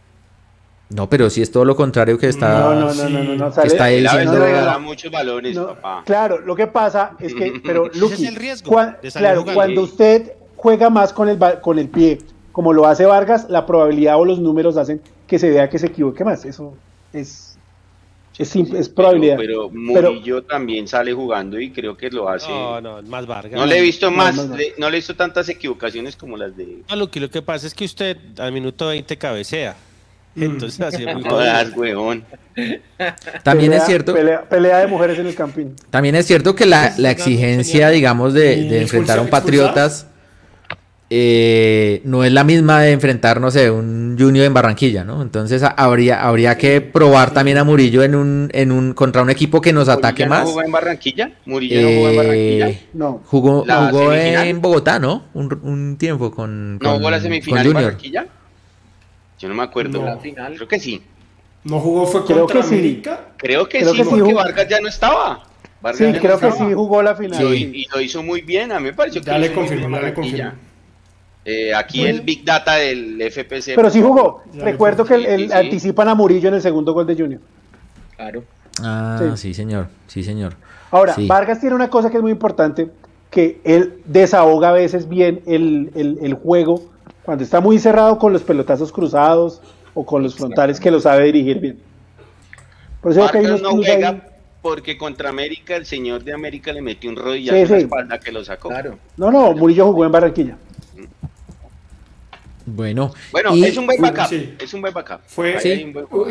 No, 0.90 1.10
pero 1.10 1.30
si 1.30 1.42
es 1.42 1.52
todo 1.52 1.64
lo 1.64 1.76
contrario 1.76 2.18
que 2.18 2.28
está. 2.28 2.60
No, 2.60 2.76
no, 2.76 2.94
no, 2.94 3.10
no, 3.10 3.36
no, 3.36 3.54
que 3.54 3.68
está 3.68 3.88
diciendo. 3.88 4.80
muchos 4.82 5.12
balones, 5.12 5.58
papá. 5.58 6.04
Claro, 6.06 6.40
lo 6.40 6.56
que 6.56 6.68
pasa 6.68 7.14
es 7.20 7.34
que, 7.34 7.62
pero 7.66 7.86
Lucky, 7.94 8.14
es 8.14 8.30
el 8.30 8.36
riesgo 8.36 8.76
claro, 9.14 9.46
cuando 9.46 9.84
usted 9.84 10.34
juega 10.58 10.90
más 10.90 11.14
con 11.14 11.30
el 11.30 11.40
con 11.62 11.80
el 11.80 11.88
pie, 11.90 12.20
como 12.52 12.74
lo 12.74 12.86
hace 12.86 13.06
Vargas, 13.06 13.48
la 13.50 13.66
probabilidad 13.66 14.20
o 14.20 14.26
los 14.26 14.40
números 14.40 14.76
hacen 14.76 15.02
que 15.28 15.40
se 15.40 15.50
vea 15.50 15.70
que 15.70 15.80
se 15.80 15.88
equivoque 15.88 16.26
más. 16.26 16.44
Eso 16.44 16.74
es 17.14 17.51
es, 18.42 18.56
es 18.56 18.90
probabilidad. 18.90 19.38
Pero, 19.38 19.70
Murillo 19.70 20.44
también 20.44 20.88
sale 20.88 21.14
jugando 21.14 21.60
y 21.60 21.72
creo 21.72 21.96
que 21.96 22.10
lo 22.10 22.30
hace. 22.30 22.50
No, 22.50 22.82
no, 22.82 23.02
más 23.04 23.26
Vargas. 23.26 23.54
No 23.54 23.66
le 23.66 23.78
he 23.78 23.82
visto 23.82 24.12
más, 24.12 24.36
no, 24.36 24.56
le, 24.56 24.74
he 24.78 24.92
visto 24.92 25.16
tantas 25.16 25.50
equivocaciones 25.50 26.16
como 26.16 26.38
las 26.38 26.56
de. 26.56 26.80
No, 26.90 26.96
lo 26.96 27.10
que, 27.10 27.20
lo 27.20 27.30
que 27.30 27.42
pasa 27.42 27.68
es 27.68 27.74
que 27.74 27.86
usted 27.86 28.18
al 28.38 28.52
minuto 28.52 28.88
20 28.88 29.18
cabecea. 29.18 29.76
Mm. 30.36 30.44
Entonces 30.44 30.82
así 30.82 31.06
muy 31.06 31.24
huevón. 31.76 32.24
También 33.44 33.74
es 33.74 33.86
cierto. 33.86 34.14
Pelea, 34.14 34.80
de 34.80 34.88
mujeres 34.88 35.20
en 35.20 35.28
el 35.28 35.36
campín. 35.36 35.76
También 35.90 36.16
es 36.16 36.26
cierto 36.26 36.56
que 36.56 36.66
la, 36.66 36.94
la 36.98 37.12
exigencia, 37.12 37.90
digamos, 37.90 38.34
de, 38.34 38.64
de 38.64 38.82
enfrentar 38.82 39.20
a 39.20 39.22
un 39.22 39.30
Patriotas 39.30 40.08
eh, 41.14 42.02
no 42.06 42.24
es 42.24 42.32
la 42.32 42.46
misma 42.46 42.80
de 42.80 42.94
enfrentar, 42.94 43.42
no 43.42 43.52
sé, 43.52 43.70
un 43.70 44.16
Junior 44.18 44.46
en 44.46 44.54
Barranquilla, 44.54 45.04
¿no? 45.04 45.22
Entonces 45.22 45.62
habría, 45.62 46.26
habría 46.26 46.58
que 46.58 46.80
probar 46.80 47.34
también 47.34 47.58
a 47.58 47.66
Murillo 47.66 48.02
en 48.04 48.16
un, 48.16 48.50
en 48.54 48.72
un, 48.72 48.94
contra 48.94 49.22
un 49.22 49.30
equipo 49.30 49.60
que 49.60 49.74
nos 49.74 49.90
ataque 49.90 50.26
más. 50.26 50.46
¿Jugó 50.46 50.64
en 50.64 50.72
Barranquilla? 50.72 51.34
¿Murillo 51.46 51.82
no 51.82 51.88
jugó 51.90 52.10
en 52.10 52.16
Barranquilla? 52.16 52.70
Eh, 52.70 52.88
no. 52.94 53.22
Jugó, 53.26 53.66
jugó 53.66 54.14
en 54.14 54.62
Bogotá, 54.62 55.00
¿no? 55.00 55.26
Un, 55.34 55.60
un 55.64 55.98
tiempo 55.98 56.32
con, 56.32 56.80
¿No 56.80 56.96
jugó 56.96 57.12
la 57.12 57.20
semifinal 57.20 57.68
en 57.68 57.74
Barranquilla? 57.74 58.28
Yo 59.38 59.50
no 59.50 59.56
me 59.56 59.64
acuerdo. 59.64 60.06
La 60.06 60.18
final. 60.18 60.56
Creo 60.56 60.68
que 60.70 60.80
sí. 60.80 61.04
¿No 61.66 61.82
jugó 61.82 62.08
fue 62.08 62.24
creo 62.24 62.46
contra 62.46 62.62
que 62.62 62.68
América? 62.68 63.20
Sí. 63.32 63.34
Creo 63.38 63.68
que 63.68 63.84
sí, 63.84 64.02
porque 64.10 64.34
Vargas 64.34 64.68
ya 64.70 64.80
no 64.80 64.88
estaba. 64.88 65.44
sí, 65.94 66.06
creo 66.22 66.40
que 66.40 66.52
sí 66.54 66.74
jugó 66.74 67.04
la 67.04 67.16
final. 67.16 67.54
Y, 67.54 67.86
lo 67.94 68.00
hizo 68.00 68.24
muy 68.24 68.40
bien, 68.44 68.72
a 68.72 68.80
mí 68.80 68.86
me 68.86 68.94
pareció 68.94 69.20
que 69.20 69.28
ya 69.28 69.38
le 69.38 69.52
confirmó, 69.52 69.98
ya 69.98 70.04
le 70.04 70.14
confirmó. 70.14 70.71
Eh, 71.44 71.74
aquí 71.74 72.06
el 72.06 72.22
Big 72.22 72.46
Data 72.46 72.76
del 72.76 73.20
FPC. 73.20 73.76
Pero 73.76 73.90
sí 73.90 74.02
jugó. 74.02 74.44
Recuerdo 74.54 75.06
que 75.06 75.16
el, 75.16 75.52
anticipan 75.52 76.08
a 76.10 76.16
Murillo 76.16 76.50
en 76.50 76.56
el 76.56 76.62
segundo 76.62 76.94
gol 76.94 77.08
de 77.08 77.16
Junior. 77.16 77.42
Claro. 78.16 78.44
Ah, 78.82 79.34
sí, 79.36 79.54
señor. 79.54 79.88
Sí, 80.08 80.24
señor. 80.24 80.54
Ahora, 80.92 81.16
Vargas 81.26 81.60
tiene 81.60 81.76
una 81.76 81.90
cosa 81.90 82.10
que 82.10 82.18
es 82.18 82.24
muy 82.24 82.32
importante, 82.32 82.90
que 83.30 83.60
él 83.64 84.02
desahoga 84.06 84.70
a 84.70 84.74
veces 84.74 85.08
bien 85.08 85.42
el, 85.46 86.38
juego 86.44 86.84
cuando 87.24 87.44
está 87.44 87.62
muy 87.62 87.80
cerrado 87.80 88.20
con 88.20 88.34
los 88.34 88.44
pelotazos 88.44 88.92
cruzados 88.92 89.62
o 89.94 90.06
con 90.06 90.22
los 90.22 90.36
frontales 90.36 90.80
que 90.80 90.92
lo 90.92 91.00
sabe 91.00 91.26
dirigir 91.26 91.60
bien. 91.60 91.80
Por 93.02 93.14
eso 93.14 93.28
que 93.32 93.42
no 93.42 93.72
juega 93.72 94.28
porque 94.62 94.98
contra 94.98 95.30
América 95.30 95.76
el 95.76 95.86
señor 95.86 96.24
de 96.24 96.34
América 96.34 96.72
le 96.72 96.82
metió 96.82 97.10
un 97.10 97.16
rodillazo 97.16 97.58
en 97.58 97.72
la 97.72 97.78
espalda 97.78 98.20
que 98.20 98.32
lo 98.32 98.46
sacó. 98.46 98.70
Claro. 98.70 99.00
No, 99.18 99.32
no, 99.32 99.54
Murillo 99.54 99.88
jugó 99.88 100.06
en 100.06 100.12
Barranquilla. 100.12 100.58
Bueno, 102.76 103.14
bueno 103.32 103.54
es 103.54 103.78
un 103.78 103.86
buen 103.86 104.02
backup. 104.02 104.32
Es 104.60 104.74
un 104.74 104.82
buen 104.82 104.94
backup. 104.94 105.22
Fue 105.28 105.58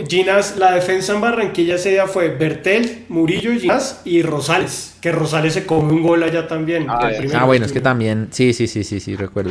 Ginas, 0.08 0.56
la 0.56 0.72
defensa 0.72 1.14
en 1.14 1.20
Barranquilla 1.20 1.76
ese 1.76 1.90
día 1.90 2.06
fue 2.06 2.28
Bertel, 2.28 3.04
Murillo, 3.08 3.52
Ginas 3.52 4.00
y 4.04 4.22
Rosales. 4.22 4.94
Que 5.00 5.12
Rosales 5.12 5.54
se 5.54 5.66
come 5.66 5.92
un 5.92 6.02
gol 6.02 6.22
allá 6.22 6.48
también. 6.48 6.86
Ah, 6.88 7.10
ah 7.34 7.44
bueno, 7.44 7.66
es 7.66 7.72
que 7.72 7.80
también. 7.80 8.28
Sí, 8.30 8.52
sí, 8.52 8.66
sí, 8.66 8.84
sí, 8.84 9.00
sí, 9.00 9.16
recuerdo. 9.16 9.50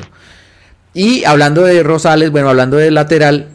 Y 0.93 1.23
hablando 1.23 1.63
de 1.63 1.83
Rosales, 1.83 2.31
bueno, 2.31 2.49
hablando 2.49 2.77
de 2.77 2.91
lateral, 2.91 3.47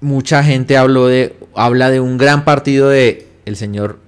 mucha 0.00 0.42
gente 0.42 0.76
habló 0.76 1.06
de, 1.06 1.36
habla 1.54 1.90
de 1.90 2.00
un 2.00 2.16
gran 2.18 2.44
partido 2.44 2.88
de 2.88 3.26
el 3.44 3.56
señor 3.56 3.98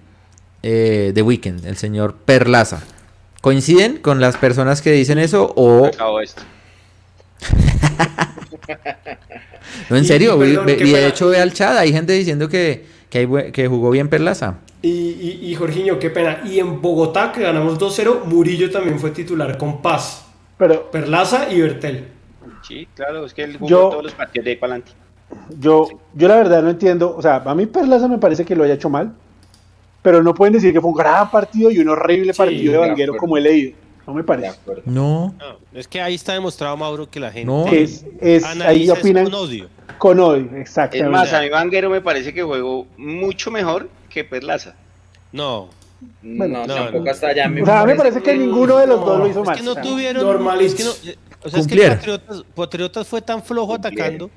eh, 0.62 1.12
de 1.14 1.22
Weekend, 1.22 1.66
el 1.66 1.76
señor 1.76 2.14
Perlaza. 2.24 2.82
¿Coinciden 3.40 3.98
con 3.98 4.20
las 4.20 4.36
personas 4.36 4.80
que 4.82 4.92
dicen 4.92 5.18
eso 5.18 5.52
o... 5.56 5.86
Acabo 5.86 6.20
esto. 6.20 6.42
no, 9.90 9.96
en 9.96 10.04
serio, 10.04 10.42
y, 10.44 10.56
de 10.56 11.08
hecho 11.08 11.28
ve 11.28 11.40
al 11.40 11.52
chat, 11.52 11.76
hay 11.76 11.92
gente 11.92 12.12
diciendo 12.12 12.48
que, 12.48 12.84
que, 13.10 13.66
jugó 13.68 13.90
bien 13.90 14.08
Perlaza. 14.08 14.58
Y, 14.80 14.88
y, 14.88 15.38
y, 15.42 15.54
Jorginho, 15.54 15.98
qué 15.98 16.10
pena. 16.10 16.42
Y 16.44 16.58
en 16.58 16.80
Bogotá, 16.82 17.30
que 17.32 17.42
ganamos 17.42 17.78
2-0, 17.78 18.24
Murillo 18.24 18.70
también 18.70 18.98
fue 18.98 19.10
titular 19.10 19.56
con 19.56 19.80
Paz. 19.80 20.26
Pero, 20.58 20.90
Perlaza 20.90 21.52
y 21.52 21.60
Bertel. 21.60 22.08
Sí, 22.66 22.88
claro, 22.94 23.24
es 23.24 23.34
que 23.34 23.44
él 23.44 23.56
jugó 23.58 23.90
todos 23.90 24.04
los 24.04 24.14
partidos 24.14 24.44
de 24.44 24.50
ahí 24.52 24.56
para 24.56 24.74
adelante. 24.74 24.92
Yo, 25.58 25.88
yo 26.14 26.28
la 26.28 26.36
verdad 26.36 26.62
no 26.62 26.70
entiendo, 26.70 27.14
o 27.16 27.22
sea, 27.22 27.36
a 27.36 27.54
mí 27.54 27.66
Perlaza 27.66 28.08
me 28.08 28.18
parece 28.18 28.44
que 28.44 28.54
lo 28.54 28.64
haya 28.64 28.74
hecho 28.74 28.90
mal, 28.90 29.12
pero 30.02 30.22
no 30.22 30.34
pueden 30.34 30.52
decir 30.52 30.72
que 30.72 30.80
fue 30.80 30.90
un 30.90 30.96
gran 30.96 31.30
partido 31.30 31.70
y 31.70 31.78
un 31.78 31.88
horrible 31.88 32.34
partido 32.34 32.72
de 32.72 32.78
Vanguero 32.78 33.16
como 33.16 33.36
he 33.36 33.40
leído. 33.40 33.76
No 34.06 34.14
me 34.14 34.24
parece. 34.24 34.58
No. 34.84 35.34
Es 35.72 35.86
que 35.86 36.00
ahí 36.00 36.14
está 36.14 36.32
demostrado, 36.32 36.76
Mauro, 36.76 37.08
que 37.08 37.20
la 37.20 37.30
gente. 37.30 37.46
No. 37.46 37.66
Es, 37.66 38.04
es 38.20 38.44
ahí 38.44 38.90
opinan. 38.90 39.24
Con 39.24 39.34
odio. 39.34 39.68
Con 39.98 40.20
odio, 40.20 40.56
exactamente. 40.56 41.06
Es 41.06 41.10
más, 41.10 41.32
a 41.32 41.40
mí 41.40 41.48
Vanguero 41.48 41.88
me 41.90 42.00
parece 42.00 42.34
que 42.34 42.42
juego 42.42 42.86
mucho 42.96 43.50
mejor 43.50 43.88
que 44.08 44.24
Perlaza. 44.24 44.74
No. 45.30 45.68
Bueno, 46.20 46.66
no, 46.66 46.74
tampoco 46.74 47.10
hasta 47.10 47.28
allá. 47.28 47.48
Me 47.48 47.62
o 47.62 47.66
sea, 47.66 47.84
me 47.84 47.94
parece 47.94 48.20
que 48.20 48.36
ninguno 48.36 48.78
de 48.78 48.88
los 48.88 49.00
dos 49.04 49.18
lo 49.18 49.28
hizo 49.28 49.44
mal. 49.44 49.54
Es 49.54 49.60
que 49.60 49.66
no 49.66 49.76
tuvieron. 49.76 50.60
Es 50.60 50.74
que 50.74 50.84
no, 50.84 50.90
o 51.44 51.48
sea, 51.48 51.60
es 51.60 51.66
que 51.66 51.88
Patriotas, 51.88 52.44
Patriotas, 52.54 53.06
fue 53.06 53.22
tan 53.22 53.42
flojo 53.42 53.74
atacando 53.74 54.30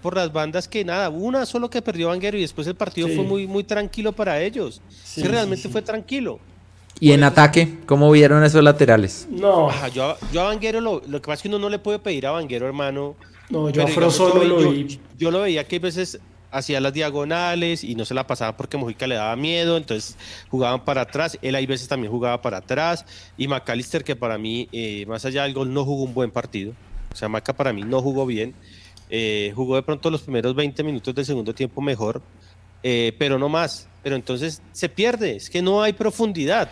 por 0.00 0.16
las 0.16 0.32
bandas 0.32 0.66
que 0.66 0.84
nada, 0.84 1.08
una 1.10 1.46
solo 1.46 1.70
que 1.70 1.80
perdió 1.80 2.08
Vanguero 2.08 2.36
y 2.36 2.40
después 2.40 2.66
el 2.66 2.74
partido 2.74 3.06
fue 3.08 3.24
muy, 3.24 3.46
muy 3.46 3.62
tranquilo 3.62 4.12
para 4.12 4.40
ellos. 4.40 4.82
Sí, 5.04 5.22
realmente 5.22 5.68
fue 5.68 5.80
tranquilo. 5.80 6.40
¿Y 7.02 7.10
en 7.10 7.24
ataque? 7.24 7.80
¿Cómo 7.84 8.12
vieron 8.12 8.44
esos 8.44 8.62
laterales? 8.62 9.26
No. 9.28 9.70
yo, 9.88 10.16
yo, 10.32 10.42
a 10.42 10.44
Vanguero 10.44 10.80
lo, 10.80 11.02
lo, 11.04 11.20
que 11.20 11.26
pasa 11.26 11.34
es 11.34 11.42
que 11.42 11.48
uno 11.48 11.58
no 11.58 11.68
le 11.68 11.80
puede 11.80 11.98
pedir 11.98 12.28
a 12.28 12.30
Vanguero, 12.30 12.64
hermano. 12.64 13.16
No, 13.50 13.70
yo 13.70 13.84
a 13.84 14.10
solo 14.12 14.44
lo 14.44 14.70
vi. 14.70 15.00
Yo, 15.18 15.32
lo 15.32 15.40
veía 15.40 15.66
que 15.66 15.76
a 15.76 15.80
veces 15.80 16.20
hacía 16.52 16.80
las 16.80 16.92
diagonales 16.92 17.82
y 17.82 17.96
no 17.96 18.04
se 18.04 18.14
la 18.14 18.24
pasaba 18.28 18.56
porque 18.56 18.76
Mojica 18.76 19.08
le 19.08 19.16
daba 19.16 19.34
miedo, 19.34 19.76
entonces 19.76 20.16
jugaban 20.48 20.84
para 20.84 21.00
atrás. 21.00 21.36
Él 21.42 21.56
hay 21.56 21.66
veces 21.66 21.88
también 21.88 22.12
jugaba 22.12 22.40
para 22.40 22.58
atrás. 22.58 23.04
Y 23.36 23.48
McAllister, 23.48 24.04
que 24.04 24.14
para 24.14 24.38
mí, 24.38 24.68
eh, 24.70 25.04
más 25.08 25.24
allá 25.24 25.42
del 25.42 25.54
gol, 25.54 25.74
no 25.74 25.84
jugó 25.84 26.04
un 26.04 26.14
buen 26.14 26.30
partido. 26.30 26.72
O 27.12 27.16
sea, 27.16 27.28
Maca 27.28 27.52
para 27.52 27.72
mí 27.72 27.82
no 27.82 28.00
jugó 28.00 28.26
bien. 28.26 28.54
Eh, 29.10 29.52
jugó 29.56 29.74
de 29.74 29.82
pronto 29.82 30.08
los 30.08 30.22
primeros 30.22 30.54
20 30.54 30.84
minutos 30.84 31.12
del 31.12 31.26
segundo 31.26 31.52
tiempo 31.52 31.80
mejor, 31.80 32.22
eh, 32.84 33.12
pero 33.18 33.40
no 33.40 33.48
más. 33.48 33.88
Pero 34.04 34.14
entonces 34.14 34.62
se 34.70 34.88
pierde, 34.88 35.34
es 35.34 35.50
que 35.50 35.62
no 35.62 35.82
hay 35.82 35.94
profundidad. 35.94 36.70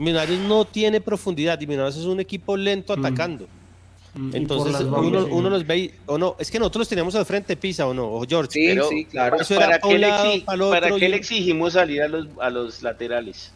Millonarios 0.00 0.38
no 0.40 0.64
tiene 0.64 0.98
profundidad 0.98 1.60
y 1.60 1.66
Millonarios 1.66 1.98
es 1.98 2.06
un 2.06 2.20
equipo 2.20 2.56
lento 2.56 2.96
mm. 2.96 3.04
atacando. 3.04 3.46
Mm. 4.14 4.34
Entonces 4.34 4.80
uno, 4.80 5.26
uno, 5.26 5.50
los 5.50 5.66
ve 5.66 5.92
o 6.06 6.16
no, 6.16 6.36
es 6.38 6.50
que 6.50 6.58
nosotros 6.58 6.80
los 6.80 6.88
teníamos 6.88 7.14
al 7.16 7.26
frente 7.26 7.54
Pisa 7.54 7.86
o 7.86 7.92
no, 7.92 8.10
o 8.10 8.24
George. 8.26 8.50
Sí, 8.50 8.78
sí, 8.88 9.04
claro. 9.04 9.36
¿Para, 9.54 9.78
qué, 9.78 9.98
le, 11.08 11.16
exigimos 11.16 11.74
salir 11.74 12.02
a 12.02 12.08
los, 12.08 12.28
a 12.40 12.48
los 12.48 12.82
laterales? 12.82 13.52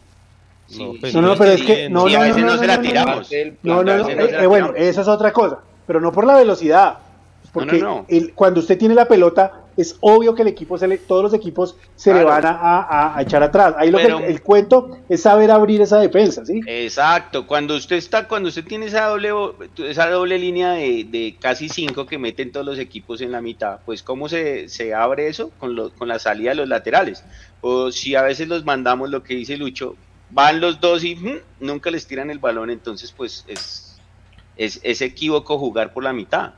no, 0.77 0.93
pues, 1.01 1.15
no, 1.15 1.35
pero 1.35 1.51
es 1.51 1.63
que 1.63 1.89
no, 1.89 2.07
no, 2.07 2.15
a 2.15 2.23
veces 2.23 2.43
no, 2.43 2.57
se 2.59 2.67
la 2.67 2.79
tiramos. 2.79 3.29
No, 3.63 3.83
no, 3.83 3.97
no, 3.97 4.07
eh, 4.07 4.45
bueno, 4.45 4.73
esa 4.75 5.01
es 5.01 5.07
otra 5.07 5.33
cosa, 5.33 5.61
pero 5.87 5.99
no 5.99 6.11
por 6.11 6.27
la 6.27 6.35
velocidad, 6.35 6.99
porque 7.51 7.83
cuando 8.35 8.59
usted 8.59 8.77
tiene 8.77 8.93
la 8.93 9.07
pelota 9.07 9.64
es 9.77 9.97
obvio 9.99 10.35
que 10.35 10.41
el 10.41 10.47
equipo 10.47 10.77
se 10.77 10.87
le, 10.87 10.97
todos 10.97 11.23
los 11.23 11.33
equipos 11.33 11.75
se 11.95 12.13
le 12.13 12.23
van 12.23 12.43
a, 12.45 13.15
echar 13.19 13.43
atrás. 13.43 13.75
Ahí 13.77 13.91
lo 13.91 13.97
que 13.97 14.07
el, 14.27 14.41
cuento 14.41 14.97
es 15.09 15.21
saber 15.21 15.51
abrir 15.51 15.81
esa 15.81 15.99
defensa, 15.99 16.45
¿sí? 16.45 16.61
Exacto. 16.65 17.45
Cuando 17.45 17.75
usted 17.75 17.97
está, 17.97 18.27
cuando 18.27 18.49
usted 18.49 18.65
tiene 18.65 18.85
esa 18.85 19.05
doble, 19.05 19.31
esa 19.77 20.09
doble 20.09 20.39
línea 20.39 20.71
de, 20.71 21.35
casi 21.39 21.69
cinco 21.69 22.05
que 22.05 22.17
meten 22.17 22.51
todos 22.51 22.65
los 22.65 22.79
equipos 22.79 23.21
en 23.21 23.31
la 23.31 23.41
mitad, 23.41 23.79
pues 23.85 24.01
cómo 24.01 24.29
se, 24.29 24.67
abre 24.95 25.27
eso 25.27 25.51
con, 25.59 25.89
con 25.91 26.07
la 26.07 26.19
salida 26.19 26.51
de 26.51 26.55
los 26.55 26.69
laterales. 26.69 27.23
O 27.61 27.91
si 27.91 28.15
a 28.15 28.21
veces 28.21 28.47
los 28.47 28.63
mandamos 28.63 29.09
lo 29.09 29.23
que 29.23 29.35
dice 29.35 29.57
Lucho, 29.57 29.95
van 30.29 30.61
los 30.61 30.79
dos 30.79 31.03
y 31.03 31.15
mm, 31.15 31.39
nunca 31.59 31.91
les 31.91 32.07
tiran 32.07 32.29
el 32.29 32.39
balón, 32.39 32.69
entonces 32.69 33.11
pues 33.11 33.45
es, 33.47 33.97
es, 34.57 34.79
es 34.83 35.01
equívoco 35.01 35.57
jugar 35.57 35.93
por 35.93 36.03
la 36.03 36.13
mitad. 36.13 36.53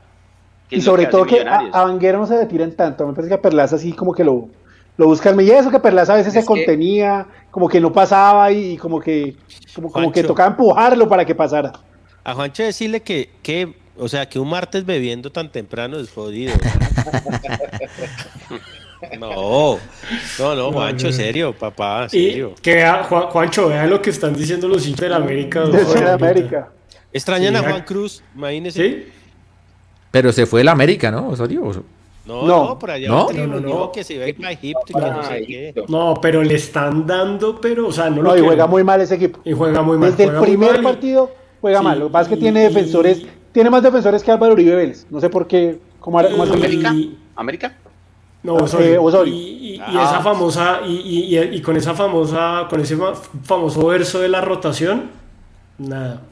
Y 0.70 0.80
sobre 0.80 1.06
todo 1.06 1.24
que 1.24 1.40
a, 1.40 1.70
Vanguero 1.70 2.18
no 2.18 2.26
se 2.26 2.36
le 2.36 2.46
tiran 2.46 2.72
tanto. 2.72 3.06
Me 3.06 3.12
parece 3.12 3.28
que 3.28 3.34
a 3.34 3.42
Perlaza 3.42 3.76
así 3.76 3.92
como 3.92 4.12
que 4.12 4.24
lo, 4.24 4.48
lo 4.96 5.06
buscan. 5.06 5.40
Y 5.40 5.50
eso 5.50 5.70
que 5.70 5.80
Perlaza 5.80 6.14
a 6.14 6.16
veces 6.16 6.32
se 6.32 6.44
contenía, 6.44 7.26
como 7.50 7.68
que 7.68 7.80
no 7.80 7.92
pasaba 7.92 8.52
y, 8.52 8.76
como 8.76 9.00
que 9.00 9.36
como, 9.74 10.12
que 10.12 10.22
tocaba 10.22 10.50
empujarlo 10.50 11.08
para 11.08 11.24
que 11.24 11.34
pasara. 11.34 11.72
A 12.24 12.34
Juancho 12.34 12.62
decirle 12.62 13.00
que, 13.00 13.30
que, 13.42 13.74
o 13.96 14.08
sea, 14.08 14.28
que 14.28 14.38
un 14.38 14.50
martes 14.50 14.84
bebiendo 14.84 15.30
tan 15.30 15.50
temprano 15.50 15.98
es 15.98 16.10
jodido. 16.10 16.54
No, 19.16 19.78
no, 20.40 20.54
no, 20.56 20.72
Juancho, 20.72 21.12
serio, 21.12 21.52
papá, 21.56 22.08
serio. 22.08 22.54
que 22.60 22.74
vea, 22.74 23.04
Juancho, 23.04 23.68
vea 23.68 23.86
lo 23.86 24.02
que 24.02 24.10
están 24.10 24.34
diciendo 24.34 24.66
los 24.66 24.84
hinchas 24.88 25.08
de 25.08 25.14
América. 25.14 25.64
De 25.66 26.10
América. 26.10 26.68
Extrañan 27.12 27.54
a 27.54 27.60
Juan 27.60 27.82
Cruz, 27.82 28.24
imagínese. 28.34 28.82
¿Sí? 28.82 29.06
Pero 30.10 30.32
se 30.32 30.46
fue 30.46 30.62
el 30.62 30.68
América, 30.68 31.10
¿no? 31.10 31.28
Osorio. 31.28 31.84
No, 32.26 32.46
no, 32.46 32.78
por 32.78 32.90
allá 32.90 33.08
no, 33.08 33.32
no, 33.32 33.58
no, 33.58 33.90
que 33.90 34.04
se 34.04 34.18
ve 34.18 34.36
a 34.44 34.52
Egipto 34.52 34.84
y 34.88 34.92
que 34.92 35.00
no 35.00 35.22
sé 35.22 35.46
qué. 35.46 35.84
No, 35.88 36.18
pero 36.20 36.42
le 36.42 36.56
están 36.56 37.06
dando, 37.06 37.58
pero, 37.58 37.88
o 37.88 37.92
sea, 37.92 38.10
no, 38.10 38.22
no 38.22 38.36
y 38.36 38.40
juega 38.40 38.66
muy 38.66 38.84
mal 38.84 39.00
ese 39.00 39.14
equipo. 39.14 39.40
Y 39.44 39.52
juega 39.54 39.80
muy 39.80 39.96
mal. 39.96 40.10
Desde 40.10 40.24
el 40.24 40.40
primer 40.40 40.82
partido 40.82 41.30
juega 41.62 41.80
mal. 41.80 41.98
Lo 41.98 42.08
que 42.08 42.12
pasa 42.12 42.24
es 42.24 42.36
que 42.36 42.36
tiene 42.36 42.60
defensores, 42.60 43.24
tiene 43.52 43.70
más 43.70 43.82
defensores 43.82 44.22
que 44.22 44.30
Álvaro 44.30 44.52
Uribe 44.52 44.76
Vélez. 44.76 45.06
No 45.08 45.20
sé 45.20 45.30
por 45.30 45.46
qué. 45.46 45.78
¿Cómo, 46.00 46.20
cómo 46.22 46.42
¿América? 46.42 46.94
¿América? 47.34 47.76
No, 48.42 48.58
eh, 48.58 48.98
Osorio. 48.98 49.34
Y, 49.34 49.74
y, 49.74 49.80
ah. 49.80 50.04
esa 50.04 50.20
famosa, 50.20 50.80
y, 50.86 51.38
y, 51.38 51.60
con 51.60 51.76
esa 51.76 51.94
famosa, 51.94 52.66
con 52.70 52.80
ese 52.80 52.96
famoso 53.42 53.86
verso 53.86 54.20
de 54.20 54.28
la 54.28 54.40
rotación, 54.40 55.10
nada. 55.78 56.22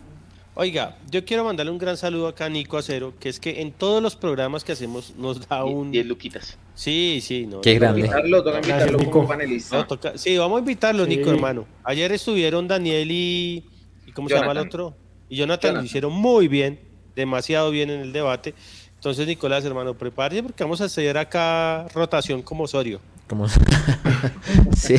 Oiga, 0.59 0.97
yo 1.11 1.23
quiero 1.23 1.45
mandarle 1.45 1.71
un 1.71 1.77
gran 1.77 1.99
saludo 1.99 2.29
acá 2.29 2.47
a 2.47 2.49
Nico 2.49 2.79
Acero, 2.79 3.13
que 3.21 3.29
es 3.29 3.39
que 3.39 3.61
en 3.61 3.73
todos 3.73 4.03
los 4.03 4.17
programas 4.17 4.65
que 4.65 4.73
hacemos 4.73 5.15
nos 5.15 5.47
da 5.47 5.63
un... 5.67 5.91
10 5.91 6.07
luquitas. 6.07 6.57
Sí, 6.75 7.21
sí. 7.23 7.47
No, 7.47 7.61
Qué 7.61 7.75
grande. 7.75 8.01
Invitarlo, 8.01 8.43
toca 8.43 8.57
invitarlo 8.57 9.11
como 9.11 9.29
panelista. 9.29 9.87
Sí, 10.15 10.39
vamos 10.39 10.57
a 10.57 10.61
invitarlo, 10.61 11.07
Nico, 11.07 11.29
hermano. 11.29 11.67
Ayer 11.85 12.11
estuvieron 12.11 12.67
Daniel 12.67 13.11
y... 13.11 13.65
¿y 14.07 14.13
¿Cómo 14.13 14.31
se 14.31 14.35
llama 14.37 14.53
el 14.53 14.59
otro? 14.59 14.97
Y 15.29 15.37
Jonathan, 15.37 15.75
lo 15.75 15.83
hicieron 15.83 16.15
muy 16.15 16.49
bien, 16.49 16.81
demasiado 17.15 17.71
bien 17.71 17.91
en 17.91 18.01
el 18.01 18.15
debate. 18.15 18.55
Entonces, 18.95 19.27
Nicolás, 19.27 19.63
hermano, 19.67 19.93
prepárese 19.93 20.43
porque 20.43 20.65
vamos 20.65 20.81
a 20.81 20.85
hacer 20.85 21.19
acá 21.19 21.87
rotación 21.93 22.41
como 22.41 22.65
Osorio. 22.65 23.03
Como... 23.29 23.47
sí. 24.75 24.97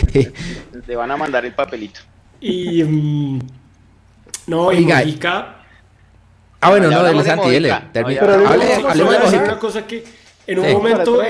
Le 0.86 0.96
van 0.96 1.10
a 1.10 1.18
mandar 1.18 1.48
el 1.48 1.56
papelito. 1.56 2.02
Y... 2.40 2.84
Mm, 2.84 3.40
no, 4.48 4.72
y 4.72 4.86
Mojica. 4.86 5.56
Ah, 6.60 6.70
bueno, 6.72 6.90
no, 6.90 7.06
él 7.06 7.20
es 7.20 7.28
anti 7.28 7.56
L. 7.56 7.72
Hablemos 7.72 9.32
de 9.32 9.38
una 9.38 9.60
cosa 9.60 9.86
que 9.86 10.04
en 10.48 10.60
un 10.60 10.72
momento. 10.72 11.22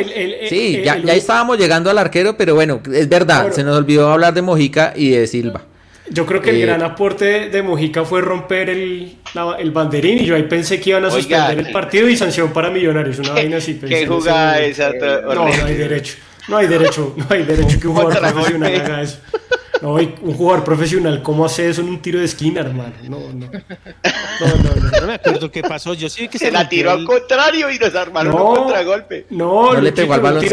sí, 0.48 0.82
ya, 0.84 0.98
ya, 0.98 1.14
estábamos 1.14 1.58
llegando 1.58 1.90
al 1.90 1.98
arquero, 1.98 2.38
pero 2.38 2.56
bueno, 2.56 2.82
es 2.94 3.10
verdad, 3.10 3.52
se 3.52 3.64
nos 3.64 3.78
olvidó 3.78 4.12
hablar 4.12 4.34
de 4.34 4.42
Mojica 4.42 4.94
y 4.96 5.10
de 5.10 5.28
Silva. 5.28 5.64
Yo 6.10 6.26
creo 6.26 6.42
que 6.42 6.52
el 6.52 6.58
eh, 6.58 6.66
gran 6.66 6.82
aporte 6.84 7.50
de 7.50 7.62
Mojica 7.62 8.06
fue 8.06 8.22
romper 8.22 8.70
el, 8.70 9.18
el 9.60 9.72
banderín 9.72 10.20
y 10.20 10.26
yo 10.26 10.36
ahí 10.36 10.44
pensé 10.44 10.80
que 10.80 10.92
iban 10.92 11.04
a 11.04 11.12
suspender 11.12 11.60
el 11.60 11.72
partido 11.72 12.08
y 12.08 12.16
sanción 12.16 12.54
para 12.54 12.70
Millonarios, 12.70 13.20
una 13.20 13.32
vaina 13.34 13.58
así. 13.58 13.76
¿Qué 13.76 14.08
jugada 14.08 14.62
esa? 14.62 14.92
No, 14.94 15.34
no 15.34 15.66
hay 15.66 15.76
derecho. 15.76 16.16
No 16.48 16.56
hay 16.56 16.68
derecho, 16.68 17.14
no 17.18 17.26
hay 17.30 17.44
derecho 17.44 17.78
que 17.78 17.88
un 17.90 17.96
jugador 17.96 18.20
profesional 18.20 18.74
haga 18.74 19.02
eso. 19.02 19.18
No, 19.82 19.94
un 19.94 20.34
jugador 20.34 20.64
profesional, 20.64 21.22
¿cómo 21.22 21.46
hace 21.46 21.70
eso 21.70 21.82
en 21.82 21.90
un 21.90 22.02
tiro 22.02 22.20
de 22.20 22.26
esquina, 22.26 22.62
hermano? 22.62 22.94
No, 23.04 23.20
no. 23.34 23.48
No, 24.40 24.48
no, 24.64 25.02
no. 25.02 25.08
me 25.08 25.14
acuerdo 25.14 25.52
qué 25.52 25.62
pasó. 25.62 25.94
Yo 25.94 26.10
sí 26.10 26.28
que 26.28 26.40
se, 26.40 26.52
la 26.52 26.68
tiró 26.68 26.92
al 26.92 27.06
contrario 27.06 27.70
y 27.70 27.78
nos 27.78 27.94
armaron 27.96 28.34
un 28.34 28.56
contragolpe. 28.56 29.26
No, 29.30 29.74
no 29.74 29.82
le 29.82 29.92
pegó 29.92 30.14
al 30.14 30.22
balón. 30.22 30.44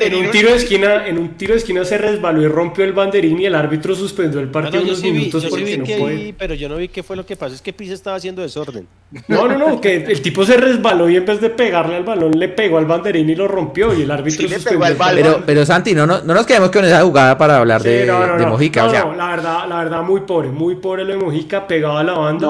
En 0.00 0.14
un 0.14 0.30
tiro 0.30 0.50
de 0.50 0.56
esquina, 0.56 1.06
en 1.06 1.18
un 1.18 1.36
tiro 1.36 1.52
de 1.52 1.58
esquina 1.58 1.84
se 1.84 1.98
resbaló 1.98 2.42
y 2.42 2.48
rompió 2.48 2.84
el 2.84 2.92
banderín 2.92 3.40
y 3.40 3.46
el 3.46 3.54
árbitro 3.54 3.94
suspendió 3.94 4.40
el 4.40 4.48
partido 4.48 4.82
unos 4.82 5.02
minutos 5.02 5.46
porque 5.48 5.78
no 5.78 5.84
puede. 5.84 6.34
pero 6.36 6.54
yo 6.54 6.68
no 6.68 6.76
vi 6.76 6.88
qué 6.88 7.02
fue 7.02 7.16
lo 7.16 7.24
que 7.24 7.36
pasó. 7.36 7.54
Es 7.54 7.62
que 7.62 7.72
Pisa 7.72 7.94
estaba 7.94 8.16
haciendo 8.16 8.42
desorden. 8.42 8.86
No, 9.28 9.46
no, 9.46 9.58
no, 9.58 9.80
que 9.80 9.96
el 9.96 10.20
tipo 10.22 10.44
se 10.44 10.56
resbaló 10.56 11.08
y 11.08 11.16
en 11.16 11.24
vez 11.24 11.40
de 11.40 11.50
pegarle 11.50 11.96
al 11.96 12.04
balón 12.04 12.32
le 12.32 12.48
pegó 12.48 12.78
al 12.78 12.86
banderín 12.86 13.28
y 13.30 13.34
lo 13.34 13.48
rompió 13.48 13.94
y 13.94 14.02
el 14.02 14.10
árbitro 14.10 14.48
suspendió 14.48 14.86
el 14.86 14.96
Pero, 14.96 15.42
pero 15.46 15.64
Santi, 15.66 15.94
no, 15.94 16.06
no, 16.06 16.20
nos 16.22 16.46
quedemos 16.46 16.70
con 16.70 16.84
esa 16.84 17.02
jugada 17.02 17.38
para 17.38 17.58
hablar 17.58 17.82
de 17.82 18.06
de 18.38 18.46
Mojica. 18.46 18.86
No, 18.86 19.14
la 19.14 19.28
verdad, 19.28 19.68
la 19.68 19.76
verdad, 19.78 20.02
muy 20.02 20.20
pobre, 20.22 20.48
muy 20.48 20.76
pobre 20.76 21.04
lo 21.04 21.12
de 21.12 21.18
Mojica, 21.18 21.66
pegado 21.66 21.98
a 21.98 22.04
la 22.04 22.12
banda. 22.12 22.48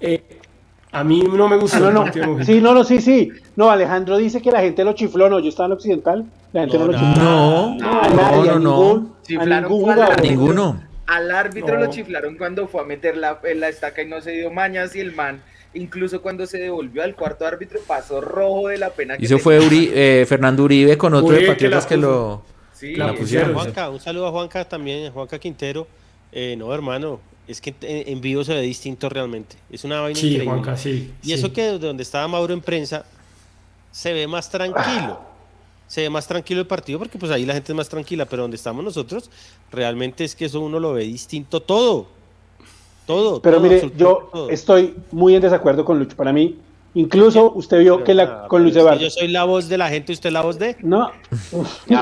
Eh, 0.00 0.22
a 0.90 1.04
mí 1.04 1.22
no 1.22 1.48
me 1.48 1.56
gusta 1.56 1.78
no, 1.80 1.90
no. 1.90 2.44
Sí, 2.44 2.60
no, 2.60 2.74
no, 2.74 2.84
sí, 2.84 3.00
sí. 3.00 3.30
No, 3.56 3.70
Alejandro 3.70 4.16
dice 4.16 4.40
que 4.40 4.50
la 4.50 4.60
gente 4.60 4.84
lo 4.84 4.94
chifló, 4.94 5.28
no, 5.28 5.38
yo 5.38 5.48
estaba 5.48 5.66
en 5.66 5.72
Occidental, 5.72 6.24
la 6.52 6.62
gente 6.62 6.78
no, 6.78 6.86
lo 6.86 6.92
chifló. 6.92 7.22
No, 7.22 7.74
no, 7.76 8.58
no, 8.58 8.58
no. 8.58 9.16
ninguno. 10.22 10.82
Al 11.06 11.30
árbitro 11.30 11.78
lo 11.78 11.86
chiflaron 11.86 12.36
cuando 12.36 12.68
fue 12.68 12.82
a 12.82 12.84
meter 12.84 13.16
la, 13.16 13.38
la 13.56 13.68
estaca 13.68 14.02
y 14.02 14.06
no 14.06 14.20
se 14.20 14.32
dio 14.32 14.50
mañas 14.50 14.94
y 14.94 15.00
el 15.00 15.14
man 15.14 15.40
incluso 15.74 16.22
cuando 16.22 16.46
se 16.46 16.58
devolvió 16.58 17.02
al 17.02 17.14
cuarto 17.14 17.46
árbitro 17.46 17.78
pasó 17.86 18.20
rojo 18.20 18.68
de 18.68 18.78
la 18.78 18.90
pena 18.90 19.16
que 19.16 19.22
y 19.22 19.26
eso 19.26 19.38
fue 19.38 19.58
eh, 19.70 20.24
Fernando 20.26 20.64
Uribe 20.64 20.96
con 20.96 21.14
otro 21.14 21.34
de 21.34 21.46
Patriotas 21.46 21.86
que, 21.86 21.96
lo 21.96 22.42
Sí, 22.78 22.94
Juanca, 23.52 23.90
un 23.90 23.98
saludo 23.98 24.28
a 24.28 24.30
Juanca 24.30 24.64
también, 24.64 25.12
Juanca 25.12 25.38
Quintero. 25.38 25.86
Eh, 26.30 26.54
no, 26.56 26.72
hermano, 26.72 27.18
es 27.48 27.60
que 27.60 27.74
en, 27.80 28.20
vivo 28.20 28.44
se 28.44 28.54
ve 28.54 28.60
distinto 28.60 29.08
realmente. 29.08 29.56
Es 29.70 29.82
una 29.82 30.00
vaina 30.00 30.20
sí, 30.20 30.38
Juanca, 30.44 30.76
sí. 30.76 31.12
Y 31.22 31.32
eso 31.32 31.52
que 31.52 31.62
de 31.62 31.78
donde 31.78 32.02
estaba 32.02 32.28
Mauro 32.28 32.52
en 32.52 32.60
prensa, 32.60 33.04
se 33.90 34.12
ve 34.12 34.28
más 34.28 34.48
tranquilo. 34.48 35.20
Se 35.88 36.02
ve 36.02 36.10
más 36.10 36.28
tranquilo 36.28 36.60
el 36.60 36.66
partido 36.66 36.98
porque 36.98 37.18
pues 37.18 37.32
ahí 37.32 37.46
la 37.46 37.54
gente 37.54 37.72
es 37.72 37.76
más 37.76 37.88
tranquila, 37.88 38.26
pero 38.26 38.42
donde 38.42 38.56
estamos 38.56 38.84
nosotros, 38.84 39.30
realmente 39.72 40.22
es 40.22 40.36
que 40.36 40.44
eso 40.44 40.60
uno 40.60 40.78
lo 40.78 40.92
ve 40.92 41.04
distinto 41.04 41.60
todo. 41.60 42.06
Todo. 43.06 43.40
Pero 43.40 43.58
mire, 43.58 43.90
yo 43.96 44.30
estoy 44.50 44.94
muy 45.10 45.34
en 45.34 45.40
desacuerdo 45.40 45.84
con 45.84 45.98
Lucho. 45.98 46.14
Para 46.14 46.30
mí, 46.30 46.58
Incluso 46.94 47.52
usted 47.52 47.80
vio 47.80 48.02
que 48.02 48.14
la, 48.14 48.48
con 48.48 48.62
Luis 48.62 48.74
Eduardo. 48.74 49.00
Yo 49.00 49.10
soy 49.10 49.28
la 49.28 49.44
voz 49.44 49.68
de 49.68 49.78
la 49.78 49.88
gente, 49.88 50.12
usted 50.12 50.28
es 50.28 50.32
la 50.32 50.42
voz 50.42 50.58
de. 50.58 50.76
No. 50.82 51.10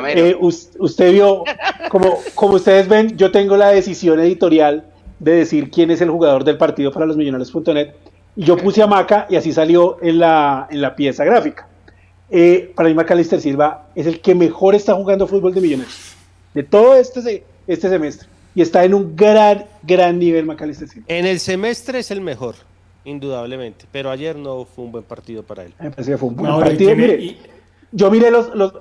Eh, 0.08 0.36
usted 0.38 1.12
vio, 1.12 1.44
como, 1.90 2.18
como 2.34 2.54
ustedes 2.54 2.88
ven, 2.88 3.16
yo 3.16 3.30
tengo 3.30 3.56
la 3.56 3.68
decisión 3.68 4.18
editorial 4.20 4.84
de 5.18 5.32
decir 5.32 5.70
quién 5.70 5.90
es 5.90 6.00
el 6.00 6.10
jugador 6.10 6.44
del 6.44 6.56
partido 6.56 6.92
para 6.92 7.06
los 7.06 7.16
millonarios.net. 7.16 7.90
Y 8.36 8.44
yo 8.44 8.56
puse 8.56 8.82
a 8.82 8.86
Maca 8.86 9.26
y 9.28 9.36
así 9.36 9.52
salió 9.52 9.98
en 10.02 10.18
la, 10.18 10.66
en 10.70 10.80
la 10.80 10.94
pieza 10.94 11.24
gráfica. 11.24 11.66
Eh, 12.30 12.72
para 12.74 12.88
mí, 12.88 12.94
Macalister 12.94 13.40
Silva 13.40 13.86
es 13.94 14.06
el 14.06 14.20
que 14.20 14.34
mejor 14.34 14.74
está 14.74 14.94
jugando 14.94 15.26
fútbol 15.26 15.54
de 15.54 15.60
millonarios. 15.60 16.14
De 16.54 16.62
todo 16.62 16.96
este, 16.96 17.44
este 17.66 17.88
semestre. 17.88 18.28
y 18.54 18.62
está 18.62 18.84
en 18.84 18.94
un 18.94 19.14
gran, 19.14 19.64
gran 19.82 20.18
nivel 20.18 20.44
Macalister 20.44 20.88
Silva. 20.88 21.06
En 21.08 21.26
el 21.26 21.40
semestre 21.40 22.00
es 22.00 22.10
el 22.10 22.20
mejor, 22.20 22.56
indudablemente, 23.06 23.86
pero 23.90 24.10
ayer 24.10 24.36
no 24.36 24.64
fue 24.64 24.84
un 24.84 24.92
buen 24.92 25.04
partido 25.04 25.42
para 25.42 25.64
él. 25.64 25.72
Me 25.80 25.90
parece 25.90 26.10
que 26.10 26.18
fue 26.18 26.28
un 26.28 26.36
buen 26.36 26.60
partido. 26.60 26.90
yo 27.92 28.10
miré 28.10 28.30
los, 28.30 28.54
los, 28.54 28.74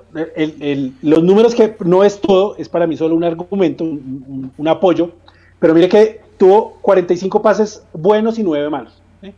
los, 1.02 1.22
números 1.22 1.54
que 1.54 1.76
no 1.84 2.04
es 2.04 2.20
todo, 2.20 2.56
es 2.56 2.68
para 2.68 2.86
mí 2.86 2.96
solo 2.96 3.14
un 3.14 3.24
argumento, 3.24 3.84
un, 3.84 4.68
apoyo, 4.68 5.12
pero 5.60 5.74
mire 5.74 5.88
que 5.88 6.20
tuvo 6.36 6.76
45 6.82 7.40
pases 7.40 7.82
buenos 7.92 8.38
y 8.38 8.42
9 8.42 8.68
malos. 8.68 9.00
¿eh? 9.22 9.32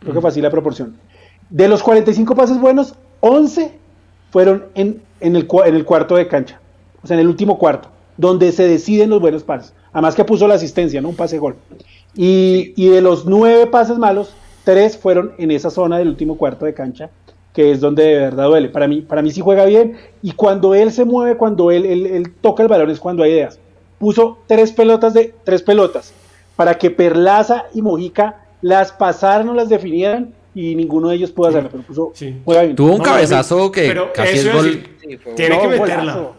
Creo 0.00 0.14
que 0.14 0.20
fue 0.20 0.30
así 0.30 0.40
la 0.40 0.50
proporción. 0.50 0.96
De 1.48 1.66
los 1.66 1.82
45 1.82 2.34
pases 2.34 2.60
buenos, 2.60 2.94
11 3.20 3.72
fueron 4.30 4.66
en, 4.74 5.02
en, 5.20 5.34
el, 5.34 5.48
en 5.64 5.74
el 5.74 5.84
cuarto 5.84 6.14
de 6.14 6.28
cancha, 6.28 6.60
o 7.02 7.06
sea, 7.06 7.14
en 7.14 7.22
el 7.22 7.26
último 7.26 7.58
cuarto, 7.58 7.88
donde 8.18 8.52
se 8.52 8.68
deciden 8.68 9.10
los 9.10 9.20
buenos 9.20 9.42
pases. 9.42 9.72
Además 9.92 10.14
que 10.14 10.24
puso 10.24 10.46
la 10.46 10.54
asistencia, 10.54 11.00
¿no? 11.00 11.08
Un 11.08 11.16
pase 11.16 11.38
gol. 11.38 11.56
Y, 12.14 12.72
y 12.76 12.88
de 12.88 13.00
los 13.00 13.26
9 13.26 13.66
pases 13.66 13.98
malos, 13.98 14.34
3 14.64 14.96
fueron 14.98 15.32
en 15.38 15.50
esa 15.50 15.70
zona 15.70 15.98
del 15.98 16.08
último 16.08 16.36
cuarto 16.36 16.64
de 16.64 16.74
cancha, 16.74 17.10
que 17.52 17.70
es 17.70 17.80
donde 17.80 18.04
de 18.04 18.18
verdad 18.18 18.46
duele. 18.46 18.68
Para 18.68 18.88
mí, 18.88 19.00
para 19.00 19.22
mí 19.22 19.30
sí 19.30 19.40
juega 19.40 19.64
bien, 19.64 19.96
y 20.22 20.32
cuando 20.32 20.74
él 20.74 20.92
se 20.92 21.04
mueve, 21.04 21.36
cuando 21.36 21.70
él, 21.70 21.86
él, 21.86 22.06
él 22.06 22.32
toca 22.40 22.62
el 22.62 22.68
balón 22.68 22.90
es 22.90 23.00
cuando 23.00 23.22
hay 23.22 23.32
ideas. 23.32 23.58
Puso 23.98 24.38
tres 24.46 24.72
pelotas 24.72 25.14
de 25.14 25.34
tres 25.44 25.62
pelotas 25.62 26.12
para 26.56 26.76
que 26.76 26.90
Perlaza 26.90 27.66
y 27.74 27.82
Mojica 27.82 28.44
las 28.62 28.92
pasaran 28.92 29.48
o 29.48 29.54
las 29.54 29.68
definieran 29.68 30.34
y 30.54 30.74
ninguno 30.74 31.08
de 31.08 31.16
ellos 31.16 31.30
pudo 31.30 31.48
hacerlo, 31.48 31.70
pero 31.70 31.82
puso, 31.84 32.12
Tuvo 32.74 32.92
un 32.94 33.00
cabezazo 33.00 33.70
que 33.70 33.94
casi 34.14 34.38
es 34.38 34.52
gol. 34.52 34.82
tiene 35.36 35.60
que 35.60 35.68
meterla. 35.68 36.32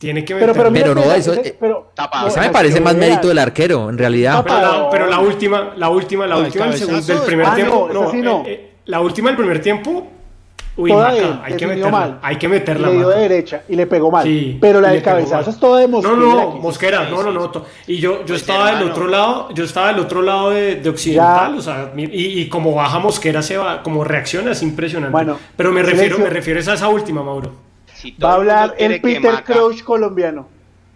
Tiene 0.00 0.24
que 0.24 0.32
meterla. 0.32 0.54
Pero, 0.54 0.72
pero, 0.72 0.94
no, 0.94 1.02
eso, 1.12 1.34
eh, 1.34 1.54
pero, 1.60 1.92
esa 2.26 2.40
me 2.40 2.48
parece 2.48 2.80
más 2.80 2.96
mérito 2.96 3.28
del 3.28 3.38
arquero, 3.38 3.90
en 3.90 3.98
realidad. 3.98 4.42
pero, 4.90 5.06
la, 5.06 5.18
última, 5.18 5.74
la 5.76 5.90
última, 5.90 6.26
la 6.26 6.38
última 6.38 6.68
del, 6.68 7.20
primer 7.26 7.46
ah, 7.46 7.54
tiempo. 7.54 7.90
No, 7.92 8.10
no. 8.14 8.42
Eh, 8.46 8.52
eh, 8.52 8.70
la 8.86 9.02
última 9.02 9.28
del 9.28 9.36
primer 9.36 9.60
tiempo 9.60 10.06
Uy, 10.74 10.90
Maca, 10.90 11.42
hay, 11.44 11.54
que 11.54 11.66
meterla, 11.66 11.90
mal. 11.90 12.18
hay 12.22 12.36
que 12.36 12.48
meterla. 12.48 12.88
Le 12.88 12.94
dio 12.94 13.08
de 13.10 13.20
derecha 13.20 13.62
y 13.68 13.76
le 13.76 13.86
pegó 13.86 14.10
mal. 14.10 14.26
pero 14.58 14.80
la 14.80 14.92
del 14.92 15.02
cabezazo 15.02 15.50
es 15.50 15.60
toda 15.60 15.80
de 15.80 15.86
Mosquera. 15.86 16.16
No, 16.16 16.34
no, 16.34 16.50
Mosquera, 16.52 17.10
no, 17.10 17.22
no, 17.22 17.30
no. 17.30 17.52
Y 17.86 17.98
yo, 17.98 18.20
yo 18.20 18.26
pues 18.26 18.40
estaba 18.40 18.72
del 18.74 18.88
otro 18.88 19.06
lado, 19.06 19.52
yo 19.52 19.64
estaba 19.64 19.88
del 19.88 19.98
otro 19.98 20.22
lado 20.22 20.48
de, 20.48 20.76
de 20.76 20.88
Occidental, 20.88 21.58
o 21.58 21.60
sea, 21.60 21.92
y, 21.94 22.40
y, 22.40 22.48
como 22.48 22.74
baja 22.74 22.98
Mosquera 22.98 23.42
se 23.42 23.58
va, 23.58 23.82
como 23.82 24.02
reacciona, 24.02 24.52
es 24.52 24.62
impresionante. 24.62 25.12
Bueno, 25.12 25.36
pero 25.56 25.72
me 25.72 25.82
refiero, 25.82 26.18
me 26.18 26.30
refiero 26.30 26.58
a 26.58 26.74
esa 26.74 26.88
última, 26.88 27.22
Mauro. 27.22 27.69
Va 28.22 28.32
a 28.32 28.34
hablar 28.34 28.74
el 28.78 29.00
Peter 29.00 29.42
Crouch 29.44 29.82
colombiano. 29.82 30.48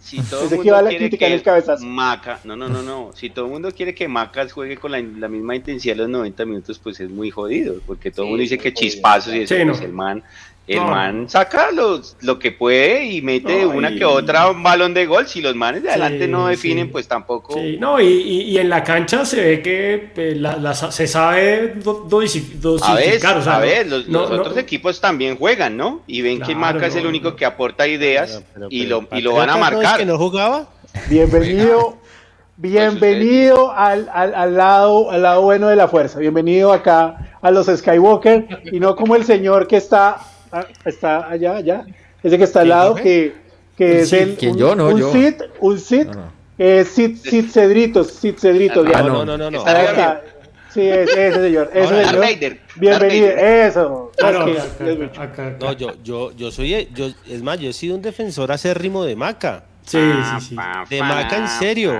Si 0.05 0.21
todo 0.21 0.43
el 0.43 0.57
mundo 0.57 0.87
quiere 0.87 1.09
que 1.09 1.73
Maca, 1.81 2.39
no, 2.43 2.55
no, 2.55 2.69
no, 2.69 2.83
no. 2.83 3.11
Si 3.15 3.31
todo 3.31 3.45
el 3.45 3.51
mundo 3.51 3.71
quiere 3.71 3.95
que 3.95 4.07
Macas 4.07 4.53
juegue 4.53 4.77
con 4.77 4.91
la, 4.91 5.01
misma 5.01 5.55
intensidad 5.55 5.95
los 5.95 6.09
90 6.09 6.45
minutos, 6.45 6.77
pues 6.77 6.99
es 6.99 7.09
muy 7.09 7.31
jodido, 7.31 7.81
porque 7.87 8.11
todo 8.11 8.25
el 8.25 8.29
mundo 8.29 8.41
dice 8.43 8.59
que 8.59 8.71
chispazos 8.71 9.33
y 9.33 9.39
eso, 9.39 9.55
pues 9.55 9.81
el 9.81 9.93
man 9.93 10.23
el 10.67 10.81
man 10.81 11.29
saca 11.29 11.69
lo 11.71 12.39
que 12.39 12.51
puede 12.51 13.05
y 13.05 13.21
mete 13.21 13.65
una 13.65 13.93
que 13.95 14.03
otra 14.03 14.49
un 14.49 14.63
balón 14.63 14.93
de 14.93 15.05
gol. 15.05 15.27
Si 15.27 15.41
los 15.41 15.55
manes 15.55 15.83
de 15.83 15.89
adelante 15.89 16.27
no 16.27 16.47
definen, 16.47 16.91
pues 16.91 17.07
tampoco. 17.07 17.53
Sí, 17.53 17.77
no, 17.79 17.99
y, 17.99 18.07
y, 18.07 18.57
en 18.57 18.69
la 18.69 18.83
cancha 18.83 19.25
se 19.25 19.41
ve 19.41 19.61
que 19.61 20.11
eh, 20.15 20.73
se 20.89 21.07
sabe 21.07 21.75
dosificar. 21.75 23.47
a 23.47 23.59
ver, 23.59 23.87
los, 23.87 24.07
otros 24.31 24.57
equipos 24.57 24.99
también 24.99 25.37
juegan, 25.37 25.77
¿no? 25.77 26.01
Y 26.07 26.21
ven 26.21 26.41
que 26.41 26.55
Maca 26.55 26.87
es 26.87 26.95
el 26.95 27.05
único 27.05 27.35
que 27.35 27.45
aporta 27.45 27.87
ideas 27.87 28.43
y, 28.69 28.85
lo, 28.85 29.07
y 29.11 29.21
lo 29.21 29.33
van 29.33 29.49
a 29.49 29.57
marcar. 29.57 29.99
que 29.99 30.05
no 30.05 30.17
jugaba? 30.17 30.67
Bienvenido. 31.09 31.97
Bienvenido 32.57 33.73
al, 33.73 34.09
al, 34.13 34.33
al, 34.33 34.55
lado, 34.55 35.11
al 35.11 35.23
lado 35.23 35.41
bueno 35.41 35.67
de 35.67 35.75
la 35.75 35.89
fuerza. 35.89 36.19
Bienvenido 36.19 36.71
acá 36.71 37.37
a 37.41 37.51
los 37.51 37.67
Skywalker 37.67 38.47
y 38.71 38.79
no 38.79 38.95
como 38.95 39.17
el 39.17 39.25
señor 39.25 39.67
que 39.67 39.75
está 39.75 40.21
Ah, 40.55 40.65
está 40.85 41.29
allá, 41.29 41.57
allá. 41.57 41.85
Ese 42.23 42.37
que 42.37 42.45
está 42.45 42.61
al 42.61 42.69
lado, 42.69 42.95
que, 42.95 43.35
que 43.75 43.99
es 43.99 44.13
el. 44.13 44.37
un, 44.41 44.57
yo? 44.57 44.73
No, 44.73 44.87
un 44.87 44.97
yo. 44.97 45.11
Sid, 45.11 45.33
un 45.59 45.77
Sid, 45.77 46.05
no, 46.05 46.13
no. 46.13 46.85
Sid, 46.85 47.17
Sid 47.17 47.49
Cedritos, 47.51 48.07
Sid 48.11 48.35
Cedritos. 48.37 48.87
Ah, 48.93 49.01
no, 49.01 49.25
no, 49.25 49.37
no, 49.37 49.51
no. 49.51 49.65
Sí, 50.73 50.81
ese, 50.81 51.27
ese 51.27 51.41
señor. 51.41 51.69
Ese 51.73 52.05
señor. 52.05 52.57
Bienvenido. 52.77 53.27
Eso. 53.27 54.11
No, 55.59 55.73
yo, 55.73 55.91
yo, 56.01 56.31
yo 56.31 56.51
soy, 56.51 56.87
yo, 56.93 57.07
es 57.29 57.43
más, 57.43 57.59
yo 57.59 57.69
he 57.69 57.73
sido 57.73 57.95
un 57.95 58.01
defensor 58.01 58.49
acérrimo 58.53 59.03
de 59.03 59.17
Maca. 59.17 59.65
Sí, 59.85 59.99
sí, 60.39 60.47
sí. 60.49 60.55
De 60.89 60.99
Maca, 61.01 61.37
en 61.37 61.47
serio. 61.47 61.93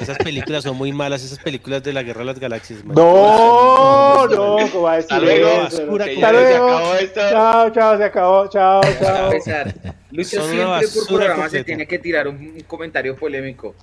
esas 0.00 0.18
películas 0.18 0.62
son 0.62 0.76
muy 0.76 0.92
malas, 0.92 1.22
esas 1.24 1.38
películas 1.38 1.82
de 1.82 1.92
la 1.92 2.02
Guerra 2.02 2.20
de 2.20 2.26
las 2.26 2.38
Galaxias. 2.38 2.84
No, 2.84 4.26
no, 4.26 4.56
como 4.70 4.82
va 4.82 4.92
a 4.92 4.96
decir. 4.96 5.12
Hasta 5.12 5.20
luego. 5.20 5.48
Hasta 5.62 6.32
luego. 6.32 6.80
Chao, 7.14 7.70
chao, 7.70 7.96
se 7.96 8.04
acabó. 8.04 8.48
Chao, 8.48 8.80
chao. 9.00 9.94
Lucho 10.12 10.48
siempre 10.48 10.88
por 10.88 11.06
programa 11.06 11.48
se 11.48 11.62
tiene 11.62 11.86
que 11.86 11.98
tirar 11.98 12.26
un, 12.26 12.60
comentario 12.66 13.14
polémico. 13.16 13.74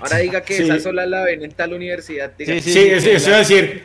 Ahora 0.00 0.18
diga 0.18 0.40
que 0.42 0.56
esa 0.64 0.80
sola 0.80 1.06
la 1.06 1.22
ven 1.24 1.44
en 1.44 1.52
tal 1.52 1.74
universidad. 1.74 2.32
sí, 2.38 2.60
sí, 2.60 2.78
eso 2.88 3.28
iba 3.28 3.36
a 3.36 3.38
decir. 3.40 3.84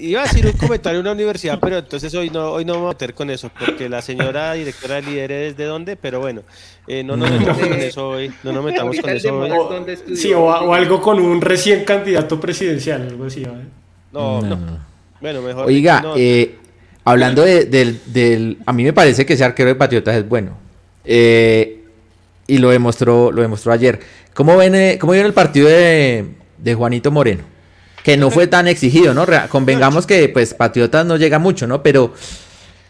Iba 0.00 0.20
a 0.20 0.24
decir 0.24 0.46
un 0.46 0.52
comentario 0.52 1.00
en 1.00 1.06
una 1.06 1.12
universidad, 1.12 1.58
pero 1.60 1.78
entonces 1.78 2.14
hoy 2.14 2.30
no, 2.30 2.52
hoy 2.52 2.64
no 2.64 2.74
me 2.74 2.80
voy 2.80 2.90
a 2.90 2.92
meter 2.92 3.14
con 3.14 3.30
eso, 3.30 3.50
porque 3.58 3.88
la 3.88 4.02
señora 4.02 4.54
directora 4.54 4.96
de 4.96 5.02
líderes 5.02 5.50
es 5.50 5.56
de 5.56 5.64
dónde, 5.64 5.96
pero 5.96 6.20
bueno, 6.20 6.42
eh, 6.86 7.04
no 7.04 7.16
nos 7.16 7.30
metamos 7.30 7.58
con 7.58 7.72
eso 7.74 8.08
hoy. 8.08 8.32
No 8.42 8.52
nos 8.52 8.64
metamos 8.64 8.96
con 9.00 9.10
eso 9.10 9.38
hoy. 9.38 9.50
O, 9.50 10.16
sí, 10.16 10.32
o, 10.32 10.74
algo 10.74 11.00
con 11.00 11.20
un 11.20 11.40
recién 11.40 11.84
candidato 11.84 12.40
presidencial, 12.40 13.02
algo 13.02 13.26
así. 13.26 13.46
No, 14.12 14.42
no. 14.42 14.92
Bueno, 15.20 15.42
mejor. 15.42 15.66
Oiga, 15.66 16.04
eh, 16.16 16.56
hablando 17.04 17.42
de, 17.42 17.66
del, 17.66 18.00
del. 18.06 18.58
A 18.66 18.72
mí 18.72 18.82
me 18.82 18.92
parece 18.92 19.24
que 19.24 19.34
ese 19.34 19.44
arquero 19.44 19.68
de 19.68 19.76
Patriotas 19.76 20.16
es 20.16 20.28
bueno. 20.28 20.62
Eh, 21.04 21.84
y 22.46 22.58
lo 22.58 22.70
demostró, 22.70 23.30
lo 23.32 23.42
demostró 23.42 23.72
ayer. 23.72 24.00
¿Cómo 24.34 24.56
ven, 24.56 24.98
cómo 24.98 25.12
vieron 25.12 25.28
el 25.28 25.34
partido 25.34 25.68
de, 25.68 26.26
de, 26.58 26.74
Juanito 26.74 27.10
Moreno? 27.10 27.44
Que 28.02 28.16
no 28.16 28.30
fue 28.30 28.46
tan 28.46 28.66
exigido, 28.66 29.14
¿no? 29.14 29.26
Convengamos 29.48 30.06
que 30.06 30.28
pues 30.28 30.54
Patriotas 30.54 31.06
no 31.06 31.16
llega 31.16 31.38
mucho, 31.38 31.66
¿no? 31.66 31.82
Pero, 31.82 32.12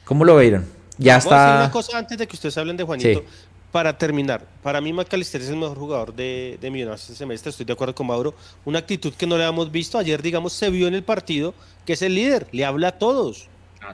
¿cómo 0.05 0.25
lo 0.25 0.37
vieron? 0.39 0.67
Ya 0.99 1.17
está. 1.17 1.57
una 1.57 1.71
cosa 1.71 1.99
antes 1.99 2.17
de 2.17 2.27
que 2.27 2.37
ustedes 2.37 2.57
hablen 2.57 2.77
de 2.77 2.85
Juanito. 2.85 3.25
Para 3.71 3.97
terminar, 3.97 4.45
para 4.63 4.83
mí 4.83 4.93
McAllister 4.93 5.41
es 5.41 5.49
el 5.49 5.57
mejor 5.57 5.79
jugador 5.79 6.15
de, 6.15 6.59
de 6.61 6.71
Millonarios 6.71 7.01
este 7.01 7.15
semestre, 7.15 7.49
estoy 7.49 7.65
de 7.65 7.73
acuerdo 7.73 7.95
con 7.95 8.07
Mauro. 8.07 8.35
Una 8.67 8.81
actitud 8.81 9.15
que 9.15 9.27
no 9.27 9.39
le 9.39 9.45
habíamos 9.45 9.73
visto 9.73 9.97
ayer, 9.97 10.21
digamos, 10.21 10.53
se 10.53 10.69
vio 10.69 10.87
en 10.89 10.95
el 10.95 11.03
partido, 11.03 11.55
que 11.87 11.95
es 11.95 12.03
el 12.03 12.15
líder, 12.15 12.47
le 12.53 12.67
habla 12.67 12.89
a 12.89 12.99
todos. 12.99 13.49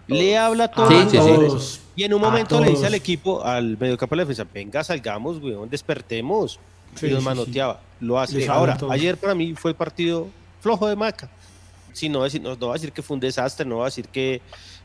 Le 0.06 0.36
habla 0.36 0.64
a 0.64 0.70
todos. 0.70 1.80
Y 1.96 2.04
en 2.04 2.14
un 2.14 2.20
momento 2.20 2.60
le 2.60 2.70
dice 2.70 2.86
al 2.86 2.94
equipo, 2.94 3.44
al 3.44 3.76
mediocampo 3.76 4.14
de 4.14 4.18
la 4.18 4.22
defensa, 4.24 4.48
venga, 4.52 4.84
salgamos, 4.84 5.38
weón, 5.42 5.68
despertemos. 5.68 6.60
y 7.02 7.06
los 7.08 7.22
manoteaba. 7.22 7.80
Lo 8.00 8.18
hace. 8.18 8.46
Ahora, 8.48 8.78
ayer 8.90 9.16
para 9.16 9.34
mí 9.34 9.54
fue 9.54 9.72
el 9.72 9.76
partido 9.76 10.28
flojo 10.60 10.86
de 10.86 10.96
Maca. 10.96 11.28
Sí, 11.92 12.08
no, 12.08 12.20
no, 12.26 12.56
no 12.56 12.66
va 12.68 12.74
a 12.74 12.76
decir 12.76 12.92
que 12.92 13.02
fue 13.02 13.14
un 13.14 13.20
desastre, 13.20 13.66
no 13.66 13.78
va 13.78 13.84
a 13.84 13.86
decir 13.86 14.06
que... 14.08 14.40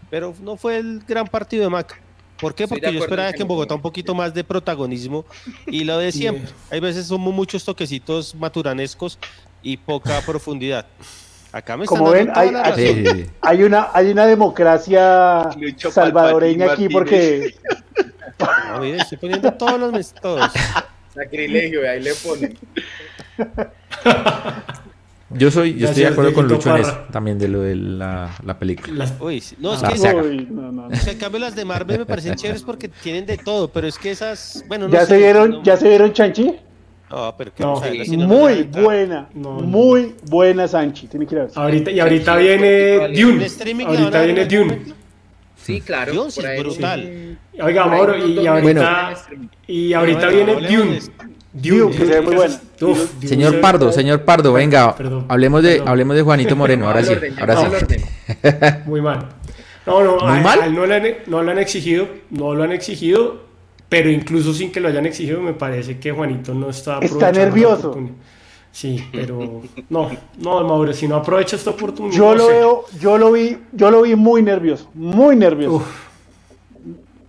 Pero 0.09 0.33
no 0.41 0.57
fue 0.57 0.77
el 0.77 0.99
gran 1.07 1.27
partido 1.27 1.63
de 1.63 1.69
Maca. 1.69 1.99
¿Por 2.39 2.55
qué? 2.55 2.67
Porque 2.67 2.91
yo 2.91 2.99
esperaba 2.99 3.31
que 3.31 3.41
en 3.41 3.47
Bogotá 3.47 3.75
un 3.75 3.81
poquito 3.81 4.13
más 4.15 4.33
de 4.33 4.43
protagonismo 4.43 5.25
y 5.67 5.83
lo 5.83 5.97
de 5.97 6.11
siempre. 6.11 6.51
Hay 6.69 6.79
veces 6.79 7.07
somos 7.07 7.33
muchos 7.33 7.63
toquecitos 7.63 8.35
maturanescos 8.35 9.17
y 9.61 9.77
poca 9.77 10.21
profundidad. 10.25 10.85
Acá 11.53 11.77
me 11.77 11.85
Como 11.85 12.09
ven, 12.09 12.31
hay, 12.33 12.51
hay, 13.41 13.63
una, 13.63 13.89
hay 13.93 14.09
una 14.09 14.25
democracia 14.25 15.51
salvadoreña 15.77 16.71
aquí 16.71 16.89
porque... 16.89 17.53
No, 18.71 18.79
mire, 18.79 18.97
estoy 18.97 19.19
poniendo 19.19 19.53
todos 19.53 19.79
los 19.79 20.13
todos. 20.15 20.51
Sacrilegio, 21.13 21.87
ahí 21.87 22.01
le 22.01 22.11
ponen. 22.15 22.57
Yo 25.29 25.51
soy, 25.51 25.75
yo 25.75 25.87
estoy 25.89 26.03
de 26.03 26.09
acuerdo 26.09 26.33
con 26.33 26.47
Lucho 26.47 26.75
en 26.75 26.81
eso, 26.81 27.05
también 27.11 27.37
de 27.37 27.47
lo 27.47 27.61
de 27.61 27.75
la, 27.75 28.31
la 28.43 28.57
película. 28.57 29.05
Uy, 29.19 29.43
no, 29.59 29.75
es 29.75 29.81
que 29.83 30.15
uy, 30.15 30.47
no, 30.49 30.71
no. 30.71 30.87
O 30.87 30.95
sea, 30.95 31.13
en 31.13 31.19
cambio 31.19 31.39
las 31.39 31.55
de 31.55 31.65
Marvel 31.65 31.99
me 31.99 32.05
parecen 32.07 32.33
chéveres 32.33 32.63
porque 32.63 32.87
tienen 32.87 33.27
de 33.27 33.37
todo, 33.37 33.67
pero 33.67 33.87
es 33.87 33.99
que 33.99 34.09
esas, 34.09 34.65
bueno, 34.67 34.87
no 34.87 34.93
¿Ya 34.93 35.05
se 35.05 35.17
vieron, 35.17 35.63
ya 35.63 35.77
se 35.77 35.87
vieron 35.87 36.13
Chanchi? 36.13 36.55
No, 37.13 37.35
pero 37.37 37.51
no, 37.59 37.79
muy 38.27 38.63
buena, 38.63 39.29
muy 39.33 40.15
buena 40.23 40.67
Sanchi. 40.67 41.05
Tiene 41.05 41.27
que 41.27 41.35
ir 41.35 41.41
a 41.41 41.43
ver. 41.45 41.51
Ahorita, 41.53 41.91
y 41.91 41.99
ahorita 41.99 42.35
viene 42.37 43.09
Dune. 43.09 43.47
Ahorita 43.85 44.21
viene 44.23 44.45
Dune. 44.45 44.81
Sí, 45.55 45.79
claro. 45.81 46.11
Dune 46.11 46.31
sí 46.31 46.41
es 46.43 46.63
brutal. 46.63 47.37
Oiga, 47.61 47.85
Mauro, 47.85 48.17
y 48.17 48.47
ahorita, 48.47 49.13
y 49.67 49.93
ahorita 49.93 50.27
viene 50.27 50.55
Dune. 50.55 50.99
Dune, 51.53 51.95
que 51.95 52.05
se 52.05 52.13
ve 52.19 52.21
muy 52.21 52.35
buena. 52.35 52.59
señor 53.23 53.61
Pardo, 53.61 53.91
señor 53.91 54.25
Pardo, 54.25 54.53
venga, 54.53 54.95
hablemos 55.27 55.61
de 55.61 55.83
hablemos 55.85 56.15
de 56.15 56.23
Juanito 56.23 56.55
Moreno, 56.55 56.87
ahora 56.87 57.03
sí, 57.03 57.13
ahora 57.39 57.69
sí. 57.87 57.95
Muy 58.87 59.01
mal. 59.01 59.29
No, 59.85 60.03
no, 60.03 60.17
¿Muy 60.17 60.39
mal? 60.39 60.73
no, 60.73 60.85
le 60.87 60.95
han, 60.95 61.03
no 61.27 61.43
lo 61.43 61.51
han 61.51 61.59
exigido, 61.59 62.07
no 62.31 62.55
lo 62.55 62.63
han 62.63 62.71
exigido 62.71 63.52
pero 63.93 64.09
incluso 64.09 64.55
sin 64.55 64.71
que 64.71 64.79
lo 64.79 64.87
hayan 64.87 65.05
exigido, 65.05 65.39
me 65.39 65.53
parece 65.53 65.99
que 65.99 66.11
Juanito 66.11 66.51
no 66.55 66.71
está 66.71 66.97
Está 66.97 67.31
nervioso. 67.31 67.95
Sí, 68.71 69.07
pero 69.11 69.61
no, 69.87 70.09
no, 70.39 70.63
Mauro, 70.67 70.91
si 70.93 71.07
no 71.07 71.17
aprovecha 71.17 71.55
esta 71.55 71.69
oportunidad. 71.69 72.17
Yo 72.17 72.33
lo 72.33 72.47
veo, 72.47 72.85
yo 72.99 73.19
lo 73.19 73.31
vi, 73.31 73.55
yo 73.71 73.91
lo 73.91 74.01
vi 74.01 74.15
muy 74.15 74.41
nervioso, 74.41 74.89
muy 74.95 75.35
nervioso. 75.35 75.83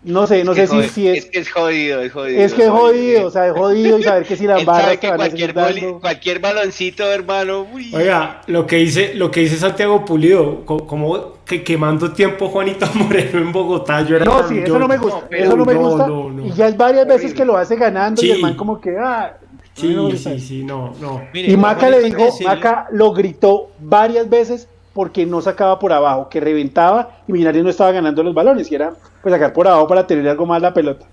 No 0.04 0.26
sé, 0.26 0.44
no 0.44 0.54
sé 0.54 0.66
si, 0.66 0.82
si, 0.90 1.08
es. 1.08 1.24
Es 1.24 1.30
que 1.30 1.38
es 1.38 1.50
jodido, 1.50 2.02
es 2.02 2.12
jodido. 2.12 2.40
Es 2.42 2.52
que 2.52 2.64
es 2.64 2.70
jodido, 2.70 3.26
o 3.26 3.30
sea, 3.30 3.46
es 3.46 3.52
jodido 3.54 3.98
y 3.98 4.02
saber 4.02 4.24
que 4.24 4.36
si 4.36 4.46
las 4.46 4.64
barras 4.64 4.98
que 4.98 5.08
cualquier, 5.08 5.54
cualquier 6.00 6.40
baloncito, 6.40 7.10
hermano. 7.10 7.66
Oiga, 7.92 8.42
lo 8.46 8.66
que 8.66 8.76
dice, 8.76 9.14
lo 9.14 9.30
que 9.30 9.40
dice 9.40 9.56
Santiago 9.56 10.04
Pulido, 10.04 10.64
como 10.66 11.34
que 11.44 11.64
quemando 11.64 12.12
tiempo 12.12 12.48
Juanito 12.48 12.86
Moreno 12.94 13.38
en 13.38 13.52
Bogotá, 13.52 14.02
yo 14.02 14.16
era 14.16 14.26
No, 14.26 14.46
sí, 14.46 14.58
eso 14.58 14.78
no 14.78 14.88
me 14.88 14.98
gusta, 14.98 15.26
eso 15.30 15.56
no 15.56 15.64
me 15.64 15.74
gusta. 15.74 16.06
y 16.44 16.52
ya 16.52 16.68
es 16.68 16.76
varias 16.76 17.06
veces 17.06 17.32
que 17.32 17.44
lo 17.44 17.56
hace 17.56 17.76
ganando 17.76 18.22
y 18.22 18.30
el 18.30 18.40
man 18.40 18.54
como 18.54 18.80
que 18.80 18.96
ah, 18.98 19.38
Sí, 19.74 19.96
sí, 20.16 20.38
sí, 20.38 20.64
no, 20.64 20.92
no. 21.00 21.22
y 21.32 21.56
Maca 21.56 21.90
le 21.90 22.00
dijo, 22.02 22.28
Maca 22.44 22.86
lo 22.92 23.12
gritó 23.12 23.70
varias 23.80 24.28
veces 24.28 24.68
porque 24.94 25.26
no 25.26 25.42
sacaba 25.42 25.78
por 25.78 25.92
abajo, 25.92 26.28
que 26.30 26.40
reventaba 26.40 27.18
y 27.28 27.32
Millonarios 27.32 27.64
no 27.64 27.70
estaba 27.70 27.92
ganando 27.92 28.22
los 28.22 28.32
balones 28.32 28.70
y 28.70 28.74
era 28.76 28.94
pues 29.22 29.34
sacar 29.34 29.52
por 29.52 29.68
abajo 29.68 29.86
para 29.88 30.06
tener 30.06 30.26
algo 30.28 30.46
más 30.46 30.62
la 30.62 30.72
pelota. 30.72 31.06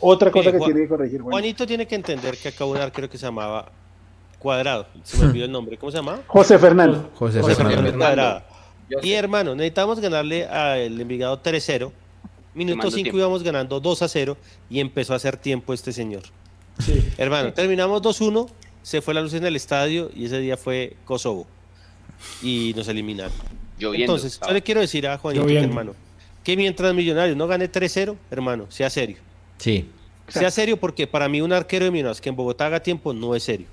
Otra 0.00 0.30
cosa 0.30 0.50
que 0.50 0.58
tiene 0.58 0.80
que 0.80 0.88
corregir. 0.88 1.20
Juanito 1.20 1.66
tiene 1.66 1.86
que 1.86 1.94
entender 1.94 2.36
que 2.36 2.48
acá 2.48 2.64
un 2.64 2.78
arquero 2.78 3.08
que 3.08 3.18
se 3.18 3.26
llamaba 3.26 3.70
Cuadrado, 4.38 4.86
se 5.02 5.18
me 5.18 5.26
olvidó 5.26 5.44
el 5.44 5.52
nombre, 5.52 5.76
¿cómo 5.76 5.92
se 5.92 5.98
llama? 5.98 6.20
José 6.26 6.58
Fernando. 6.58 7.10
José, 7.14 7.42
Fernando. 7.42 7.96
Cuadrado. 7.96 8.42
Y 9.02 9.12
hermano, 9.12 9.54
necesitamos 9.54 10.00
ganarle 10.00 10.46
al 10.46 10.98
Envigado 11.00 11.40
3-0. 11.42 11.92
Minuto 12.54 12.90
5 12.90 13.16
íbamos 13.16 13.42
ganando 13.42 13.78
2 13.78 14.02
a 14.02 14.08
0 14.08 14.36
y 14.70 14.80
empezó 14.80 15.12
a 15.12 15.16
hacer 15.16 15.36
tiempo 15.36 15.74
este 15.74 15.92
señor. 15.92 16.22
Sí. 16.78 17.12
Hermano, 17.18 17.52
terminamos 17.52 18.02
2-1, 18.02 18.48
se 18.82 19.02
fue 19.02 19.12
la 19.12 19.20
luz 19.20 19.34
en 19.34 19.44
el 19.44 19.54
estadio 19.54 20.10
y 20.14 20.24
ese 20.24 20.38
día 20.38 20.56
fue 20.56 20.96
Kosovo. 21.04 21.46
Y 22.42 22.72
nos 22.76 22.88
eliminaron. 22.88 23.32
Entonces, 23.78 24.40
yo 24.44 24.52
le 24.52 24.62
quiero 24.62 24.80
decir 24.80 25.06
a 25.06 25.18
Juanito, 25.18 25.48
hermano, 25.48 25.94
que 26.42 26.56
mientras 26.56 26.94
Millonarios 26.94 27.36
no 27.36 27.46
gane 27.46 27.70
3-0, 27.70 28.16
hermano, 28.30 28.66
sea 28.70 28.90
serio. 28.90 29.16
Sí. 29.58 29.88
Sea 30.28 30.50
serio 30.50 30.76
porque 30.76 31.06
para 31.06 31.28
mí 31.28 31.40
un 31.40 31.52
arquero 31.52 31.84
de 31.84 31.90
Millonarios 31.90 32.20
que 32.20 32.28
en 32.28 32.36
Bogotá 32.36 32.66
haga 32.66 32.80
tiempo 32.80 33.12
no 33.12 33.34
es 33.34 33.42
serio. 33.42 33.66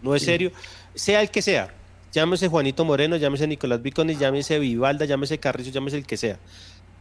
No 0.00 0.14
es 0.14 0.24
serio, 0.24 0.52
sea 0.94 1.20
el 1.20 1.30
que 1.30 1.42
sea. 1.42 1.74
Llámese 2.12 2.48
Juanito 2.48 2.84
Moreno, 2.84 3.16
llámese 3.16 3.46
Nicolás 3.46 3.82
Viconi, 3.82 4.16
llámese 4.16 4.58
Vivalda, 4.58 5.04
llámese 5.04 5.38
Carrizo, 5.38 5.70
llámese 5.70 5.96
el 5.96 6.06
que 6.06 6.16
sea. 6.16 6.38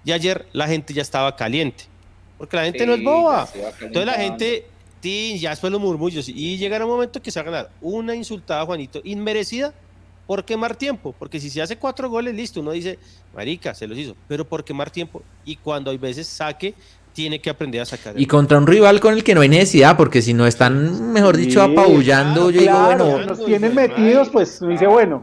Y 0.05 0.11
ayer 0.11 0.47
la 0.53 0.67
gente 0.67 0.93
ya 0.93 1.01
estaba 1.01 1.35
caliente. 1.35 1.85
Porque 2.37 2.57
la 2.57 2.63
gente 2.63 2.85
no 2.85 2.93
es 2.93 3.03
boba. 3.03 3.47
Entonces 3.81 4.05
la 4.05 4.13
gente, 4.13 4.65
ya 5.03 5.49
después 5.49 5.71
los 5.71 5.81
murmullos. 5.81 6.29
Y 6.29 6.57
llegará 6.57 6.85
un 6.85 6.91
momento 6.91 7.21
que 7.21 7.29
se 7.29 7.39
va 7.39 7.49
a 7.49 7.51
ganar 7.51 7.71
una 7.81 8.15
insultada 8.15 8.61
a 8.61 8.65
Juanito 8.65 9.01
inmerecida 9.03 9.73
por 10.31 10.45
quemar 10.45 10.77
tiempo, 10.77 11.13
porque 11.19 11.41
si 11.41 11.49
se 11.49 11.61
hace 11.61 11.75
cuatro 11.75 12.09
goles, 12.09 12.33
listo, 12.33 12.61
uno 12.61 12.71
dice, 12.71 12.97
marica, 13.35 13.73
se 13.73 13.85
los 13.85 13.97
hizo, 13.97 14.15
pero 14.29 14.47
por 14.47 14.63
quemar 14.63 14.89
tiempo. 14.89 15.21
Y 15.43 15.57
cuando 15.57 15.91
hay 15.91 15.97
veces 15.97 16.25
saque, 16.25 16.73
tiene 17.11 17.41
que 17.41 17.49
aprender 17.49 17.81
a 17.81 17.85
sacar. 17.85 18.17
Y 18.17 18.25
contra 18.27 18.57
un 18.57 18.65
rival 18.65 19.01
con 19.01 19.13
el 19.13 19.25
que 19.25 19.35
no 19.35 19.41
hay 19.41 19.49
necesidad, 19.49 19.97
porque 19.97 20.21
si 20.21 20.33
no 20.33 20.47
están, 20.47 21.11
mejor 21.11 21.35
dicho, 21.35 21.61
apabullando, 21.61 22.49
yo 22.49 22.61
digo, 22.61 22.81
bueno. 22.81 23.25
Nos 23.25 23.43
tienen 23.43 23.75
metidos, 23.75 24.29
pues 24.29 24.61
dice, 24.65 24.87
bueno. 24.87 25.21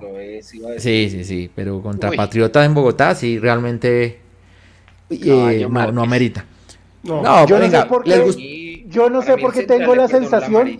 Sí, 0.77 1.09
sí, 1.09 1.25
sí, 1.25 1.51
pero 1.55 1.81
contra 1.81 2.13
Patriotas 2.13 2.67
en 2.67 2.75
Bogotá, 2.75 3.15
sí, 3.15 3.39
realmente 3.39 4.21
eh, 5.09 5.67
no, 5.71 6.03
amerita. 6.03 6.45
No, 7.03 7.47
yo, 7.47 7.59
no 7.59 7.71
sé 7.71 7.83
por 7.87 8.05
qué, 8.05 8.85
yo 8.91 9.09
no 9.09 9.23
sé 9.23 9.39
por 9.39 9.55
qué 9.55 9.63
tengo 9.63 9.95
la 9.95 10.07
sensación, 10.07 10.79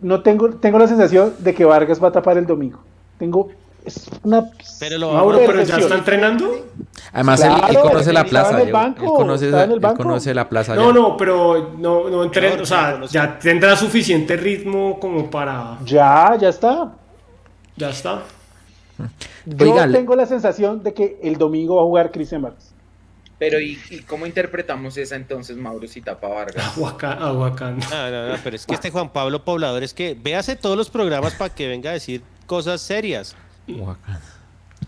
no 0.00 0.22
tengo, 0.22 0.50
tengo 0.50 0.78
la 0.78 0.86
sensación 0.86 1.34
de 1.40 1.52
que 1.52 1.64
Vargas 1.64 2.00
va 2.00 2.06
a 2.06 2.12
tapar 2.12 2.38
el 2.38 2.46
domingo. 2.46 2.78
Tengo 3.22 3.50
es 3.84 4.10
una 4.24 4.50
pero 4.80 4.98
lo 4.98 5.12
Mauro, 5.12 5.38
pero 5.46 5.62
ya 5.62 5.76
está 5.76 5.94
entrenando. 5.94 6.66
Además, 7.12 7.40
él, 7.40 7.78
conoce 7.80 8.12
la 8.12 8.24
plaza. 8.24 8.60
Él 8.60 8.72
conoce, 8.96 9.46
él 9.46 9.80
conoce 9.96 10.34
la 10.34 10.48
plaza. 10.48 10.74
No, 10.74 10.92
no, 10.92 11.16
pero 11.16 11.76
no, 11.78 12.10
no 12.10 12.24
entrena, 12.24 12.60
o 12.60 12.66
sea, 12.66 13.00
ya 13.06 13.38
tendrá 13.38 13.76
suficiente 13.76 14.36
ritmo 14.36 14.98
como 14.98 15.30
para. 15.30 15.78
Ya, 15.84 16.36
ya 16.36 16.48
está. 16.48 16.94
Ya 17.76 17.90
está. 17.90 18.24
Yo 19.46 19.92
tengo 19.92 20.16
la 20.16 20.26
sensación 20.26 20.82
de 20.82 20.94
que 20.94 21.20
el 21.22 21.36
domingo 21.36 21.76
va 21.76 21.82
a 21.82 21.84
jugar 21.84 22.10
Cristian 22.10 22.42
Vargas. 22.42 22.74
Pero 23.38 23.60
¿y, 23.60 23.76
cómo 24.08 24.26
interpretamos 24.26 24.96
esa 24.96 25.14
entonces, 25.14 25.56
Mauro, 25.56 25.86
si 25.86 26.00
tapa 26.00 26.26
Vargas? 26.26 26.76
Aguacán. 26.76 27.78
No, 27.78 28.10
no, 28.10 28.28
no, 28.30 28.34
pero 28.42 28.56
es 28.56 28.66
que 28.66 28.74
este 28.74 28.90
Juan 28.90 29.10
Pablo 29.12 29.44
Poblador 29.44 29.84
es 29.84 29.94
que 29.94 30.16
véase 30.20 30.56
todos 30.56 30.76
los 30.76 30.90
programas 30.90 31.34
para 31.34 31.54
que 31.54 31.68
venga 31.68 31.90
a 31.90 31.92
decir 31.92 32.22
cosas 32.52 32.82
serias. 32.82 33.34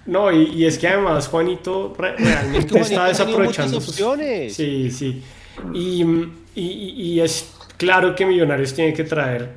No, 0.05 0.31
y, 0.31 0.67
es 0.67 0.77
que 0.77 0.87
además 0.87 1.29
Juanito 1.29 1.95
realmente 1.99 2.79
está 2.79 3.07
desaprovechando 3.07 3.81
sus 3.81 3.89
opciones. 3.89 4.55
Sí, 4.55 4.91
sí. 4.91 5.23
Y, 5.73 7.19
es 7.21 7.55
claro 7.79 8.15
que 8.15 8.27
Millonarios 8.27 8.75
tiene 8.75 8.93
que 8.93 9.03
traer 9.05 9.53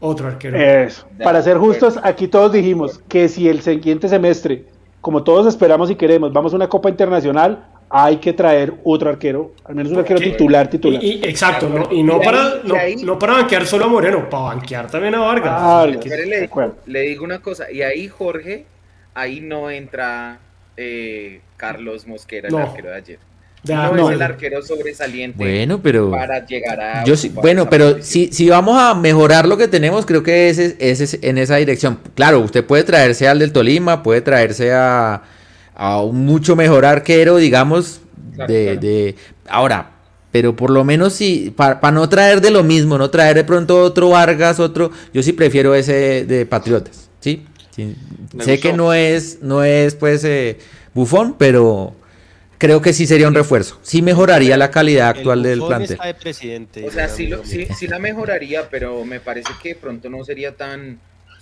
otro 0.00 0.28
arquero. 0.28 0.56
Eso. 0.56 1.06
Para 1.22 1.42
ser 1.42 1.58
justos, 1.58 1.98
aquí 2.02 2.28
todos 2.28 2.50
dijimos 2.50 2.98
que 3.10 3.28
si 3.28 3.46
el 3.46 3.60
siguiente 3.60 4.08
semestre, 4.08 4.64
como 5.02 5.22
todos 5.22 5.46
esperamos 5.46 5.90
y 5.90 5.96
queremos, 5.96 6.32
vamos 6.32 6.54
a 6.54 6.56
una 6.56 6.66
Copa 6.66 6.88
Internacional, 6.88 7.62
hay 7.92 8.18
que 8.18 8.32
traer 8.32 8.72
otro 8.84 9.10
arquero, 9.10 9.52
al 9.64 9.74
menos 9.74 9.90
un 9.90 9.98
arquero 9.98 10.20
titular, 10.20 10.70
titular. 10.70 11.00
exacto, 11.02 11.88
y 11.90 12.04
no, 12.04 12.20
para, 12.20 12.60
no, 12.62 13.18
para 13.18 13.32
banquear 13.34 13.66
solo 13.66 13.86
a 13.86 13.88
Moreno, 13.88 14.30
para 14.30 14.44
banquear 14.44 14.88
también 14.88 15.16
a 15.16 15.18
Vargas. 15.18 15.52
Ah, 15.52 15.86
le, 16.86 17.00
digo 17.00 17.24
una 17.24 17.40
cosa, 17.40 17.70
y 17.70 17.82
ahí 17.82 18.06
Jorge, 18.06 18.64
ahí 19.12 19.40
no 19.40 19.68
entra 19.70 20.38
eh, 20.76 21.40
Carlos 21.56 22.06
Mosquera, 22.06 22.48
el 22.48 22.54
arquero 22.54 22.90
de 22.90 22.94
ayer. 22.94 23.18
no, 23.64 24.08
es 24.08 24.14
el 24.14 24.22
arquero 24.22 24.62
sobresaliente 24.62 25.36
bueno, 25.36 25.82
pero 25.82 26.12
para 26.12 26.46
llegar 26.46 26.80
a 26.80 27.04
yo 27.04 27.16
sí, 27.16 27.28
bueno, 27.30 27.68
pero 27.68 28.00
si, 28.02 28.32
si 28.32 28.48
vamos 28.48 28.80
a 28.80 28.94
mejorar 28.94 29.48
lo 29.48 29.56
que 29.56 29.66
tenemos, 29.66 30.06
creo 30.06 30.22
que 30.22 30.48
ese 30.48 30.76
es 30.78 31.18
en 31.22 31.38
esa 31.38 31.56
dirección. 31.56 31.98
Claro, 32.14 32.38
usted 32.38 32.64
puede 32.64 32.84
traerse 32.84 33.26
al 33.26 33.40
del 33.40 33.52
Tolima, 33.52 34.04
puede 34.04 34.20
traerse 34.20 34.72
a 34.72 35.22
a 35.80 36.02
un 36.02 36.26
mucho 36.26 36.56
mejor 36.56 36.84
arquero, 36.84 37.38
digamos, 37.38 38.02
de, 38.46 39.16
ahora, 39.48 39.92
pero 40.30 40.54
por 40.54 40.68
lo 40.68 40.84
menos 40.84 41.14
si, 41.14 41.54
para 41.56 41.90
no 41.90 42.06
traer 42.06 42.42
de 42.42 42.50
lo 42.50 42.62
mismo, 42.62 42.98
no 42.98 43.08
traer 43.08 43.34
de 43.34 43.44
pronto 43.44 43.82
otro 43.82 44.10
Vargas, 44.10 44.60
otro, 44.60 44.90
yo 45.14 45.22
sí 45.22 45.32
prefiero 45.32 45.74
ese 45.74 46.26
de 46.26 46.44
Patriotas, 46.44 47.08
¿sí? 47.20 47.46
Sé 48.40 48.60
que 48.60 48.74
no 48.74 48.92
es, 48.92 49.38
no 49.40 49.64
es 49.64 49.94
pues 49.94 50.22
eh, 50.24 50.58
bufón, 50.92 51.36
pero 51.38 51.94
creo 52.58 52.82
que 52.82 52.92
sí 52.92 53.06
sería 53.06 53.26
un 53.26 53.34
refuerzo. 53.34 53.78
Sí 53.80 54.02
mejoraría 54.02 54.58
la 54.58 54.70
calidad 54.70 55.08
actual 55.08 55.42
del 55.42 55.62
plantel. 55.62 55.98
o 55.98 56.90
sea, 56.90 57.08
sí, 57.08 57.32
sí, 57.74 57.86
la 57.86 57.98
mejoraría, 57.98 58.68
pero 58.68 59.02
me 59.06 59.18
parece 59.18 59.52
que 59.62 59.76
pronto 59.76 60.10
no 60.10 60.22
sería 60.24 60.54
tan 60.54 61.00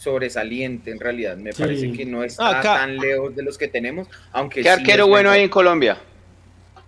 sobresaliente 0.08 0.90
en 0.90 1.00
realidad. 1.00 1.36
Me 1.36 1.52
parece 1.52 1.92
que 1.92 2.04
no 2.06 2.24
está 2.24 2.60
tan 2.60 2.96
lejos 2.96 3.36
de 3.36 3.42
los 3.42 3.58
que 3.58 3.68
tenemos. 3.68 4.08
Aunque 4.32 4.62
¿Qué 4.62 4.70
arquero 4.70 5.06
bueno 5.06 5.30
hay 5.30 5.42
en 5.42 5.48
Colombia? 5.48 5.98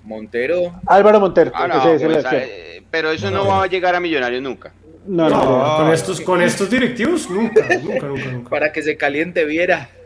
Montero. 0.03 0.81
Álvaro 0.87 1.21
Montero. 1.21 1.53
Ah, 1.55 1.69
pues, 1.83 2.03
eh, 2.33 2.83
pero 2.91 3.11
eso 3.11 3.31
no, 3.31 3.47
va 3.47 3.65
a 3.65 3.67
llegar 3.67 3.95
a 3.95 4.01
Millonarios 4.01 4.43
nunca. 4.43 4.73
No, 5.07 5.31
no, 5.31 5.77
con 5.79 5.93
estos, 5.93 6.21
con 6.21 6.43
estos 6.43 6.69
directivos 6.69 7.29
nunca, 7.31 7.67
nunca, 7.83 8.07
nunca, 8.07 8.51
Para 8.51 8.71
que 8.71 8.83
se 8.83 8.97
caliente 8.97 9.45
viera. 9.45 9.89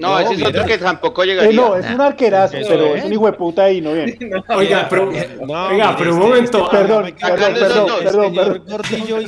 No, 0.00 0.18
ese 0.18 0.34
es 0.34 0.42
otro 0.42 0.64
que 0.64 0.76
tampoco 0.76 1.22
llegaría. 1.22 1.52
Eh, 1.52 1.54
no, 1.54 1.76
es 1.76 1.88
un 1.88 2.00
arquerazo, 2.00 2.56
pero 2.68 2.96
es 2.96 3.04
un 3.04 3.12
hijo 3.12 3.26
de 3.26 3.32
puta 3.34 3.70
y 3.70 3.80
no 3.80 3.92
viene. 3.92 4.18
oiga, 4.48 4.88
pero, 4.90 5.08
oiga, 5.08 5.94
pero 5.96 6.14
un 6.14 6.18
momento. 6.18 6.68
Perdón, 6.68 7.14
perdón, 7.20 7.54
perdón, 7.54 7.86
perdón, 8.02 8.34
perdón. 8.34 8.64
Gordillo 8.66 9.20
y 9.20 9.26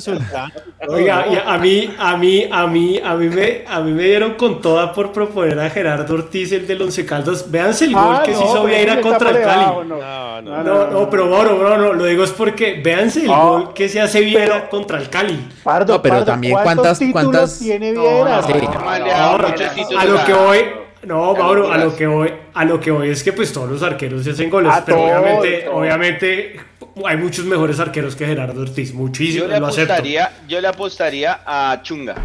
Oiga, 0.88 1.24
a 1.46 1.58
mí, 1.58 1.94
a 1.96 2.16
mí, 2.16 2.48
a 2.50 2.66
mí, 2.66 3.00
a 3.02 3.14
mí 3.14 3.28
me, 3.28 3.64
a 3.64 3.80
mí 3.80 3.92
me 3.92 4.02
dieron 4.02 4.34
con 4.34 4.60
toda 4.60 4.92
por 4.92 5.12
proponer 5.12 5.60
a 5.60 5.70
Gerardo 5.70 6.14
Ortiz 6.14 6.50
el 6.50 6.66
del 6.66 6.82
Once 6.82 7.06
Caldos. 7.06 7.48
Véanse 7.48 7.84
el 7.84 7.94
gol 7.94 8.22
que 8.24 8.34
se 8.34 8.42
hizo 8.42 8.64
Vieira 8.64 9.00
contra 9.00 9.30
el 9.30 9.40
Cali. 9.40 9.66
No, 9.66 9.84
no, 9.84 10.62
no, 10.64 10.90
no, 10.90 11.10
pero 11.10 11.28
bueno, 11.28 11.56
bro, 11.56 11.78
no, 11.78 11.92
lo 11.92 12.04
digo 12.06 12.24
es 12.24 12.32
porque 12.32 12.80
véanse 12.82 13.20
el 13.20 13.28
gol 13.28 13.72
que 13.72 13.88
se 13.88 14.00
hace 14.00 14.20
Vieira 14.20 14.55
contra 14.68 14.98
el 14.98 15.08
Cali. 15.08 15.48
Pardo, 15.62 16.00
pero 16.02 16.24
también 16.24 16.54
cuántas, 16.62 17.00
cuántas 17.12 17.58
tiene 17.58 17.92
Viera. 17.92 18.38
a 18.38 20.04
lo 20.04 20.24
que 20.24 20.32
voy, 20.32 20.58
no, 21.04 21.34
Mauro, 21.34 21.70
a 21.72 21.78
lo 21.78 21.94
que 21.94 22.06
voy, 22.06 22.32
a 22.52 22.64
lo 22.64 22.80
que 22.80 22.90
voy 22.90 23.10
es 23.10 23.22
que 23.22 23.32
pues 23.32 23.52
todos 23.52 23.70
los 23.70 23.82
arqueros 23.82 24.24
se 24.24 24.30
hacen 24.30 24.50
goles, 24.50 24.72
pero 24.84 25.02
obviamente, 25.02 25.68
obviamente 25.68 26.60
hay 27.04 27.16
muchos 27.16 27.44
mejores 27.44 27.78
arqueros 27.78 28.16
que 28.16 28.26
Gerardo 28.26 28.60
Ortiz, 28.60 28.92
muchísimo, 28.92 29.44
yo 29.44 29.48
le 29.48 29.56
apostaría, 29.56 30.32
Yo 30.48 30.60
le 30.60 30.68
apostaría 30.68 31.40
a 31.46 31.80
Chunga. 31.82 32.16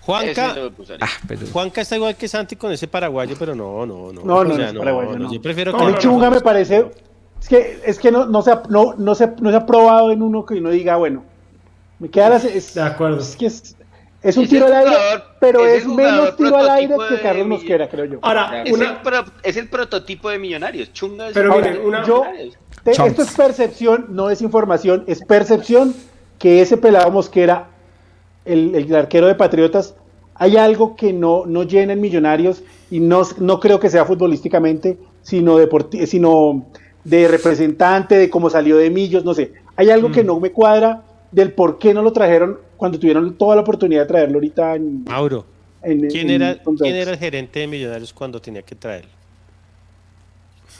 Juanca, 0.00 0.54
ah, 1.00 1.08
Juanca 1.52 1.80
está 1.80 1.96
igual 1.96 2.14
que 2.14 2.28
Santi 2.28 2.54
con 2.54 2.70
ese 2.70 2.86
paraguayo, 2.86 3.34
pero 3.36 3.56
no, 3.56 3.84
no, 3.84 4.12
no. 4.12 4.22
No, 4.22 4.44
no, 4.44 4.56
no, 4.56 4.72
no, 4.72 5.18
no. 5.18 5.32
Yo 5.32 5.42
prefiero 5.42 5.76
que 5.76 5.98
Chunga 5.98 6.30
me 6.30 6.40
parece 6.40 6.86
Es 7.46 7.48
que, 7.48 7.80
es 7.84 7.98
que 8.00 8.10
no, 8.10 8.26
no, 8.26 8.42
se 8.42 8.50
ha, 8.50 8.62
no, 8.68 8.94
no, 8.98 9.14
se, 9.14 9.30
no 9.40 9.50
se 9.50 9.56
ha 9.56 9.64
probado 9.64 10.10
en 10.10 10.20
uno 10.20 10.44
que 10.44 10.54
uno 10.54 10.70
diga, 10.70 10.96
bueno, 10.96 11.22
me 12.00 12.08
queda 12.08 12.30
la... 12.30 12.36
Es, 12.38 12.74
de 12.74 12.82
acuerdo. 12.82 13.20
Es 13.20 13.36
que 13.36 13.46
es, 13.46 13.76
es 14.20 14.36
un 14.36 14.48
tiro 14.48 14.66
al 14.66 14.72
aire, 14.72 14.96
pero 15.38 15.64
es, 15.64 15.86
menos 15.86 16.36
tiro 16.36 16.56
al 16.56 16.68
aire 16.70 16.96
que 17.08 17.20
Carlos 17.20 17.46
Mosquera, 17.46 17.88
creo 17.88 18.06
yo. 18.06 18.18
Ahora, 18.22 18.64
es, 18.64 18.72
el 18.72 18.98
es, 19.44 19.56
el 19.56 19.68
prototipo 19.68 20.28
de 20.28 20.40
Millonarios. 20.40 20.92
Chunga 20.92 21.28
pero 21.32 21.54
miren, 21.54 21.86
una... 21.86 22.04
yo, 22.04 22.24
esto 22.84 23.22
es 23.22 23.30
percepción, 23.36 24.06
no 24.08 24.28
es 24.28 24.42
información, 24.42 25.04
es 25.06 25.24
percepción 25.24 25.94
que 26.40 26.60
ese 26.62 26.76
pelado 26.76 27.12
Mosquera, 27.12 27.68
el, 28.44 28.74
el 28.74 28.92
arquero 28.92 29.28
de 29.28 29.36
Patriotas, 29.36 29.94
hay 30.34 30.56
algo 30.56 30.96
que 30.96 31.12
no, 31.12 31.44
no 31.46 31.62
llena 31.62 31.92
en 31.92 32.00
Millonarios 32.00 32.64
y 32.90 32.98
no, 32.98 33.22
no 33.38 33.60
creo 33.60 33.78
que 33.78 33.88
sea 33.88 34.04
futbolísticamente, 34.04 34.98
sino, 35.22 35.58
sino 36.06 36.66
de 37.06 37.28
representante, 37.28 38.16
de 38.16 38.28
cómo 38.28 38.50
salió 38.50 38.76
de 38.76 38.90
Millos, 38.90 39.24
no 39.24 39.32
sé. 39.32 39.52
Hay 39.76 39.90
algo 39.90 40.10
que 40.10 40.24
mm. 40.24 40.26
no 40.26 40.40
me 40.40 40.50
cuadra 40.50 41.02
del 41.30 41.52
por 41.52 41.78
qué 41.78 41.94
no 41.94 42.02
lo 42.02 42.12
trajeron 42.12 42.58
cuando 42.76 42.98
tuvieron 42.98 43.34
toda 43.34 43.54
la 43.54 43.62
oportunidad 43.62 44.02
de 44.02 44.06
traerlo 44.08 44.34
ahorita 44.34 44.74
en... 44.74 45.04
Mauro, 45.04 45.46
¿quién, 45.82 46.30
era, 46.30 46.58
¿quién 46.78 46.96
era 46.96 47.12
el 47.12 47.18
gerente 47.18 47.60
de 47.60 47.66
Millonarios 47.68 48.12
cuando 48.12 48.40
tenía 48.40 48.62
que 48.62 48.74
traerlo? 48.74 49.10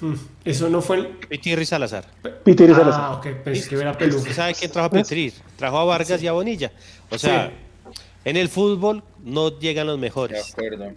Hmm, 0.01 0.15
eso 0.45 0.69
no 0.69 0.83
fue 0.83 0.97
el. 0.99 1.07
Pitirri 1.07 1.65
Salazar. 1.65 2.05
Pitirri 2.45 2.73
ah, 2.73 2.77
Salazar. 2.77 3.01
Ah, 3.03 3.13
ok, 3.15 3.27
pensé 3.43 3.69
que 3.71 3.77
era. 3.77 3.93
¿Usted 3.93 4.33
sabe 4.33 4.53
quién 4.53 4.71
trajo 4.71 4.89
a 4.89 4.91
Pitirri? 4.91 5.33
Trajo 5.57 5.79
a 5.79 5.85
Vargas 5.85 6.23
y 6.23 6.27
a 6.27 6.33
Bonilla. 6.33 6.71
O 7.09 7.17
sea, 7.17 7.51
en 8.27 8.37
el 8.37 8.49
fútbol 8.49 9.05
no 9.23 9.57
llegan 9.57 9.87
los 9.87 10.01
mejores. 10.01 10.53
De 10.57 10.67
acuerdo. 10.67 10.93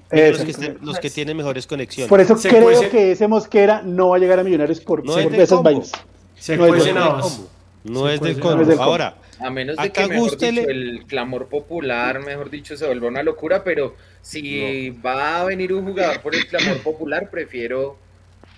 Los 0.81 0.99
que, 0.99 1.11
tienen 1.11 1.37
mejores 1.37 1.67
conexiones. 1.67 2.09
Por 2.09 2.19
eso 2.19 2.35
creo 2.35 2.89
que 2.89 3.11
ese 3.11 3.27
Mosquera 3.27 3.83
no 3.83 4.09
va 4.09 4.15
a 4.15 4.19
llegar 4.19 4.39
a 4.39 4.43
Millonarios 4.43 4.79
por, 4.79 5.05
no 5.05 5.13
por 5.13 5.35
esos 5.35 5.61
baños. 5.61 5.91
Se 6.39 6.57
no, 6.57 6.75
es 6.75 7.39
no 7.83 8.09
es 8.09 8.19
del 8.19 8.39
combo. 8.39 8.65
Ahora, 8.81 9.15
a 9.39 9.51
menos 9.51 9.77
de 9.77 9.91
que 9.91 10.07
mejor 10.07 10.37
dicho, 10.39 10.69
el 10.69 11.05
clamor 11.05 11.47
popular, 11.47 12.25
mejor 12.25 12.49
dicho, 12.49 12.75
se 12.75 12.87
vuelva 12.87 13.09
una 13.09 13.21
locura, 13.21 13.63
pero 13.63 13.95
si 14.23 14.89
va 14.89 15.41
a 15.41 15.43
venir 15.43 15.71
un 15.71 15.85
jugador 15.85 16.21
por 16.21 16.33
el 16.33 16.47
clamor 16.47 16.81
popular, 16.81 17.29
prefiero 17.29 17.95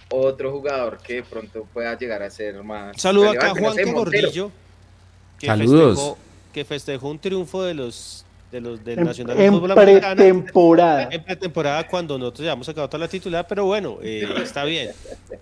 otro 0.10 0.50
jugador 0.50 0.98
que 1.00 1.16
de 1.16 1.24
pronto 1.24 1.68
pueda 1.74 1.98
llegar 1.98 2.24
a 2.24 2.30
ser 2.30 2.64
más. 2.64 3.02
Saludo 3.02 3.32
acá 3.32 3.48
a 3.48 3.54
Juan 3.54 3.76
Gordillo. 3.92 4.50
Saludos. 5.40 6.16
que 6.54 6.64
festejó 6.64 7.10
un 7.10 7.20
triunfo 7.20 7.64
de 7.64 7.74
los 7.74 8.26
de 8.52 8.62
los 8.62 8.84
del 8.84 9.00
en, 9.00 9.06
Nacional 9.06 9.40
en 9.40 9.54
Fútbol 9.54 9.74
pretemporada. 9.76 11.08
En 11.12 11.24
pretemporada 11.24 11.88
cuando 11.88 12.18
nosotros 12.18 12.46
ya 12.46 12.54
hemos 12.54 12.66
sacado 12.66 12.88
toda 12.88 13.00
la 13.00 13.08
titular, 13.08 13.46
pero 13.48 13.66
bueno, 13.66 13.98
eh, 14.02 14.28
está 14.44 14.66
bien, 14.66 14.92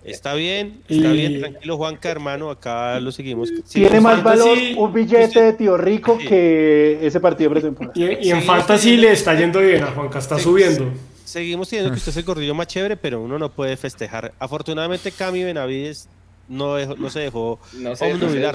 está 0.04 0.34
bien, 0.34 0.80
está 0.88 1.10
bien, 1.10 1.40
tranquilo 1.40 1.76
Juanca, 1.76 2.10
hermano, 2.10 2.50
acá 2.50 3.00
lo 3.00 3.10
seguimos. 3.10 3.50
Tiene 3.68 4.00
más 4.00 4.22
valor 4.22 4.56
un 4.76 4.92
billete 4.92 5.42
de 5.42 5.52
tío 5.54 5.76
rico 5.76 6.16
que 6.18 6.98
ese 7.02 7.18
partido 7.20 7.50
pretemporada. 7.50 7.92
Y, 7.94 8.28
y 8.28 8.30
en 8.30 8.42
Fantasy 8.42 8.96
le 8.96 9.12
está 9.12 9.34
yendo 9.34 9.60
bien 9.60 9.82
a 9.82 9.88
Juanca, 9.88 10.18
está 10.18 10.38
subiendo. 10.38 10.90
Seguimos 11.24 11.68
teniendo 11.68 11.92
que 11.92 11.98
usted 11.98 12.10
es 12.10 12.16
el 12.16 12.24
gordillo 12.24 12.54
más 12.54 12.66
chévere, 12.66 12.96
pero 12.96 13.20
uno 13.20 13.38
no 13.38 13.50
puede 13.50 13.76
festejar. 13.76 14.32
Afortunadamente 14.38 15.12
Cami 15.12 15.44
Benavides 15.44 16.08
no, 16.50 16.84
no 16.96 17.10
se 17.10 17.20
dejó 17.20 17.60
no 17.74 17.92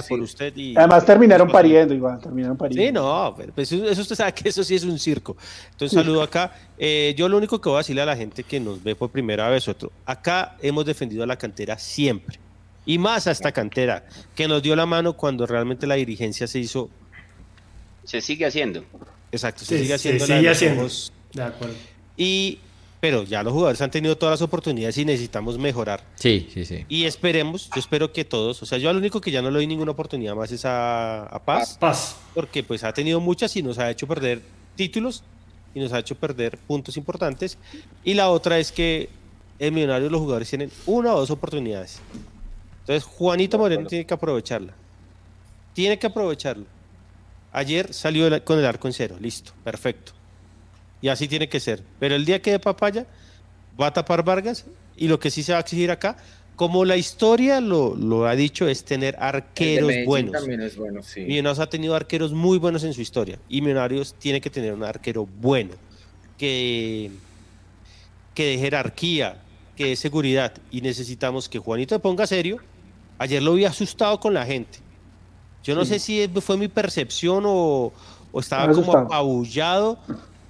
por 0.08 0.20
usted. 0.20 0.54
Y, 0.54 0.76
Además 0.76 1.04
terminaron 1.06 1.48
pariendo, 1.48 1.94
igual, 1.94 2.20
terminaron 2.20 2.56
pariendo. 2.56 2.86
Sí, 2.86 2.92
no, 2.92 3.34
pues 3.54 3.72
eso 3.72 4.02
usted 4.02 4.14
sabe 4.14 4.34
que 4.34 4.50
eso 4.50 4.62
sí 4.62 4.74
es 4.74 4.84
un 4.84 4.98
circo. 4.98 5.36
Entonces 5.70 5.96
saludo 5.96 6.22
acá. 6.22 6.52
Eh, 6.78 7.14
yo 7.16 7.26
lo 7.28 7.38
único 7.38 7.58
que 7.58 7.70
voy 7.70 7.76
a 7.76 7.78
decirle 7.78 8.02
a 8.02 8.06
la 8.06 8.16
gente 8.16 8.44
que 8.44 8.60
nos 8.60 8.82
ve 8.82 8.94
por 8.94 9.10
primera 9.10 9.48
vez, 9.48 9.66
otro, 9.66 9.90
acá 10.04 10.56
hemos 10.60 10.84
defendido 10.84 11.24
a 11.24 11.26
la 11.26 11.36
cantera 11.36 11.78
siempre. 11.78 12.38
Y 12.84 12.98
más 12.98 13.26
a 13.26 13.30
esta 13.30 13.50
cantera, 13.50 14.04
que 14.34 14.46
nos 14.46 14.62
dio 14.62 14.76
la 14.76 14.86
mano 14.86 15.14
cuando 15.14 15.46
realmente 15.46 15.86
la 15.86 15.94
dirigencia 15.94 16.46
se 16.46 16.58
hizo... 16.58 16.90
Se 18.04 18.20
sigue 18.20 18.44
haciendo. 18.44 18.84
Exacto, 19.32 19.64
se 19.64 19.78
sigue 19.78 19.94
haciendo. 19.94 20.26
Se 20.26 20.36
sigue 20.36 20.48
haciendo. 20.48 20.88
De 21.32 21.42
acuerdo. 21.42 21.74
Y 22.16 22.60
pero 23.00 23.24
ya 23.24 23.42
los 23.42 23.52
jugadores 23.52 23.80
han 23.82 23.90
tenido 23.90 24.16
todas 24.16 24.34
las 24.34 24.42
oportunidades 24.42 24.96
y 24.98 25.04
necesitamos 25.04 25.58
mejorar. 25.58 26.02
Sí, 26.14 26.48
sí, 26.52 26.64
sí. 26.64 26.84
Y 26.88 27.04
esperemos, 27.04 27.68
yo 27.74 27.78
espero 27.78 28.12
que 28.12 28.24
todos, 28.24 28.62
o 28.62 28.66
sea, 28.66 28.78
yo 28.78 28.88
al 28.88 28.96
único 28.96 29.20
que 29.20 29.30
ya 29.30 29.42
no 29.42 29.50
le 29.50 29.58
doy 29.58 29.66
ninguna 29.66 29.92
oportunidad 29.92 30.34
más 30.34 30.50
es 30.50 30.62
a, 30.64 31.42
Paz. 31.44 31.76
Paz. 31.78 32.16
Porque 32.34 32.62
pues 32.62 32.84
ha 32.84 32.92
tenido 32.92 33.20
muchas 33.20 33.54
y 33.56 33.62
nos 33.62 33.78
ha 33.78 33.90
hecho 33.90 34.06
perder 34.06 34.42
títulos 34.74 35.22
y 35.74 35.80
nos 35.80 35.92
ha 35.92 35.98
hecho 35.98 36.14
perder 36.14 36.56
puntos 36.58 36.96
importantes. 36.96 37.58
Y 38.02 38.14
la 38.14 38.30
otra 38.30 38.58
es 38.58 38.72
que 38.72 39.10
el 39.58 39.72
millonario 39.72 40.08
los 40.08 40.20
jugadores 40.20 40.48
tienen 40.48 40.70
una 40.86 41.14
o 41.14 41.20
dos 41.20 41.30
oportunidades. 41.30 42.00
Entonces 42.80 43.04
Juanito 43.04 43.58
Moreno 43.58 43.86
tiene 43.86 44.06
que 44.06 44.14
aprovecharla. 44.14 44.72
Tiene 45.74 45.98
que 45.98 46.06
aprovecharla. 46.06 46.64
Ayer 47.52 47.92
salió 47.92 48.44
con 48.44 48.58
el 48.58 48.66
arco 48.66 48.88
en 48.88 48.94
cero, 48.94 49.16
listo, 49.20 49.52
perfecto 49.64 50.15
y 51.00 51.08
así 51.08 51.28
tiene 51.28 51.48
que 51.48 51.60
ser. 51.60 51.82
Pero 51.98 52.14
el 52.14 52.24
día 52.24 52.40
que 52.40 52.52
de 52.52 52.58
papaya 52.58 53.06
va 53.80 53.88
a 53.88 53.92
tapar 53.92 54.24
Vargas 54.24 54.64
y 54.96 55.08
lo 55.08 55.18
que 55.18 55.30
sí 55.30 55.42
se 55.42 55.52
va 55.52 55.58
a 55.58 55.60
exigir 55.60 55.90
acá, 55.90 56.16
como 56.56 56.84
la 56.86 56.96
historia 56.96 57.60
lo, 57.60 57.94
lo 57.94 58.26
ha 58.26 58.34
dicho, 58.34 58.66
es 58.66 58.84
tener 58.84 59.14
arqueros 59.18 59.92
buenos. 60.06 60.32
También 60.32 60.62
es 60.62 60.76
bueno, 60.76 61.02
sí. 61.02 61.20
Millonarios 61.20 61.58
ha 61.58 61.68
tenido 61.68 61.94
arqueros 61.94 62.32
muy 62.32 62.58
buenos 62.58 62.82
en 62.84 62.94
su 62.94 63.02
historia 63.02 63.38
y 63.48 63.60
Millonarios 63.60 64.14
tiene 64.14 64.40
que 64.40 64.48
tener 64.48 64.72
un 64.72 64.82
arquero 64.82 65.28
bueno, 65.40 65.74
que, 66.38 67.10
que 68.34 68.46
de 68.46 68.58
jerarquía, 68.58 69.42
que 69.76 69.88
de 69.88 69.96
seguridad 69.96 70.54
y 70.70 70.80
necesitamos 70.80 71.48
que 71.48 71.58
Juanito 71.58 71.94
se 71.94 71.98
ponga 71.98 72.26
serio. 72.26 72.58
Ayer 73.18 73.42
lo 73.42 73.54
vi 73.54 73.64
asustado 73.64 74.18
con 74.18 74.32
la 74.34 74.44
gente. 74.46 74.78
Yo 75.62 75.74
no 75.74 75.84
sé 75.84 75.98
si 75.98 76.28
fue 76.40 76.56
mi 76.56 76.68
percepción 76.68 77.44
o, 77.46 77.92
o 78.32 78.40
estaba 78.40 78.72
como 78.72 78.96
apabullado 78.96 79.98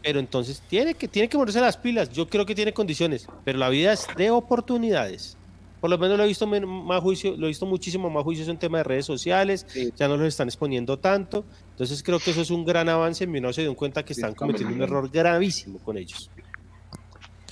pero 0.07 0.21
entonces 0.21 0.63
tiene 0.69 0.95
que, 0.95 1.09
tiene 1.09 1.29
que 1.29 1.37
ponerse 1.37 1.61
las 1.61 1.77
pilas. 1.77 2.09
Yo 2.11 2.29
creo 2.29 2.47
que 2.47 2.55
tiene 2.55 2.73
condiciones, 2.73 3.27
pero 3.45 3.59
la 3.59 3.69
vida 3.69 3.93
es 3.93 4.07
de 4.17 4.31
oportunidades. 4.31 5.37
Por 5.81 5.91
lo 5.91 5.99
menos 5.99 6.17
lo 6.17 6.23
he 6.23 6.29
visto 6.29 6.47
más 6.47 7.01
juicio, 7.03 7.35
lo 7.37 7.47
he 7.47 7.49
visto 7.49 7.67
muchísimo 7.67 8.09
más 8.09 8.23
juicios 8.23 8.47
en 8.47 8.57
tema 8.57 8.79
de 8.79 8.85
redes 8.85 9.05
sociales, 9.05 9.67
ya 9.97 10.07
no 10.07 10.17
los 10.17 10.29
están 10.29 10.47
exponiendo 10.47 10.97
tanto. 10.97 11.45
Entonces 11.73 12.05
creo 12.05 12.21
que 12.21 12.31
eso 12.31 12.41
es 12.41 12.53
un 12.53 12.65
gran 12.65 12.89
avance. 12.89 13.27
Mi 13.27 13.41
no 13.41 13.53
se 13.53 13.63
dio 13.63 13.75
cuenta 13.75 14.05
que 14.05 14.13
están 14.13 14.37
cometiendo 14.37 14.77
un 14.77 14.83
error 14.83 15.11
gravísimo 15.11 15.81
con 15.81 15.99
ellos. 15.99 16.31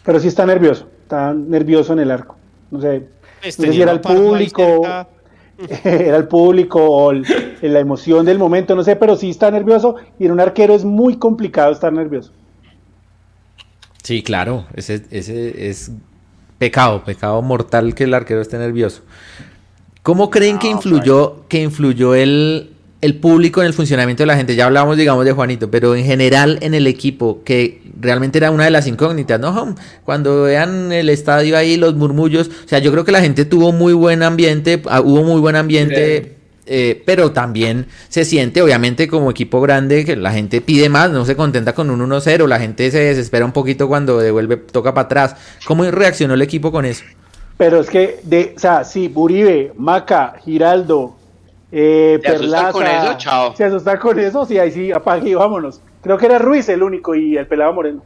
Pero 0.05 0.21
sí 0.21 0.29
está 0.29 0.47
nervioso, 0.47 0.89
está 1.03 1.35
nervioso 1.35 1.93
en 1.95 1.99
el 1.99 2.13
arco. 2.13 2.37
No 2.71 2.81
sé, 2.81 3.09
este, 3.43 3.73
si 3.73 3.83
era 3.83 3.91
el 3.91 4.01
público, 4.01 4.87
era 5.85 6.17
el 6.17 6.29
público 6.29 6.79
o 6.81 7.13
la 7.13 7.81
emoción 7.81 8.25
del 8.25 8.39
momento, 8.39 8.77
no 8.77 8.85
sé, 8.85 8.95
pero 8.95 9.17
sí 9.17 9.31
está 9.31 9.51
nervioso 9.51 9.97
y 10.21 10.27
en 10.27 10.31
un 10.31 10.39
arquero 10.39 10.73
es 10.73 10.85
muy 10.85 11.17
complicado 11.17 11.73
estar 11.73 11.93
nervioso. 11.93 12.31
Sí, 14.05 14.23
claro, 14.23 14.67
ese, 14.77 15.03
ese 15.11 15.71
es 15.71 15.91
pecado, 16.59 17.05
pecado 17.05 17.41
mortal 17.41 17.95
que 17.95 18.05
el 18.05 18.13
arquero 18.13 18.43
esté 18.43 18.59
nervioso. 18.59 19.01
¿Cómo 20.03 20.29
creen 20.29 20.59
que 20.59 20.69
influyó, 20.69 21.49
que 21.49 21.63
influyó 21.63 22.15
el, 22.15 22.75
el 23.01 23.17
público 23.17 23.63
en 23.63 23.67
el 23.67 23.73
funcionamiento 23.73 24.23
de 24.23 24.27
la 24.27 24.37
gente? 24.37 24.57
Ya 24.57 24.67
hablamos, 24.67 24.99
digamos, 24.99 25.25
de 25.25 25.33
Juanito, 25.33 25.71
pero 25.71 25.95
en 25.95 26.05
general 26.05 26.59
en 26.61 26.75
el 26.75 26.87
equipo, 26.87 27.43
que 27.45 27.81
realmente 27.99 28.37
era 28.37 28.51
una 28.51 28.67
de 28.67 28.71
las 28.71 28.87
incógnitas, 28.87 29.41
¿no? 29.41 29.75
Cuando 30.05 30.43
vean 30.43 30.93
el 30.93 31.09
estadio 31.09 31.57
ahí, 31.57 31.79
los 31.79 31.95
murmullos, 31.95 32.49
o 32.49 32.69
sea, 32.69 32.81
yo 32.81 32.93
creo 32.93 33.07
que 33.07 33.13
la 33.13 33.23
gente 33.23 33.47
tuvo 33.47 33.73
muy 33.73 33.95
buen 33.95 34.23
ambiente, 34.23 34.83
ah, 34.91 35.01
hubo 35.01 35.23
muy 35.23 35.41
buen 35.41 35.57
ambiente. 35.57 36.37
Eh, 36.67 37.03
pero 37.05 37.33
también 37.33 37.87
se 38.09 38.25
siente, 38.25 38.63
obviamente, 38.63 39.07
como 39.07 39.31
equipo 39.31 39.61
grande, 39.61 40.05
que 40.05 40.17
la 40.17 40.33
gente 40.33 40.61
pide 40.61 40.89
más, 40.89 41.11
no 41.11 41.25
se 41.27 41.37
contenta 41.37 41.75
con 41.75 41.91
un 41.91 42.01
1-0, 42.09 42.47
la 42.47 42.59
gente 42.59 42.91
se 42.91 43.01
desespera 43.01 43.45
un 43.45 43.53
poquito 43.53 43.87
cuando 43.87 44.19
devuelve, 44.19 44.57
toca 44.57 44.95
para 44.95 45.07
atrás. 45.07 45.37
¿Cómo 45.67 45.85
reaccionó 45.85 46.35
el 46.35 46.43
equipo 46.43 46.73
con 46.73 46.87
eso? 46.87 47.05
Pero 47.59 47.81
es 47.81 47.91
que, 47.91 48.21
de, 48.23 48.55
o 48.57 48.59
sea, 48.59 48.85
sí, 48.85 49.09
Buribe, 49.09 49.73
Maca, 49.77 50.37
Giraldo, 50.43 51.17
eh, 51.77 52.21
¿Se 52.23 52.31
Perlaza, 52.31 52.73
con 52.73 52.87
eso? 52.87 53.15
Chao. 53.19 53.57
¿Se 53.57 53.65
asustan 53.65 53.99
con 53.99 54.19
eso? 54.19 54.47
Sí, 54.47 54.59
ahí 54.59 54.71
sí, 54.71 54.93
apague 54.93 55.31
y 55.31 55.35
vámonos. 55.35 55.81
Creo 56.03 56.17
que 56.17 56.27
era 56.27 56.39
Ruiz 56.39 56.69
el 56.69 56.85
único 56.85 57.17
y 57.17 57.37
el 57.37 57.49
pelado 57.49 57.73
Moreno. 57.73 58.01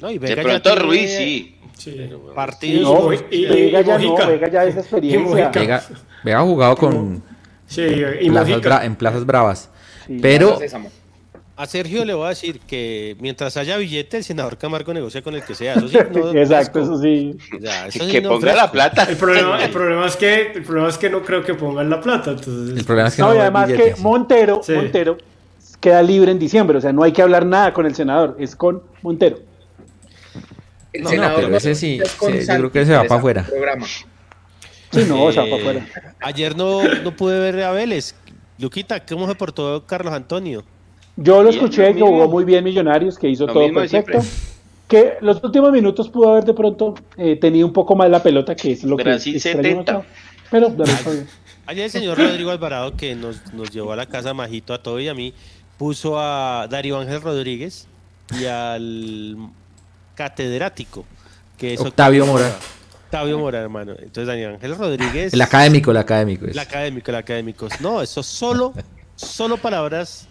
No, 0.00 0.10
y 0.10 0.18
de 0.18 0.36
pronto 0.36 0.76
Ruiz, 0.76 1.16
sí. 1.16 1.56
sí. 1.74 2.10
Partido. 2.34 3.10
y, 3.30 3.46
Vega 3.46 3.80
ya 3.80 3.98
no, 3.98 4.14
Vega 4.14 4.48
ya 4.50 4.64
esa 4.64 4.80
experiencia. 4.80 5.48
Vega, 5.48 5.82
Vega 6.22 6.38
ha 6.38 6.42
jugado 6.42 6.76
con 6.76 7.22
Sí, 7.68 7.82
y 7.82 8.26
en 8.26 8.96
plazas 8.96 9.24
bravas. 9.24 9.70
Pero 10.20 10.58
a 11.58 11.66
Sergio 11.66 12.04
le 12.04 12.14
voy 12.14 12.26
a 12.26 12.28
decir 12.28 12.60
que 12.60 13.16
mientras 13.18 13.56
haya 13.56 13.76
billete, 13.76 14.18
el 14.18 14.22
senador 14.22 14.56
Camargo 14.56 14.94
negocia 14.94 15.22
con 15.22 15.34
el 15.34 15.42
que 15.42 15.56
sea. 15.56 15.74
Exacto, 16.34 16.80
eso 16.80 17.02
sí. 17.02 17.36
que 18.10 18.22
ponga 18.22 18.54
la 18.54 18.70
plata. 18.70 19.02
El 19.02 19.16
problema, 19.16 19.64
el 19.64 19.70
problema, 19.70 20.06
es 20.06 20.16
que, 20.16 20.52
el 20.52 20.62
problema 20.62 20.88
es 20.88 20.96
que 20.96 21.10
no 21.10 21.22
creo 21.24 21.42
que 21.42 21.54
pongan 21.54 21.90
la 21.90 22.00
plata. 22.00 22.30
El 22.30 22.84
problema 22.84 23.08
es 23.08 23.16
que 23.16 23.22
no, 23.22 23.34
y 23.34 23.38
además 23.38 23.72
que 23.72 23.96
Montero, 23.98 24.60
Montero 24.68 25.18
queda 25.80 26.00
libre 26.00 26.30
en 26.30 26.38
diciembre. 26.38 26.78
O 26.78 26.80
sea, 26.80 26.92
no 26.92 27.02
hay 27.02 27.10
que 27.10 27.22
hablar 27.22 27.44
nada 27.44 27.72
con 27.72 27.86
el 27.86 27.94
senador, 27.96 28.36
es 28.38 28.54
con 28.54 28.80
Montero. 29.02 29.40
El 30.92 31.08
senador 31.08 31.44
pero 31.44 31.56
ese 31.56 31.74
sí, 31.74 31.98
yo 31.98 32.06
creo 32.46 32.70
que 32.70 32.86
se 32.86 32.92
va 32.92 33.02
para 33.02 33.18
afuera. 33.18 33.46
Sí, 34.92 35.04
no, 35.08 35.24
o 35.24 35.32
sea, 35.32 35.44
para 35.44 35.56
afuera. 35.56 35.86
Ayer 36.20 36.56
no, 36.56 36.82
no 37.02 37.14
pude 37.14 37.38
ver 37.38 37.62
a 37.62 37.72
Vélez. 37.72 38.14
Luquita, 38.58 39.04
¿cómo 39.04 39.28
se 39.28 39.34
portó 39.34 39.84
Carlos 39.86 40.12
Antonio? 40.12 40.64
Yo 41.16 41.42
lo 41.42 41.50
escuché 41.50 41.94
que 41.94 42.00
jugó 42.00 42.28
muy 42.28 42.44
bien 42.44 42.64
Millonarios, 42.64 43.18
que 43.18 43.28
hizo 43.28 43.46
todo 43.46 43.72
perfecto. 43.72 44.20
Que 44.86 45.14
los 45.20 45.42
últimos 45.44 45.70
minutos 45.70 46.08
pudo 46.08 46.30
haber 46.30 46.44
de 46.44 46.54
pronto 46.54 46.94
eh, 47.16 47.36
tenido 47.36 47.66
un 47.66 47.72
poco 47.72 47.94
más 47.94 48.08
la 48.08 48.22
pelota, 48.22 48.56
que 48.56 48.72
es 48.72 48.84
lo 48.84 48.96
que 48.96 49.18
70. 49.18 50.02
Pero 50.50 50.74
Ayer 51.66 51.84
el 51.84 51.90
señor 51.90 52.16
Rodrigo 52.16 52.50
Alvarado, 52.50 52.96
que 52.96 53.14
nos, 53.14 53.52
nos 53.52 53.70
llevó 53.70 53.92
a 53.92 53.96
la 53.96 54.06
casa 54.06 54.32
Majito 54.32 54.72
a 54.72 54.82
todo 54.82 54.98
y 55.00 55.08
a 55.08 55.12
mí, 55.12 55.34
puso 55.76 56.18
a 56.18 56.66
Darío 56.70 56.98
Ángel 56.98 57.20
Rodríguez 57.20 57.86
y 58.40 58.46
al 58.46 59.36
catedrático, 60.14 61.04
que 61.58 61.74
es 61.74 61.80
Octavio 61.80 62.24
Mora. 62.24 62.56
Octavio 63.08 63.38
Mora, 63.38 63.60
hermano. 63.60 63.92
Entonces, 63.92 64.26
Daniel 64.26 64.54
Ángel 64.54 64.76
Rodríguez. 64.76 65.32
El 65.32 65.40
académico, 65.40 65.90
el 65.92 65.96
académico. 65.96 66.44
El 66.44 66.58
académico, 66.58 67.10
el 67.10 67.16
académico. 67.16 67.68
No, 67.80 68.02
eso 68.02 68.22
solo, 68.22 68.74
solo 69.16 69.56
palabras. 69.56 70.28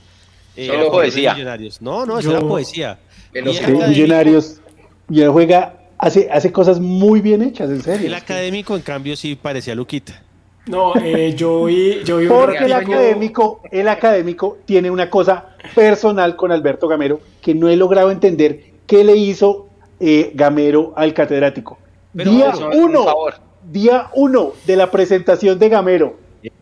Eh, 0.56 0.68
solo 0.68 0.92
poesía. 0.92 1.34
Millonarios. 1.34 1.82
No, 1.82 2.06
no, 2.06 2.20
eso 2.20 2.30
era 2.30 2.40
poesía. 2.40 3.00
millonarios. 3.34 4.62
Ya 5.08 5.30
juega, 5.32 5.74
hace, 5.98 6.30
hace 6.32 6.52
cosas 6.52 6.80
muy 6.80 7.20
bien 7.20 7.42
hechas, 7.42 7.72
en 7.72 7.82
serio. 7.82 8.06
El 8.06 8.14
académico, 8.14 8.76
en 8.76 8.84
cambio, 8.84 9.16
sí 9.16 9.36
parecía 9.36 9.74
Luquita. 9.74 10.22
No, 10.68 10.94
eh, 10.98 11.34
yo 11.34 11.64
vi, 11.64 12.04
yo 12.04 12.18
vi 12.18 12.28
Porque 12.28 12.66
el 12.66 12.74
académico, 12.74 13.62
el 13.72 13.88
académico 13.88 14.60
tiene 14.66 14.92
una 14.92 15.10
cosa 15.10 15.56
personal 15.74 16.36
con 16.36 16.52
Alberto 16.52 16.88
Gamero 16.88 17.22
que 17.42 17.56
no 17.56 17.70
he 17.70 17.76
logrado 17.76 18.12
entender 18.12 18.66
qué 18.86 19.04
le 19.04 19.16
hizo 19.16 19.70
eh, 20.00 20.32
Gamero 20.36 20.94
al 20.96 21.16
catedrático. 21.16 21.80
Día 22.24 22.54
uno, 22.74 23.06
día 23.72 24.08
uno 24.14 24.54
de 24.66 24.76
la 24.76 24.92
presentación 24.92 25.60
de 25.60 25.70
Gamero, 25.70 26.18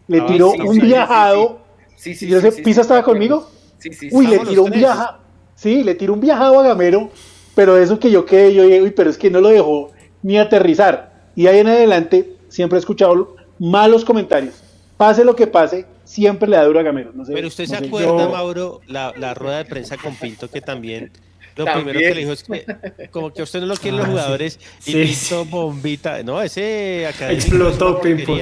le 0.07 0.19
ah, 0.19 0.25
tiró 0.25 0.51
un 0.51 0.77
viajado. 0.79 1.59
Sí, 1.95 2.13
sí, 2.13 2.29
¿Pisa 2.63 2.81
estaba 2.81 3.03
conmigo? 3.03 3.49
Sí, 3.77 3.93
sí, 3.93 4.09
Uy, 4.11 4.27
le 4.27 4.39
tiró 4.39 4.63
un 4.63 4.71
viajado. 4.71 5.19
Sí, 5.55 5.83
le 5.83 5.95
tiró 5.95 6.13
un 6.13 6.19
viajado 6.19 6.59
a 6.59 6.63
Gamero, 6.63 7.09
pero 7.55 7.77
eso 7.77 7.99
que 7.99 8.11
yo 8.11 8.25
quedé, 8.25 8.53
yo 8.53 8.63
dije, 8.63 8.81
uy, 8.81 8.91
pero 8.91 9.09
es 9.09 9.17
que 9.17 9.29
no 9.29 9.39
lo 9.39 9.49
dejó 9.49 9.91
ni 10.21 10.37
aterrizar. 10.37 11.13
Y 11.35 11.47
ahí 11.47 11.59
en 11.59 11.67
adelante 11.67 12.35
siempre 12.49 12.77
he 12.77 12.79
escuchado 12.79 13.35
malos 13.57 14.03
comentarios. 14.03 14.61
Pase 14.97 15.23
lo 15.23 15.35
que 15.35 15.47
pase, 15.47 15.85
siempre 16.03 16.49
le 16.49 16.57
da 16.57 16.65
duro 16.65 16.79
a 16.79 16.83
Gamero. 16.83 17.11
Pero 17.27 17.47
usted 17.47 17.65
se 17.65 17.75
acuerda, 17.75 18.27
Mauro, 18.29 18.81
la, 18.87 19.13
la, 19.17 19.33
rueda 19.33 19.57
de 19.57 19.65
prensa 19.65 19.97
con 19.97 20.15
Pinto, 20.15 20.49
que 20.49 20.61
también 20.61 21.11
lo 21.55 21.65
primero 21.65 21.99
que 21.99 22.13
le 22.13 22.19
dijo 22.19 22.31
es 22.31 22.43
que 22.43 22.65
como 23.11 23.33
que 23.33 23.41
usted 23.41 23.61
no 23.61 23.67
lo 23.67 23.75
quieren 23.75 23.97
los 23.99 24.07
ah, 24.07 24.11
jugadores 24.11 24.59
y 24.85 24.93
Pinto 24.93 25.45
bombita. 25.45 26.21
No, 26.23 26.41
ese 26.41 27.07
explotó 27.07 28.01
Pinto. 28.01 28.37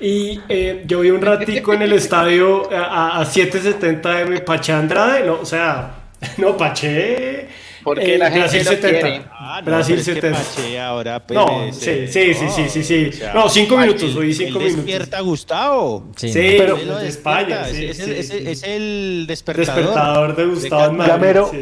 Y 0.00 0.40
eh, 0.48 0.82
yo 0.86 1.00
vi 1.00 1.10
un 1.10 1.22
ratico 1.22 1.72
en 1.72 1.82
el 1.82 1.92
estadio 1.92 2.70
a, 2.72 3.20
a 3.20 3.24
770 3.24 4.24
de 4.24 4.40
Pache 4.40 4.72
Andrade, 4.72 5.24
no, 5.24 5.40
o 5.40 5.46
sea, 5.46 5.94
no, 6.38 6.56
Pache 6.56 7.48
porque 7.86 8.18
la 8.18 8.32
gente 8.32 8.40
Brasil 8.40 8.64
70. 8.64 9.30
Ah, 9.30 9.60
no, 9.60 9.70
Brasil 9.70 10.02
70. 10.02 10.84
ahora 10.84 11.22
no, 11.28 11.72
sí, 11.72 12.08
sí, 12.08 12.34
sí, 12.34 12.48
sí, 12.48 12.68
sí, 12.68 12.82
sí. 12.82 13.10
no, 13.32 13.48
cinco 13.48 13.76
minutos, 13.76 14.16
hoy 14.16 14.34
cinco 14.34 14.58
minutos. 14.58 14.84
Despierta 14.84 15.20
Gustavo. 15.20 16.08
Sí, 16.16 16.32
pero 16.34 16.76
de 16.76 17.08
España. 17.08 17.68
es, 17.68 18.00
es, 18.00 18.62
el 18.64 19.26
despertador. 19.28 19.84
Despertador 19.84 20.34
de 20.34 20.46
Gustavo 20.46 20.96
de 20.96 21.06
Gamero, 21.06 21.52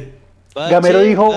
Gamero 0.54 1.00
dijo. 1.00 1.32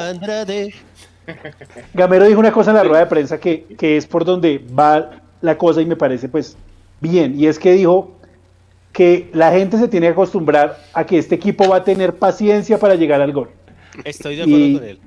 Gamero 1.93 2.25
dijo 2.25 2.39
una 2.39 2.51
cosa 2.51 2.71
en 2.71 2.77
la 2.77 2.83
rueda 2.83 3.01
de 3.01 3.07
prensa 3.07 3.39
que, 3.39 3.65
que 3.77 3.97
es 3.97 4.05
por 4.05 4.23
donde 4.23 4.63
va 4.77 5.21
la 5.41 5.57
cosa 5.57 5.81
y 5.81 5.85
me 5.85 5.95
parece 5.95 6.29
pues 6.29 6.55
bien. 7.01 7.39
Y 7.39 7.47
es 7.47 7.59
que 7.59 7.73
dijo 7.73 8.11
que 8.93 9.29
la 9.33 9.51
gente 9.51 9.77
se 9.77 9.87
tiene 9.87 10.07
que 10.07 10.13
acostumbrar 10.13 10.79
a 10.93 11.05
que 11.05 11.17
este 11.17 11.35
equipo 11.35 11.67
va 11.67 11.77
a 11.77 11.83
tener 11.83 12.15
paciencia 12.15 12.79
para 12.79 12.95
llegar 12.95 13.21
al 13.21 13.31
gol. 13.31 13.49
Estoy 14.03 14.35
de 14.35 14.43
acuerdo 14.43 14.79
con 14.79 14.89
él. 14.89 14.99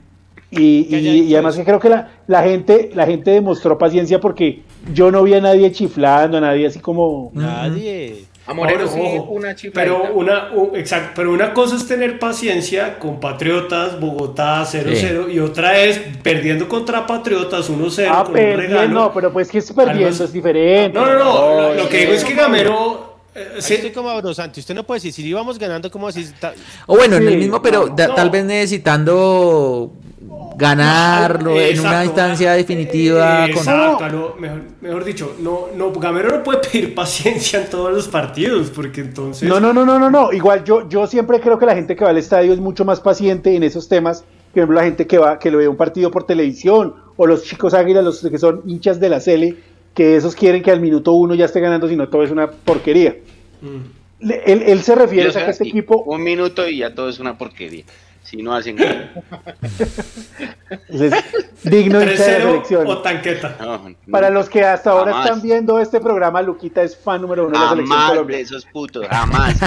Y, 0.52 1.32
además 1.34 1.56
que 1.56 1.64
creo 1.64 1.78
que 1.78 1.88
la, 1.88 2.10
la, 2.26 2.42
gente 2.42 2.90
la 2.94 3.06
gente 3.06 3.30
demostró 3.30 3.78
paciencia 3.78 4.20
porque 4.20 4.62
yo 4.92 5.12
no 5.12 5.22
vi 5.22 5.34
a 5.34 5.40
nadie 5.40 5.70
chiflando, 5.70 6.38
a 6.38 6.40
nadie 6.40 6.66
así 6.66 6.80
como... 6.80 7.30
Nadie. 7.34 8.24
A 8.50 8.54
Moreno 8.54 8.88
sí, 8.88 8.98
una 9.28 9.54
pero 9.72 10.12
una, 10.12 10.50
exacto, 10.74 11.12
pero 11.14 11.32
una 11.32 11.54
cosa 11.54 11.76
es 11.76 11.86
tener 11.86 12.18
paciencia 12.18 12.98
con 12.98 13.20
Patriotas, 13.20 14.00
Bogotá 14.00 14.64
0-0 14.64 15.32
y 15.32 15.38
otra 15.38 15.78
es 15.78 16.00
perdiendo 16.20 16.68
contra 16.68 17.06
Patriotas 17.06 17.70
1-0 17.70 18.08
ah, 18.10 18.24
con 18.24 18.32
perdiendo, 18.32 18.88
No, 18.88 19.14
pero 19.14 19.32
pues 19.32 19.48
que 19.48 19.58
es 19.58 19.72
perdiendo, 19.72 20.24
es 20.24 20.32
diferente. 20.32 20.98
No, 20.98 21.06
no, 21.06 21.16
no, 21.16 21.74
lo, 21.74 21.88
que 21.88 21.98
digo 21.98 22.12
es 22.12 22.24
que 22.24 22.34
Gamero 22.34 23.10
eh, 23.36 23.58
sí. 23.60 23.74
Estoy 23.74 23.92
como 23.92 24.34
Santi, 24.34 24.58
usted 24.58 24.74
no 24.74 24.82
puede 24.82 24.98
decir, 24.98 25.12
si 25.12 25.24
íbamos 25.24 25.56
ganando, 25.56 25.88
como 25.88 26.08
así? 26.08 26.28
O 26.86 26.96
bueno, 26.96 27.18
en 27.18 27.28
el 27.28 27.36
mismo, 27.36 27.62
pero 27.62 27.94
tal 27.94 28.30
vez 28.30 28.44
necesitando 28.44 29.92
ganarlo 30.56 31.58
en 31.58 31.80
una 31.80 32.04
instancia 32.04 32.52
definitiva. 32.52 33.46
Exacto, 33.46 34.36
mejor, 34.80 35.04
dicho, 35.04 35.36
no, 35.40 35.68
no, 35.74 35.90
Gamero 35.92 36.36
no 36.36 36.42
puede 36.42 36.58
pedir 36.58 36.94
paciencia 36.94 37.62
en 37.62 37.70
todos 37.70 37.92
los 37.92 38.08
partidos, 38.08 38.70
porque 38.70 39.00
entonces... 39.00 39.48
No, 39.48 39.58
no, 39.58 39.72
no, 39.72 39.84
no, 39.84 39.98
no, 39.98 40.10
no, 40.10 40.32
igual 40.32 40.64
yo, 40.64 40.88
yo 40.88 41.06
siempre 41.06 41.40
creo 41.40 41.58
que 41.58 41.66
la 41.66 41.74
gente 41.74 41.96
que 41.96 42.04
va 42.04 42.10
al 42.10 42.18
estadio 42.18 42.52
es 42.52 42.60
mucho 42.60 42.84
más 42.84 43.00
paciente 43.00 43.54
en 43.56 43.62
esos 43.62 43.88
temas, 43.88 44.24
ejemplo, 44.54 44.76
la 44.76 44.84
gente 44.84 45.06
que 45.06 45.18
va, 45.18 45.38
que 45.38 45.50
lo 45.50 45.58
ve 45.58 45.68
un 45.68 45.76
partido 45.76 46.10
por 46.10 46.24
televisión, 46.24 46.94
o 47.16 47.26
los 47.26 47.44
chicos 47.44 47.74
águilas, 47.74 48.04
los 48.04 48.20
que 48.20 48.38
son 48.38 48.62
hinchas 48.66 49.00
de 49.00 49.08
la 49.08 49.20
Cele, 49.20 49.56
que 49.94 50.16
esos 50.16 50.34
quieren 50.34 50.62
que 50.62 50.70
al 50.70 50.80
minuto 50.80 51.12
uno 51.12 51.34
ya 51.34 51.46
esté 51.46 51.60
ganando, 51.60 51.88
sino 51.88 52.08
todo 52.08 52.22
es 52.22 52.30
una 52.30 52.50
porquería. 52.50 53.16
Mm. 53.60 54.00
Él, 54.46 54.82
se 54.82 54.94
refiere 54.94 55.30
a 55.30 55.32
que 55.32 55.50
este 55.50 55.64
equipo... 55.64 56.02
Un 56.02 56.22
minuto 56.22 56.68
y 56.68 56.78
ya 56.78 56.94
todo 56.94 57.08
es 57.08 57.18
una 57.18 57.38
porquería. 57.38 57.84
Si 58.30 58.36
no 58.36 58.54
hacen 58.54 58.76
digno 61.64 61.98
de 61.98 62.16
selección. 62.16 62.86
O 62.86 62.98
tanqueta. 62.98 63.58
Para 64.08 64.30
los 64.30 64.48
que 64.48 64.64
hasta 64.64 64.92
ahora 64.92 65.22
están 65.22 65.42
viendo 65.42 65.80
este 65.80 65.98
programa, 65.98 66.40
Luquita 66.40 66.80
es 66.84 66.96
fan 66.96 67.22
número 67.22 67.48
uno 67.48 67.58
de 67.58 67.64
la 67.64 67.70
selección 67.70 68.06
Colombia. 68.06 68.36
de 68.36 68.42
esos 68.44 68.64
putos, 68.66 69.04
jamás, 69.08 69.58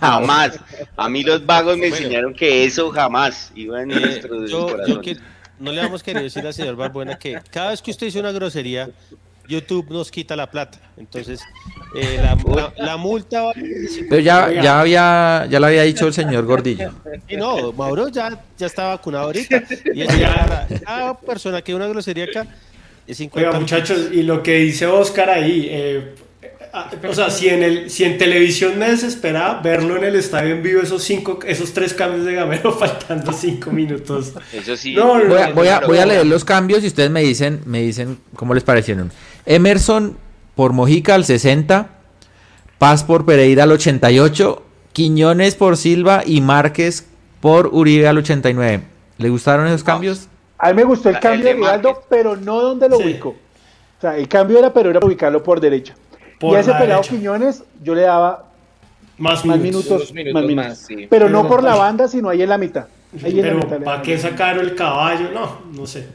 jamás. 0.00 0.58
A 0.96 1.08
mí 1.08 1.22
los 1.22 1.46
vagos 1.46 1.78
me 1.78 1.86
enseñaron 1.86 2.34
que 2.34 2.64
eso 2.64 2.90
jamás 2.90 3.52
iba 3.54 3.82
en 3.82 3.92
eh, 3.92 4.20
yo, 4.48 4.84
yo 4.84 5.00
que 5.00 5.16
no 5.60 5.70
le 5.70 5.80
vamos 5.80 6.02
querer 6.02 6.24
decir 6.24 6.44
al 6.44 6.54
señor 6.54 6.74
Barbuena 6.74 7.16
que 7.20 7.40
cada 7.52 7.70
vez 7.70 7.80
que 7.80 7.92
usted 7.92 8.08
dice 8.08 8.18
una 8.18 8.32
grosería, 8.32 8.90
YouTube 9.48 9.90
nos 9.90 10.10
quita 10.10 10.36
la 10.36 10.50
plata. 10.50 10.78
Entonces, 10.96 11.40
eh, 11.94 12.20
la, 12.76 12.96
multa 12.96 13.52
Pero 14.08 14.20
ya, 14.20 14.52
ya 14.52 14.80
había, 14.80 15.46
ya 15.50 15.58
lo 15.58 15.66
había 15.66 15.82
dicho 15.82 16.06
el 16.06 16.12
señor 16.12 16.44
Gordillo. 16.44 16.92
Y 17.26 17.36
no, 17.36 17.72
Mauro 17.72 18.08
ya, 18.08 18.40
ya 18.58 18.66
está 18.66 18.88
vacunado 18.88 19.24
ahorita. 19.24 19.64
Y 19.94 20.04
ya, 20.04 20.68
cada 20.84 21.18
persona 21.18 21.62
que 21.62 21.74
una 21.74 21.86
grosería 21.86 22.24
acá 22.24 22.46
es 23.06 23.16
50 23.16 23.48
Oiga, 23.48 23.60
muchachos, 23.60 24.10
y 24.12 24.22
lo 24.22 24.42
que 24.42 24.58
dice 24.58 24.86
Oscar 24.86 25.30
ahí, 25.30 25.66
eh, 25.70 26.14
o 27.08 27.14
sea, 27.14 27.30
si 27.30 27.48
en, 27.48 27.62
el, 27.62 27.90
si 27.90 28.04
en 28.04 28.18
televisión 28.18 28.78
me 28.78 28.90
desespera 28.90 29.60
verlo 29.62 29.96
en 29.96 30.04
el 30.04 30.16
estadio 30.16 30.54
en 30.54 30.62
vivo, 30.62 30.82
esos 30.82 31.02
cinco, 31.02 31.38
esos 31.46 31.72
tres 31.72 31.94
cambios 31.94 32.24
de 32.24 32.34
Gamero 32.34 32.72
faltando 32.78 33.32
cinco 33.32 33.70
minutos. 33.70 34.32
Eso 34.52 34.76
sí. 34.76 34.94
voy, 34.94 35.68
a, 35.68 35.80
voy, 35.80 35.98
a, 35.98 36.06
leer 36.06 36.26
los 36.26 36.44
cambios 36.44 36.84
y 36.84 36.88
ustedes 36.88 37.10
me 37.10 37.22
dicen, 37.22 37.60
me 37.64 37.80
dicen 37.80 38.18
cómo 38.34 38.54
les 38.54 38.64
parecieron. 38.64 39.10
Emerson 39.48 40.18
por 40.54 40.74
Mojica 40.74 41.14
al 41.14 41.24
60, 41.24 41.88
Paz 42.78 43.02
por 43.02 43.24
Pereira 43.24 43.64
al 43.64 43.72
88, 43.72 44.62
Quiñones 44.92 45.54
por 45.54 45.76
Silva 45.76 46.22
y 46.24 46.42
Márquez 46.42 47.08
por 47.40 47.68
Uribe 47.72 48.06
al 48.06 48.18
89. 48.18 48.82
¿Le 49.16 49.28
gustaron 49.30 49.66
esos 49.66 49.82
cambios? 49.82 50.28
A 50.58 50.68
mí 50.68 50.74
me 50.74 50.84
gustó 50.84 51.08
el 51.08 51.18
cambio 51.18 51.46
de 51.46 51.54
Rivaldo, 51.54 52.02
pero 52.10 52.36
no 52.36 52.60
donde 52.60 52.88
lo 52.88 52.98
ubico. 52.98 53.30
O 53.30 54.00
sea, 54.00 54.16
el 54.16 54.28
cambio 54.28 54.58
era, 54.58 54.72
pero 54.72 54.90
era 54.90 55.00
ubicarlo 55.02 55.42
por 55.42 55.60
derecha. 55.60 55.94
y 56.40 56.54
a 56.54 56.60
ese 56.60 56.74
pelado 56.74 57.00
Quiñones 57.02 57.64
yo 57.82 57.94
le 57.94 58.02
daba 58.02 58.44
más, 59.16 59.44
minutos, 59.44 60.12
más 60.32 60.44
minutos. 60.44 60.86
Pero, 61.08 61.30
no 61.30 61.48
por 61.48 61.62
la 61.62 61.74
banda, 61.74 62.06
sino 62.06 62.28
ahí 62.28 62.42
en 62.42 62.50
la 62.50 62.58
mitad. 62.58 62.86
pero 63.18 63.60
¿para 63.82 64.02
qué 64.02 64.18
sacaron 64.18 64.64
el 64.64 64.74
caballo? 64.74 65.30
No, 65.32 65.58
no 65.72 65.86
sé. 65.86 66.06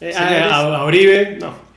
Eh, 0.00 0.12
a, 0.16 0.84
Uribe, 0.84 1.38
no. 1.40 1.69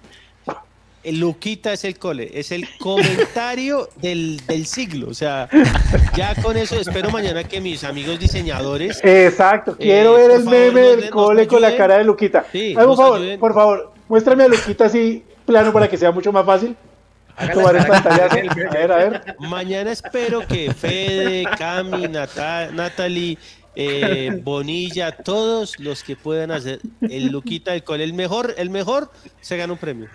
El 1.03 1.19
Luquita 1.19 1.73
es 1.73 1.84
el 1.84 1.99
cole, 1.99 2.31
es 2.34 2.51
el 2.51 2.65
comentario 2.80 3.89
del, 4.01 4.39
siglo. 4.65 5.09
O 5.09 5.13
sea, 5.13 5.49
ya 6.15 6.34
con 6.41 6.55
eso 6.55 6.80
espero 6.80 7.09
mañana 7.09 7.43
que 7.43 7.59
mis 7.59 7.84
amigos 7.84 8.19
diseñadores. 8.19 9.01
Exacto, 9.03 9.75
quiero 9.77 10.17
eh, 10.17 10.21
ver 10.21 10.31
el 10.39 10.45
meme 10.45 10.81
del 10.81 11.09
cole 11.09 11.45
con 11.47 11.61
la 11.61 11.75
cara 11.75 11.97
de 11.97 12.05
Luquita. 12.05 12.45
por 12.75 12.95
favor, 12.95 13.39
por 13.39 13.53
favor, 13.53 13.93
muéstrame 14.07 14.45
a 14.45 14.47
Luquita 14.47 14.85
así 14.85 15.23
plano 15.45 15.73
para 15.73 15.89
que 15.89 15.97
sea 15.97 16.11
mucho 16.11 16.31
más 16.31 16.45
fácil. 16.45 16.75
Tomar 17.53 17.75
el 17.75 17.85
pantallazo. 17.85 18.38
A 18.69 18.73
ver, 18.73 18.91
a 18.91 18.95
ver. 18.97 19.35
Mañana 19.39 19.91
espero 19.91 20.47
que 20.47 20.71
Fede, 20.71 21.45
Cami, 21.57 22.07
Natalie, 22.07 23.39
eh, 23.75 24.39
Bonilla, 24.43 25.11
todos 25.11 25.80
los 25.80 26.03
que 26.03 26.15
puedan 26.15 26.51
hacer 26.51 26.80
el 27.01 27.27
Luquita 27.27 27.71
del 27.71 27.84
cole, 27.84 28.03
el 28.03 28.13
mejor, 28.13 28.53
el 28.57 28.69
mejor 28.69 29.11
se 29.41 29.57
gana 29.57 29.73
un 29.73 29.80
premio. 29.80 30.09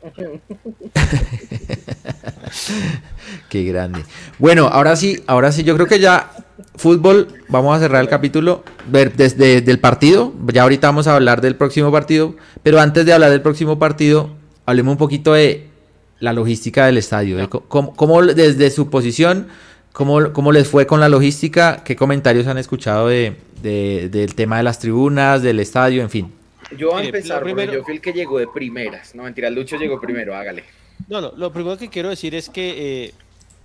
Qué 3.48 3.64
grande. 3.64 4.04
Bueno, 4.38 4.66
ahora 4.66 4.96
sí, 4.96 5.22
ahora 5.26 5.52
sí, 5.52 5.62
yo 5.62 5.74
creo 5.74 5.86
que 5.86 5.98
ya 5.98 6.30
fútbol, 6.76 7.28
vamos 7.48 7.76
a 7.76 7.80
cerrar 7.80 8.00
el 8.00 8.08
capítulo 8.08 8.64
ver 8.88 9.14
desde 9.14 9.58
el 9.58 9.78
partido. 9.78 10.32
Ya 10.52 10.62
ahorita 10.62 10.88
vamos 10.88 11.06
a 11.06 11.14
hablar 11.14 11.40
del 11.40 11.56
próximo 11.56 11.92
partido, 11.92 12.34
pero 12.62 12.80
antes 12.80 13.06
de 13.06 13.12
hablar 13.12 13.30
del 13.30 13.42
próximo 13.42 13.78
partido, 13.78 14.30
hablemos 14.66 14.92
un 14.92 14.98
poquito 14.98 15.34
de 15.34 15.68
la 16.18 16.32
logística 16.32 16.86
del 16.86 16.98
estadio. 16.98 17.48
¿Cómo, 17.50 18.22
desde 18.22 18.70
su 18.70 18.90
posición, 18.90 19.48
cómo, 19.92 20.32
cómo, 20.32 20.52
les 20.52 20.68
fue 20.68 20.86
con 20.86 21.00
la 21.00 21.08
logística? 21.08 21.82
¿Qué 21.84 21.96
comentarios 21.96 22.46
han 22.46 22.58
escuchado 22.58 23.08
de, 23.08 23.36
del 23.62 24.34
tema 24.34 24.58
de 24.58 24.62
las 24.62 24.78
tribunas, 24.78 25.42
del 25.42 25.60
estadio, 25.60 26.02
en 26.02 26.10
fin? 26.10 26.39
Yo 26.76 26.90
voy 26.90 27.02
a 27.02 27.04
empezar, 27.06 27.42
primero... 27.42 27.72
yo 27.72 27.84
fui 27.84 27.94
el 27.94 28.00
que 28.00 28.12
llegó 28.12 28.38
de 28.38 28.46
primeras. 28.46 29.14
No, 29.14 29.24
mentira, 29.24 29.50
Lucho 29.50 29.76
llegó 29.76 30.00
primero, 30.00 30.34
hágale. 30.34 30.64
No, 31.08 31.20
no, 31.20 31.32
lo 31.36 31.52
primero 31.52 31.76
que 31.76 31.88
quiero 31.88 32.08
decir 32.08 32.34
es 32.34 32.48
que 32.48 33.04
eh, 33.06 33.14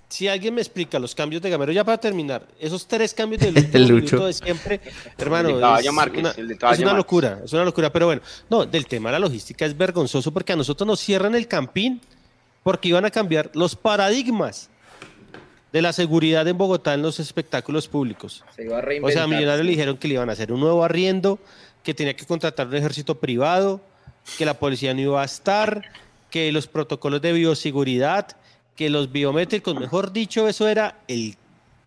si 0.08 0.28
alguien 0.28 0.54
me 0.54 0.60
explica 0.60 0.98
los 0.98 1.14
cambios 1.14 1.42
de 1.42 1.50
Gamero, 1.50 1.72
ya 1.72 1.84
para 1.84 1.98
terminar, 1.98 2.46
esos 2.58 2.86
tres 2.86 3.12
cambios 3.12 3.42
de 3.42 3.78
Lucho 3.80 4.26
de 4.26 4.32
siempre, 4.32 4.80
hermano, 5.18 5.50
es, 5.78 5.88
una, 5.88 6.92
locura, 6.92 7.40
es 7.44 7.52
una 7.52 7.64
locura, 7.64 7.92
pero 7.92 8.06
bueno, 8.06 8.22
no, 8.48 8.64
del 8.64 8.86
tema 8.86 9.10
de 9.10 9.14
la 9.14 9.18
logística 9.18 9.66
es 9.66 9.76
vergonzoso 9.76 10.32
porque 10.32 10.52
a 10.52 10.56
nosotros 10.56 10.86
nos 10.86 11.00
cierran 11.00 11.34
el 11.34 11.48
campín 11.48 12.00
porque 12.62 12.88
iban 12.88 13.04
a 13.04 13.10
cambiar 13.10 13.50
los 13.54 13.76
paradigmas 13.76 14.70
de 15.72 15.82
la 15.82 15.92
seguridad 15.92 16.46
en 16.48 16.56
Bogotá 16.56 16.94
en 16.94 17.02
los 17.02 17.20
espectáculos 17.20 17.88
públicos. 17.88 18.44
o 19.02 19.10
sea, 19.10 19.24
a 19.24 19.26
Millonarios 19.26 19.64
le 19.64 19.70
dijeron 19.72 19.96
que 19.98 20.08
le 20.08 20.14
iban 20.14 20.30
a 20.30 20.32
hacer 20.32 20.52
un 20.52 20.60
nuevo 20.60 20.84
arriendo, 20.84 21.38
que 21.86 21.94
tenía 21.94 22.16
que 22.16 22.26
contratar 22.26 22.66
un 22.66 22.74
ejército 22.74 23.14
privado, 23.20 23.80
que 24.36 24.44
la 24.44 24.58
policía 24.58 24.92
no 24.92 25.02
iba 25.02 25.22
a 25.22 25.24
estar, 25.24 25.84
que 26.30 26.50
los 26.50 26.66
protocolos 26.66 27.22
de 27.22 27.32
bioseguridad, 27.32 28.36
que 28.74 28.90
los 28.90 29.12
biométricos, 29.12 29.78
mejor 29.78 30.12
dicho, 30.12 30.48
eso 30.48 30.66
era 30.66 30.98
el, 31.06 31.36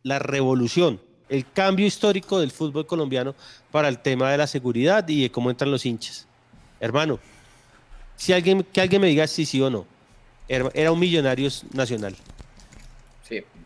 la 0.04 0.18
revolución, 0.18 1.02
el 1.28 1.52
cambio 1.52 1.86
histórico 1.86 2.40
del 2.40 2.50
fútbol 2.50 2.88
colombiano 2.88 3.36
para 3.72 3.90
el 3.90 4.00
tema 4.00 4.32
de 4.32 4.38
la 4.38 4.48
seguridad 4.48 5.06
y 5.10 5.24
de 5.24 5.32
cómo 5.32 5.50
entran 5.50 5.70
los 5.70 5.86
hinchas. 5.86 6.26
Hermano, 6.80 7.20
si 8.16 8.32
alguien, 8.32 8.64
que 8.64 8.80
alguien 8.80 9.02
me 9.02 9.10
diga 9.10 9.28
si 9.28 9.46
sí 9.46 9.62
o 9.62 9.70
no 9.70 9.86
era 10.48 10.94
un 10.94 11.00
millonario 11.00 11.50
nacional. 11.74 12.16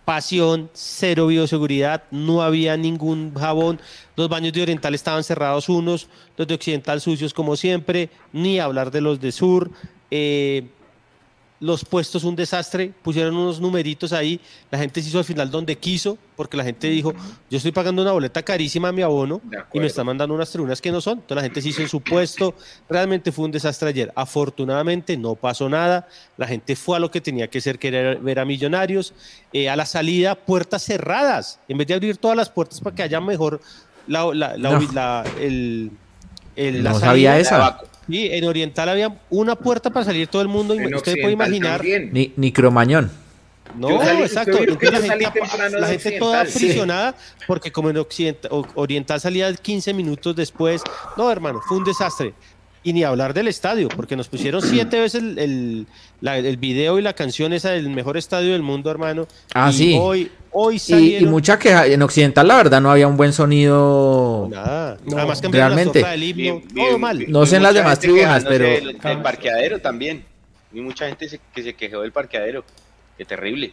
Pasión, 0.05 0.69
cero 0.73 1.27
bioseguridad, 1.27 2.03
no 2.11 2.41
había 2.41 2.75
ningún 2.75 3.33
jabón, 3.33 3.79
los 4.15 4.27
baños 4.27 4.51
de 4.53 4.61
Oriental 4.61 4.93
estaban 4.93 5.23
cerrados 5.23 5.69
unos, 5.69 6.07
los 6.35 6.47
de 6.47 6.55
Occidental 6.55 6.99
sucios 6.99 7.33
como 7.33 7.55
siempre, 7.55 8.09
ni 8.33 8.59
hablar 8.59 8.91
de 8.91 9.01
los 9.01 9.21
de 9.21 9.31
Sur. 9.31 9.71
Eh, 10.11 10.67
los 11.63 11.85
puestos 11.85 12.25
un 12.25 12.35
desastre, 12.35 12.91
pusieron 13.01 13.37
unos 13.37 13.61
numeritos 13.61 14.11
ahí, 14.11 14.37
la 14.69 14.77
gente 14.77 15.01
se 15.01 15.07
hizo 15.07 15.19
al 15.19 15.23
final 15.23 15.49
donde 15.49 15.77
quiso, 15.77 16.17
porque 16.35 16.57
la 16.57 16.63
gente 16.65 16.89
dijo, 16.89 17.13
yo 17.49 17.55
estoy 17.55 17.71
pagando 17.71 18.01
una 18.01 18.11
boleta 18.11 18.43
carísima 18.43 18.89
a 18.89 18.91
mi 18.91 19.01
abono 19.01 19.39
y 19.71 19.79
me 19.79 19.85
están 19.85 20.05
mandando 20.05 20.35
unas 20.35 20.51
tribunas 20.51 20.81
que 20.81 20.91
no 20.91 20.99
son, 20.99 21.19
entonces 21.19 21.35
la 21.37 21.41
gente 21.41 21.61
se 21.61 21.69
hizo 21.69 21.81
en 21.81 21.87
su 21.87 22.01
puesto, 22.01 22.53
realmente 22.89 23.31
fue 23.31 23.45
un 23.45 23.51
desastre 23.51 23.87
ayer, 23.87 24.11
afortunadamente 24.13 25.15
no 25.15 25.35
pasó 25.35 25.69
nada, 25.69 26.05
la 26.35 26.47
gente 26.47 26.75
fue 26.75 26.97
a 26.97 26.99
lo 26.99 27.09
que 27.09 27.21
tenía 27.21 27.47
que 27.47 27.61
ser, 27.61 27.79
que 27.79 27.87
era 27.87 28.15
ver 28.15 28.39
a 28.39 28.45
millonarios, 28.45 29.13
eh, 29.53 29.69
a 29.69 29.77
la 29.77 29.85
salida 29.85 30.35
puertas 30.35 30.83
cerradas, 30.83 31.61
en 31.69 31.77
vez 31.77 31.87
de 31.87 31.93
abrir 31.93 32.17
todas 32.17 32.35
las 32.35 32.49
puertas 32.49 32.81
para 32.81 32.93
que 32.93 33.03
haya 33.03 33.21
mejor 33.21 33.61
la, 34.07 35.23
el, 35.39 35.91
no 36.83 36.99
sabía 36.99 37.39
esa. 37.39 37.79
Sí, 38.09 38.29
en 38.31 38.43
Oriental 38.45 38.89
había 38.89 39.17
una 39.29 39.55
puerta 39.55 39.89
para 39.89 40.05
salir 40.05 40.27
todo 40.27 40.41
el 40.41 40.47
mundo. 40.47 40.75
Usted 40.75 41.15
puede 41.21 41.33
imaginar. 41.33 41.83
Ni, 41.83 42.33
ni 42.35 42.51
Cromañón. 42.51 43.11
No, 43.77 43.89
exacto. 44.03 44.59
la 44.61 45.87
gente, 45.87 46.11
toda 46.19 46.41
aprisionada, 46.41 47.15
porque 47.47 47.71
como 47.71 47.89
en 47.89 47.97
Occidental, 47.97 48.51
Oriental 48.75 49.19
salía 49.19 49.53
15 49.53 49.93
minutos 49.93 50.35
después. 50.35 50.83
No, 51.17 51.31
hermano, 51.31 51.61
fue 51.67 51.77
un 51.77 51.83
desastre. 51.83 52.33
Y 52.85 52.91
ni 52.91 53.03
hablar 53.03 53.33
del 53.33 53.47
estadio, 53.47 53.87
porque 53.87 54.17
nos 54.17 54.27
pusieron 54.27 54.61
siete 54.61 54.99
veces 54.99 55.23
el, 55.23 55.87
el, 56.21 56.57
video 56.57 56.99
y 56.99 57.01
la 57.01 57.13
canción 57.13 57.53
esa 57.53 57.71
del 57.71 57.89
mejor 57.89 58.17
estadio 58.17 58.51
del 58.51 58.61
mundo, 58.61 58.91
hermano. 58.91 59.25
Ah, 59.53 59.69
y 59.71 59.73
sí. 59.73 59.97
Hoy, 59.97 60.29
hoy 60.51 60.79
salieron... 60.79 61.29
y, 61.29 61.31
mucha 61.31 61.57
queja. 61.57 61.85
En 61.85 62.01
Occidental, 62.01 62.45
la 62.45 62.57
verdad, 62.57 62.81
no 62.81 62.91
había 62.91 63.07
un 63.07 63.15
buen 63.15 63.31
sonido. 63.31 64.49
nada. 64.51 64.97
Nada 65.05 65.25
más 65.25 65.39
que 65.39 65.47
realmente. 65.47 66.03
himno, 66.17 66.61
todo 66.75 66.99
mal. 66.99 67.25
No 67.29 67.45
sé 67.45 67.55
en 67.55 67.63
las 67.63 67.73
demás 67.73 67.99
tribunas, 67.99 68.43
pero. 68.43 68.65
El, 68.65 68.97
parqueadero 68.97 69.79
también. 69.79 70.25
Y 70.73 70.81
mucha 70.81 71.07
gente 71.07 71.39
que 71.53 71.63
se 71.63 71.73
quejó 71.75 72.01
del 72.01 72.11
parqueadero. 72.11 72.65
Qué 73.17 73.23
terrible. 73.23 73.71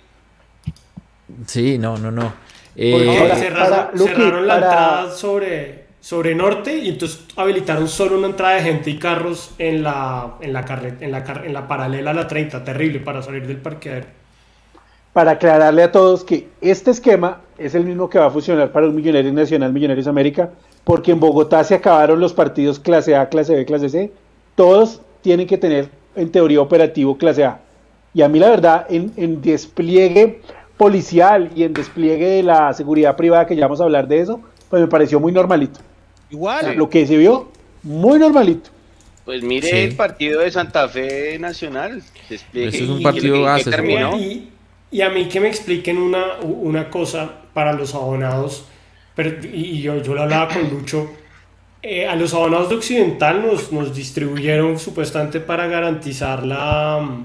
Sí, 1.47 1.79
no, 1.79 1.99
no, 1.99 2.11
no. 2.11 2.33
Eh, 2.77 3.33
cerraron, 3.37 4.47
la 4.47 4.55
entrada 4.55 5.15
sobre 5.15 5.80
sobre 6.01 6.35
norte 6.35 6.77
y 6.79 6.89
entonces 6.89 7.25
habilitaron 7.37 7.89
solo 7.89 8.17
una 8.19 8.29
entrada 8.29 8.55
de 8.55 8.63
gente 8.63 8.91
y 8.91 8.99
carros 8.99 9.55
en 9.59 9.83
la, 9.83 10.35
en 10.41 10.53
la, 10.53 10.61
en 11.01 11.13
la, 11.13 11.25
en 11.45 11.53
la 11.53 11.69
paralela 11.69 12.11
a 12.11 12.15
la 12.15 12.27
30, 12.27 12.65
terrible 12.65 13.01
para 13.01 13.23
salir 13.23 13.47
del 13.47 13.59
parqueadero. 13.59 14.07
Para 15.13 15.33
aclararle 15.33 15.83
a 15.83 15.93
todos 15.93 16.25
que 16.25 16.49
este 16.61 16.91
esquema 16.93 17.41
es 17.59 17.75
el 17.75 17.85
mismo 17.85 18.09
que 18.09 18.19
va 18.19 18.27
a 18.27 18.31
funcionar 18.31 18.73
para 18.73 18.87
un 18.87 18.95
Millonario 18.95 19.33
Nacional, 19.33 19.73
Millonarios 19.73 20.07
América, 20.07 20.51
porque 20.85 21.13
en 21.13 21.21
Bogotá 21.21 21.63
se 21.65 21.75
acabaron 21.75 22.21
los 22.21 22.33
partidos 22.33 22.79
clase 22.79 23.15
A, 23.17 23.29
clase 23.29 23.55
B, 23.55 23.65
clase 23.67 23.89
C, 23.89 24.13
todos 24.55 25.03
tienen 25.21 25.47
que 25.47 25.59
tener 25.59 25.91
en 26.17 26.31
teoría 26.31 26.61
operativo 26.61 27.19
clase 27.19 27.45
A. 27.45 27.61
Y 28.15 28.23
a 28.23 28.29
mí 28.29 28.39
la 28.39 28.49
verdad, 28.49 28.87
en, 28.89 29.13
en 29.17 29.43
despliegue 29.43 30.41
policial 30.77 31.51
y 31.55 31.65
en 31.65 31.75
despliegue 31.75 32.27
de 32.27 32.43
la 32.43 32.73
seguridad 32.73 33.17
privada, 33.17 33.47
que 33.47 33.55
ya 33.55 33.67
vamos 33.67 33.81
a 33.81 33.85
hablar 33.85 34.09
de 34.09 34.21
eso, 34.21 34.41
pues 34.71 34.81
me 34.81 34.89
pareció 34.89 35.21
muy 35.21 35.33
normalito. 35.33 35.81
Igual. 36.31 36.77
lo 36.77 36.89
que 36.89 37.07
se 37.07 37.17
vio, 37.17 37.51
muy 37.83 38.19
normalito. 38.19 38.71
Pues 39.25 39.43
mire 39.43 39.85
el 39.85 39.95
partido 39.95 40.41
de 40.41 40.51
Santa 40.51 40.89
Fe 40.89 41.39
Nacional. 41.39 42.03
es 42.29 42.81
un 42.81 43.03
partido 43.03 43.37
y, 44.17 44.51
y, 44.91 45.01
a 45.03 45.11
mí 45.11 45.29
que 45.29 45.41
me 45.41 45.49
expliquen 45.49 45.99
una, 45.99 46.39
una 46.41 46.91
cosa 46.91 47.31
para 47.53 47.73
los 47.73 47.95
abonados, 47.95 48.65
pero, 49.15 49.37
y 49.47 49.83
yo, 49.83 50.03
yo 50.03 50.15
lo 50.15 50.23
hablaba 50.23 50.53
con 50.53 50.69
Lucho, 50.71 51.11
eh, 51.83 52.07
a 52.07 52.15
los 52.15 52.35
abonados 52.35 52.69
de 52.69 52.75
Occidental 52.75 53.41
nos, 53.41 53.73
nos 53.73 53.95
distribuyeron 53.95 54.79
supuestamente 54.79 55.41
para 55.41 55.67
garantizar 55.67 56.45
la, 56.45 57.25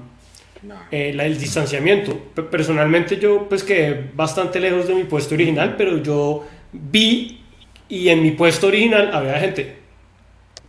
eh, 0.90 1.12
la, 1.14 1.26
el 1.26 1.38
distanciamiento. 1.38 2.18
Personalmente 2.50 3.18
yo 3.18 3.48
pues 3.48 3.62
quedé 3.62 4.10
bastante 4.14 4.58
lejos 4.58 4.88
de 4.88 4.94
mi 4.94 5.04
puesto 5.04 5.34
original, 5.34 5.74
pero 5.76 6.02
yo 6.02 6.46
vi 6.72 7.42
y 7.88 8.08
en 8.08 8.22
mi 8.22 8.32
puesto 8.32 8.66
original 8.66 9.14
había 9.14 9.38
gente. 9.38 9.78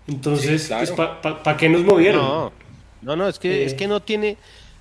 Entonces, 0.08 0.70
pues, 0.70 0.92
¿para 0.92 1.58
qué 1.58 1.68
nos 1.68 1.84
movieron? 1.84 2.22
No, 2.22 2.52
no, 3.02 3.16
no 3.16 3.28
es 3.28 3.40
que, 3.40 3.66
es 3.66 3.74
que 3.74 3.86
eh. 3.86 3.88
no 3.88 4.02
tiene, 4.02 4.38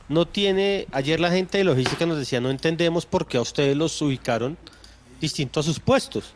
no 0.08 0.26
tiene, 0.26 0.86
ayer 0.92 1.18
la 1.18 1.30
gente 1.30 1.58
de 1.58 1.64
logística 1.64 2.06
nos 2.06 2.18
decía, 2.18 2.40
no 2.40 2.50
entendemos 2.50 3.06
por 3.06 3.26
qué 3.26 3.38
a 3.38 3.40
ustedes 3.40 3.76
los 3.76 4.00
ubicaron 4.02 4.56
distinto 5.20 5.60
a 5.60 5.62
sus 5.62 5.80
puestos. 5.80 6.34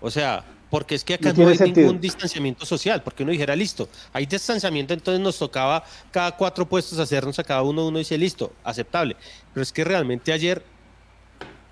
O 0.00 0.10
sea, 0.10 0.44
porque 0.70 0.94
es 0.94 1.02
que 1.02 1.14
acá 1.14 1.32
no, 1.32 1.48
hay 1.48 1.58
ningún 1.58 1.98
distanciamiento 1.98 2.66
social, 2.66 3.02
porque 3.02 3.22
uno 3.22 3.32
dijera, 3.32 3.56
listo, 3.56 3.88
hay 4.12 4.26
distanciamiento, 4.26 4.92
entonces 4.92 5.20
nos 5.20 5.38
tocaba 5.38 5.82
cada 6.10 6.32
cuatro 6.32 6.68
puestos 6.68 6.98
hacernos 6.98 7.38
a 7.38 7.44
cada 7.44 7.62
uno 7.62 7.86
uno 7.86 7.98
y 7.98 8.02
dice, 8.02 8.18
listo, 8.18 8.52
aceptable. 8.62 9.16
Pero 9.54 9.62
es 9.62 9.72
que 9.72 9.82
realmente 9.82 10.30
ayer 10.30 10.62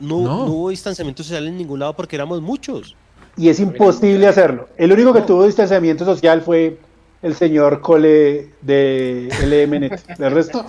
no, 0.01 0.23
no 0.23 0.45
hubo 0.47 0.71
distanciamiento 0.71 1.23
social 1.23 1.47
en 1.47 1.59
ningún 1.59 1.81
lado 1.81 1.95
porque 1.95 2.17
éramos 2.17 2.41
muchos 2.41 2.97
y 3.37 3.49
es 3.49 3.61
imposible 3.61 4.27
hacerlo. 4.27 4.69
El 4.77 4.93
único 4.93 5.13
que 5.13 5.23
tuvo 5.23 5.47
distanciamiento 5.47 6.05
social 6.05 6.43
fue 6.43 6.79
el 7.23 7.35
señor 7.35 7.81
Cole 7.81 8.51
de 8.63 9.29
LMNet. 9.43 10.17
¿Del 10.17 10.33
resto? 10.33 10.67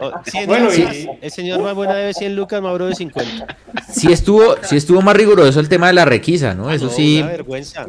Oh, 0.00 0.12
bueno, 0.46 0.70
sí, 0.70 1.08
el 1.20 1.30
señor 1.30 1.60
más 1.60 1.74
buena 1.74 1.94
debe 1.94 2.12
100 2.12 2.36
lucas, 2.36 2.60
Mauro 2.60 2.86
de 2.86 2.94
50. 2.94 3.56
Sí 3.92 4.12
estuvo, 4.12 4.56
sí 4.62 4.76
estuvo 4.76 5.00
más 5.00 5.16
riguroso 5.16 5.60
el 5.60 5.68
tema 5.68 5.88
de 5.88 5.94
la 5.94 6.04
requisa, 6.04 6.54
¿no? 6.54 6.70
Eso 6.70 6.90
sí. 6.90 7.22
vergüenza. 7.22 7.86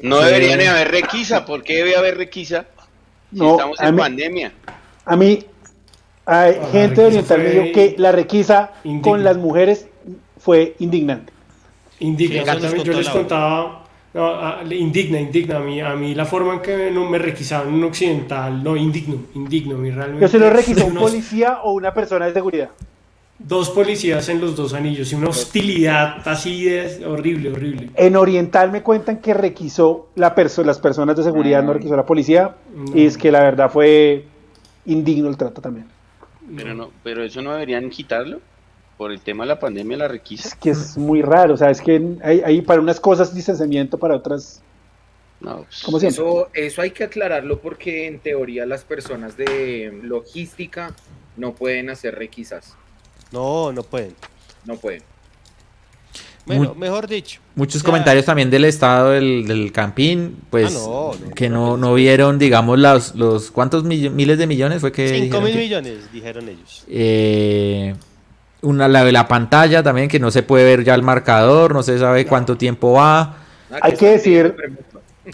No 0.00 0.20
debería 0.20 0.56
ni 0.56 0.64
haber 0.64 0.90
requisa. 0.90 1.44
¿Por 1.44 1.62
qué 1.62 1.76
debe 1.76 1.96
haber 1.96 2.16
requisa? 2.16 2.66
Si 3.32 3.38
no, 3.38 3.52
estamos 3.52 3.80
en 3.80 3.96
pandemia. 3.96 4.52
A 5.04 5.16
mí, 5.16 5.44
hay 6.24 6.58
gente 6.72 7.02
de 7.02 7.06
Oriental 7.08 7.38
me 7.38 7.50
dijo 7.50 7.64
que 7.74 7.94
la 7.98 8.12
requisa 8.12 8.72
con 9.02 9.24
las 9.24 9.36
mujeres 9.36 9.86
fue 10.38 10.74
indignante. 10.78 11.33
Indigna, 12.00 12.58
yo 12.58 12.92
les 12.92 13.08
contaba, 13.08 13.84
indigna, 14.70 15.20
indigna, 15.20 15.56
a 15.56 15.60
mí, 15.60 15.80
a 15.80 15.94
mí 15.94 16.14
la 16.14 16.24
forma 16.24 16.54
en 16.54 16.60
que 16.60 16.90
no 16.90 17.08
me 17.08 17.18
requisaron 17.18 17.72
un 17.74 17.84
occidental, 17.84 18.62
no, 18.62 18.76
indigno, 18.76 19.16
indigno, 19.34 19.76
mi 19.76 19.90
realmente. 19.90 20.22
¿Yo 20.22 20.28
se 20.28 20.38
lo 20.38 20.50
requisó 20.58 20.86
un 20.86 20.94
policía 20.94 21.60
o 21.62 21.72
una 21.72 21.92
persona 21.94 22.26
de 22.26 22.32
seguridad? 22.32 22.70
dos 23.38 23.70
policías 23.70 24.28
en 24.28 24.40
los 24.40 24.56
dos 24.56 24.74
anillos 24.74 25.12
y 25.12 25.16
una 25.16 25.28
hostilidad 25.28 26.26
así 26.26 26.64
de 26.64 27.04
horrible, 27.06 27.50
horrible. 27.50 27.90
En 27.96 28.16
Oriental 28.16 28.70
me 28.70 28.82
cuentan 28.82 29.18
que 29.18 29.34
requisó 29.34 30.08
la 30.14 30.34
las 30.64 30.78
personas 30.78 31.16
de 31.16 31.22
seguridad, 31.22 31.62
no 31.62 31.72
requisó 31.72 31.96
la 31.96 32.06
policía, 32.06 32.54
y 32.94 33.06
es 33.06 33.18
que 33.18 33.32
la 33.32 33.42
verdad 33.42 33.70
fue 33.70 34.24
indigno 34.86 35.28
el 35.28 35.36
trato 35.36 35.60
también. 35.60 35.86
Pero 36.56 36.74
no, 36.74 36.90
pero 37.02 37.24
eso 37.24 37.42
no 37.42 37.52
deberían 37.52 37.88
quitarlo 37.90 38.40
por 38.96 39.12
el 39.12 39.20
tema 39.20 39.44
de 39.44 39.48
la 39.48 39.58
pandemia, 39.58 39.96
la 39.96 40.08
requisa. 40.08 40.48
Es 40.48 40.54
que 40.54 40.70
es 40.70 40.96
muy 40.96 41.22
raro, 41.22 41.54
o 41.54 41.56
sea, 41.56 41.70
es 41.70 41.80
que 41.80 42.16
hay, 42.22 42.62
para 42.62 42.80
unas 42.80 43.00
cosas 43.00 43.34
distanciamiento, 43.34 43.98
para 43.98 44.16
otras 44.16 44.62
no, 45.40 45.66
pues, 45.90 46.04
eso, 46.04 46.48
eso 46.54 46.80
hay 46.80 46.90
que 46.90 47.04
aclararlo 47.04 47.60
porque 47.60 48.06
en 48.06 48.18
teoría 48.18 48.64
las 48.64 48.84
personas 48.84 49.36
de 49.36 49.92
logística 50.02 50.94
no 51.36 51.54
pueden 51.54 51.90
hacer 51.90 52.14
requisas. 52.14 52.76
No, 53.30 53.72
no 53.72 53.82
pueden. 53.82 54.14
No 54.64 54.76
pueden. 54.76 55.02
Bueno, 56.46 56.74
mejor 56.74 57.08
dicho. 57.08 57.40
Muchos 57.54 57.82
comentarios 57.82 58.26
también 58.26 58.50
del 58.50 58.66
estado 58.66 59.10
del, 59.10 59.46
del 59.46 59.72
campín, 59.72 60.38
pues 60.50 60.76
ah, 60.86 61.12
que 61.34 61.48
no, 61.48 61.76
no, 61.76 61.94
vieron, 61.94 62.38
digamos, 62.38 62.78
los, 62.78 63.14
los 63.14 63.50
¿cuántos 63.50 63.82
miles 63.84 64.38
de 64.38 64.46
millones 64.46 64.80
fue 64.80 64.92
que... 64.92 65.08
5 65.08 65.40
mil 65.40 65.56
millones, 65.56 66.12
dijeron 66.12 66.48
ellos. 66.48 66.84
Eh, 66.88 67.94
una, 68.64 68.88
la 68.88 69.04
de 69.04 69.12
la 69.12 69.28
pantalla 69.28 69.82
también, 69.82 70.08
que 70.08 70.18
no 70.18 70.30
se 70.30 70.42
puede 70.42 70.64
ver 70.64 70.84
ya 70.84 70.94
el 70.94 71.02
marcador, 71.02 71.72
no 71.72 71.82
se 71.82 71.98
sabe 71.98 72.26
cuánto 72.26 72.56
tiempo 72.56 72.92
va. 72.92 73.36
Ah, 73.70 73.78
hay 73.82 73.94
que 73.94 74.10
decir, 74.10 74.56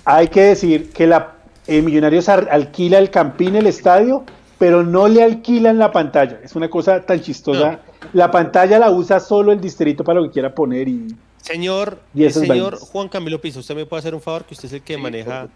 hay 0.05 0.28
que 0.28 0.43
decir 0.43 0.90
que 0.90 1.07
la 1.07 1.35
eh, 1.66 1.82
Millonarios 1.82 2.28
alquila 2.28 2.98
el 2.98 3.11
campín, 3.11 3.55
el 3.55 3.66
estadio, 3.66 4.24
pero 4.59 4.82
no 4.82 5.09
le 5.09 5.23
alquilan 5.23 5.78
la 5.78 5.93
pantalla. 5.93 6.40
Es 6.43 6.57
una 6.57 6.69
cosa 6.69 7.01
tan 7.07 7.20
chistosa. 7.20 7.81
La 8.12 8.31
pantalla 8.31 8.78
la 8.78 8.90
usa 8.90 9.20
solo 9.20 9.52
el 9.52 9.61
distrito 9.61 10.02
para 10.02 10.20
lo 10.20 10.27
que 10.27 10.32
quiera 10.32 10.55
poner 10.55 10.89
y... 10.89 11.15
Señor, 11.36 12.01
señor 12.15 12.77
Juan 12.78 13.09
Camilo 13.09 13.40
Piso, 13.40 13.61
¿usted 13.61 13.74
me 13.74 13.86
puede 13.86 14.01
hacer 14.01 14.15
un 14.15 14.20
favor? 14.20 14.44
Que 14.44 14.55
usted 14.55 14.66
es 14.66 14.73
el 14.74 14.82
que 14.82 14.98
maneja... 14.98 15.48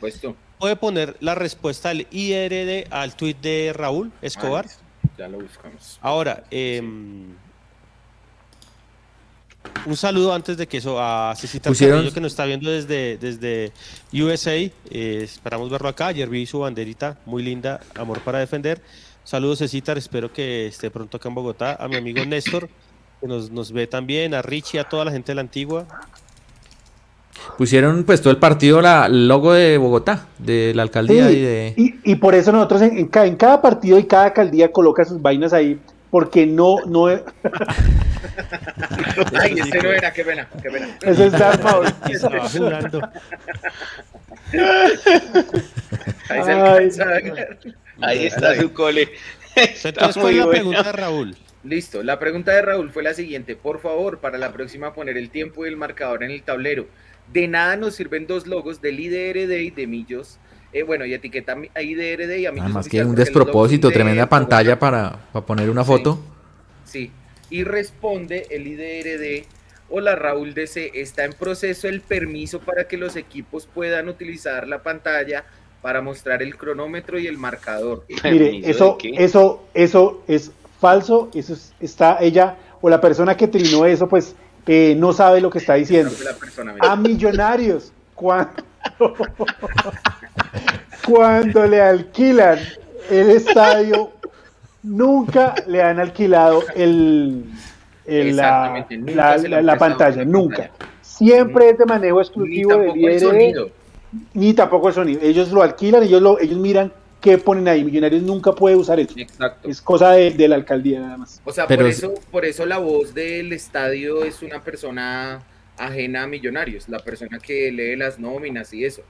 ¿Puede 0.59 0.77
poner 0.77 1.17
la 1.21 1.35
respuesta 1.35 1.91
al 1.91 2.07
IRD 2.11 2.87
al 2.91 3.17
tuit 3.17 3.39
de 3.41 3.73
Raúl 3.75 4.13
Escobar? 4.23 4.67
ya 5.19 5.29
lo 5.29 5.41
buscamos. 5.41 5.99
Ahora, 6.01 6.45
eh, 6.51 6.81
un 9.87 9.97
saludo 9.97 10.33
antes 10.33 10.57
de 10.57 10.67
que 10.67 10.79
eso 10.79 11.01
a 11.01 11.35
Cecita 11.37 11.73
Carrillo 11.73 12.13
que 12.13 12.21
nos 12.21 12.33
está 12.33 12.45
viendo 12.45 12.71
desde, 12.71 13.19
desde 13.19 13.73
USA. 14.13 14.55
Eh, 14.55 14.73
esperamos 14.91 15.71
verlo 15.71 15.89
acá. 15.89 16.09
Ayer 16.09 16.29
vi 16.29 16.47
su 16.47 16.61
banderita 16.61 17.19
muy 17.27 17.43
linda, 17.43 17.81
Amor 17.95 18.21
para 18.21 18.39
Defender. 18.39 18.81
Saludos, 19.25 19.59
Cecita. 19.59 19.93
Espero 19.93 20.33
que 20.33 20.67
esté 20.67 20.91
pronto 20.91 21.17
acá 21.17 21.29
en 21.29 21.35
Bogotá. 21.35 21.77
A 21.79 21.89
mi 21.89 21.97
amigo 21.97 22.25
Néstor, 22.25 22.69
que 23.21 23.27
nos, 23.27 23.51
nos 23.51 23.73
ve 23.73 23.87
también. 23.87 24.35
A 24.35 24.43
Richie, 24.43 24.81
a 24.81 24.89
toda 24.89 25.05
la 25.05 25.13
gente 25.13 25.33
de 25.33 25.37
la 25.37 25.43
antigua. 25.43 25.87
Pusieron 27.59 28.05
pues 28.05 28.21
todo 28.23 28.31
el 28.31 28.39
partido 28.39 28.81
la, 28.81 29.07
el 29.07 29.29
logo 29.29 29.53
de 29.53 29.77
Bogotá, 29.77 30.27
de 30.39 30.73
la 30.75 30.83
alcaldía 30.83 31.31
y 31.31 31.41
de... 31.41 31.75
Y, 32.05 32.15
por 32.17 32.35
eso 32.35 32.53
nosotros 32.53 32.83
en, 32.83 32.97
en, 32.97 33.09
cada, 33.09 33.27
en, 33.27 33.37
cada, 33.37 33.61
partido 33.61 33.99
y 33.99 34.05
cada 34.05 34.27
alcaldía 34.27 34.71
coloca 34.71 35.05
sus 35.05 35.21
vainas 35.21 35.53
ahí 35.53 35.79
porque 36.15 36.47
no, 36.47 36.77
no 36.87 37.07
Ay, 37.09 37.19
ese 39.59 39.83
no 39.83 39.91
era, 39.91 40.13
qué 40.13 40.25
pena, 40.25 40.49
qué 40.63 40.71
pena. 40.71 40.97
Ese 41.03 41.27
es 41.27 41.33
Darth 41.33 41.61
Maul. 41.65 41.89
Ahí, 46.29 46.91
Ahí 48.01 48.27
está 48.27 48.55
su 48.55 48.73
cole. 48.73 49.11
Entonces, 49.57 50.17
¿cuál 50.23 50.35
es 50.35 50.39
la 50.39 50.51
pregunta 50.51 50.83
de 50.85 50.93
Raúl? 50.93 51.37
Listo, 51.65 52.05
la 52.05 52.21
pregunta 52.21 52.53
de 52.53 52.63
Raúl 52.63 52.93
fue 52.93 53.03
la 53.03 53.15
siguiente. 53.15 53.57
Por 53.57 53.81
favor, 53.81 54.21
para 54.21 54.39
la 54.39 54.53
próxima 54.53 54.95
poner 54.95 55.17
el 55.17 55.31
tiempo 55.31 55.67
y 55.67 55.69
el 55.69 55.77
marcador 55.77 56.23
en 56.23 56.31
el 56.31 56.45
tablero. 56.45 56.87
De 57.33 57.49
nada 57.49 57.75
nos 57.75 57.97
sirven 57.97 58.29
dos 58.29 58.47
logos 58.47 58.81
del 58.81 59.01
IDRD 59.01 59.63
y 59.63 59.71
de 59.71 59.89
Millos 59.89 60.39
eh, 60.75 60.83
bueno, 60.83 61.07
y 61.07 61.15
etiqueta 61.15 61.57
ahí 61.75 61.95
de 61.95 62.17
RD 62.17 62.39
y 62.41 62.47
a 62.47 62.53
mí. 62.53 62.59
Además 62.61 62.89
que 62.89 63.05
un 63.05 63.15
despropósito, 63.15 63.93
tremenda 63.93 64.29
pantalla 64.29 64.77
para, 64.77 65.21
poner 65.47 65.71
una 65.71 65.85
foto. 65.85 66.19
Sí, 66.85 67.13
y 67.49 67.63
responde 67.63 68.49
el 68.51 68.67
IDRD. 68.67 69.47
Hola 69.89 70.17
Raúl 70.17 70.53
DC, 70.53 70.91
está 70.95 71.25
en 71.25 71.35
proceso 71.35 71.87
el 71.87 72.01
permiso 72.01 72.59
para 72.59 72.89
que 72.89 72.97
los 72.97 73.15
equipos 73.15 73.69
puedan 73.73 74.09
utilizar 74.09 74.67
la 74.67 74.83
pantalla 74.83 75.45
para 75.81 76.01
mostrar 76.01 76.43
el 76.43 76.57
cronómetro 76.57 77.21
y 77.21 77.29
el 77.29 77.39
marcador. 77.39 78.05
Mire, 78.25 78.69
eso, 78.69 78.99
eso, 79.03 79.69
eso 79.75 80.23
es 80.27 80.51
falso, 80.81 81.31
eso 81.35 81.57
está 81.79 82.19
ella 82.21 82.57
o 82.81 82.89
la 82.89 83.01
persona 83.01 83.37
que 83.37 83.47
trinó 83.47 83.87
eso, 83.87 84.09
pues 84.09 84.35
eh, 84.67 84.97
no 84.99 85.13
sabe 85.13 85.41
lo 85.41 85.51
que 85.51 85.59
está 85.59 85.75
diciendo. 85.75 86.11
a 86.81 86.97
millonarios, 86.97 87.93
¿cuánto? 88.15 88.65
Cuando 91.07 91.67
le 91.67 91.81
alquilan 91.81 92.59
el 93.11 93.31
estadio, 93.31 94.13
nunca 94.83 95.55
le 95.67 95.83
han 95.83 96.01
alquilado 96.01 96.63
el, 96.75 97.45
la, 98.07 98.87
pantalla, 99.79 100.25
nunca. 100.25 100.71
Siempre 101.01 101.71
es 101.71 101.79
de 101.79 101.87
manejo 101.87 102.21
exclusivo 102.21 102.77
de 102.77 103.21
sonido. 103.21 103.71
Ni 104.33 104.55
tampoco 104.55 104.89
el 104.89 104.95
sonido. 104.95 105.21
Ellos 105.23 105.51
lo 105.51 105.63
alquilan, 105.63 106.03
ellos, 106.03 106.23
lo, 106.23 106.39
ellos 106.39 106.59
miran 106.59 106.93
qué 107.21 107.39
ponen 107.39 107.67
ahí. 107.67 107.83
Millonarios 107.85 108.23
nunca 108.23 108.53
puede 108.53 108.77
usar 108.77 109.01
eso. 109.01 109.15
Es 109.65 109.81
cosa 109.81 110.13
de, 110.13 110.49
la 110.49 110.55
alcaldía 110.55 111.01
nada 111.01 111.17
más. 111.17 111.41
O 111.45 111.53
sea, 111.53 111.67
por, 111.67 111.83
eso, 111.83 112.15
por 112.31 112.45
eso 112.45 112.65
la 112.65 112.79
voz 112.79 113.15
del 113.15 113.53
estadio 113.53 114.25
es 114.25 114.43
una 114.43 114.63
persona 114.63 115.43
ajena 115.77 116.23
a 116.23 116.27
Millonarios, 116.27 116.89
la 116.89 116.99
persona 116.99 117.39
que 117.39 117.71
lee 117.73 117.97
las 117.97 118.19
nóminas 118.19 118.73
y 118.73 118.85
eso. 118.85 119.03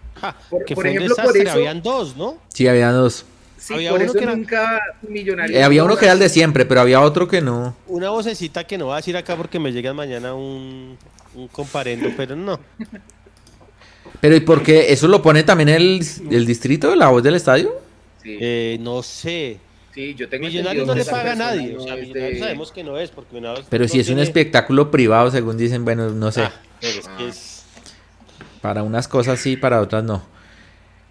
por, 0.50 0.64
que 0.64 0.74
ejemplo, 0.74 1.14
por 1.16 1.36
eso 1.36 1.52
habían 1.52 1.82
dos, 1.82 2.16
¿no? 2.16 2.38
Sí, 2.48 2.66
había 2.66 2.90
dos. 2.90 3.24
Sí, 3.58 3.74
había 3.74 3.90
por 3.90 4.00
uno 4.00 4.10
eso 4.10 4.18
que 4.18 4.26
nunca 4.26 4.80
Millonarios. 5.02 5.58
Eh, 5.58 5.62
había 5.62 5.84
uno 5.84 5.96
que 5.96 6.04
era 6.04 6.14
el 6.14 6.18
de 6.18 6.28
siempre, 6.28 6.64
pero 6.66 6.80
había 6.80 7.00
otro 7.00 7.28
que 7.28 7.40
no. 7.40 7.76
Una 7.86 8.10
vocecita 8.10 8.64
que 8.64 8.76
no 8.76 8.88
va 8.88 8.94
a 8.94 8.96
decir 8.98 9.16
acá 9.16 9.36
porque 9.36 9.58
me 9.58 9.72
llega 9.72 9.94
mañana 9.94 10.34
un, 10.34 10.98
un 11.34 11.48
comparendo, 11.48 12.10
pero 12.16 12.36
no. 12.36 12.58
Pero 14.20 14.36
¿y 14.36 14.40
por 14.40 14.62
qué? 14.62 14.92
¿Eso 14.92 15.08
lo 15.08 15.22
pone 15.22 15.42
también 15.42 15.68
el, 15.68 16.04
el 16.30 16.46
distrito, 16.46 16.94
la 16.94 17.08
voz 17.08 17.22
del 17.22 17.34
estadio? 17.34 17.74
Sí. 18.22 18.36
Eh, 18.40 18.78
no 18.80 19.02
sé. 19.02 19.58
Sí, 19.94 20.14
yo 20.16 20.28
tengo 20.28 20.46
Millonarios 20.46 20.86
no 20.86 20.94
le 20.94 21.04
paga 21.04 21.32
a 21.32 21.36
nadie. 21.36 21.76
o 21.76 21.80
sea, 21.80 21.94
Millonarios 21.94 22.40
sabemos 22.40 22.72
que 22.72 22.82
no 22.82 22.98
es. 22.98 23.10
Porque 23.10 23.40
pero 23.68 23.86
si 23.86 24.00
es 24.00 24.08
un 24.08 24.18
espectáculo 24.18 24.90
privado, 24.90 25.30
según 25.30 25.56
dicen, 25.56 25.84
bueno, 25.84 26.10
no 26.10 26.32
sé. 26.32 26.42
Ah, 26.42 26.52
pero 26.80 26.98
es 26.98 27.08
que 27.08 27.28
es... 27.28 27.64
Para 28.60 28.82
unas 28.82 29.06
cosas 29.06 29.38
sí, 29.38 29.56
para 29.56 29.80
otras 29.80 30.02
no. 30.02 30.24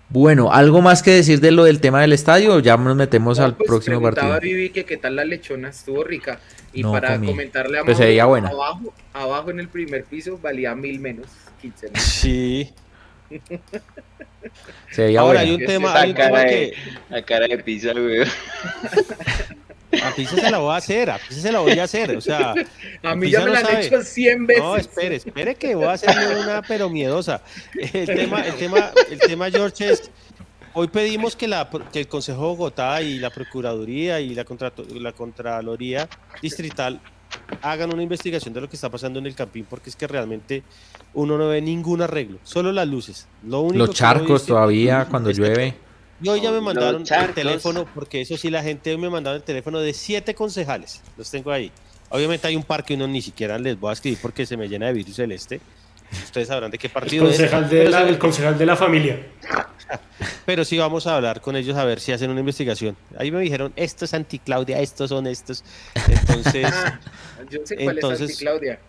Bueno, 0.10 0.51
¿algo 0.51 0.81
más 0.81 1.01
que 1.01 1.11
decir 1.11 1.39
de 1.39 1.51
lo 1.51 1.64
del 1.64 1.80
tema 1.80 2.01
del 2.01 2.14
estadio? 2.14 2.60
Ya 2.60 2.77
nos 2.77 2.95
metemos 2.95 3.39
al 3.39 3.55
pues, 3.55 3.68
próximo 3.68 4.01
partido. 4.01 4.39
Vivi 4.39 4.69
que 4.69 4.85
qué 4.85 4.97
tal 4.97 5.15
la 5.15 5.23
lechona, 5.23 5.69
estuvo 5.69 6.03
rica. 6.03 6.39
Y 6.73 6.84
para 6.84 7.19
comentarle 7.19 7.80
a 7.80 7.84
pues 7.84 7.97
sería 7.97 8.26
buena. 8.26 8.49
abajo, 8.49 8.93
abajo 9.14 9.51
en 9.51 9.60
el 9.60 9.69
primer 9.69 10.03
piso 10.03 10.38
valía 10.41 10.76
mil 10.76 10.99
menos, 10.99 11.27
15 11.61 11.91
Sí. 11.95 12.73
Ahora 15.18 15.39
hay 15.41 15.51
un 15.51 15.65
tema, 15.65 15.93
hay 15.95 16.11
un 16.11 16.15
tema 16.15 16.45
que. 16.45 16.73
La 17.10 17.22
cara 17.23 17.47
de 17.47 17.57
pizza, 17.60 17.93
güey. 17.93 18.22
A 20.01 20.15
pizza 20.15 20.35
se 20.35 20.51
la 20.51 20.57
voy 20.57 20.73
a 20.73 20.77
hacer, 20.77 21.10
a 21.10 21.18
pizza 21.18 21.41
se 21.41 21.51
la 21.51 21.60
voy 21.60 21.80
a 21.80 21.84
hacer. 21.84 22.15
O 22.15 22.22
sea, 22.22 22.53
a 23.03 23.15
mí 23.15 23.30
ya 23.30 23.45
me 23.45 23.51
la 23.51 23.60
han 23.60 23.81
hecho 23.81 24.01
100 24.01 24.47
veces. 24.47 24.64
No, 24.64 24.76
espere, 24.76 25.15
espere 25.15 25.55
que 25.55 25.76
voy 25.76 25.85
a 25.85 25.93
hacer 25.93 26.10
una, 26.38 26.61
pero 26.68 26.89
miedosa. 26.89 27.41
El 27.76 28.05
tema, 28.05 28.41
el 28.45 28.55
tema, 28.55 28.91
el 29.10 29.19
tema, 29.19 29.51
George, 29.51 29.91
es. 29.91 30.11
Hoy 30.76 30.88
pedimos 30.88 31.35
que, 31.35 31.47
la, 31.47 31.69
que 31.91 31.99
el 31.99 32.07
Consejo 32.07 32.41
de 32.41 32.47
Bogotá 32.47 32.99
y 33.03 33.19
la 33.19 33.30
Procuraduría 33.30 34.19
y 34.19 34.34
la, 34.34 34.43
la 34.95 35.11
Contraloría 35.11 36.10
Distrital 36.41 36.99
hagan 37.61 37.93
una 37.93 38.03
investigación 38.03 38.53
de 38.53 38.61
lo 38.61 38.69
que 38.69 38.76
está 38.76 38.89
pasando 38.89 39.19
en 39.19 39.26
el 39.26 39.35
Campín, 39.35 39.65
porque 39.69 39.89
es 39.89 39.95
que 39.95 40.07
realmente 40.07 40.64
uno 41.14 41.38
no 41.38 41.47
ve 41.47 41.61
ningún 41.61 42.01
arreglo, 42.01 42.39
solo 42.43 42.72
las 42.72 42.88
luces. 42.88 43.27
Los 43.43 43.91
charcos 43.91 44.45
todavía 44.45 45.07
cuando 45.10 45.31
llueve. 45.31 45.76
Y 46.22 46.30
hoy 46.30 46.41
ya 46.41 46.51
me 46.51 46.61
mandaron 46.61 47.03
el 47.05 47.34
teléfono, 47.34 47.85
porque 47.93 48.22
eso 48.22 48.38
sí, 48.38 48.49
la 48.49 48.64
gente 48.64 48.95
me 48.97 49.10
mandaron 49.10 49.38
el 49.38 49.43
teléfono 49.43 49.80
de 49.80 49.93
siete 49.93 50.34
concejales. 50.34 51.01
Los 51.18 51.30
tengo 51.30 51.51
ahí. 51.51 51.72
Obviamente 52.10 52.47
hay 52.47 52.55
un 52.55 52.64
par 52.64 52.85
que 52.85 52.93
uno 52.93 53.07
ni 53.07 53.22
siquiera 53.22 53.57
les 53.57 53.80
voy 53.80 53.89
a 53.89 53.93
escribir 53.93 54.19
porque 54.22 54.45
se 54.45 54.55
me 54.55 54.69
llena 54.69 54.88
de 54.88 54.93
virus 54.93 55.15
celeste. 55.15 55.60
Ustedes 56.11 56.47
sabrán 56.47 56.71
de 56.71 56.77
qué 56.77 56.89
partido 56.89 57.25
el 57.25 57.31
concejal 57.31 57.69
De 57.69 57.89
la, 57.89 58.01
el 58.07 58.17
concejal 58.17 58.57
de 58.57 58.65
la 58.65 58.75
familia. 58.75 59.19
Pero 60.45 60.65
sí 60.65 60.77
vamos 60.77 61.07
a 61.07 61.15
hablar 61.15 61.41
con 61.41 61.55
ellos 61.55 61.77
a 61.77 61.85
ver 61.85 61.99
si 61.99 62.11
hacen 62.11 62.30
una 62.30 62.39
investigación. 62.39 62.95
Ahí 63.17 63.31
me 63.31 63.39
dijeron, 63.41 63.73
esto 63.75 64.05
es 64.05 64.13
anticlaudia, 64.13 64.80
estos 64.80 65.09
son 65.09 65.27
estos. 65.27 65.63
Entonces... 66.07 66.67
Yo 67.49 67.59
sé 67.65 67.75
cuál 67.75 67.97
entonces, 67.97 68.21
es 68.21 68.35
anticlaudia. 68.35 68.80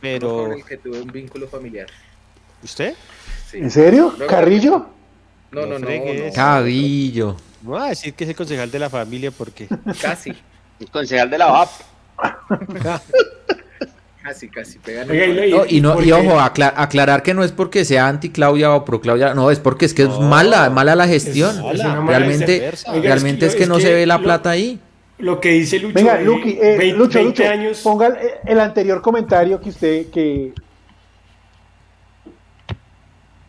Pero... 0.00 0.28
Con 0.28 0.52
el 0.52 0.64
que 0.64 0.76
tuve 0.76 1.00
un 1.00 1.10
vínculo 1.10 1.48
familiar. 1.48 1.86
¿Usted? 2.62 2.94
¿En 3.52 3.70
serio? 3.70 4.14
¿Carrillo? 4.28 4.86
No, 5.50 5.66
no, 5.66 5.78
no. 5.78 5.88
Carrillo. 6.34 7.36
No 7.62 7.70
voy 7.70 7.82
a 7.82 7.86
decir 7.86 8.14
que 8.14 8.24
es 8.24 8.30
el 8.30 8.36
concejal 8.36 8.70
de 8.70 8.78
la 8.78 8.90
familia 8.90 9.30
porque. 9.30 9.68
Casi. 10.00 10.32
El 10.80 10.90
concejal 10.90 11.30
de 11.30 11.38
la 11.38 11.52
OAP. 11.52 11.70
Casi, 14.22 14.48
casi 14.48 14.78
y, 15.68 15.80
no, 15.80 16.00
y 16.00 16.12
ojo, 16.12 16.38
aclarar 16.38 17.24
que 17.24 17.34
no 17.34 17.42
es 17.42 17.50
porque 17.50 17.84
sea 17.84 18.06
anti 18.06 18.30
Claudia 18.30 18.72
o 18.72 18.84
pro 18.84 19.00
Claudia, 19.00 19.34
no, 19.34 19.50
es 19.50 19.58
porque 19.58 19.84
es 19.84 19.94
que 19.94 20.02
es 20.02 20.18
mala, 20.20 20.70
mala 20.70 20.94
la 20.94 21.08
gestión. 21.08 21.56
realmente 22.06 22.72
realmente 23.02 23.46
es 23.46 23.56
que, 23.56 23.66
no 23.66 23.80
se 23.80 23.92
ve 23.92 24.06
la 24.06 24.18
plata 24.18 24.50
ahí. 24.50 24.78
Lo 25.18 25.40
que 25.40 25.50
dice 25.50 25.78
Lucho. 25.78 25.94
Venga, 25.94 26.20
Luqui, 26.20 26.58
eh, 26.60 26.92
Lucho, 26.96 27.22
Lucho, 27.22 27.48
años. 27.48 27.80
ponga 27.80 28.16
el, 28.46 28.60
anterior 28.60 29.02
comentario 29.02 29.60
que 29.60 29.70
usted, 29.70 30.10
que 30.10 30.52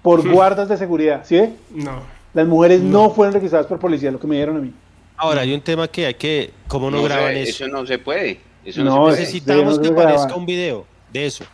por 0.02 0.26
hmm. 0.26 0.32
guardas 0.32 0.70
de 0.70 0.78
seguridad, 0.78 1.22
¿sí? 1.24 1.42
No. 1.72 2.02
Las 2.34 2.48
mujeres 2.48 2.82
no. 2.82 3.12
fueron 3.12 3.34
requisadas 3.34 3.68
por 3.68 3.80
policía, 3.80 4.12
lo 4.12 4.20
que 4.20 4.28
me 4.28 4.36
dieron 4.36 4.58
a 4.58 4.60
mí. 4.60 4.74
Ahora, 5.18 5.42
hay 5.42 5.54
un 5.54 5.62
tema 5.62 5.88
que 5.88 6.08
hay 6.08 6.14
que, 6.16 6.52
¿cómo 6.68 6.90
no, 6.90 7.02
graban 7.04 7.38
eso? 7.38 7.64
Eso 7.64 7.68
no 7.68 7.86
se 7.86 8.00
puede. 8.00 8.40
Eso 8.66 8.84
no, 8.84 9.10
necesitamos 9.10 9.80
que 9.80 9.90
aparezca 9.90 10.36
un 10.36 10.46
video 10.46 10.86
de 11.12 11.26
eso, 11.26 11.46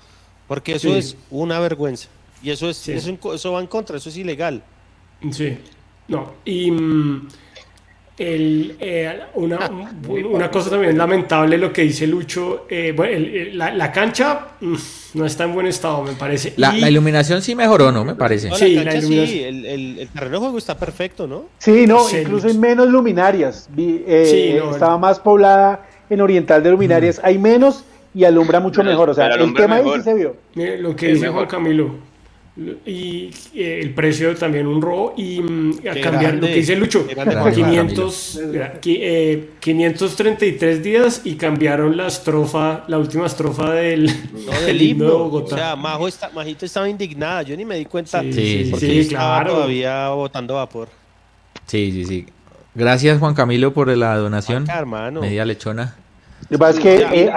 porque 0.48 0.73
eso 0.73 0.95
es 0.95 1.18
una 1.30 1.60
vergüenza. 1.60 2.07
Y 2.41 2.52
eso, 2.52 2.69
es, 2.69 2.88
eso, 2.88 3.52
va 3.52 3.60
en 3.60 3.68
contra, 3.68 3.98
eso 3.98 4.10
es 4.10 4.18
ilegal. 4.18 4.64
Sí, 5.31 5.57
no, 6.07 6.34
y 6.45 6.72
mm, 6.72 7.27
el, 8.19 8.76
eh, 8.80 9.19
una, 9.36 9.57
ah, 9.57 9.91
una, 10.07 10.52
cosa 10.52 10.69
también 10.69 10.98
lamentable 10.98 11.57
lo 11.57 11.73
que 11.73 11.81
dice 11.81 12.07
Lucho, 12.07 12.65
eh, 12.69 12.94
bueno, 12.95 13.26
la, 13.53 13.91
cancha 13.91 14.48
mm, 14.60 14.76
no 15.15 15.26
está 15.26 15.45
en 15.45 15.53
buen 15.53 15.68
estado, 15.68 16.03
me 16.03 16.14
parece. 16.14 16.53
La, 16.56 16.77
iluminación 16.77 17.41
sí 17.41 17.56
mejoró, 17.56 17.91
¿no? 17.91 18.06
Me 18.06 18.15
parece. 18.15 18.49
sí, 18.56 18.76
la 18.76 18.94
el, 18.94 19.65
el, 19.65 20.10
terreno 20.10 20.34
de 20.34 20.38
juego 20.38 20.57
está 20.57 20.77
perfecto, 20.77 21.27
¿no? 21.27 21.45
Sí, 21.57 21.86
no, 21.88 22.10
incluso 22.10 22.48
hay 22.48 22.57
menos 22.57 22.88
luminarias. 22.88 23.69
Eh, 23.76 24.61
estaba 24.72 24.98
más 24.98 25.19
poblada 25.19 25.89
en 26.10 26.22
Oriental 26.22 26.64
de 26.64 26.72
Luminarias 26.72 27.22
hay 27.23 27.38
menos 27.38 27.86
y 28.14 28.23
alumbra 28.23 28.60
mucho 28.60 28.84
mejor. 28.84 29.10
O 29.10 29.14
sea, 29.14 29.27
el 29.27 29.53
tema 29.53 29.76
ahí 29.77 29.86
sí 29.95 30.02
se 30.02 30.14
vio. 30.14 30.36
lo 30.56 30.95
que 30.95 31.10
dice 31.10 31.30
Juan 31.30 31.48
Camilo. 31.48 32.10
Y 32.86 33.30
eh, 33.56 33.80
el 33.81 33.94
precio 33.94 34.36
también 34.36 34.68
un 34.68 34.81
robo. 34.81 35.14
Y 35.15 35.40
mm, 35.40 35.76
a 35.90 36.02
cambiar 36.02 36.34
lo 36.36 36.48
que 36.48 36.56
dice 36.56 36.76
Lucho: 36.76 37.07
500, 37.07 38.40
533 39.60 40.61
eh, 40.61 40.81
días 40.81 41.22
y 41.23 41.36
cambiaron 41.36 41.95
la 41.95 42.07
estrofa, 42.07 42.84
la 42.88 42.98
última 42.98 43.27
estrofa 43.27 43.72
del, 43.72 44.07
no, 44.07 44.61
del 44.65 44.81
himno 44.81 45.06
de 45.06 45.11
Bogotá. 45.11 45.56
O 45.56 45.57
sea, 45.57 45.76
Majo 45.77 46.07
está, 46.10 46.30
Majito 46.31 46.65
estaba 46.65 46.90
indignada. 46.90 47.44
Yo 47.44 47.56
ni 47.56 47.64
me 47.64 47.77
di 47.77 47.86
cuenta. 47.86 48.22
Sí, 48.22 48.68
porque 48.72 49.03
sí, 49.03 49.10
claro. 49.10 49.53
todavía 49.53 50.10
botando 50.10 50.56
vapor. 50.56 50.90
Sí, 51.65 51.91
sí, 51.94 52.03
sí. 52.06 52.26
Gracias, 52.80 53.19
Juan 53.19 53.34
Camilo, 53.34 53.73
por 53.73 53.89
la 53.89 54.15
donación. 54.15 54.65
Media 55.19 55.43
lechona. 55.43 55.97
Lo 56.43 56.47
que 56.47 56.57
pasa 56.57 56.77
es 56.77 56.80
que 56.80 57.23
eh, 57.26 57.30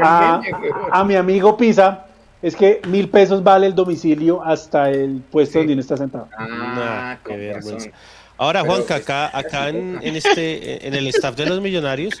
a, 0.00 1.04
mi 1.04 1.14
amigo 1.14 1.58
Pisa, 1.58 2.06
es 2.40 2.56
que 2.56 2.80
mil 2.88 3.10
pesos 3.10 3.44
vale 3.44 3.66
el 3.66 3.74
domicilio 3.74 4.42
hasta 4.42 4.88
el 4.88 5.20
puesto 5.30 5.58
donde 5.58 5.74
uno 5.74 5.82
está 5.82 5.98
sentado. 5.98 6.26
Ah, 6.38 7.18
qué 7.22 7.36
vergüenza. 7.36 7.90
Ahora, 8.38 8.62
Juanca, 8.62 8.94
acá, 8.94 9.36
acá 9.36 9.68
en, 9.68 10.00
este, 10.02 10.86
en 10.86 10.94
el 10.94 11.06
staff 11.08 11.36
de 11.36 11.44
los 11.44 11.60
millonarios, 11.60 12.14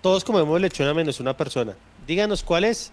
todos 0.00 0.22
comemos 0.22 0.60
lechona 0.60 0.94
menos 0.94 1.18
una 1.18 1.36
persona. 1.36 1.74
Díganos 2.06 2.44
cuál 2.44 2.62
es 2.62 2.92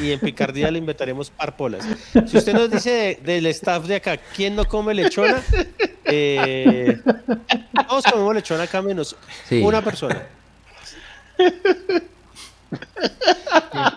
y 0.00 0.12
en 0.12 0.20
picardía 0.20 0.70
le 0.70 0.78
inventaremos 0.78 1.30
parpolas. 1.30 1.86
Si 2.26 2.36
usted 2.36 2.54
nos 2.54 2.70
dice 2.70 3.18
del 3.22 3.46
staff 3.46 3.84
de 3.86 3.96
acá, 3.96 4.16
¿quién 4.16 4.56
no 4.56 4.64
come 4.64 4.94
lechona? 4.94 5.42
Eh, 6.06 7.00
todos 7.88 8.04
comemos 8.04 8.34
lechona 8.34 8.64
acá 8.64 8.82
menos 8.82 9.16
una 9.50 9.82
persona. 9.82 10.22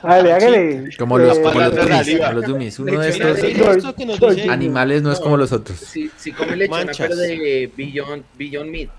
Dale, 0.04 0.34
hágale. 0.34 0.90
Como 0.98 1.18
los, 1.18 1.38
como 1.40 1.60
los, 1.60 2.46
dummies, 2.46 2.80
Uno 2.80 3.00
de 3.00 3.10
estos 3.10 4.50
animales 4.50 5.02
no 5.02 5.12
es 5.12 5.20
como 5.20 5.38
los 5.38 5.52
otros. 5.52 5.80
Sí, 5.80 6.10
sí 6.18 6.32
come 6.32 6.56
lechona, 6.56 6.92
pero 6.98 7.16
de 7.16 7.72
Beyond, 7.76 8.24
Beyond 8.38 8.70
Meat. 8.70 8.90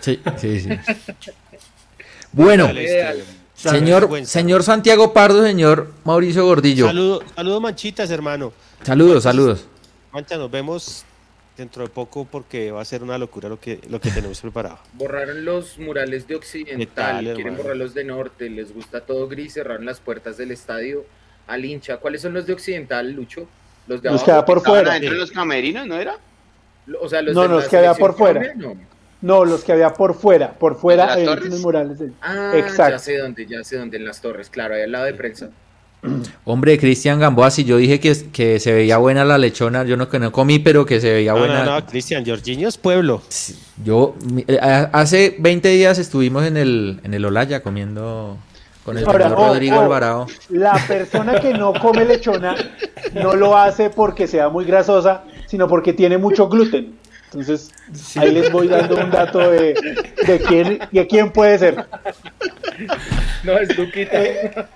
Sí, 0.00 0.18
sí, 0.38 0.60
sí. 0.60 0.70
Bueno. 2.32 2.66
Dale, 2.66 3.39
Señor, 3.68 4.08
señor 4.24 4.62
Santiago 4.62 5.12
Pardo, 5.12 5.44
señor 5.44 5.92
Mauricio 6.04 6.46
Gordillo. 6.46 6.86
Saludos, 6.86 7.24
saludo, 7.36 7.60
manchitas, 7.60 8.10
hermano. 8.10 8.54
Saludos, 8.82 9.24
saludos. 9.24 9.66
Mancha, 10.12 10.38
nos 10.38 10.50
vemos 10.50 11.04
dentro 11.58 11.82
de 11.82 11.90
poco 11.90 12.24
porque 12.24 12.70
va 12.70 12.80
a 12.80 12.84
ser 12.86 13.02
una 13.02 13.18
locura 13.18 13.50
lo 13.50 13.60
que, 13.60 13.78
lo 13.90 14.00
que 14.00 14.10
tenemos 14.10 14.40
preparado. 14.40 14.78
Borraron 14.94 15.44
los 15.44 15.78
murales 15.78 16.26
de 16.26 16.36
Occidental, 16.36 17.34
quieren 17.34 17.54
borrar 17.54 17.76
los 17.76 17.92
de 17.92 18.04
Norte, 18.04 18.48
les 18.48 18.72
gusta 18.72 19.02
todo 19.02 19.28
gris, 19.28 19.52
cerraron 19.52 19.84
las 19.84 20.00
puertas 20.00 20.38
del 20.38 20.52
estadio 20.52 21.04
al 21.46 21.62
hincha. 21.62 21.98
¿Cuáles 21.98 22.22
son 22.22 22.32
los 22.32 22.46
de 22.46 22.54
Occidental, 22.54 23.12
Lucho? 23.12 23.46
Los 23.86 24.00
de 24.00 24.08
abajo. 24.08 24.44
por 24.46 24.62
fuera. 24.62 24.96
Entre 24.96 25.14
los 25.14 25.30
camerinos, 25.30 25.86
¿no 25.86 25.96
era? 25.96 26.16
O 26.98 27.10
sea, 27.10 27.20
los 27.20 27.34
no, 27.34 27.46
los 27.46 27.68
que 27.68 27.76
había 27.76 27.92
por 27.92 28.16
fuera. 28.16 28.54
No. 28.54 28.74
No, 29.22 29.44
los 29.44 29.64
que 29.64 29.72
había 29.72 29.92
por 29.92 30.14
fuera, 30.14 30.52
por 30.52 30.76
fuera 30.76 31.16
unos 31.16 31.60
murales. 31.60 31.98
Ah, 32.22 32.52
Exacto. 32.54 32.92
ya 32.92 32.98
sé 32.98 33.18
dónde, 33.18 33.46
ya 33.46 33.62
sé 33.64 33.76
dónde, 33.76 33.98
en 33.98 34.04
las 34.04 34.20
torres, 34.20 34.48
claro, 34.48 34.74
ahí 34.74 34.82
al 34.82 34.92
lado 34.92 35.04
de 35.04 35.14
prensa. 35.14 35.50
Hombre, 36.44 36.78
Cristian 36.78 37.20
Gamboa, 37.20 37.50
si 37.50 37.64
yo 37.64 37.76
dije 37.76 38.00
que, 38.00 38.16
que 38.32 38.58
se 38.58 38.72
veía 38.72 38.96
buena 38.96 39.24
la 39.24 39.36
lechona, 39.36 39.84
yo 39.84 39.96
no, 39.96 40.08
que 40.08 40.18
no 40.18 40.32
comí, 40.32 40.58
pero 40.58 40.86
que 40.86 41.00
se 41.00 41.12
veía 41.12 41.34
buena. 41.34 41.64
No, 41.64 41.80
no, 41.80 41.86
Cristian, 41.86 42.24
Jorginho 42.24 42.68
es 42.68 42.78
pueblo. 42.78 43.22
Yo, 43.84 44.14
eh, 44.46 44.58
hace 44.60 45.36
20 45.38 45.68
días 45.68 45.98
estuvimos 45.98 46.46
en 46.46 46.56
el, 46.56 47.00
en 47.04 47.12
el 47.14 47.24
Olaya 47.24 47.62
comiendo 47.62 48.38
con 48.84 48.96
el 48.96 49.04
señor 49.04 49.30
Rodrigo 49.32 49.80
Alvarado. 49.80 50.26
La 50.48 50.82
persona 50.88 51.38
que 51.40 51.52
no 51.52 51.74
come 51.74 52.04
lechona 52.04 52.56
no 53.12 53.34
lo 53.34 53.56
hace 53.56 53.90
porque 53.90 54.26
sea 54.26 54.48
muy 54.48 54.64
grasosa, 54.64 55.24
sino 55.46 55.68
porque 55.68 55.92
tiene 55.92 56.16
mucho 56.16 56.48
gluten. 56.48 56.99
Entonces, 57.32 57.70
ahí 58.16 58.32
les 58.32 58.50
voy 58.50 58.66
dando 58.66 58.96
un 58.96 59.08
dato 59.08 59.38
de, 59.38 59.74
de 60.26 60.38
quién, 60.40 60.80
de 60.90 61.06
quién 61.06 61.30
puede 61.30 61.58
ser. 61.58 61.86
No, 63.44 63.56
es 63.56 63.76
Duquita. 63.76 64.68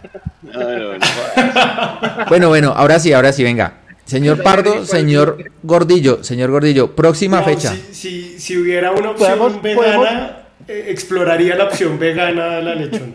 Bueno, 2.28 2.48
bueno, 2.48 2.72
ahora 2.76 3.00
sí, 3.00 3.12
ahora 3.12 3.32
sí, 3.32 3.42
venga. 3.42 3.78
Señor 4.04 4.42
Pardo, 4.42 4.84
señor 4.84 5.50
Gordillo, 5.64 6.22
señor 6.22 6.50
Gordillo, 6.52 6.94
próxima 6.94 7.42
fecha. 7.42 7.74
Si, 7.90 8.38
si, 8.38 8.56
hubiera 8.56 8.92
una 8.92 9.10
opción 9.10 9.60
vegana, 9.60 10.44
eh, 10.68 10.86
exploraría 10.88 11.56
la 11.56 11.64
opción 11.64 11.98
vegana 11.98 12.56
de 12.56 12.62
la 12.62 12.74
lechona. 12.76 13.14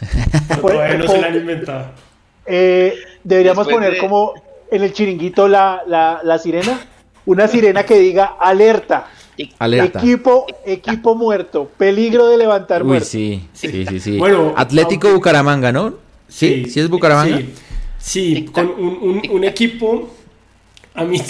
todavía 0.60 0.98
no 0.98 1.06
se 1.06 1.20
la 1.20 1.26
han 1.28 1.36
inventado. 1.36 1.90
Eh, 2.46 2.94
deberíamos 3.22 3.68
poner 3.68 3.98
como 3.98 4.34
en 4.70 4.82
el 4.82 4.92
chiringuito 4.92 5.46
la, 5.46 5.82
la, 5.86 6.20
la 6.24 6.38
sirena 6.38 6.80
una 7.26 7.48
sirena 7.48 7.84
que 7.84 7.98
diga 7.98 8.36
alerta. 8.38 9.08
Alerta. 9.58 9.98
Equipo, 9.98 10.46
equipo 10.64 11.14
muerto, 11.14 11.70
peligro 11.76 12.28
de 12.28 12.36
levantar 12.36 12.82
Uy, 12.82 13.00
sí, 13.00 13.48
sí, 13.52 13.86
sí, 13.88 14.00
sí. 14.00 14.18
Bueno, 14.18 14.52
Atlético 14.56 15.12
Bucaramanga, 15.12 15.72
¿no? 15.72 15.94
Sí, 16.28 16.66
sí, 16.68 16.80
es 16.80 16.88
Bucaramanga. 16.88 17.40
Sí, 17.98 18.46
con 18.52 18.68
un, 18.68 19.44
equipo, 19.44 20.10
a 20.94 21.04
mí, 21.04 21.20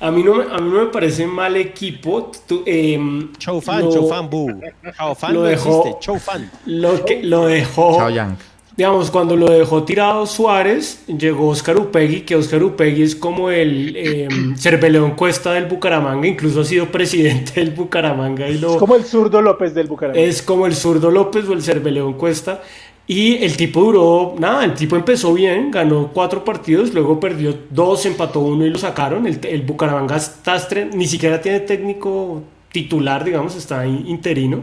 a, 0.00 0.10
mí 0.10 0.22
no, 0.22 0.42
a 0.42 0.58
mí 0.58 0.70
no 0.70 0.84
me 0.84 0.86
parece 0.86 1.26
mal 1.26 1.56
equipo. 1.56 2.30
eh, 2.66 3.28
Chow 3.38 3.60
fan, 3.60 3.90
Chow 3.90 4.08
fan, 4.08 4.28
bu. 4.28 4.60
Chow 4.96 5.14
fan 5.14 5.34
lo 5.34 5.42
dejó, 5.44 5.98
Chow 6.00 6.18
fan. 6.18 6.50
Lo, 6.66 7.04
que, 7.04 7.22
lo 7.22 7.46
dejó. 7.46 7.96
Chow 7.96 8.10
Yang 8.10 8.36
digamos, 8.80 9.10
cuando 9.10 9.36
lo 9.36 9.50
dejó 9.50 9.82
tirado 9.84 10.24
Suárez, 10.24 11.04
llegó 11.06 11.48
Oscar 11.48 11.76
Upegui, 11.76 12.22
que 12.22 12.34
Oscar 12.34 12.62
Upegui 12.64 13.02
es 13.02 13.14
como 13.14 13.50
el 13.50 13.94
eh, 13.94 14.26
Cerveleón 14.56 15.16
Cuesta 15.16 15.52
del 15.52 15.66
Bucaramanga, 15.66 16.26
incluso 16.26 16.62
ha 16.62 16.64
sido 16.64 16.86
presidente 16.86 17.52
del 17.60 17.72
Bucaramanga. 17.72 18.48
Y 18.48 18.56
lo, 18.56 18.72
es 18.72 18.76
como 18.78 18.96
el 18.96 19.04
zurdo 19.04 19.42
López 19.42 19.74
del 19.74 19.86
Bucaramanga. 19.86 20.26
Es 20.26 20.40
como 20.40 20.64
el 20.64 20.74
zurdo 20.74 21.10
López 21.10 21.46
o 21.46 21.52
el 21.52 21.62
Cerveleón 21.62 22.14
Cuesta. 22.14 22.62
Y 23.06 23.44
el 23.44 23.54
tipo 23.58 23.82
duró, 23.82 24.34
nada, 24.38 24.64
el 24.64 24.72
tipo 24.72 24.96
empezó 24.96 25.34
bien, 25.34 25.70
ganó 25.70 26.10
cuatro 26.14 26.42
partidos, 26.42 26.94
luego 26.94 27.20
perdió 27.20 27.54
dos, 27.68 28.06
empató 28.06 28.40
uno 28.40 28.64
y 28.64 28.70
lo 28.70 28.78
sacaron. 28.78 29.26
El, 29.26 29.40
el 29.42 29.60
Bucaramanga 29.60 30.16
está, 30.16 30.56
ni 30.94 31.06
siquiera 31.06 31.38
tiene 31.42 31.60
técnico 31.60 32.42
titular, 32.72 33.24
digamos, 33.24 33.56
está 33.56 33.86
interino, 33.86 34.62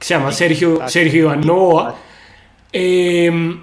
que 0.00 0.04
se 0.04 0.14
llama 0.14 0.32
Sergio, 0.32 0.80
Sergio 0.88 1.20
Iván 1.20 1.42
Novoa 1.42 1.94
eh, 2.78 3.56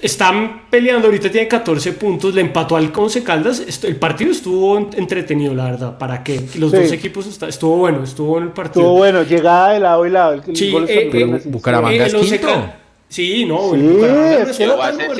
están 0.00 0.62
peleando, 0.70 1.06
ahorita 1.06 1.30
tiene 1.30 1.48
14 1.48 1.92
puntos, 1.92 2.34
le 2.34 2.40
empató 2.40 2.76
al 2.76 2.92
Conce 2.92 3.22
Caldas. 3.22 3.62
El 3.84 3.96
partido 3.96 4.30
estuvo 4.30 4.78
entretenido, 4.78 5.54
la 5.54 5.64
verdad. 5.64 5.98
¿Para 5.98 6.22
que 6.22 6.40
Los 6.58 6.72
dos 6.72 6.92
equipos 6.92 7.26
estuvo 7.42 7.76
bueno, 7.76 8.02
estuvo 8.02 8.38
en 8.38 8.44
el 8.44 8.50
partido. 8.50 8.82
Estuvo 8.82 8.98
bueno, 8.98 9.22
llegada 9.22 9.72
de 9.72 9.80
lado 9.80 10.06
y 10.06 10.10
lado. 10.10 10.42
sí, 10.52 10.74
eh, 10.88 11.40
Bucaramanga 11.44 12.06
es 12.06 12.14
quinto. 12.14 12.72
Sí, 13.08 13.44
no, 13.44 13.72
sí, 13.72 13.80
Bucaramanga 13.82 14.42
es 14.42 14.46
que, 14.48 14.54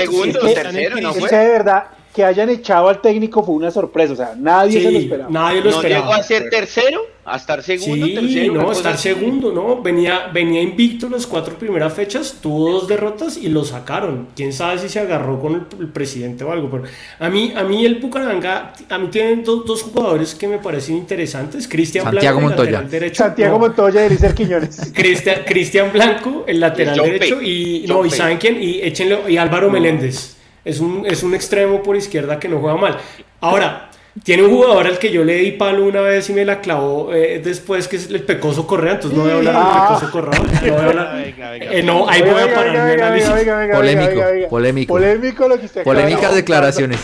segundo, 0.03 0.41
tercero, 0.41 1.01
¿no 1.01 1.15
fue? 1.15 1.31
de 1.31 1.49
verdad, 1.49 1.85
que 2.17 2.25
hayan 2.25 2.49
echado 2.49 2.89
al 2.89 3.03
técnico 3.03 3.45
fue 3.45 3.55
una 3.57 3.71
sorpresa, 3.71 4.15
o 4.15 4.17
sea, 4.17 4.33
nadie 4.39 4.81
se 4.81 4.91
lo 4.91 4.99
esperaba. 4.99 5.31
Nadie 5.31 5.59
lo 5.61 5.71
¿No 5.71 5.77
esperaba. 5.77 6.01
llegó 6.07 6.15
a 6.15 6.23
ser 6.23 6.49
tercero? 6.49 7.03
¿A 7.29 7.37
estar 7.39 7.61
segundo? 7.63 8.07
Sí, 8.07 8.15
tercero, 8.15 8.55
no, 8.55 8.71
estar 8.73 8.93
así? 8.95 9.09
segundo, 9.09 9.53
no, 9.53 9.83
venía, 9.83 10.29
venía 10.33 10.63
invicto 10.63 11.09
las 11.11 11.27
cuatro 11.27 11.59
primeras 11.59 11.93
fechas, 11.93 12.37
tuvo 12.41 12.71
dos 12.71 12.87
derrotas 12.89 13.37
y 13.37 13.49
lo 13.49 13.65
sacaron. 13.65 14.29
Quién 14.35 14.53
sabe 14.53 14.79
si 14.79 14.89
se 14.89 15.01
agarró 15.01 15.41
con 15.41 15.55
el, 15.55 15.63
el 15.81 15.89
presidente 15.89 16.45
o 16.45 16.53
algo. 16.53 16.71
Pero 16.71 16.85
a 17.19 17.29
mí, 17.29 17.53
a 17.55 17.65
mí 17.65 17.85
el 17.85 17.97
Bucaramanga, 17.97 18.73
a 18.89 18.99
mí 18.99 19.09
tienen 19.09 19.43
do- 19.43 19.57
dos 19.57 19.83
jugadores 19.83 20.35
que 20.37 20.47
me 20.49 20.59
parecen 20.59 20.97
interesantes, 20.97 21.67
Cristian 21.69 22.05
Santiago 22.05 22.39
Blanco, 22.39 22.39
el 22.39 22.57
Montoya. 22.57 22.71
lateral 22.83 22.91
derecho. 22.91 23.25
Santiago 23.25 23.53
no, 23.55 23.59
Montoya 23.59 24.03
y 24.03 24.07
Eliezer 24.07 24.33
Quiñones. 24.35 24.93
Cristian, 24.95 25.41
Cristian 25.45 25.93
Blanco, 25.93 26.45
el 26.47 26.61
lateral 26.61 26.97
derecho, 27.03 27.39
Pay. 27.39 27.51
y 27.51 27.85
John 27.89 27.97
no, 27.99 28.07
y 28.07 28.11
saben 28.11 28.39
quién, 28.39 28.63
y 28.63 28.81
échenle, 28.83 29.19
y 29.29 29.37
Álvaro 29.37 29.69
Meléndez. 29.69 30.36
Es 30.67 30.81
un, 30.81 31.05
es 31.07 31.23
un 31.23 31.35
extremo 31.35 31.83
por 31.83 31.97
izquierda 31.97 32.39
que 32.41 32.49
no 32.49 32.59
juega 32.59 32.77
mal. 32.77 32.99
Ahora, 33.41 33.89
tiene 34.25 34.43
un 34.43 34.51
jugador 34.51 34.87
al 34.87 34.99
que 34.99 35.13
yo 35.13 35.23
le 35.25 35.35
di 35.37 35.53
palo 35.53 35.85
una 35.85 36.01
vez 36.01 36.29
y 36.31 36.33
me 36.33 36.45
la 36.45 36.61
clavó 36.61 37.13
eh, 37.15 37.41
después, 37.45 37.87
que 37.87 37.97
es 37.97 38.09
el 38.11 38.23
Pecoso 38.23 38.67
Correa, 38.67 38.95
entonces 38.95 39.17
no 39.17 39.25
voy 39.25 39.33
a 39.33 39.37
hablar 39.37 39.55
Ah. 39.57 39.89
del 39.91 39.99
Pecoso 39.99 40.11
Correa. 40.11 40.41
No, 40.41 40.73
voy 40.73 40.81
a 40.83 40.89
hablar- 40.89 41.15
Venga, 41.23 41.51
venga. 41.51 41.73
eh, 41.73 41.83
no, 41.83 42.09
ahí 42.09 42.23
voy 42.23 42.41
a 42.43 42.55
parar 42.55 42.73
mi 42.73 42.93
análisis. 43.03 43.31
Polémico, 43.75 44.49
polémico. 44.51 44.95
Polémico 44.95 45.49
lo 45.49 45.59
que 45.61 45.67
usted 45.67 45.85
Polémicas 45.85 46.35
declaraciones. 46.35 47.01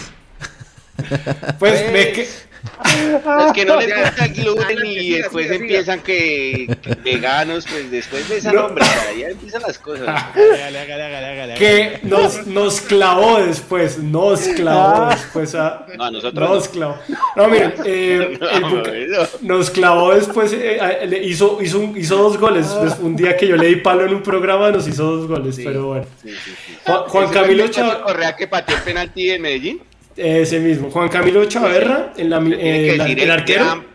Pues 1.58 1.92
ve 1.92 2.26
que, 2.62 3.44
Es 3.46 3.52
que 3.52 3.64
no 3.64 3.76
les 3.80 3.88
gusta 3.88 4.24
el 4.26 4.32
gluten 4.34 4.64
adelante, 4.64 4.88
y 4.92 4.98
siga, 5.00 5.16
después 5.18 5.44
siga, 5.46 5.54
siga. 5.54 5.64
empiezan 5.64 6.00
que, 6.00 6.76
que 6.82 6.94
veganos, 7.02 7.66
pues 7.70 7.90
después 7.90 8.28
de 8.28 8.36
esa 8.38 8.52
No. 8.52 8.62
nombre, 8.62 8.84
ya 9.18 9.28
empiezan 9.28 9.62
las 9.62 9.78
cosas. 9.78 10.08
Hágale, 10.34 10.78
hágale, 10.78 11.02
hágale, 11.04 11.26
hágale, 11.26 11.54
que 11.54 11.98
nos, 12.02 12.46
nos 12.46 12.80
clavó 12.80 13.38
después, 13.40 13.98
nos 13.98 14.40
clavó 14.40 15.02
Ah. 15.04 15.14
después 15.14 15.54
a... 15.54 15.86
No, 15.96 16.04
a 16.04 16.10
nosotros 16.10 16.48
Nos 16.50 16.68
clavó. 16.68 16.98
No, 17.36 17.48
miren, 17.48 17.74
eh, 17.84 18.38
el 18.52 18.60
No, 18.60 18.70
Buca- 18.70 18.92
no. 19.40 19.56
nos 19.56 19.70
clavó 19.70 20.14
después, 20.14 20.52
eh, 20.54 21.06
le 21.08 21.22
hizo, 21.24 21.58
hizo, 21.62 21.80
un, 21.80 21.96
hizo 21.96 22.16
dos 22.16 22.38
goles. 22.38 22.66
Des- 22.82 22.98
Un 23.00 23.16
día 23.16 23.36
que 23.36 23.46
yo 23.48 23.56
le 23.56 23.66
di 23.66 23.76
palo 23.76 24.04
en 24.06 24.14
un 24.14 24.22
programa 24.22 24.70
nos 24.70 24.86
hizo 24.86 25.04
dos 25.16 25.26
goles, 25.28 25.56
Sí. 25.56 25.64
pero 25.64 25.86
bueno. 25.88 26.06
Sí, 26.22 26.30
sí, 26.30 26.52
sí. 26.66 26.76
Juan, 26.84 26.98
Juan 27.08 27.24
¿Ese 27.24 27.32
fue 27.32 27.42
Camilo 27.42 27.68
Chávez, 27.68 27.94
Correa 27.96 28.36
que 28.36 28.46
pateó 28.46 28.76
el 28.76 28.82
penalti 28.82 29.30
en 29.30 29.42
Medellín. 29.42 29.82
Ese 30.16 30.60
mismo, 30.60 30.90
Juan 30.90 31.08
Camilo 31.08 31.44
Chaverra, 31.46 32.12
eh, 32.16 32.22
el 32.22 33.30
arquero. 33.30 33.64
gran, 33.64 33.86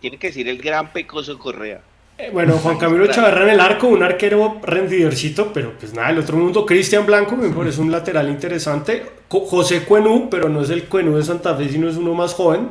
tiene 0.00 0.18
que 0.18 0.28
decir 0.28 0.48
el 0.48 0.58
gran 0.58 0.92
Pecoso 0.92 1.38
Correa. 1.38 1.80
Eh, 2.18 2.30
Bueno, 2.32 2.54
Juan 2.58 2.78
Camilo 2.78 3.06
Chaverra 3.06 3.44
en 3.44 3.50
el 3.50 3.60
arco, 3.60 3.88
un 3.88 4.02
arquero 4.02 4.60
rendidorcito, 4.62 5.52
pero 5.52 5.72
pues 5.78 5.94
nada, 5.94 6.10
el 6.10 6.18
otro 6.18 6.36
mundo. 6.36 6.66
Cristian 6.66 7.06
Blanco, 7.06 7.36
me 7.36 7.48
parece 7.48 7.80
un 7.80 7.90
lateral 7.90 8.28
interesante. 8.28 9.04
José 9.28 9.84
Cuenú, 9.84 10.28
pero 10.30 10.48
no 10.48 10.62
es 10.62 10.70
el 10.70 10.84
Cuenú 10.84 11.16
de 11.16 11.22
Santa 11.22 11.54
Fe, 11.54 11.68
sino 11.68 11.88
es 11.88 11.96
uno 11.96 12.14
más 12.14 12.34
joven. 12.34 12.68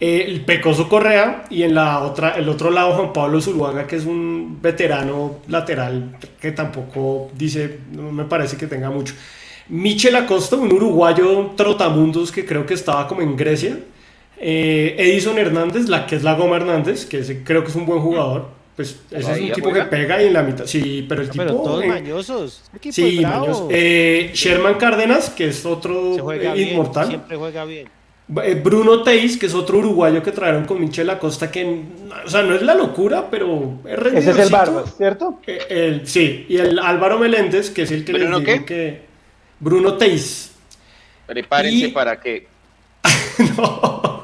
Eh, 0.00 0.26
el 0.28 0.42
Pecoso 0.42 0.88
Correa 0.88 1.44
y 1.50 1.64
en 1.64 1.74
la 1.74 1.98
otra, 2.00 2.36
el 2.36 2.48
otro 2.48 2.70
lado 2.70 2.92
Juan 2.94 3.12
Pablo 3.12 3.40
Zuluaga, 3.40 3.86
que 3.88 3.96
es 3.96 4.04
un 4.04 4.60
veterano 4.62 5.40
lateral 5.48 6.16
que 6.40 6.52
tampoco 6.52 7.30
dice, 7.34 7.80
no 7.92 8.12
me 8.12 8.24
parece 8.24 8.56
que 8.56 8.68
tenga 8.68 8.90
mucho. 8.90 9.14
Michel 9.68 10.16
Acosta, 10.16 10.56
un 10.56 10.72
uruguayo 10.72 11.50
trotamundos 11.56 12.32
que 12.32 12.44
creo 12.46 12.64
que 12.66 12.74
estaba 12.74 13.06
como 13.06 13.22
en 13.22 13.36
Grecia. 13.36 13.78
Eh, 14.40 14.94
Edison 14.98 15.38
Hernández, 15.38 15.88
la 15.88 16.06
que 16.06 16.16
es 16.16 16.22
la 16.22 16.34
Goma 16.34 16.56
Hernández, 16.56 17.04
que 17.06 17.42
creo 17.44 17.62
que 17.64 17.70
es 17.70 17.76
un 17.76 17.86
buen 17.86 18.00
jugador. 18.00 18.46
Pues 18.76 19.00
ese 19.10 19.16
es 19.18 19.24
un 19.24 19.30
¿Todavía 19.32 19.54
tipo 19.54 19.70
juega? 19.70 19.84
que 19.84 19.90
pega 19.96 20.22
y 20.22 20.26
en 20.28 20.32
la 20.32 20.42
mitad. 20.44 20.64
Sí, 20.64 21.04
pero 21.08 21.22
el 21.22 21.28
tipo. 21.30 21.42
Pero 21.44 21.56
todos 21.56 21.82
eh, 21.82 21.88
mañosos. 21.88 22.62
Equipo 22.74 22.94
Sí. 22.94 23.22
Eh, 23.70 24.30
Sherman 24.32 24.74
Cárdenas, 24.74 25.30
que 25.30 25.48
es 25.48 25.66
otro 25.66 26.14
bien, 26.38 26.56
inmortal. 26.70 27.08
siempre 27.08 27.36
juega 27.36 27.64
bien. 27.64 27.88
Bruno 28.62 29.02
Teis, 29.02 29.36
que 29.38 29.46
es 29.46 29.54
otro 29.54 29.78
uruguayo 29.78 30.22
que 30.22 30.30
trajeron 30.32 30.64
con 30.66 30.78
Michel 30.80 31.08
Acosta, 31.10 31.50
que, 31.50 31.64
o 32.24 32.28
sea, 32.28 32.42
no 32.42 32.54
es 32.54 32.62
la 32.62 32.74
locura, 32.74 33.26
pero 33.30 33.78
es 33.86 33.98
Ese 34.14 34.30
es 34.30 34.38
el. 34.38 34.50
Barbas, 34.50 34.94
¿cierto? 34.96 35.40
El- 35.68 36.06
sí, 36.06 36.44
y 36.48 36.58
el 36.58 36.78
Álvaro 36.78 37.18
Meléndez, 37.18 37.70
que 37.70 37.82
es 37.82 37.90
el 37.90 38.04
que 38.04 38.12
les 38.12 38.22
¿Bruno 38.22 38.40
digo 38.40 38.52
qué? 38.52 38.64
que... 38.66 39.07
Bruno 39.60 39.94
Teis. 39.94 40.52
Prepárense 41.26 41.88
Y- 41.88 41.92
para 41.92 42.18
que. 42.20 42.46
No. 43.56 44.22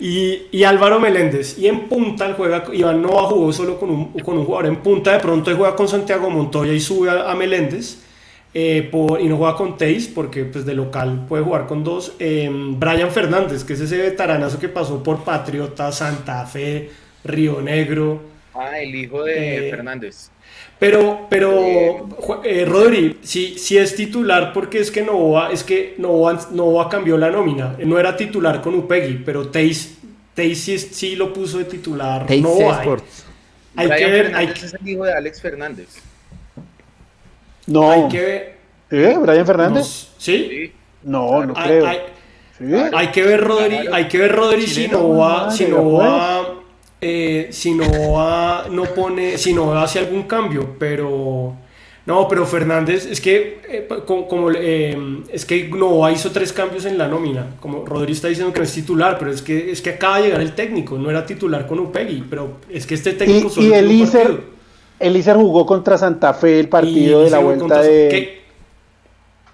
Y, 0.00 0.46
y 0.52 0.64
Álvaro 0.64 1.00
Meléndez. 1.00 1.58
Y 1.58 1.66
en 1.66 1.88
punta 1.88 2.32
juega, 2.36 2.64
Iván 2.72 3.02
Nova 3.02 3.22
jugó 3.24 3.52
solo 3.52 3.78
con 3.78 3.90
un, 3.90 4.12
con 4.20 4.38
un 4.38 4.44
jugador 4.44 4.66
en 4.66 4.76
punta, 4.76 5.12
de 5.12 5.20
pronto 5.20 5.54
juega 5.56 5.74
con 5.76 5.88
Santiago 5.88 6.30
Montoya 6.30 6.72
y 6.72 6.80
sube 6.80 7.10
a, 7.10 7.30
a 7.30 7.34
Meléndez. 7.34 7.98
eh, 8.54 8.88
por, 8.90 9.20
y 9.20 9.28
no 9.28 9.36
juega 9.36 9.54
con 9.56 9.76
Teis 9.76 10.08
porque 10.08 10.44
pues 10.44 10.64
de 10.64 10.74
local 10.74 11.26
puede 11.28 11.42
jugar 11.44 11.66
con 11.66 11.84
dos. 11.84 12.12
Eh, 12.18 12.48
Brian 12.50 13.10
Fernández, 13.10 13.64
que 13.64 13.74
es 13.74 13.80
ese 13.80 13.98
veteranazo 13.98 14.58
que 14.58 14.68
pasó 14.68 15.02
por 15.02 15.24
Patriota, 15.24 15.92
Santa 15.92 16.46
Fe, 16.46 16.90
Río 17.24 17.60
Negro. 17.60 18.22
Ah, 18.54 18.78
el 18.80 18.94
hijo 18.94 19.24
de 19.24 19.68
Eh, 19.68 19.70
Fernández. 19.70 20.30
Pero, 20.78 21.26
pero, 21.28 21.58
Eh, 21.60 22.02
eh, 22.44 22.64
Rodri, 22.64 23.18
si, 23.22 23.58
si 23.58 23.76
es 23.76 23.96
titular, 23.96 24.52
porque 24.52 24.78
es 24.78 24.90
que 24.92 25.02
Novoa, 25.02 25.50
es 25.52 25.64
que 25.64 25.94
Novoa, 25.98 26.38
Novoa 26.52 26.88
cambió 26.88 27.16
la 27.18 27.30
nómina. 27.30 27.74
No 27.84 27.98
era 27.98 28.16
titular 28.16 28.60
con 28.62 28.74
Upegui, 28.74 29.22
pero 29.24 29.48
Teis, 29.48 29.98
Teis 30.34 30.60
sí, 30.62 30.78
sí 30.78 31.16
lo 31.16 31.32
puso 31.32 31.58
de 31.58 31.64
titular. 31.64 32.26
Teis 32.26 32.42
Novoa. 32.42 32.80
Hay, 33.76 33.86
Brian 33.86 33.98
que 33.98 34.06
ver, 34.10 34.26
hay, 34.34 34.46
Fernández 34.46 34.62
es 34.64 34.74
el 34.74 34.88
hijo 34.88 35.04
de 35.04 35.12
Alex 35.12 35.40
Fernández. 35.40 35.88
No. 37.66 37.90
hay 37.90 38.08
que 38.08 38.20
ver. 38.20 38.58
¿Eh? 38.90 39.16
¿Brian 39.20 39.46
Fernández? 39.46 40.08
¿Sí? 40.16 40.48
Sí. 40.48 40.72
No, 41.02 41.44
no 41.44 41.54
Hay, 41.56 41.68
creo. 41.68 41.86
hay- 41.86 41.98
¿Sí? 42.58 42.64
hay 42.92 43.08
que 43.08 43.22
ver, 43.22 43.40
Rodri, 43.44 43.76
Claro. 43.78 43.94
hay 43.94 44.08
que 44.08 44.18
ver, 44.18 44.34
Rodri, 44.34 44.66
si 44.66 44.88
Novoa, 44.88 45.28
madre, 45.44 45.56
si 45.56 45.64
pues. 45.64 45.76
Novoa, 45.76 46.47
eh, 47.00 47.50
no 48.70 48.84
pone, 48.94 49.34
hace 49.34 49.98
algún 49.98 50.24
cambio, 50.24 50.76
pero 50.78 51.54
no, 52.06 52.26
pero 52.26 52.46
Fernández, 52.46 53.06
es 53.06 53.20
que 53.20 53.60
eh, 53.68 53.88
como, 54.06 54.26
como, 54.26 54.50
eh, 54.50 54.96
es 55.30 55.44
que 55.44 55.68
Novoa 55.68 56.10
hizo 56.10 56.30
tres 56.30 56.52
cambios 56.52 56.86
en 56.86 56.96
la 56.96 57.06
nómina, 57.06 57.56
como 57.60 57.84
Rodri 57.84 58.12
está 58.12 58.28
diciendo 58.28 58.52
que 58.52 58.60
no 58.60 58.64
es 58.64 58.72
titular, 58.72 59.18
pero 59.18 59.30
es 59.30 59.42
que 59.42 59.70
es 59.70 59.82
que 59.82 59.90
acaba 59.90 60.16
de 60.18 60.24
llegar 60.24 60.40
el 60.40 60.54
técnico, 60.54 60.96
no 60.96 61.10
era 61.10 61.26
titular 61.26 61.66
con 61.66 61.78
Upegui, 61.80 62.24
pero 62.28 62.52
es 62.70 62.86
que 62.86 62.94
este 62.94 63.12
técnico 63.12 63.48
Y, 63.48 63.50
solo 63.50 63.66
y 63.66 63.70
partido. 63.70 64.58
Elíser 65.00 65.36
jugó 65.36 65.64
contra 65.66 65.96
Santa 65.98 66.34
Fe 66.34 66.58
el 66.58 66.68
partido 66.68 67.20
Y 67.20 67.24
de 67.26 67.30
la 67.30 67.38
vuelta 67.38 67.60
contra- 67.60 67.82
de... 67.82 68.38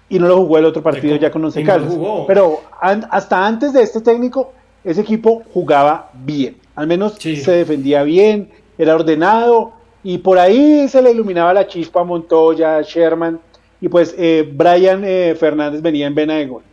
y 0.09 0.17
no 0.17 0.27
lo 0.27 0.37
jugó 0.37 0.57
el 0.57 0.65
otro 0.65 0.81
partido 0.81 1.15
ya 1.17 1.29
con 1.29 1.43
Once 1.45 1.61
no 1.61 1.67
Caldas. 1.67 1.93
Pero 2.27 2.61
an- 2.81 3.07
hasta 3.11 3.45
antes 3.45 3.73
de 3.73 3.83
este 3.83 4.01
técnico, 4.01 4.53
ese 4.83 5.01
equipo 5.01 5.43
jugaba 5.53 6.09
bien. 6.13 6.55
Al 6.75 6.87
menos 6.87 7.15
Sí. 7.19 7.35
se 7.37 7.51
defendía 7.51 8.03
bien, 8.03 8.49
era 8.77 8.95
ordenado 8.95 9.73
y 10.03 10.17
por 10.19 10.37
ahí 10.39 10.87
se 10.89 11.01
le 11.01 11.11
iluminaba 11.11 11.53
la 11.53 11.67
chispa 11.67 12.01
a 12.01 12.03
Montoya, 12.03 12.77
a 12.77 12.81
Sherman 12.81 13.39
y 13.81 13.87
pues 13.89 14.13
eh, 14.17 14.49
Brian 14.53 15.03
eh, 15.05 15.35
Fernández 15.39 15.81
venía 15.81 16.07
en 16.07 16.15
vena 16.15 16.35
de 16.35 16.45
gol. 16.47 16.63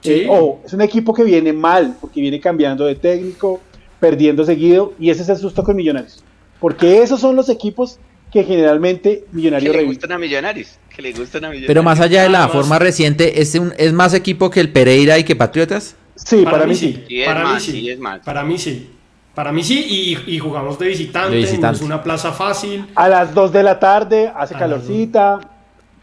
Sí. 0.00 0.12
Eh, 0.12 0.26
ojo, 0.28 0.60
es 0.64 0.72
un 0.72 0.80
equipo 0.80 1.12
que 1.12 1.24
viene 1.24 1.52
mal 1.52 1.96
porque 2.00 2.20
viene 2.20 2.40
cambiando 2.40 2.86
de 2.86 2.94
técnico, 2.94 3.60
perdiendo 3.98 4.44
seguido 4.44 4.94
y 4.98 5.10
ese 5.10 5.22
es 5.22 5.28
el 5.28 5.36
susto 5.36 5.62
con 5.62 5.76
Millonarios. 5.76 6.24
Porque 6.58 7.02
esos 7.02 7.20
son 7.20 7.36
los 7.36 7.48
equipos 7.50 7.98
que 8.32 8.44
generalmente 8.44 9.24
Que 9.30 9.36
Millonarios 9.36 9.72
le 9.72 9.78
revive. 9.78 9.94
gustan 9.94 10.12
a 10.12 10.18
Millonarios. 10.18 10.78
Que 10.94 11.02
le 11.02 11.12
gustan 11.12 11.44
a 11.44 11.48
Millonarios. 11.48 11.66
Pero 11.66 11.82
más 11.82 12.00
allá 12.00 12.22
de 12.22 12.28
la 12.30 12.42
más. 12.44 12.52
forma 12.52 12.78
reciente, 12.78 13.40
¿es, 13.42 13.54
un- 13.56 13.74
¿es 13.76 13.92
más 13.92 14.14
equipo 14.14 14.48
que 14.50 14.60
el 14.60 14.70
Pereira 14.72 15.18
y 15.18 15.24
que 15.24 15.36
Patriotas? 15.36 15.96
Sí, 16.16 16.44
para, 16.44 16.66
mí 16.66 16.74
sí. 16.74 17.02
Para 17.26 17.52
mí 17.54 17.60
sí. 17.60 17.72
sí, 17.72 17.90
es 17.90 17.98
más. 17.98 18.20
Para 18.20 18.42
mí 18.44 18.56
sí. 18.58 18.90
Para 19.34 19.52
mí 19.52 19.62
sí, 19.62 19.84
y, 20.26 20.34
y 20.34 20.38
jugamos 20.38 20.78
de 20.78 20.88
visitante, 20.88 21.30
De 21.36 21.42
visitante. 21.42 21.66
no 21.66 21.72
es 21.76 21.82
una 21.82 22.02
plaza 22.02 22.32
fácil. 22.32 22.86
A 22.94 23.08
las 23.08 23.32
2 23.34 23.52
de 23.52 23.62
la 23.62 23.78
tarde 23.78 24.32
hace 24.34 24.54
A 24.54 24.58
calorcita. 24.58 25.40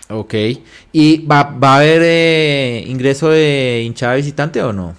Ok. 0.10 0.34
¿Y 0.94 1.26
va, 1.26 1.44
va 1.44 1.74
a 1.74 1.78
haber 1.78 2.02
eh, 2.04 2.84
ingreso 2.88 3.30
de 3.30 3.84
hinchada 3.86 4.16
visitante 4.16 4.64
o 4.64 4.72
no? 4.72 4.96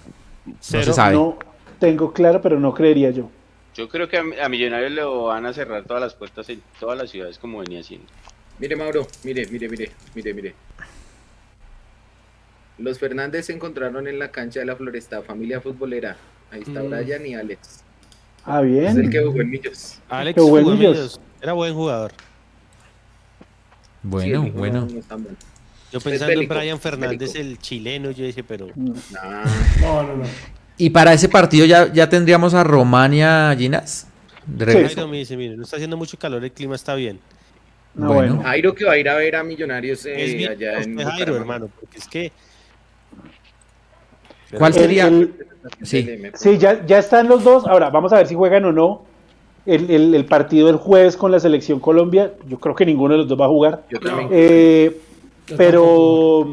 No 0.47 0.55
se 0.61 0.93
sabe. 0.93 1.15
No 1.15 1.39
tengo 1.79 2.13
claro, 2.13 2.41
pero 2.43 2.61
no 2.61 2.75
creería 2.75 3.11
yo. 3.11 3.31
Yo 3.75 3.89
creo 3.89 4.09
que 4.09 4.19
a, 4.19 4.25
a 4.45 4.49
Millonarios 4.49 4.91
le 4.93 5.03
van 5.05 5.47
a 5.47 5.53
cerrar 5.53 5.85
todas 5.85 6.03
las 6.03 6.15
puertas 6.15 6.49
en 6.51 6.61
todas 6.79 6.99
las 6.99 7.11
ciudades 7.11 7.39
como 7.39 7.61
venía 7.61 7.81
haciendo. 7.81 8.07
Mire, 8.59 8.77
Mauro, 8.77 9.07
mire, 9.25 9.47
mire, 9.51 9.69
mire, 9.69 9.91
mire, 10.15 10.35
mire. 10.35 10.55
Los 12.79 12.99
Fernández 12.99 13.47
se 13.47 13.53
encontraron 13.53 14.07
en 14.07 14.19
la 14.19 14.31
cancha 14.31 14.61
de 14.61 14.67
la 14.67 14.77
Floresta, 14.77 15.23
familia 15.23 15.61
futbolera. 15.61 16.17
Ahí 16.51 16.63
está 16.63 16.83
Mm. 16.83 16.91
Brian 16.91 17.27
y 17.27 17.35
Alex. 17.35 17.85
Ah, 18.51 18.63
Es 18.63 18.97
el 18.97 19.03
que 19.11 19.19
bien. 19.19 19.27
jugó 19.27 19.41
en 19.43 19.51
Millos. 19.51 19.99
Alex 20.09 20.41
jugó 20.41 20.59
en 20.59 20.65
Millos. 20.65 20.79
Millos. 20.97 21.21
Era 21.43 21.53
buen 21.53 21.75
jugador. 21.75 22.13
Sí, 22.13 22.25
Bueno, 24.03 24.41
el 24.43 24.49
hijo 24.49 24.59
bueno. 24.59 24.81
no. 24.91 25.27
Yo 25.91 26.01
pensando 26.01 26.33
en 26.33 26.39
bélico, 26.41 26.55
Brian 26.55 26.79
Fernández, 26.81 27.33
bélico. 27.35 27.39
el 27.51 27.59
chileno, 27.59 28.11
yo 28.11 28.25
dije, 28.25 28.43
pero 28.45 28.69
Mm. 28.75 28.93
Nah, 29.13 29.45
No, 29.81 30.03
no, 30.03 30.17
no. 30.17 30.25
¿Y 30.77 30.91
para 30.91 31.13
ese 31.13 31.29
partido 31.29 31.67
ya, 31.67 31.93
ya 31.93 32.09
tendríamos 32.09 32.55
a 32.55 32.63
Romania 32.65 33.55
Ginas? 33.59 34.07
De 34.47 34.65
Sí. 34.65 34.73
regreso. 34.73 34.95
Jairo 34.97 35.09
me 35.09 35.19
dice, 35.19 35.37
mire, 35.37 35.57
no 35.57 35.63
está 35.65 35.77
haciendo 35.77 35.97
mucho 35.97 36.19
calor, 36.19 36.43
el 36.45 36.53
clima 36.53 36.75
está 36.75 36.95
bien. 36.95 37.19
No, 37.95 38.07
Bueno. 38.13 38.35
bueno. 38.37 38.43
Jairo 38.49 38.75
que 38.75 38.85
va 38.85 38.93
a 38.93 38.99
ir 38.99 39.09
a 39.09 39.15
ver 39.17 39.37
a 39.37 39.43
Millonarios 39.43 40.07
eh, 40.07 40.25
es 40.25 40.35
bien 40.35 40.53
allá 40.53 40.81
en 40.81 40.97
Jairo, 40.99 41.37
hermano, 41.37 41.69
porque 41.81 41.99
es 41.99 42.07
que 42.09 42.33
¿Cuál 44.57 44.73
sería? 44.73 45.11
Sí, 45.83 46.07
sí 46.35 46.59
ya, 46.59 46.85
ya 46.87 46.99
están 46.99 47.29
los 47.29 47.45
dos. 47.45 47.67
Ahora, 47.67 47.91
vamos 47.91 48.13
a 48.13 48.17
ver 48.17 48.27
si 48.27 48.35
juegan 48.35 48.65
o 48.65 48.73
no 48.73 49.03
el, 49.67 50.25
partido 50.25 50.67
del 50.67 50.77
jueves 50.77 51.17
con 51.17 51.31
la 51.31 51.41
selección 51.41 51.81
Colombia. 51.81 52.33
Yo 52.47 52.59
creo 52.59 52.75
que 52.75 52.87
ninguno 52.87 53.15
de 53.15 53.19
los 53.19 53.29
dos 53.29 53.41
va 53.41 53.45
a 53.45 53.49
jugar. 53.49 53.83
Yo 53.91 54.01
también. 54.01 54.29
Eh, 54.33 54.97
pero. 55.57 56.47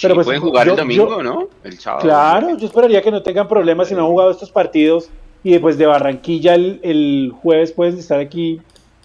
pero 0.00 0.14
pues, 0.14 0.26
pueden 0.26 0.42
jugar 0.42 0.68
el 0.68 0.76
domingo, 0.76 1.22
¿no? 1.22 1.48
El 1.62 1.76
Claro, 1.76 2.56
yo 2.56 2.66
esperaría 2.66 3.02
que 3.02 3.10
no 3.10 3.22
tengan 3.22 3.48
problemas 3.48 3.88
si 3.88 3.94
no 3.94 4.00
han 4.00 4.08
jugado 4.08 4.30
estos 4.30 4.50
partidos. 4.50 5.08
Y 5.44 5.50
después 5.50 5.76
de 5.76 5.86
Barranquilla 5.86 6.54
el, 6.54 6.78
el 6.84 7.32
jueves 7.42 7.72
pueden 7.72 7.98
estar 7.98 8.20
aquí 8.20 8.60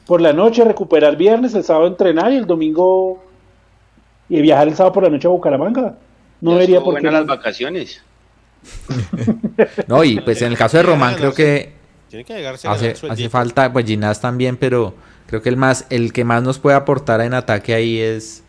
por 0.05 0.21
la 0.21 0.33
noche, 0.33 0.63
recuperar 0.63 1.17
viernes, 1.17 1.55
el 1.55 1.63
sábado 1.63 1.87
entrenar 1.87 2.31
y 2.31 2.37
el 2.37 2.45
domingo 2.45 3.23
y 4.29 4.41
viajar 4.41 4.67
el 4.67 4.75
sábado 4.75 4.93
por 4.93 5.03
la 5.03 5.09
noche 5.09 5.27
a 5.27 5.31
Bucaramanga. 5.31 5.97
No 6.41 6.55
vería 6.55 6.81
por 6.81 6.99
qué. 6.99 7.09
las 7.09 7.25
vacaciones. 7.25 8.03
no, 9.88 10.03
y 10.03 10.19
pues 10.22 10.41
en 10.41 10.52
el 10.52 10.57
caso 10.57 10.77
de 10.77 10.84
Román 10.84 11.15
creo 11.15 11.34
que, 11.34 11.73
hace, 12.65 12.95
hace 13.10 13.30
falta, 13.30 13.72
pues 13.72 13.85
Ginás 13.85 14.22
también, 14.22 14.57
pero 14.57 14.94
creo 15.27 15.41
que 15.41 15.49
el 15.49 15.57
más, 15.57 15.85
el 15.89 16.14
que 16.14 16.23
más 16.23 16.44
nos 16.44 16.60
puede 16.60 16.76
aportar 16.76 17.22
en 17.22 17.34
ataque 17.34 17.73
ahí 17.73 17.99
es, 17.99 18.44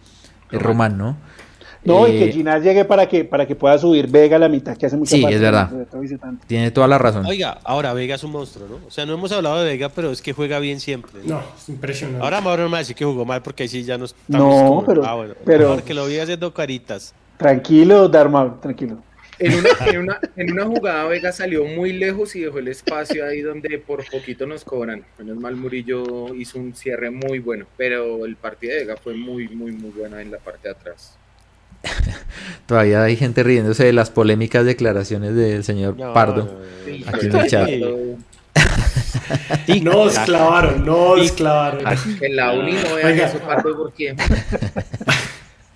es 0.51 0.62
Román, 0.62 0.99
¿no? 0.99 1.16
No, 1.85 2.07
y 2.07 2.12
que 2.12 2.24
eh, 2.24 2.32
Ginás 2.32 2.62
llegue 2.62 2.85
para 2.85 3.09
que, 3.09 3.24
para 3.24 3.47
que 3.47 3.55
pueda 3.55 3.78
subir 3.78 4.09
Vega 4.09 4.36
a 4.36 4.39
la 4.39 4.49
mitad, 4.49 4.77
que 4.77 4.86
hace 4.86 4.97
mucha 4.97 5.16
Sí, 5.16 5.24
es 5.24 5.40
verdad. 5.40 5.70
Tiene 6.47 6.70
toda 6.70 6.86
la 6.86 6.99
razón. 6.99 7.24
Oiga, 7.24 7.59
ahora 7.65 7.93
Vega 7.93 8.16
es 8.16 8.24
un 8.24 8.32
monstruo, 8.32 8.66
¿no? 8.69 8.86
O 8.86 8.90
sea, 8.90 9.07
no 9.07 9.15
hemos 9.15 9.31
hablado 9.32 9.61
de 9.62 9.65
Vega, 9.65 9.89
pero 9.89 10.11
es 10.11 10.20
que 10.20 10.32
juega 10.32 10.59
bien 10.59 10.81
siempre. 10.81 11.20
No, 11.24 11.40
es 11.57 11.69
impresionante. 11.69 12.23
Ahora 12.23 12.40
Mauro 12.40 12.65
no 12.65 12.69
me 12.69 12.78
decir 12.78 12.97
que 12.97 13.05
jugó 13.05 13.24
mal 13.24 13.43
porque 13.43 13.62
ahí 13.65 13.69
sí 13.69 13.85
ya 13.85 13.97
no 13.97 14.07
No, 14.27 14.85
pero, 14.86 15.05
ah, 15.07 15.15
bueno, 15.15 15.35
pero... 15.45 15.82
que 15.85 15.95
lo 15.95 16.07
vi 16.07 16.19
haciendo 16.19 16.53
caritas. 16.53 17.15
Tranquilo, 17.36 18.09
Dharma, 18.09 18.57
tranquilo. 18.61 18.99
En 19.39 19.55
una, 19.55 19.69
en, 19.86 19.98
una, 19.98 20.20
en 20.36 20.52
una, 20.52 20.65
jugada 20.65 21.05
Vega 21.05 21.32
salió 21.32 21.65
muy 21.65 21.93
lejos 21.93 22.35
y 22.35 22.40
dejó 22.40 22.59
el 22.59 22.69
espacio 22.69 23.24
ahí 23.24 23.40
donde 23.40 23.78
por 23.78 24.05
poquito 24.10 24.47
nos 24.47 24.65
cobran. 24.65 25.05
Menos 25.19 25.39
mal 25.39 25.55
Murillo 25.55 26.35
hizo 26.35 26.59
un 26.59 26.74
cierre 26.74 27.10
muy 27.10 27.39
bueno, 27.39 27.66
pero 27.77 28.24
el 28.24 28.36
partido 28.36 28.74
de 28.74 28.81
Vega 28.81 28.97
fue 28.97 29.15
muy, 29.15 29.48
muy, 29.48 29.73
muy 29.73 29.90
bueno 29.90 30.19
en 30.19 30.31
la 30.31 30.39
parte 30.39 30.69
de 30.69 30.74
atrás. 30.74 31.16
Todavía 32.66 33.02
hay 33.02 33.16
gente 33.16 33.43
riéndose 33.43 33.85
de 33.85 33.93
las 33.93 34.10
polémicas 34.10 34.65
declaraciones 34.65 35.35
del 35.35 35.65
señor 35.65 35.97
Pardo 35.97 36.60
aquí 37.06 37.27
en 37.27 37.36
el 37.36 37.48
chat. 37.48 37.69
nos 39.82 40.19
clavaron, 40.19 40.85
nos 40.85 41.32
clavaron. 41.32 41.85
En 42.20 42.36
la 42.36 42.52
uni 42.52 42.73
no 42.73 42.94
vean 42.94 43.20
eso, 43.20 43.39
Pardo, 43.39 43.77
¿por 43.77 43.93
qué? 43.93 44.16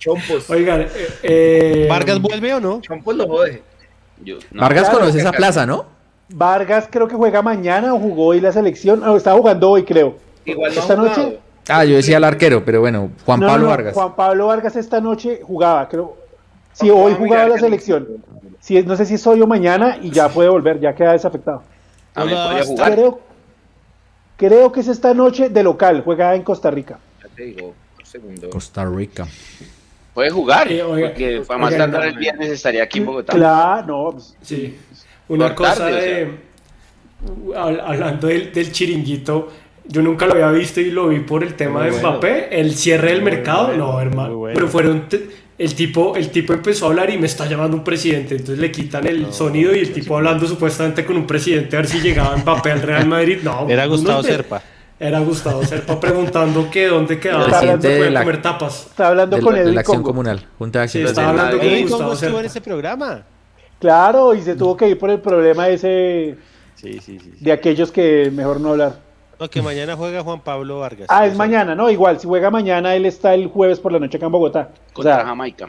Chompos. 0.03 0.49
Oigan, 0.49 0.85
eh, 1.23 1.87
¿Vargas 1.89 2.19
vuelve 2.19 2.53
o 2.53 2.59
no? 2.59 2.81
Chompos 2.81 3.15
lo 3.15 3.27
jode. 3.27 3.63
Vargas 4.51 4.89
conoce 4.89 5.19
esa 5.19 5.31
plaza, 5.31 5.65
¿no? 5.65 5.85
Vargas 6.29 6.87
creo 6.89 7.07
que 7.07 7.15
juega 7.15 7.41
mañana 7.41 7.93
o 7.93 7.99
jugó 7.99 8.27
hoy 8.27 8.41
la 8.41 8.51
selección. 8.51 8.99
No, 8.99 9.15
está 9.15 9.33
jugando 9.33 9.69
hoy, 9.69 9.83
creo. 9.83 10.17
Igual 10.45 10.73
Esta 10.73 10.95
noche. 10.95 11.39
Ah, 11.69 11.85
yo 11.85 11.95
decía 11.95 12.17
el 12.17 12.23
arquero, 12.25 12.65
pero 12.65 12.81
bueno, 12.81 13.11
Juan 13.25 13.39
Pablo 13.39 13.67
Vargas. 13.67 13.93
Juan 13.93 14.15
Pablo 14.15 14.47
Vargas 14.47 14.75
esta 14.75 14.99
noche 14.99 15.39
jugaba, 15.41 15.87
creo. 15.87 16.17
Sí, 16.73 16.89
hoy 16.89 17.13
jugaba 17.13 17.47
la 17.47 17.57
selección. 17.57 18.07
Sí, 18.59 18.81
no 18.83 18.97
sé 18.97 19.05
si 19.05 19.13
es 19.13 19.27
hoy 19.27 19.41
o 19.41 19.47
mañana 19.47 19.97
y 20.01 20.09
ya 20.09 20.27
puede 20.27 20.49
volver, 20.49 20.79
ya 20.79 20.93
queda 20.93 21.13
desafectado. 21.13 21.63
Creo, 22.13 23.21
creo 24.35 24.71
que 24.71 24.81
es 24.81 24.87
esta 24.87 25.13
noche 25.13 25.49
de 25.49 25.63
local, 25.63 26.01
juega 26.03 26.35
en 26.35 26.43
Costa 26.43 26.69
Rica. 26.69 26.99
Ya 27.21 27.29
te 27.29 27.43
digo, 27.43 27.73
segundo. 28.03 28.49
Costa 28.49 28.85
Rica. 28.85 29.25
Puede 30.13 30.29
jugar, 30.29 30.67
porque 30.67 31.41
para 31.47 31.59
más 31.59 31.75
tardar 31.75 32.05
el 32.05 32.17
viernes 32.17 32.49
estaría 32.49 32.83
aquí 32.83 32.99
en 32.99 33.05
Bogotá. 33.05 33.33
Claro, 33.33 33.85
no. 33.87 34.11
Pues, 34.11 34.35
sí. 34.41 34.77
Una 35.27 35.55
cosa 35.55 35.87
de. 35.87 36.53
Hablando 37.55 38.27
del, 38.27 38.51
del 38.51 38.71
chiringuito 38.71 39.49
yo 39.85 40.01
nunca 40.01 40.25
lo 40.25 40.33
había 40.33 40.49
visto 40.51 40.79
y 40.79 40.91
lo 40.91 41.09
vi 41.09 41.19
por 41.19 41.43
el 41.43 41.55
tema 41.55 41.83
de 41.83 41.91
Mbappé, 41.91 42.59
el 42.59 42.73
cierre 42.75 43.11
del 43.11 43.21
mercado, 43.21 43.75
no, 43.75 43.99
hermano. 43.99 44.43
Pero 44.53 44.67
fueron 44.67 45.05
el 45.57 45.75
tipo, 45.75 46.15
el 46.15 46.29
tipo 46.29 46.53
empezó 46.53 46.85
a 46.85 46.89
hablar 46.89 47.09
y 47.09 47.17
me 47.17 47.27
está 47.27 47.45
llamando 47.47 47.77
un 47.77 47.83
presidente, 47.83 48.35
entonces 48.35 48.59
le 48.59 48.71
quitan 48.71 49.05
el 49.05 49.33
sonido 49.33 49.75
y 49.75 49.79
el 49.79 49.91
tipo 49.91 50.15
hablando 50.15 50.47
supuestamente 50.47 51.05
con 51.05 51.17
un 51.17 51.27
presidente 51.27 51.75
a 51.75 51.81
ver 51.81 51.89
si 51.89 51.99
llegaba 51.99 52.35
Mbappé 52.37 52.71
al 52.71 52.81
Real 52.81 53.07
Madrid. 53.07 53.39
No, 53.43 53.67
era 53.69 53.85
Gustavo 53.85 54.23
Serpa. 54.23 54.61
Era 55.03 55.19
Gustavo 55.19 55.65
Serpa 55.65 55.99
preguntando 55.99 56.71
que 56.71 56.87
dónde 56.87 57.19
quedaba, 57.19 57.45
dónde 57.45 57.97
puede 57.97 58.13
comer 58.13 58.41
tapas. 58.41 58.85
Está 58.85 59.09
hablando 59.09 59.37
con 59.41 59.57
el 59.57 59.75
la 59.75 59.81
acción 59.81 60.01
comunal, 60.01 60.47
junta 60.57 60.79
de 60.79 60.83
acción. 60.85 61.03
Sí, 61.03 61.09
estaba 61.09 61.29
hablando 61.31 61.59
con 61.59 61.81
Gustavo 61.81 62.15
Serpa. 62.15 62.39
en 62.39 62.45
ese 62.45 62.61
programa? 62.61 63.23
Claro, 63.79 64.33
y 64.33 64.41
se 64.41 64.55
tuvo 64.55 64.77
que 64.77 64.87
ir 64.87 64.97
por 64.97 65.09
el 65.09 65.19
problema 65.19 65.67
ese 65.67 66.37
sí, 66.75 67.01
sí, 67.01 67.19
sí, 67.19 67.33
de 67.37 67.51
aquellos 67.51 67.91
que 67.91 68.31
mejor 68.33 68.61
no 68.61 68.69
hablar. 68.69 68.99
No, 69.37 69.49
que 69.49 69.61
mañana 69.61 69.97
juega 69.97 70.23
Juan 70.23 70.39
Pablo 70.39 70.79
Vargas. 70.79 71.07
Ah, 71.09 71.27
es 71.27 71.35
mañana, 71.35 71.75
no, 71.75 71.89
igual, 71.89 72.17
si 72.17 72.25
juega 72.25 72.49
mañana, 72.49 72.95
él 72.95 73.05
está 73.05 73.33
el 73.33 73.47
jueves 73.47 73.81
por 73.81 73.91
la 73.91 73.99
noche 73.99 74.15
acá 74.15 74.27
en 74.27 74.31
Bogotá. 74.31 74.69
Contra 74.93 75.25
Jamaica. 75.25 75.67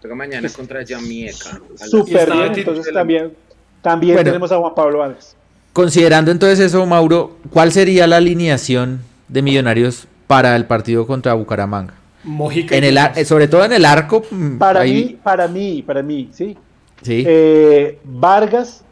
Juega 0.00 0.14
mañana 0.14 0.48
contra 0.50 0.86
Jamaica. 0.86 1.60
Súper 1.74 2.30
bien, 2.30 2.52
entonces 2.54 2.94
también, 2.94 3.34
también 3.82 4.22
tenemos 4.22 4.52
a 4.52 4.58
Juan 4.58 4.74
Pablo 4.76 4.98
Vargas. 4.98 5.36
Considerando 5.78 6.32
entonces 6.32 6.58
eso, 6.58 6.84
Mauro, 6.86 7.36
¿cuál 7.50 7.70
sería 7.70 8.08
la 8.08 8.16
alineación 8.16 8.98
de 9.28 9.42
Millonarios 9.42 10.08
para 10.26 10.56
el 10.56 10.64
partido 10.64 11.06
contra 11.06 11.34
Bucaramanga? 11.34 11.94
en 12.24 12.82
el, 12.82 13.24
sobre 13.24 13.46
todo 13.46 13.64
en 13.64 13.72
el 13.72 13.84
arco. 13.84 14.24
Mm, 14.28 14.58
para 14.58 14.82
mí, 14.82 15.16
para 15.22 15.46
mí, 15.46 15.84
para 15.86 16.02
mí, 16.02 16.30
sí. 16.32 16.58
Sí. 17.02 17.22
Eh, 17.24 17.96
Vargas. 18.02 18.82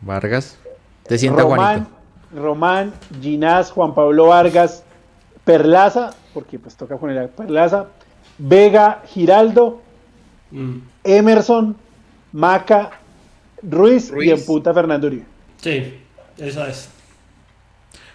Vargas. 0.00 0.56
Te 1.06 1.18
sienta 1.18 1.42
Juanito. 1.42 1.90
Román, 2.34 2.94
Ginás, 3.20 3.70
Juan 3.70 3.94
Pablo 3.94 4.28
Vargas, 4.28 4.82
Perlaza, 5.44 6.14
porque 6.32 6.58
pues 6.58 6.74
toca 6.74 6.96
poner 6.96 7.28
Perlaza, 7.32 7.88
Vega, 8.38 9.02
Giraldo, 9.08 9.82
mm. 10.52 10.78
Emerson, 11.04 11.76
Maca, 12.32 12.92
Ruiz, 13.62 14.10
y 14.18 14.30
en 14.30 14.42
punta 14.42 14.72
Fernando 14.72 15.08
Uribe. 15.08 15.26
Sí, 15.60 16.00
esa 16.38 16.68
es. 16.68 16.88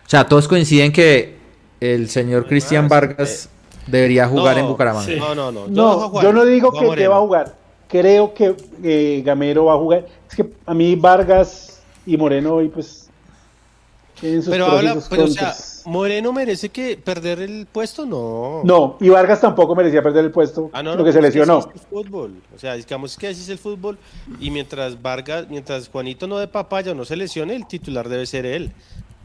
O 0.05 0.09
sea, 0.09 0.27
todos 0.27 0.47
coinciden 0.47 0.91
que 0.91 1.37
el 1.79 2.09
señor 2.09 2.47
Cristian 2.47 2.87
Vargas 2.87 3.49
debería 3.87 4.27
jugar 4.27 4.57
en 4.57 4.67
Bucaramanga. 4.67 5.15
No, 5.15 5.35
no, 5.35 5.51
no. 5.51 6.21
Yo 6.21 6.33
no, 6.33 6.45
digo 6.45 6.71
que, 6.71 7.07
va 7.07 7.17
a 7.17 7.21
jugar. 7.21 7.55
Creo 7.87 8.33
que 8.33 8.55
eh, 8.83 9.21
Gamero 9.25 9.65
va 9.65 9.73
a 9.73 9.77
jugar. 9.77 10.05
Es 10.29 10.35
que 10.35 10.49
a 10.65 10.73
mí 10.73 10.95
Vargas 10.95 11.81
y 12.05 12.17
Moreno 12.17 12.55
hoy 12.55 12.69
pues 12.69 13.09
pero 14.21 14.65
habla, 14.65 14.97
pero 15.09 15.23
o 15.23 15.27
sea, 15.27 15.55
Moreno 15.85 16.33
merece 16.33 16.69
que 16.69 16.97
perder 16.97 17.39
el 17.41 17.65
puesto, 17.65 18.05
no. 18.05 18.61
No, 18.63 18.97
y 18.99 19.09
Vargas 19.09 19.41
tampoco 19.41 19.75
merecía 19.75 20.01
perder 20.01 20.25
el 20.25 20.31
puesto, 20.31 20.69
ah, 20.73 20.83
no, 20.83 20.95
lo 20.95 21.03
que 21.03 21.13
se 21.13 21.21
lesionó. 21.21 21.59
Es 21.73 21.81
fútbol, 21.89 22.41
o 22.55 22.59
sea, 22.59 22.75
digamos 22.75 23.17
que 23.17 23.27
así 23.27 23.41
es 23.41 23.49
el 23.49 23.57
fútbol 23.57 23.97
y 24.39 24.51
mientras 24.51 25.01
Vargas, 25.01 25.47
mientras 25.49 25.89
Juanito 25.89 26.27
no 26.27 26.37
de 26.37 26.47
papaya 26.47 26.91
o 26.91 26.95
no 26.95 27.05
se 27.05 27.15
lesione, 27.15 27.55
el 27.55 27.67
titular 27.67 28.07
debe 28.09 28.25
ser 28.25 28.45
él. 28.45 28.71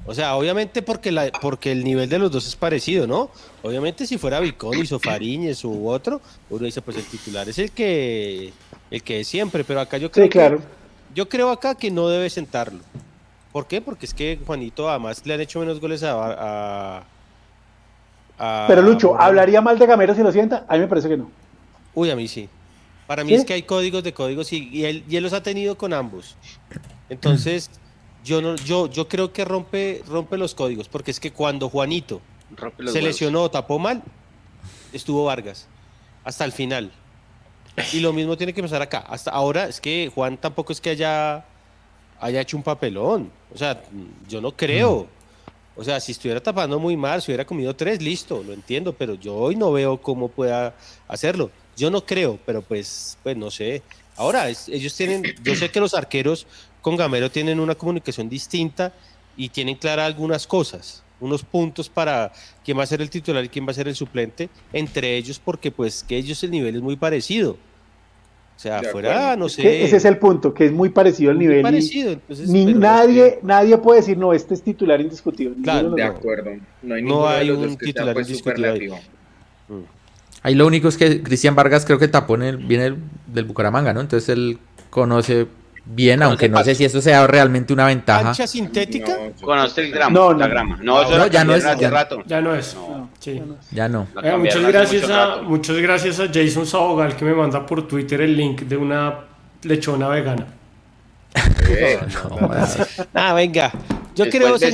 O 0.07 0.15
sea, 0.15 0.37
obviamente 0.37 0.83
porque 0.83 1.11
la, 1.11 1.33
porque 1.41 1.73
el 1.73 1.83
nivel 1.83 2.09
de 2.09 2.19
los 2.19 2.31
dos 2.31 2.47
es 2.47 2.57
parecido, 2.57 3.07
¿no? 3.07 3.31
Obviamente 3.63 4.07
si 4.07 4.19
fuera 4.19 4.39
Viconi 4.39 4.83
o 4.91 4.99
Fariñez 4.99 5.65
u 5.65 5.89
otro, 5.89 6.21
uno 6.51 6.65
dice 6.67 6.83
pues 6.83 6.99
el 6.99 7.05
titular 7.05 7.49
es 7.49 7.59
el 7.59 7.71
que 7.71 8.53
el 8.91 9.03
que 9.03 9.21
es 9.21 9.29
siempre, 9.29 9.65
pero 9.65 9.81
acá 9.81 9.97
yo 9.97 10.11
creo 10.11 10.29
claro. 10.29 10.61
yo 11.15 11.29
creo 11.29 11.51
acá 11.51 11.75
que 11.75 11.91
no 11.91 12.09
debe 12.09 12.29
sentarlo. 12.29 12.81
¿Por 13.55 13.69
qué? 13.69 13.81
Porque 13.81 14.05
es 14.05 14.13
que 14.13 14.37
Juanito 14.45 14.91
además 14.91 15.25
le 15.25 15.33
han 15.33 15.41
hecho 15.41 15.61
menos 15.61 15.79
goles 15.79 16.03
a... 16.03 17.05
Pero 18.67 18.83
Lucho, 18.83 19.17
¿hablaría 19.17 19.61
mal 19.61 19.79
de 19.79 19.87
Gamero 19.87 20.13
si 20.13 20.25
lo 20.25 20.33
sienta? 20.33 20.67
A 20.67 20.75
mí 20.75 20.81
me 20.81 20.89
parece 20.89 21.09
que 21.09 21.17
no. 21.17 21.31
Uy, 21.95 22.11
a 22.11 22.17
mí 22.17 22.27
sí. 22.27 22.49
Para 23.07 23.23
mí 23.23 23.33
es 23.33 23.45
que 23.45 23.53
hay 23.53 23.63
códigos 23.63 24.03
de 24.03 24.13
códigos 24.13 24.53
y, 24.53 24.85
él, 24.85 25.05
y, 25.09 25.15
él, 25.15 25.23
los 25.23 25.33
ha 25.35 25.41
tenido 25.45 25.79
con 25.79 25.93
ambos. 25.93 26.35
Entonces, 27.09 27.71
yo 28.25 28.43
no, 28.43 28.57
yo, 28.57 28.91
yo 28.91 29.07
creo 29.07 29.33
que 29.33 29.45
rompe, 29.45 30.03
rompe 30.09 30.37
los 30.37 30.53
códigos, 30.57 30.89
porque 30.89 31.13
es 31.13 31.21
que 31.21 31.33
cuando 31.33 31.69
Juanito 31.69 32.21
se 32.89 33.03
lesionó, 33.03 33.49
tapó 33.53 33.79
mal, 33.79 34.03
estuvo 34.93 35.27
Vargas 35.27 35.69
hasta 36.25 36.45
el 36.45 36.51
final. 36.51 36.91
Y 37.93 38.01
lo 38.01 38.13
mismo 38.13 38.37
tiene 38.37 38.53
que 38.53 38.63
pasar 38.63 38.83
acá. 38.83 38.99
Hasta 38.99 39.31
ahora 39.31 39.69
es 39.69 39.81
que 39.81 40.11
Juan 40.13 40.39
tampoco 40.39 40.73
es 40.73 40.81
que 40.81 40.91
haya 40.91 41.45
haya 42.25 42.41
hecho 42.41 42.57
un 42.57 42.63
papelón. 42.63 43.31
O 43.53 43.59
sea, 43.59 43.83
yo 44.27 44.41
no 44.41 44.51
creo. 44.57 45.07
O 45.77 45.85
sea, 45.85 46.01
si 46.01 46.13
estuviera 46.13 46.43
tapando 46.43 46.79
muy 46.79 46.97
mal, 46.97 47.21
si 47.21 47.31
hubiera 47.31 47.45
comido 47.45 47.77
tres, 47.77 48.01
listo, 48.01 48.43
lo 48.43 48.55
entiendo, 48.55 48.95
pero 48.95 49.15
yo 49.15 49.35
hoy 49.35 49.57
no 49.57 49.71
veo 49.73 50.01
cómo 50.01 50.29
pueda 50.29 50.75
hacerlo. 51.07 51.51
Yo 51.77 51.91
no 51.91 52.07
creo, 52.07 52.39
pero 52.47 52.63
pues, 52.63 53.19
pues 53.23 53.37
no 53.37 53.51
sé. 53.51 53.83
Ahora, 54.17 54.49
ellos 54.49 54.97
tienen, 54.97 55.23
yo 55.43 55.55
sé 55.55 55.71
que 55.71 55.81
los 55.81 55.93
arqueros 55.93 56.47
con 56.81 56.97
Gamero 56.97 57.31
tienen 57.31 57.61
una 57.61 57.75
comunicación 57.75 58.29
distinta 58.31 58.95
y 59.37 59.51
tienen 59.51 59.75
claras 59.75 60.07
algunas 60.07 60.47
cosas, 60.47 61.03
unos 61.21 61.43
puntos 61.43 61.91
para 61.91 62.33
quién 62.65 62.79
va 62.79 62.85
a 62.85 62.87
ser 62.87 63.03
el 63.03 63.11
titular 63.11 63.45
y 63.45 63.49
quién 63.51 63.67
va 63.67 63.73
a 63.73 63.75
ser 63.75 63.89
el 63.89 63.97
suplente, 63.97 64.49
entre 64.73 65.17
ellos 65.17 65.39
porque 65.45 65.71
pues 65.71 66.05
que 66.05 66.17
ellos 66.17 66.43
el 66.43 66.53
nivel 66.53 66.77
es 66.77 66.83
muy 66.83 66.97
parecido. 66.97 67.59
O 68.57 68.59
sea, 68.65 68.83
fuera, 68.83 69.37
no 69.37 69.49
sé. 69.49 69.85
Ese 69.85 69.97
es 69.97 70.05
el 70.05 70.19
punto, 70.19 70.55
que 70.55 70.67
es 70.67 70.73
muy 70.73 70.89
parecido 70.89 71.33
al 71.33 71.39
nivel. 71.39 71.63
Parecido, 71.63 72.17
ni 72.47 72.73
nadie, 72.73 73.41
nadie 73.43 73.77
puede 73.79 74.01
decir, 74.01 74.17
no, 74.17 74.33
este 74.33 74.55
es 74.55 74.63
titular 74.63 75.01
indiscutible. 75.01 75.57
Claro, 75.63 75.91
de 75.91 76.03
acuerdo. 76.03 76.51
No 76.83 76.95
hay, 76.95 77.03
no 77.03 77.29
hay 77.29 77.51
un 77.51 77.77
titular 77.77 78.15
pues, 78.15 78.29
indiscutible. 78.29 78.93
Ahí 80.43 80.55
lo 80.55 80.67
único 80.67 80.89
es 80.89 80.97
que 80.97 81.23
Cristian 81.23 81.55
Vargas 81.55 81.85
creo 81.85 81.99
que 81.99 82.07
tapó 82.07 82.37
en 82.37 82.43
el, 82.43 82.57
viene 82.59 82.97
del 83.27 83.45
Bucaramanga, 83.45 83.93
¿no? 83.93 84.01
Entonces 84.01 84.29
él 84.29 84.59
conoce 84.91 85.47
bien, 85.85 86.23
aunque 86.23 86.49
no 86.49 86.63
sé 86.65 86.75
si 86.75 86.85
eso 86.85 87.01
sea 87.01 87.27
realmente 87.27 87.73
una 87.73 87.87
ventaja. 87.87 88.23
¿Cancha 88.25 88.47
sintética? 88.47 89.17
Conoce 89.41 89.83
el 89.83 89.93
grama, 89.93 90.19
no, 90.19 90.33
la 90.33 90.47
grama. 90.47 90.79
No, 90.83 91.03
eso 91.03 91.27
ya, 91.29 91.45
no 91.45 91.55
es, 91.55 91.65
ya, 91.79 91.91
rato. 91.91 92.23
ya 92.27 92.41
no 92.41 92.55
es. 92.55 92.77
Sí. 93.19 93.43
Ya 93.71 93.89
no. 93.89 94.07
Eh, 94.23 94.37
muchas, 94.37 94.63
gracias 94.63 95.11
a, 95.11 95.43
muchas 95.43 95.77
gracias 95.77 96.21
a 96.21 96.29
Jason 96.33 96.67
Sabogal 96.67 97.17
que 97.17 97.25
me 97.25 97.35
manda 97.35 97.65
por 97.65 97.87
Twitter 97.87 98.21
el 98.21 98.37
link 98.37 98.63
de 98.63 98.77
una 98.77 99.21
lechona 99.63 100.09
vegana. 100.09 100.47
ah, 103.15 103.33
venga. 103.35 103.73
Yo 104.15 104.29
creo 104.31 104.59
que 104.59 104.71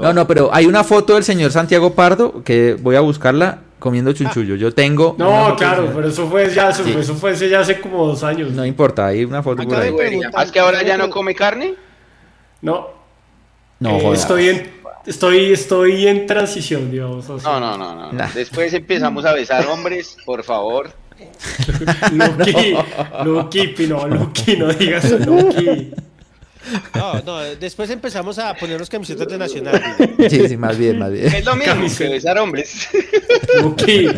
No, 0.00 0.12
no, 0.12 0.26
pero 0.26 0.50
hay 0.52 0.66
una 0.66 0.84
foto 0.84 1.14
del 1.14 1.24
señor 1.24 1.50
Santiago 1.50 1.94
Pardo 1.94 2.44
que 2.44 2.74
voy 2.74 2.94
a 2.96 3.00
buscarla 3.00 3.62
comiendo 3.78 4.12
chunchullo. 4.12 4.56
Yo 4.56 4.72
tengo. 4.72 5.14
No, 5.18 5.54
claro, 5.56 5.90
pero 5.94 6.08
eso 6.08 6.28
fue 6.28 6.52
ya, 6.52 6.70
eso, 6.70 6.84
eso 6.86 7.14
fue 7.14 7.34
ya 7.36 7.60
hace 7.60 7.80
como 7.80 8.06
dos 8.06 8.22
años. 8.22 8.52
No 8.52 8.64
importa, 8.64 9.06
hay 9.06 9.24
una 9.24 9.42
foto 9.42 9.62
por 9.64 9.76
ahí. 9.76 9.94
¿Es 10.42 10.52
que 10.52 10.60
ahora 10.60 10.82
ya 10.82 10.96
no 10.96 11.10
come 11.10 11.34
carne? 11.34 11.74
No. 12.62 12.98
No, 13.80 13.90
eh, 13.90 14.10
estoy 14.12 14.48
en 14.48 14.78
estoy 15.06 15.52
estoy 15.52 16.06
en 16.06 16.26
transición, 16.26 16.90
digamos. 16.90 17.28
No, 17.28 17.60
no, 17.60 17.78
no, 17.78 18.12
no. 18.12 18.28
Después 18.34 18.72
empezamos 18.74 19.24
a 19.24 19.32
besar 19.32 19.66
hombres, 19.66 20.16
por 20.24 20.42
favor. 20.44 20.90
Lucky, 22.12 22.76
Lucky, 23.24 23.86
no, 23.88 24.06
Lucky, 24.06 24.56
no 24.56 24.68
digas 24.72 25.10
Lucky. 25.26 25.92
No, 26.94 27.22
no, 27.22 27.38
después 27.56 27.90
empezamos 27.90 28.38
a 28.38 28.54
ponernos 28.54 28.88
camisetas 28.88 29.28
de 29.28 29.38
Nacional. 29.38 29.96
Sí, 30.28 30.48
sí, 30.48 30.56
más 30.56 30.76
bien, 30.76 30.98
más 30.98 31.12
bien. 31.12 31.26
Es 31.26 31.44
lo 31.44 31.56
mismo 31.56 31.86
que 31.96 32.08
besar 32.08 32.38
hombres. 32.38 32.88
Lucky, 33.62 34.08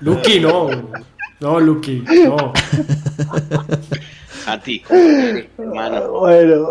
Lucky, 0.00 0.40
no. 0.40 0.68
No, 1.40 1.60
Lucky, 1.60 2.04
no. 2.24 2.52
A 4.46 4.60
ti, 4.60 4.82
hermano. 5.58 6.10
Bueno. 6.10 6.68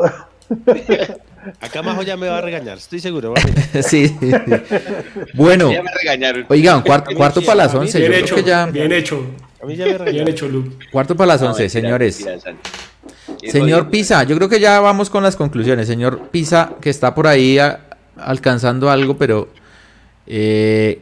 Acá 1.62 1.82
Majo 1.82 2.04
ya 2.04 2.18
me 2.18 2.28
va 2.28 2.40
a 2.40 2.42
regañar, 2.42 2.78
estoy 2.78 3.00
seguro. 3.00 3.34
sí, 3.74 4.08
sí, 4.08 4.32
Bueno, 5.34 5.72
ya 5.72 5.82
me 5.82 5.92
regañaron. 5.94 6.46
Oigan, 6.50 6.82
cuarto, 6.82 7.16
cuarto 7.16 7.42
para 7.42 7.56
las 7.56 7.74
once. 7.74 8.00
Bien 8.00 8.14
hecho, 8.14 8.40
ya... 8.40 8.66
bien 8.66 8.92
hecho. 8.92 9.26
A 9.62 9.66
mí 9.66 9.76
ya 9.76 9.86
me 9.86 10.12
Bien 10.12 10.28
hecho, 10.28 10.48
Luke. 10.48 10.86
Cuarto 10.92 11.16
para 11.16 11.34
las 11.34 11.42
once, 11.42 11.70
señores. 11.70 12.26
Señor 13.50 13.90
Pisa, 13.90 14.24
yo 14.24 14.36
creo 14.36 14.50
que 14.50 14.60
ya 14.60 14.80
vamos 14.80 15.10
con 15.10 15.24
las 15.24 15.36
conclusiones. 15.36 15.88
Señor 15.88 16.30
Pisa, 16.30 16.74
que 16.82 16.90
está 16.90 17.14
por 17.14 17.28
ahí 17.28 17.58
alcanzando 18.18 18.90
algo, 18.90 19.18
pero 19.18 19.50
eh, 20.26 21.02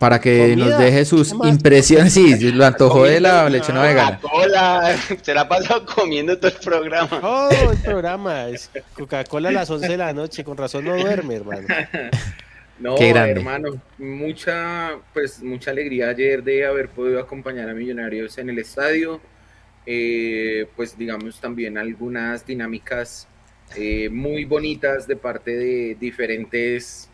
para 0.00 0.18
que 0.18 0.56
nos 0.56 0.78
deje 0.78 1.04
sus 1.04 1.34
impresiones. 1.44 2.14
Sí, 2.14 2.34
lo 2.52 2.64
antojó 2.64 3.04
de 3.04 3.20
la 3.20 3.48
lechona 3.50 3.82
vegana. 3.82 4.18
Coca-Cola, 4.22 4.96
se 5.20 5.34
la 5.34 5.42
ha 5.42 5.48
pasado 5.48 5.84
comiendo 5.84 6.38
todo 6.38 6.50
el 6.50 6.56
programa. 6.56 7.20
Todo 7.20 7.72
el 7.72 7.78
programa. 7.78 8.48
Es 8.48 8.70
Coca-Cola 8.94 9.50
a 9.50 9.52
las 9.52 9.68
11 9.68 9.88
de 9.88 9.96
la 9.98 10.12
noche, 10.14 10.42
con 10.42 10.56
razón 10.56 10.86
no 10.86 10.96
duerme, 10.96 11.36
hermano. 11.36 11.66
No, 12.80 12.96
hermano, 12.96 13.78
mucha, 13.98 14.92
pues, 15.12 15.42
mucha 15.42 15.70
alegría 15.70 16.08
ayer 16.08 16.42
de 16.42 16.64
haber 16.64 16.88
podido 16.88 17.20
acompañar 17.20 17.68
a 17.68 17.74
Millonarios 17.74 18.38
en 18.38 18.48
el 18.48 18.58
estadio. 18.58 19.20
Eh, 19.86 20.66
pues 20.76 20.96
digamos 20.98 21.40
también 21.40 21.78
algunas 21.78 22.46
dinámicas 22.46 23.26
eh, 23.76 24.10
muy 24.10 24.44
bonitas 24.44 25.06
de 25.06 25.16
parte 25.16 25.56
de 25.56 25.96
diferentes, 25.98 27.08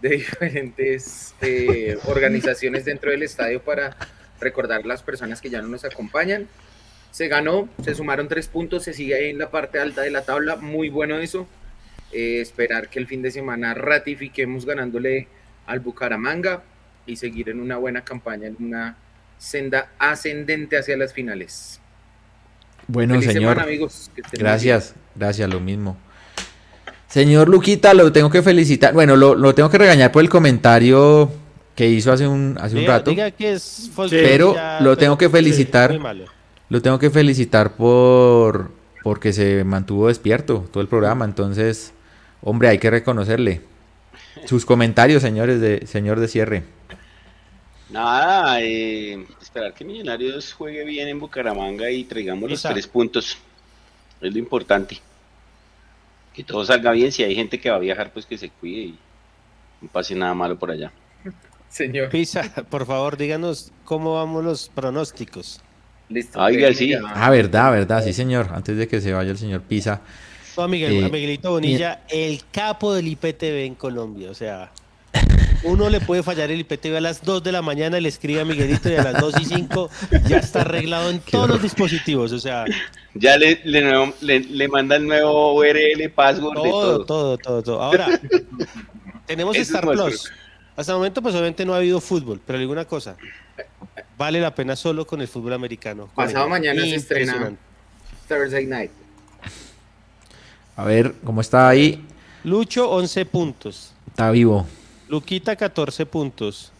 de 0.00 0.08
diferentes 0.10 1.34
eh, 1.40 1.96
organizaciones 2.06 2.84
dentro 2.84 3.10
del 3.10 3.22
estadio 3.22 3.62
para 3.62 3.96
recordar 4.40 4.84
las 4.84 5.02
personas 5.02 5.40
que 5.40 5.50
ya 5.50 5.62
no 5.62 5.68
nos 5.68 5.84
acompañan. 5.84 6.48
Se 7.10 7.28
ganó, 7.28 7.68
se 7.82 7.94
sumaron 7.94 8.28
tres 8.28 8.48
puntos, 8.48 8.84
se 8.84 8.92
sigue 8.92 9.14
ahí 9.14 9.30
en 9.30 9.38
la 9.38 9.50
parte 9.50 9.78
alta 9.78 10.02
de 10.02 10.10
la 10.10 10.24
tabla, 10.24 10.56
muy 10.56 10.88
bueno 10.88 11.18
eso. 11.18 11.46
esperar 12.12 12.88
que 12.88 12.98
el 12.98 13.06
fin 13.06 13.22
de 13.22 13.30
semana 13.30 13.74
ratifiquemos 13.74 14.66
ganándole 14.66 15.28
al 15.66 15.80
Bucaramanga 15.80 16.62
y 17.06 17.16
seguir 17.16 17.48
en 17.48 17.60
una 17.60 17.76
buena 17.78 18.04
campaña, 18.04 18.48
en 18.48 18.56
una 18.60 18.96
senda 19.38 19.92
ascendente 19.98 20.76
hacia 20.78 20.96
las 20.96 21.12
finales. 21.12 21.82
Bueno, 22.92 23.22
señor. 23.22 23.58
gracias, 24.32 24.94
gracias, 25.16 25.48
lo 25.48 25.60
mismo. 25.60 25.96
Señor 27.08 27.48
Luquita, 27.48 27.94
lo 27.94 28.12
tengo 28.12 28.28
que 28.28 28.42
felicitar. 28.42 28.92
Bueno, 28.92 29.16
lo, 29.16 29.54
tengo 29.54 29.70
que 29.70 29.78
regañar 29.78 30.12
por 30.12 30.22
el 30.22 30.28
comentario 30.28 31.30
que 31.74 31.88
hizo 31.88 32.12
hace 32.12 32.26
un, 32.26 32.58
hace 32.60 32.76
un 32.76 32.86
rato. 32.86 33.14
pero 34.10 34.54
lo 34.80 34.96
tengo 34.98 35.16
que 35.16 35.30
felicitar. 35.30 35.98
lo 36.68 36.82
tengo 36.82 36.98
que 36.98 37.08
felicitar 37.08 37.72
por 37.72 38.70
porque 39.02 39.32
se 39.32 39.64
mantuvo 39.64 40.08
despierto 40.08 40.66
todo 40.70 40.82
el 40.82 40.88
programa. 40.88 41.24
Entonces, 41.24 41.94
hombre, 42.42 42.68
hay 42.68 42.78
que 42.78 42.90
reconocerle. 42.90 43.62
Sus 44.44 44.66
comentarios, 44.66 45.22
señores 45.22 45.60
de 45.62 45.86
señor 45.86 46.20
de 46.20 46.28
cierre. 46.28 46.62
Nada, 47.92 48.60
eh, 48.62 49.24
esperar 49.40 49.74
que 49.74 49.84
Millonarios 49.84 50.52
juegue 50.54 50.82
bien 50.84 51.08
en 51.08 51.20
Bucaramanga 51.20 51.90
y 51.90 52.04
traigamos 52.04 52.50
los 52.50 52.62
tres 52.62 52.86
puntos. 52.86 53.36
Es 54.20 54.32
lo 54.32 54.38
importante. 54.38 54.98
Que 56.32 56.42
todo 56.42 56.64
salga 56.64 56.92
bien. 56.92 57.12
Si 57.12 57.22
hay 57.22 57.34
gente 57.34 57.60
que 57.60 57.68
va 57.68 57.76
a 57.76 57.80
viajar, 57.80 58.10
pues 58.10 58.24
que 58.24 58.38
se 58.38 58.48
cuide 58.48 58.80
y 58.80 58.98
no 59.82 59.88
pase 59.88 60.14
nada 60.14 60.32
malo 60.32 60.58
por 60.58 60.70
allá. 60.70 60.90
Señor. 61.68 62.08
Pisa, 62.08 62.42
por 62.70 62.86
favor, 62.86 63.16
díganos 63.16 63.72
cómo 63.84 64.14
vamos 64.14 64.42
los 64.42 64.68
pronósticos. 64.68 65.60
Listo. 66.08 66.38
sí. 66.74 66.94
Ah, 66.94 67.30
verdad, 67.30 67.72
verdad, 67.72 68.04
sí, 68.04 68.12
señor. 68.12 68.48
Antes 68.52 68.76
de 68.76 68.88
que 68.88 69.00
se 69.00 69.12
vaya 69.12 69.30
el 69.30 69.38
señor 69.38 69.62
Pisa. 69.62 70.00
No, 70.56 70.68
Miguel, 70.68 71.04
eh, 71.04 71.08
Miguelito 71.10 71.50
Bonilla, 71.50 72.02
el 72.10 72.42
capo 72.50 72.92
del 72.92 73.08
IPTV 73.08 73.64
en 73.64 73.74
Colombia. 73.74 74.30
O 74.30 74.34
sea, 74.34 74.70
uno 75.64 75.88
le 75.88 76.00
puede 76.00 76.22
fallar 76.22 76.50
el 76.50 76.60
IPTV 76.60 76.96
a 76.96 77.00
las 77.00 77.22
2 77.22 77.42
de 77.42 77.52
la 77.52 77.62
mañana, 77.62 78.00
le 78.00 78.08
escribe 78.08 78.40
a 78.40 78.44
Miguelito 78.44 78.90
y 78.90 78.96
a 78.96 79.02
las 79.02 79.20
2 79.20 79.40
y 79.40 79.44
5 79.44 79.90
ya 80.26 80.38
está 80.38 80.62
arreglado 80.62 81.10
en 81.10 81.20
todos 81.20 81.48
los 81.48 81.62
dispositivos. 81.62 82.32
O 82.32 82.38
sea, 82.38 82.64
ya 83.14 83.36
le, 83.36 83.60
le, 83.64 84.68
manda 84.68 84.96
el 84.96 85.06
nuevo 85.06 85.54
URL, 85.54 86.10
password, 86.10 86.54
todo, 86.54 87.04
todo, 87.04 87.38
todo, 87.38 87.62
todo, 87.62 87.82
Ahora, 87.82 88.20
tenemos 89.26 89.56
Star 89.56 89.86
Plus. 89.86 90.30
Hasta 90.74 90.92
el 90.92 90.98
momento, 90.98 91.20
pues 91.20 91.34
obviamente 91.34 91.64
no 91.64 91.74
ha 91.74 91.78
habido 91.78 92.00
fútbol, 92.00 92.40
pero 92.46 92.58
alguna 92.58 92.84
cosa. 92.86 93.16
Vale 94.16 94.40
la 94.40 94.54
pena 94.54 94.74
solo 94.74 95.06
con 95.06 95.20
el 95.20 95.28
fútbol 95.28 95.52
americano. 95.52 96.08
Pasado 96.14 96.48
mañana 96.48 96.82
se 96.82 96.94
estrena 96.94 97.52
Thursday 98.28 98.66
Night. 98.66 98.90
A 100.76 100.84
ver, 100.84 101.14
¿cómo 101.24 101.40
está 101.40 101.68
ahí? 101.68 102.04
Lucho, 102.44 102.90
11 102.90 103.26
puntos. 103.26 103.92
Está 104.08 104.30
vivo. 104.30 104.66
Luquita 105.12 105.54
14 105.54 106.06
puntos. 106.06 106.72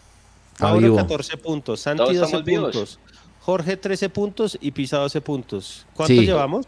Mauro 0.58 0.96
14 0.96 1.36
puntos. 1.36 1.80
Santi 1.80 2.14
12 2.14 2.38
puntos. 2.42 2.98
Jorge 3.40 3.76
13 3.76 4.08
puntos 4.08 4.56
y 4.58 4.70
Pisa 4.70 4.96
12 4.96 5.20
puntos. 5.20 5.86
¿Cuántos 5.92 6.24
llevamos? 6.24 6.66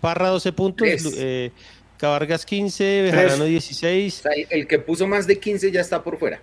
Parra 0.00 0.28
12 0.28 0.52
puntos. 0.52 0.86
Eh, 1.16 1.50
Cabargas 1.96 2.46
15, 2.46 3.02
Bejarano 3.02 3.44
16. 3.44 4.22
el 4.50 4.68
que 4.68 4.78
puso 4.78 5.08
más 5.08 5.26
de 5.26 5.40
15 5.40 5.72
ya 5.72 5.80
está 5.80 6.00
por 6.00 6.16
fuera. 6.16 6.40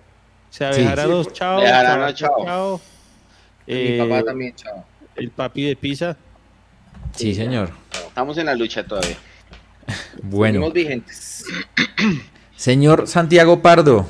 O 0.50 0.52
sea, 0.52 0.68
Bejarano, 0.68 1.24
chao. 1.24 1.62
Bejarano, 1.62 2.12
chao. 2.12 2.80
mi 3.66 3.98
papá 3.98 4.18
eh, 4.18 4.22
también, 4.22 4.54
chao. 4.54 4.84
El 5.16 5.30
papi 5.30 5.62
de 5.64 5.76
Pisa. 5.76 6.14
Sí, 7.16 7.34
señor. 7.34 7.70
Estamos 8.06 8.36
en 8.36 8.44
la 8.44 8.54
lucha 8.54 8.86
todavía. 8.86 9.16
bueno. 10.22 10.56
Seguimos 10.56 10.72
vigentes. 10.74 11.44
Señor 12.60 13.08
Santiago 13.08 13.62
Pardo, 13.62 14.04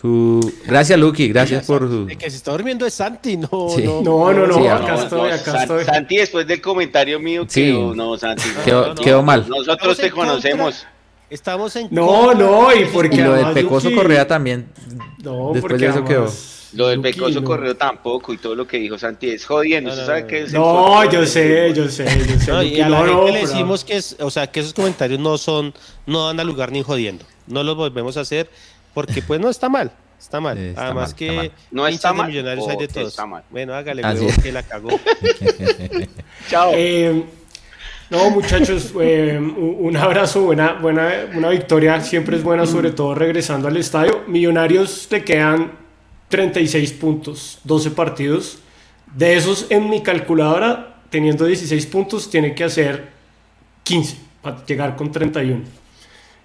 su... 0.00 0.54
Gracias, 0.64 0.96
Lucky, 0.96 1.26
gracias 1.26 1.66
por 1.66 1.88
su... 1.88 2.06
El 2.08 2.16
que 2.16 2.30
se 2.30 2.36
está 2.36 2.52
durmiendo 2.52 2.86
es 2.86 2.94
Santi, 2.94 3.36
no, 3.36 3.48
no, 3.50 4.32
no, 4.32 4.46
no, 4.46 4.70
acá 4.72 4.94
estoy, 4.94 5.30
acá 5.32 5.62
estoy. 5.62 5.84
Santi, 5.84 6.18
después 6.18 6.46
del 6.46 6.60
comentario 6.60 7.18
mío, 7.18 7.44
quedó, 7.52 7.92
no, 7.92 8.16
Santi. 8.16 8.44
Quedó, 9.02 9.24
mal. 9.24 9.44
Nosotros 9.48 9.98
te 9.98 10.08
conocemos. 10.12 10.86
Estamos 11.28 11.74
en 11.74 11.88
No, 11.90 12.32
no, 12.32 12.72
y 12.72 12.84
porque... 12.84 13.16
Y 13.16 13.22
lo 13.22 13.32
del 13.32 13.52
Pecoso 13.54 13.90
Correa 13.92 14.24
también. 14.24 14.68
No, 15.24 15.50
después 15.52 15.80
de 15.80 15.88
eso 15.88 16.04
quedó. 16.04 16.30
Lo 16.72 16.88
del 16.88 17.00
Pecoso 17.00 17.42
Correa 17.42 17.74
tampoco 17.74 18.32
y 18.32 18.38
todo 18.38 18.54
lo 18.54 18.66
que 18.66 18.78
dijo 18.78 18.96
Santi 18.96 19.30
es 19.30 19.44
jodiendo. 19.44 19.94
No, 19.94 20.06
sabe 20.06 20.46
no 20.52 21.10
yo 21.10 21.26
sé, 21.26 21.72
yo 21.74 21.88
sé, 21.88 22.06
yo 22.28 22.38
sé. 22.38 22.66
y 22.66 22.80
a 22.80 22.88
la 22.88 23.06
gente 23.06 23.32
le 23.32 23.40
decimos 23.40 23.84
que, 23.84 23.96
es, 23.96 24.16
o 24.20 24.30
sea, 24.30 24.46
que 24.46 24.60
esos 24.60 24.72
comentarios 24.72 25.18
no 25.18 25.36
son, 25.36 25.74
no 26.06 26.26
dan 26.26 26.38
a 26.38 26.44
lugar 26.44 26.70
ni 26.70 26.82
jodiendo 26.82 27.24
no 27.50 27.62
lo 27.62 27.74
volvemos 27.74 28.16
a 28.16 28.20
hacer 28.20 28.48
porque 28.94 29.22
pues 29.22 29.40
no 29.40 29.50
está 29.50 29.68
mal. 29.68 29.92
Está 30.18 30.40
mal. 30.40 30.74
Además 30.76 31.14
que 31.14 31.50
no 31.70 31.86
está 31.86 32.12
mal. 32.12 32.28
Millonarios 32.28 32.68
hay 32.68 32.76
de 32.76 32.88
todos. 32.88 33.08
Está 33.08 33.26
mal. 33.26 33.42
Bueno, 33.50 33.74
hágale, 33.74 34.02
huevo, 34.02 34.28
que 34.42 34.52
la 34.52 34.62
cagó. 34.62 34.90
Chao. 36.48 36.72
Eh, 36.74 37.24
no, 38.10 38.28
muchachos, 38.30 38.92
eh, 39.00 39.38
un 39.38 39.96
abrazo, 39.96 40.42
buena, 40.42 40.72
buena, 40.74 41.28
una 41.34 41.48
victoria 41.48 42.00
siempre 42.00 42.36
es 42.36 42.42
buena, 42.42 42.66
sobre 42.66 42.90
todo 42.90 43.14
regresando 43.14 43.68
al 43.68 43.76
estadio. 43.76 44.24
Millonarios 44.26 45.06
te 45.08 45.24
quedan 45.24 45.72
36 46.30 46.92
puntos, 46.92 47.58
12 47.64 47.90
partidos. 47.90 48.58
De 49.14 49.36
esos, 49.36 49.66
en 49.68 49.90
mi 49.90 50.02
calculadora, 50.02 51.02
teniendo 51.10 51.44
16 51.44 51.86
puntos, 51.86 52.30
tiene 52.30 52.54
que 52.54 52.64
hacer 52.64 53.10
15 53.82 54.16
para 54.40 54.64
llegar 54.64 54.96
con 54.96 55.12
31. 55.12 55.62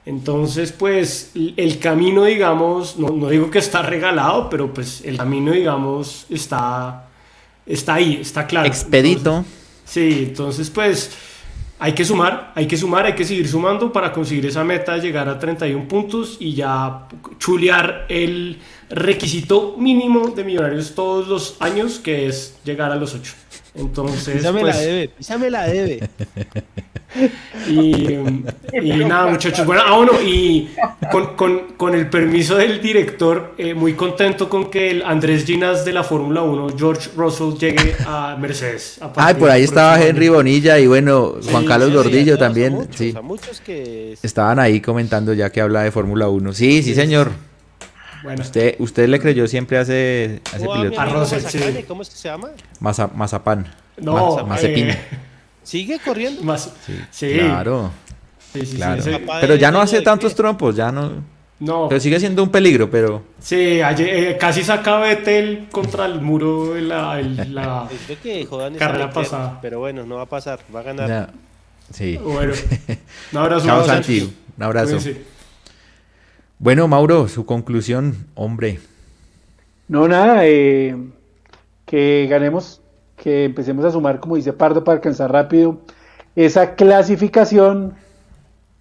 Entonces, 0.05 0.71
pues 0.71 1.31
el 1.35 1.79
camino, 1.79 2.25
digamos, 2.25 2.97
no, 2.97 3.09
no, 3.09 3.29
digo 3.29 3.49
que 3.49 3.59
está 3.59 3.81
regalado, 3.81 4.49
pero 4.49 4.73
pues 4.73 5.01
el 5.05 5.17
camino, 5.17 5.51
digamos, 5.51 6.25
está, 6.29 7.07
está 7.65 7.95
ahí, 7.95 8.19
está 8.21 8.45
claro. 8.45 8.67
Expedito. 8.67 9.45
sí, 9.83 10.25
entonces 10.29 10.69
pues 10.69 11.11
hay 11.77 11.93
que 11.93 12.06
sumar, 12.06 12.53
hay 12.56 12.68
que 12.68 12.77
sumar, 12.77 13.06
hay 13.06 13.15
que 13.15 13.26
seguir 13.26 13.47
sumando 13.47 13.91
para 13.91 14.14
conseguir 14.14 14.45
esa 14.45 14.64
meta, 14.64 14.97
llegar 14.97 15.27
a 15.27 15.38
31 15.38 15.88
puntos 15.88 16.38
y 16.39 16.53
ya 16.53 17.07
chulear 17.38 18.06
el 18.07 18.60
requisito 18.89 19.76
mínimo 19.77 20.30
de 20.30 20.43
Millonarios 20.43 20.95
todos 20.95 21.27
los 21.27 21.57
años, 21.60 21.99
que 21.99 22.27
es 22.27 22.57
llegar 22.64 22.91
a 22.91 22.95
los 22.95 23.14
8. 23.14 23.34
Entonces, 23.76 24.43
me 24.43 24.61
pues, 24.61 24.76
la 24.76 24.81
debe, 24.81 25.11
me 25.38 25.49
la 25.49 25.68
debe. 25.68 26.10
Y, 27.67 28.17
nada, 29.05 29.27
muchachos. 29.27 29.65
Bueno, 29.65 29.81
ah, 29.85 29.95
bueno, 29.95 30.13
y 30.21 30.69
con, 31.11 31.35
con, 31.35 31.59
con 31.77 31.95
el 31.95 32.09
permiso 32.09 32.55
del 32.57 32.81
director, 32.81 33.53
eh, 33.57 33.73
muy 33.73 33.93
contento 33.93 34.49
con 34.49 34.69
que 34.69 34.91
el 34.91 35.03
Andrés 35.03 35.45
Ginas 35.45 35.85
de 35.85 35.93
la 35.93 36.03
Fórmula 36.03 36.41
1, 36.41 36.75
George 36.77 37.09
Russell, 37.15 37.53
llegue 37.57 37.95
a 38.05 38.35
Mercedes. 38.39 38.99
Ay, 39.15 39.35
por 39.35 39.49
ahí 39.49 39.63
estaba 39.63 40.01
Henry 40.01 40.29
Bonilla 40.29 40.79
y 40.79 40.87
bueno, 40.87 41.35
Juan 41.49 41.65
Carlos 41.65 41.93
Gordillo 41.93 42.37
también. 42.37 42.87
sí. 42.91 43.13
muchos 43.21 43.61
que... 43.61 44.17
Estaban 44.21 44.59
ahí 44.59 44.81
comentando 44.81 45.33
ya 45.33 45.51
que 45.51 45.61
habla 45.61 45.83
de 45.83 45.91
Fórmula 45.91 46.27
1. 46.27 46.53
Sí, 46.53 46.83
sí, 46.83 46.93
señor. 46.93 47.31
Bueno. 48.23 48.41
Usted, 48.41 48.75
usted 48.79 49.07
le 49.07 49.19
creyó 49.19 49.47
siempre 49.47 49.77
hace, 49.77 50.41
hace 50.51 50.65
piloto. 50.65 50.95
¿Cómo 51.87 52.01
es 52.01 52.09
que 52.09 52.15
se 52.15 52.27
llama? 52.27 52.49
mazapán. 52.79 53.67
No, 53.97 54.45
Mazapín. 54.45 54.89
Eh, 54.89 54.97
¿Sigue 55.65 55.99
corriendo? 55.99 56.43
Más, 56.43 56.71
sí. 57.11 57.33
Claro. 57.33 57.91
Sí, 58.53 58.65
sí, 58.65 58.75
claro. 58.77 59.03
pero 59.41 59.55
ya 59.55 59.71
no 59.71 59.81
hace 59.81 60.01
tantos 60.01 60.33
trompos, 60.35 60.75
ya 60.75 60.91
no. 60.91 61.11
No. 61.59 61.87
Pero 61.89 61.99
sigue 61.99 62.19
siendo 62.19 62.43
un 62.43 62.49
peligro, 62.49 62.89
pero. 62.89 63.23
Sí, 63.39 63.79
eh, 63.81 64.37
casi 64.39 64.63
saca 64.63 64.99
Betel 64.99 65.67
contra 65.71 66.05
el 66.05 66.21
muro 66.21 66.73
de 66.73 66.81
la, 66.81 67.19
la 67.21 67.89
que 68.23 68.47
carrera 68.77 69.09
pasada. 69.09 69.59
Pero 69.61 69.79
bueno, 69.79 70.05
no 70.05 70.15
va 70.15 70.21
a 70.23 70.25
pasar, 70.27 70.59
va 70.73 70.81
a 70.81 70.83
ganar. 70.83 71.33
Sí. 71.91 72.17
Bueno, 72.17 72.53
un 73.31 73.37
abrazo. 73.37 73.65
Chao, 73.65 73.85
Santi. 73.85 74.33
Un 74.57 74.63
abrazo. 74.63 74.97
Bueno, 76.59 76.87
Mauro, 76.87 77.27
su 77.27 77.45
conclusión, 77.45 78.27
hombre. 78.35 78.79
No, 79.87 80.07
nada, 80.07 80.45
eh, 80.45 80.95
que 81.85 82.27
ganemos 82.29 82.81
que 83.26 83.45
empecemos 83.45 83.84
a 83.84 83.89
sumar, 83.89 84.19
como 84.19 84.35
dice 84.35 84.53
Pardo, 84.53 84.84
para 84.84 84.97
alcanzar 84.97 85.31
rápido 85.31 85.80
esa 86.35 86.76
clasificación. 86.76 87.95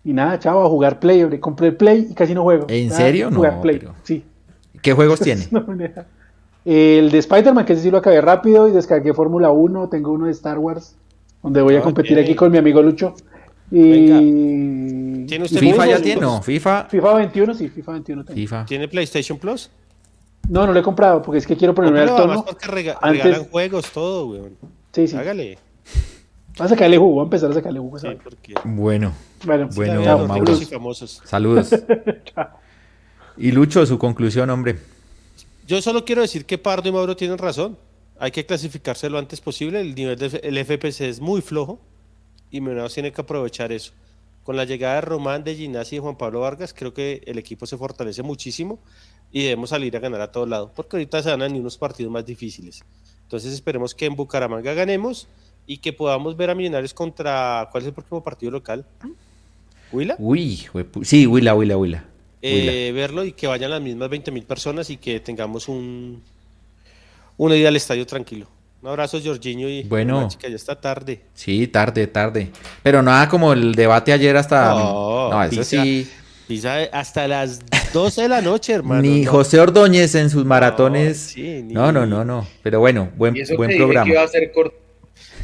Y 0.04 0.12
nada, 0.12 0.38
chavo, 0.38 0.66
a 0.66 0.68
jugar 0.68 1.00
Play. 1.00 1.26
Compré 1.40 1.68
el 1.68 1.76
Play 1.76 2.08
y 2.10 2.14
casi 2.14 2.34
no 2.34 2.42
juego. 2.42 2.66
¿En 2.68 2.90
serio? 2.90 3.30
No. 3.30 3.36
Jugar 3.36 3.62
Play, 3.62 3.80
sí. 4.02 4.22
¿Qué 4.82 4.92
juegos 4.92 5.20
tiene? 5.22 5.48
el 6.66 7.10
de 7.10 7.18
Spider-Man, 7.18 7.64
que 7.64 7.72
ese 7.72 7.84
sí 7.84 7.90
lo 7.90 7.96
acabé 7.96 8.20
rápido, 8.20 8.68
y 8.68 8.72
descargué 8.72 9.14
Fórmula 9.14 9.50
1. 9.50 9.88
Tengo 9.88 10.12
uno 10.12 10.26
de 10.26 10.32
Star 10.32 10.58
Wars, 10.58 10.94
donde 11.42 11.62
voy 11.62 11.76
a 11.76 11.80
competir 11.80 12.18
aquí 12.18 12.34
con 12.34 12.52
mi 12.52 12.58
amigo 12.58 12.82
Lucho. 12.82 13.14
Y... 13.70 15.24
¿Tiene 15.24 15.44
usted 15.46 15.58
FIFA 15.58 15.86
ya 15.86 16.02
tiene? 16.02 16.20
No, 16.20 16.42
FIFA. 16.42 16.88
FIFA 16.90 17.14
21, 17.14 17.54
sí, 17.54 17.68
FIFA 17.70 17.92
21 17.92 18.24
FIFA. 18.24 18.66
¿Tiene 18.66 18.88
PlayStation 18.88 19.38
Plus? 19.38 19.70
No, 20.48 20.66
no 20.66 20.72
lo 20.72 20.80
he 20.80 20.82
comprado 20.82 21.22
porque 21.22 21.38
es 21.38 21.46
que 21.46 21.56
quiero 21.56 21.74
ponerme 21.74 22.00
al 22.00 22.08
tono. 22.08 22.44
Porque 22.44 22.66
regalan 22.66 23.44
juegos, 23.44 23.90
todo, 23.90 24.26
weón. 24.26 24.56
Sí, 24.92 25.08
sí. 25.08 25.16
Hágale. 25.16 25.58
Va 26.60 26.66
a 26.66 26.68
sacarle 26.68 26.96
jugo, 26.96 27.14
voy 27.14 27.20
a 27.22 27.24
empezar 27.24 27.50
a 27.50 27.54
sacarle 27.54 27.80
jugo. 27.80 27.98
Sí, 27.98 28.08
porque... 28.22 28.54
Bueno, 28.64 29.12
bueno, 29.44 29.68
bueno 29.74 30.26
Mauro. 30.28 30.54
Saludos. 31.24 31.70
y 33.36 33.50
Lucho, 33.50 33.84
su 33.86 33.98
conclusión, 33.98 34.50
hombre. 34.50 34.78
Yo 35.66 35.82
solo 35.82 36.04
quiero 36.04 36.22
decir 36.22 36.44
que 36.44 36.58
Pardo 36.58 36.88
y 36.88 36.92
Mauro 36.92 37.16
tienen 37.16 37.38
razón. 37.38 37.76
Hay 38.20 38.30
que 38.30 38.46
clasificarse 38.46 39.10
lo 39.10 39.18
antes 39.18 39.40
posible. 39.40 39.80
El 39.80 39.94
nivel 39.96 40.16
del 40.16 40.64
FPC 40.64 41.00
es 41.02 41.20
muy 41.20 41.40
flojo 41.40 41.80
y 42.50 42.60
Millonarios 42.60 42.94
tiene 42.94 43.12
que 43.12 43.20
aprovechar 43.20 43.72
eso. 43.72 43.92
Con 44.44 44.56
la 44.56 44.64
llegada 44.64 44.96
de 44.96 45.00
Román, 45.00 45.42
de 45.42 45.56
Ginasi 45.56 45.96
y 45.96 45.98
de 45.98 46.02
Juan 46.02 46.16
Pablo 46.16 46.40
Vargas, 46.40 46.72
creo 46.72 46.94
que 46.94 47.22
el 47.26 47.38
equipo 47.38 47.66
se 47.66 47.76
fortalece 47.76 48.22
muchísimo 48.22 48.78
y 49.32 49.42
debemos 49.42 49.70
salir 49.70 49.96
a 49.96 50.00
ganar 50.00 50.20
a 50.20 50.30
todos 50.30 50.48
lados, 50.48 50.70
porque 50.74 50.96
ahorita 50.96 51.22
se 51.22 51.34
venir 51.36 51.60
unos 51.60 51.76
partidos 51.76 52.12
más 52.12 52.24
difíciles. 52.24 52.84
Entonces 53.22 53.52
esperemos 53.52 53.94
que 53.94 54.06
en 54.06 54.14
Bucaramanga 54.14 54.74
ganemos 54.74 55.26
y 55.66 55.78
que 55.78 55.92
podamos 55.92 56.36
ver 56.36 56.50
a 56.50 56.54
Millonarios 56.54 56.94
contra, 56.94 57.68
¿cuál 57.72 57.82
es 57.82 57.88
el 57.88 57.94
próximo 57.94 58.22
partido 58.22 58.52
local? 58.52 58.86
¿Huila? 59.90 60.16
Uy, 60.18 60.66
sí, 61.02 61.26
Huila, 61.26 61.54
Huila, 61.54 61.76
Huila. 61.76 62.04
Eh, 62.42 62.92
verlo 62.94 63.24
y 63.24 63.32
que 63.32 63.46
vayan 63.46 63.70
las 63.70 63.80
mismas 63.80 64.10
20 64.10 64.30
mil 64.30 64.44
personas 64.44 64.90
y 64.90 64.98
que 64.98 65.18
tengamos 65.18 65.66
un 65.66 66.22
una 67.36 67.56
ida 67.56 67.68
al 67.68 67.76
estadio 67.76 68.06
tranquilo. 68.06 68.46
Un 68.82 68.90
abrazo, 68.90 69.18
Jorginho, 69.24 69.66
y 69.66 69.82
bueno, 69.84 70.28
chica, 70.28 70.46
ya 70.46 70.56
está 70.56 70.78
tarde. 70.78 71.22
Sí, 71.32 71.66
tarde, 71.68 72.06
tarde. 72.06 72.50
Pero 72.82 73.02
nada 73.02 73.28
como 73.30 73.54
el 73.54 73.74
debate 73.74 74.12
ayer 74.12 74.36
hasta... 74.36 74.68
No, 74.74 75.30
no 75.30 75.42
eso 75.42 75.64
sí... 75.64 76.06
hasta 76.92 77.28
las 77.28 77.60
12 77.92 78.22
de 78.22 78.28
la 78.28 78.40
noche, 78.40 78.72
hermano. 78.72 79.02
Ni 79.02 79.24
José 79.24 79.60
Ordóñez 79.60 80.14
en 80.14 80.30
sus 80.30 80.44
maratones. 80.44 81.34
No, 81.64 81.92
no, 81.92 82.06
no, 82.06 82.24
no, 82.24 82.46
Pero 82.62 82.80
bueno, 82.80 83.10
buen, 83.16 83.34
buen 83.56 83.76
programa. 83.76 84.10
iba 84.10 84.22
a 84.22 84.28
ser 84.28 84.52
corto. 84.52 84.76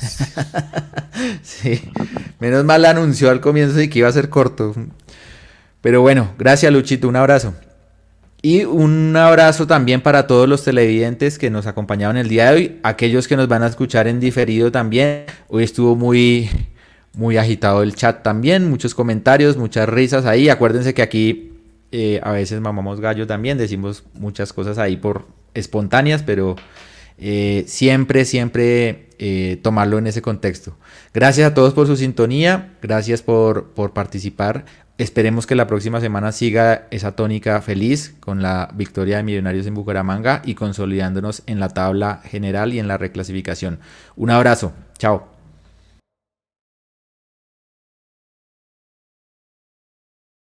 sí, 1.42 1.80
menos 2.38 2.64
mal 2.64 2.84
anunció 2.84 3.30
al 3.30 3.40
comienzo 3.40 3.76
de 3.76 3.88
que 3.88 4.00
iba 4.00 4.08
a 4.08 4.12
ser 4.12 4.28
corto. 4.28 4.74
Pero 5.80 6.02
bueno, 6.02 6.34
gracias 6.38 6.72
Luchito, 6.72 7.08
un 7.08 7.16
abrazo. 7.16 7.54
Y 8.42 8.64
un 8.64 9.14
abrazo 9.16 9.66
también 9.66 10.00
para 10.00 10.26
todos 10.26 10.48
los 10.48 10.64
televidentes 10.64 11.38
que 11.38 11.50
nos 11.50 11.66
acompañaron 11.66 12.16
el 12.16 12.28
día 12.28 12.50
de 12.50 12.54
hoy, 12.54 12.80
aquellos 12.82 13.28
que 13.28 13.36
nos 13.36 13.48
van 13.48 13.62
a 13.62 13.66
escuchar 13.66 14.08
en 14.08 14.18
diferido 14.18 14.72
también. 14.72 15.26
Hoy 15.48 15.64
estuvo 15.64 15.94
muy, 15.94 16.48
muy 17.14 17.36
agitado 17.36 17.82
el 17.82 17.94
chat 17.94 18.22
también, 18.22 18.68
muchos 18.68 18.94
comentarios, 18.94 19.56
muchas 19.56 19.88
risas 19.88 20.26
ahí. 20.26 20.48
Acuérdense 20.48 20.94
que 20.94 21.02
aquí 21.02 21.52
eh, 21.92 22.20
a 22.22 22.32
veces 22.32 22.60
mamamos 22.60 23.00
gallo 23.00 23.26
también, 23.26 23.58
decimos 23.58 24.04
muchas 24.14 24.52
cosas 24.52 24.78
ahí 24.78 24.96
por 24.96 25.26
espontáneas, 25.54 26.22
pero 26.22 26.56
eh, 27.18 27.64
siempre, 27.66 28.24
siempre 28.24 29.08
eh, 29.18 29.58
tomarlo 29.62 29.98
en 29.98 30.06
ese 30.06 30.22
contexto. 30.22 30.76
Gracias 31.12 31.50
a 31.50 31.54
todos 31.54 31.74
por 31.74 31.86
su 31.86 31.96
sintonía, 31.96 32.74
gracias 32.80 33.22
por, 33.22 33.70
por 33.70 33.92
participar. 33.92 34.64
Esperemos 34.96 35.46
que 35.46 35.54
la 35.54 35.66
próxima 35.66 36.00
semana 36.00 36.30
siga 36.30 36.86
esa 36.90 37.12
tónica 37.16 37.60
feliz 37.62 38.14
con 38.20 38.42
la 38.42 38.70
victoria 38.74 39.16
de 39.16 39.22
Millonarios 39.22 39.66
en 39.66 39.74
Bucaramanga 39.74 40.42
y 40.44 40.54
consolidándonos 40.54 41.42
en 41.46 41.58
la 41.58 41.70
tabla 41.70 42.20
general 42.24 42.74
y 42.74 42.78
en 42.78 42.86
la 42.86 42.98
reclasificación. 42.98 43.80
Un 44.16 44.30
abrazo, 44.30 44.74
chao. 44.98 45.29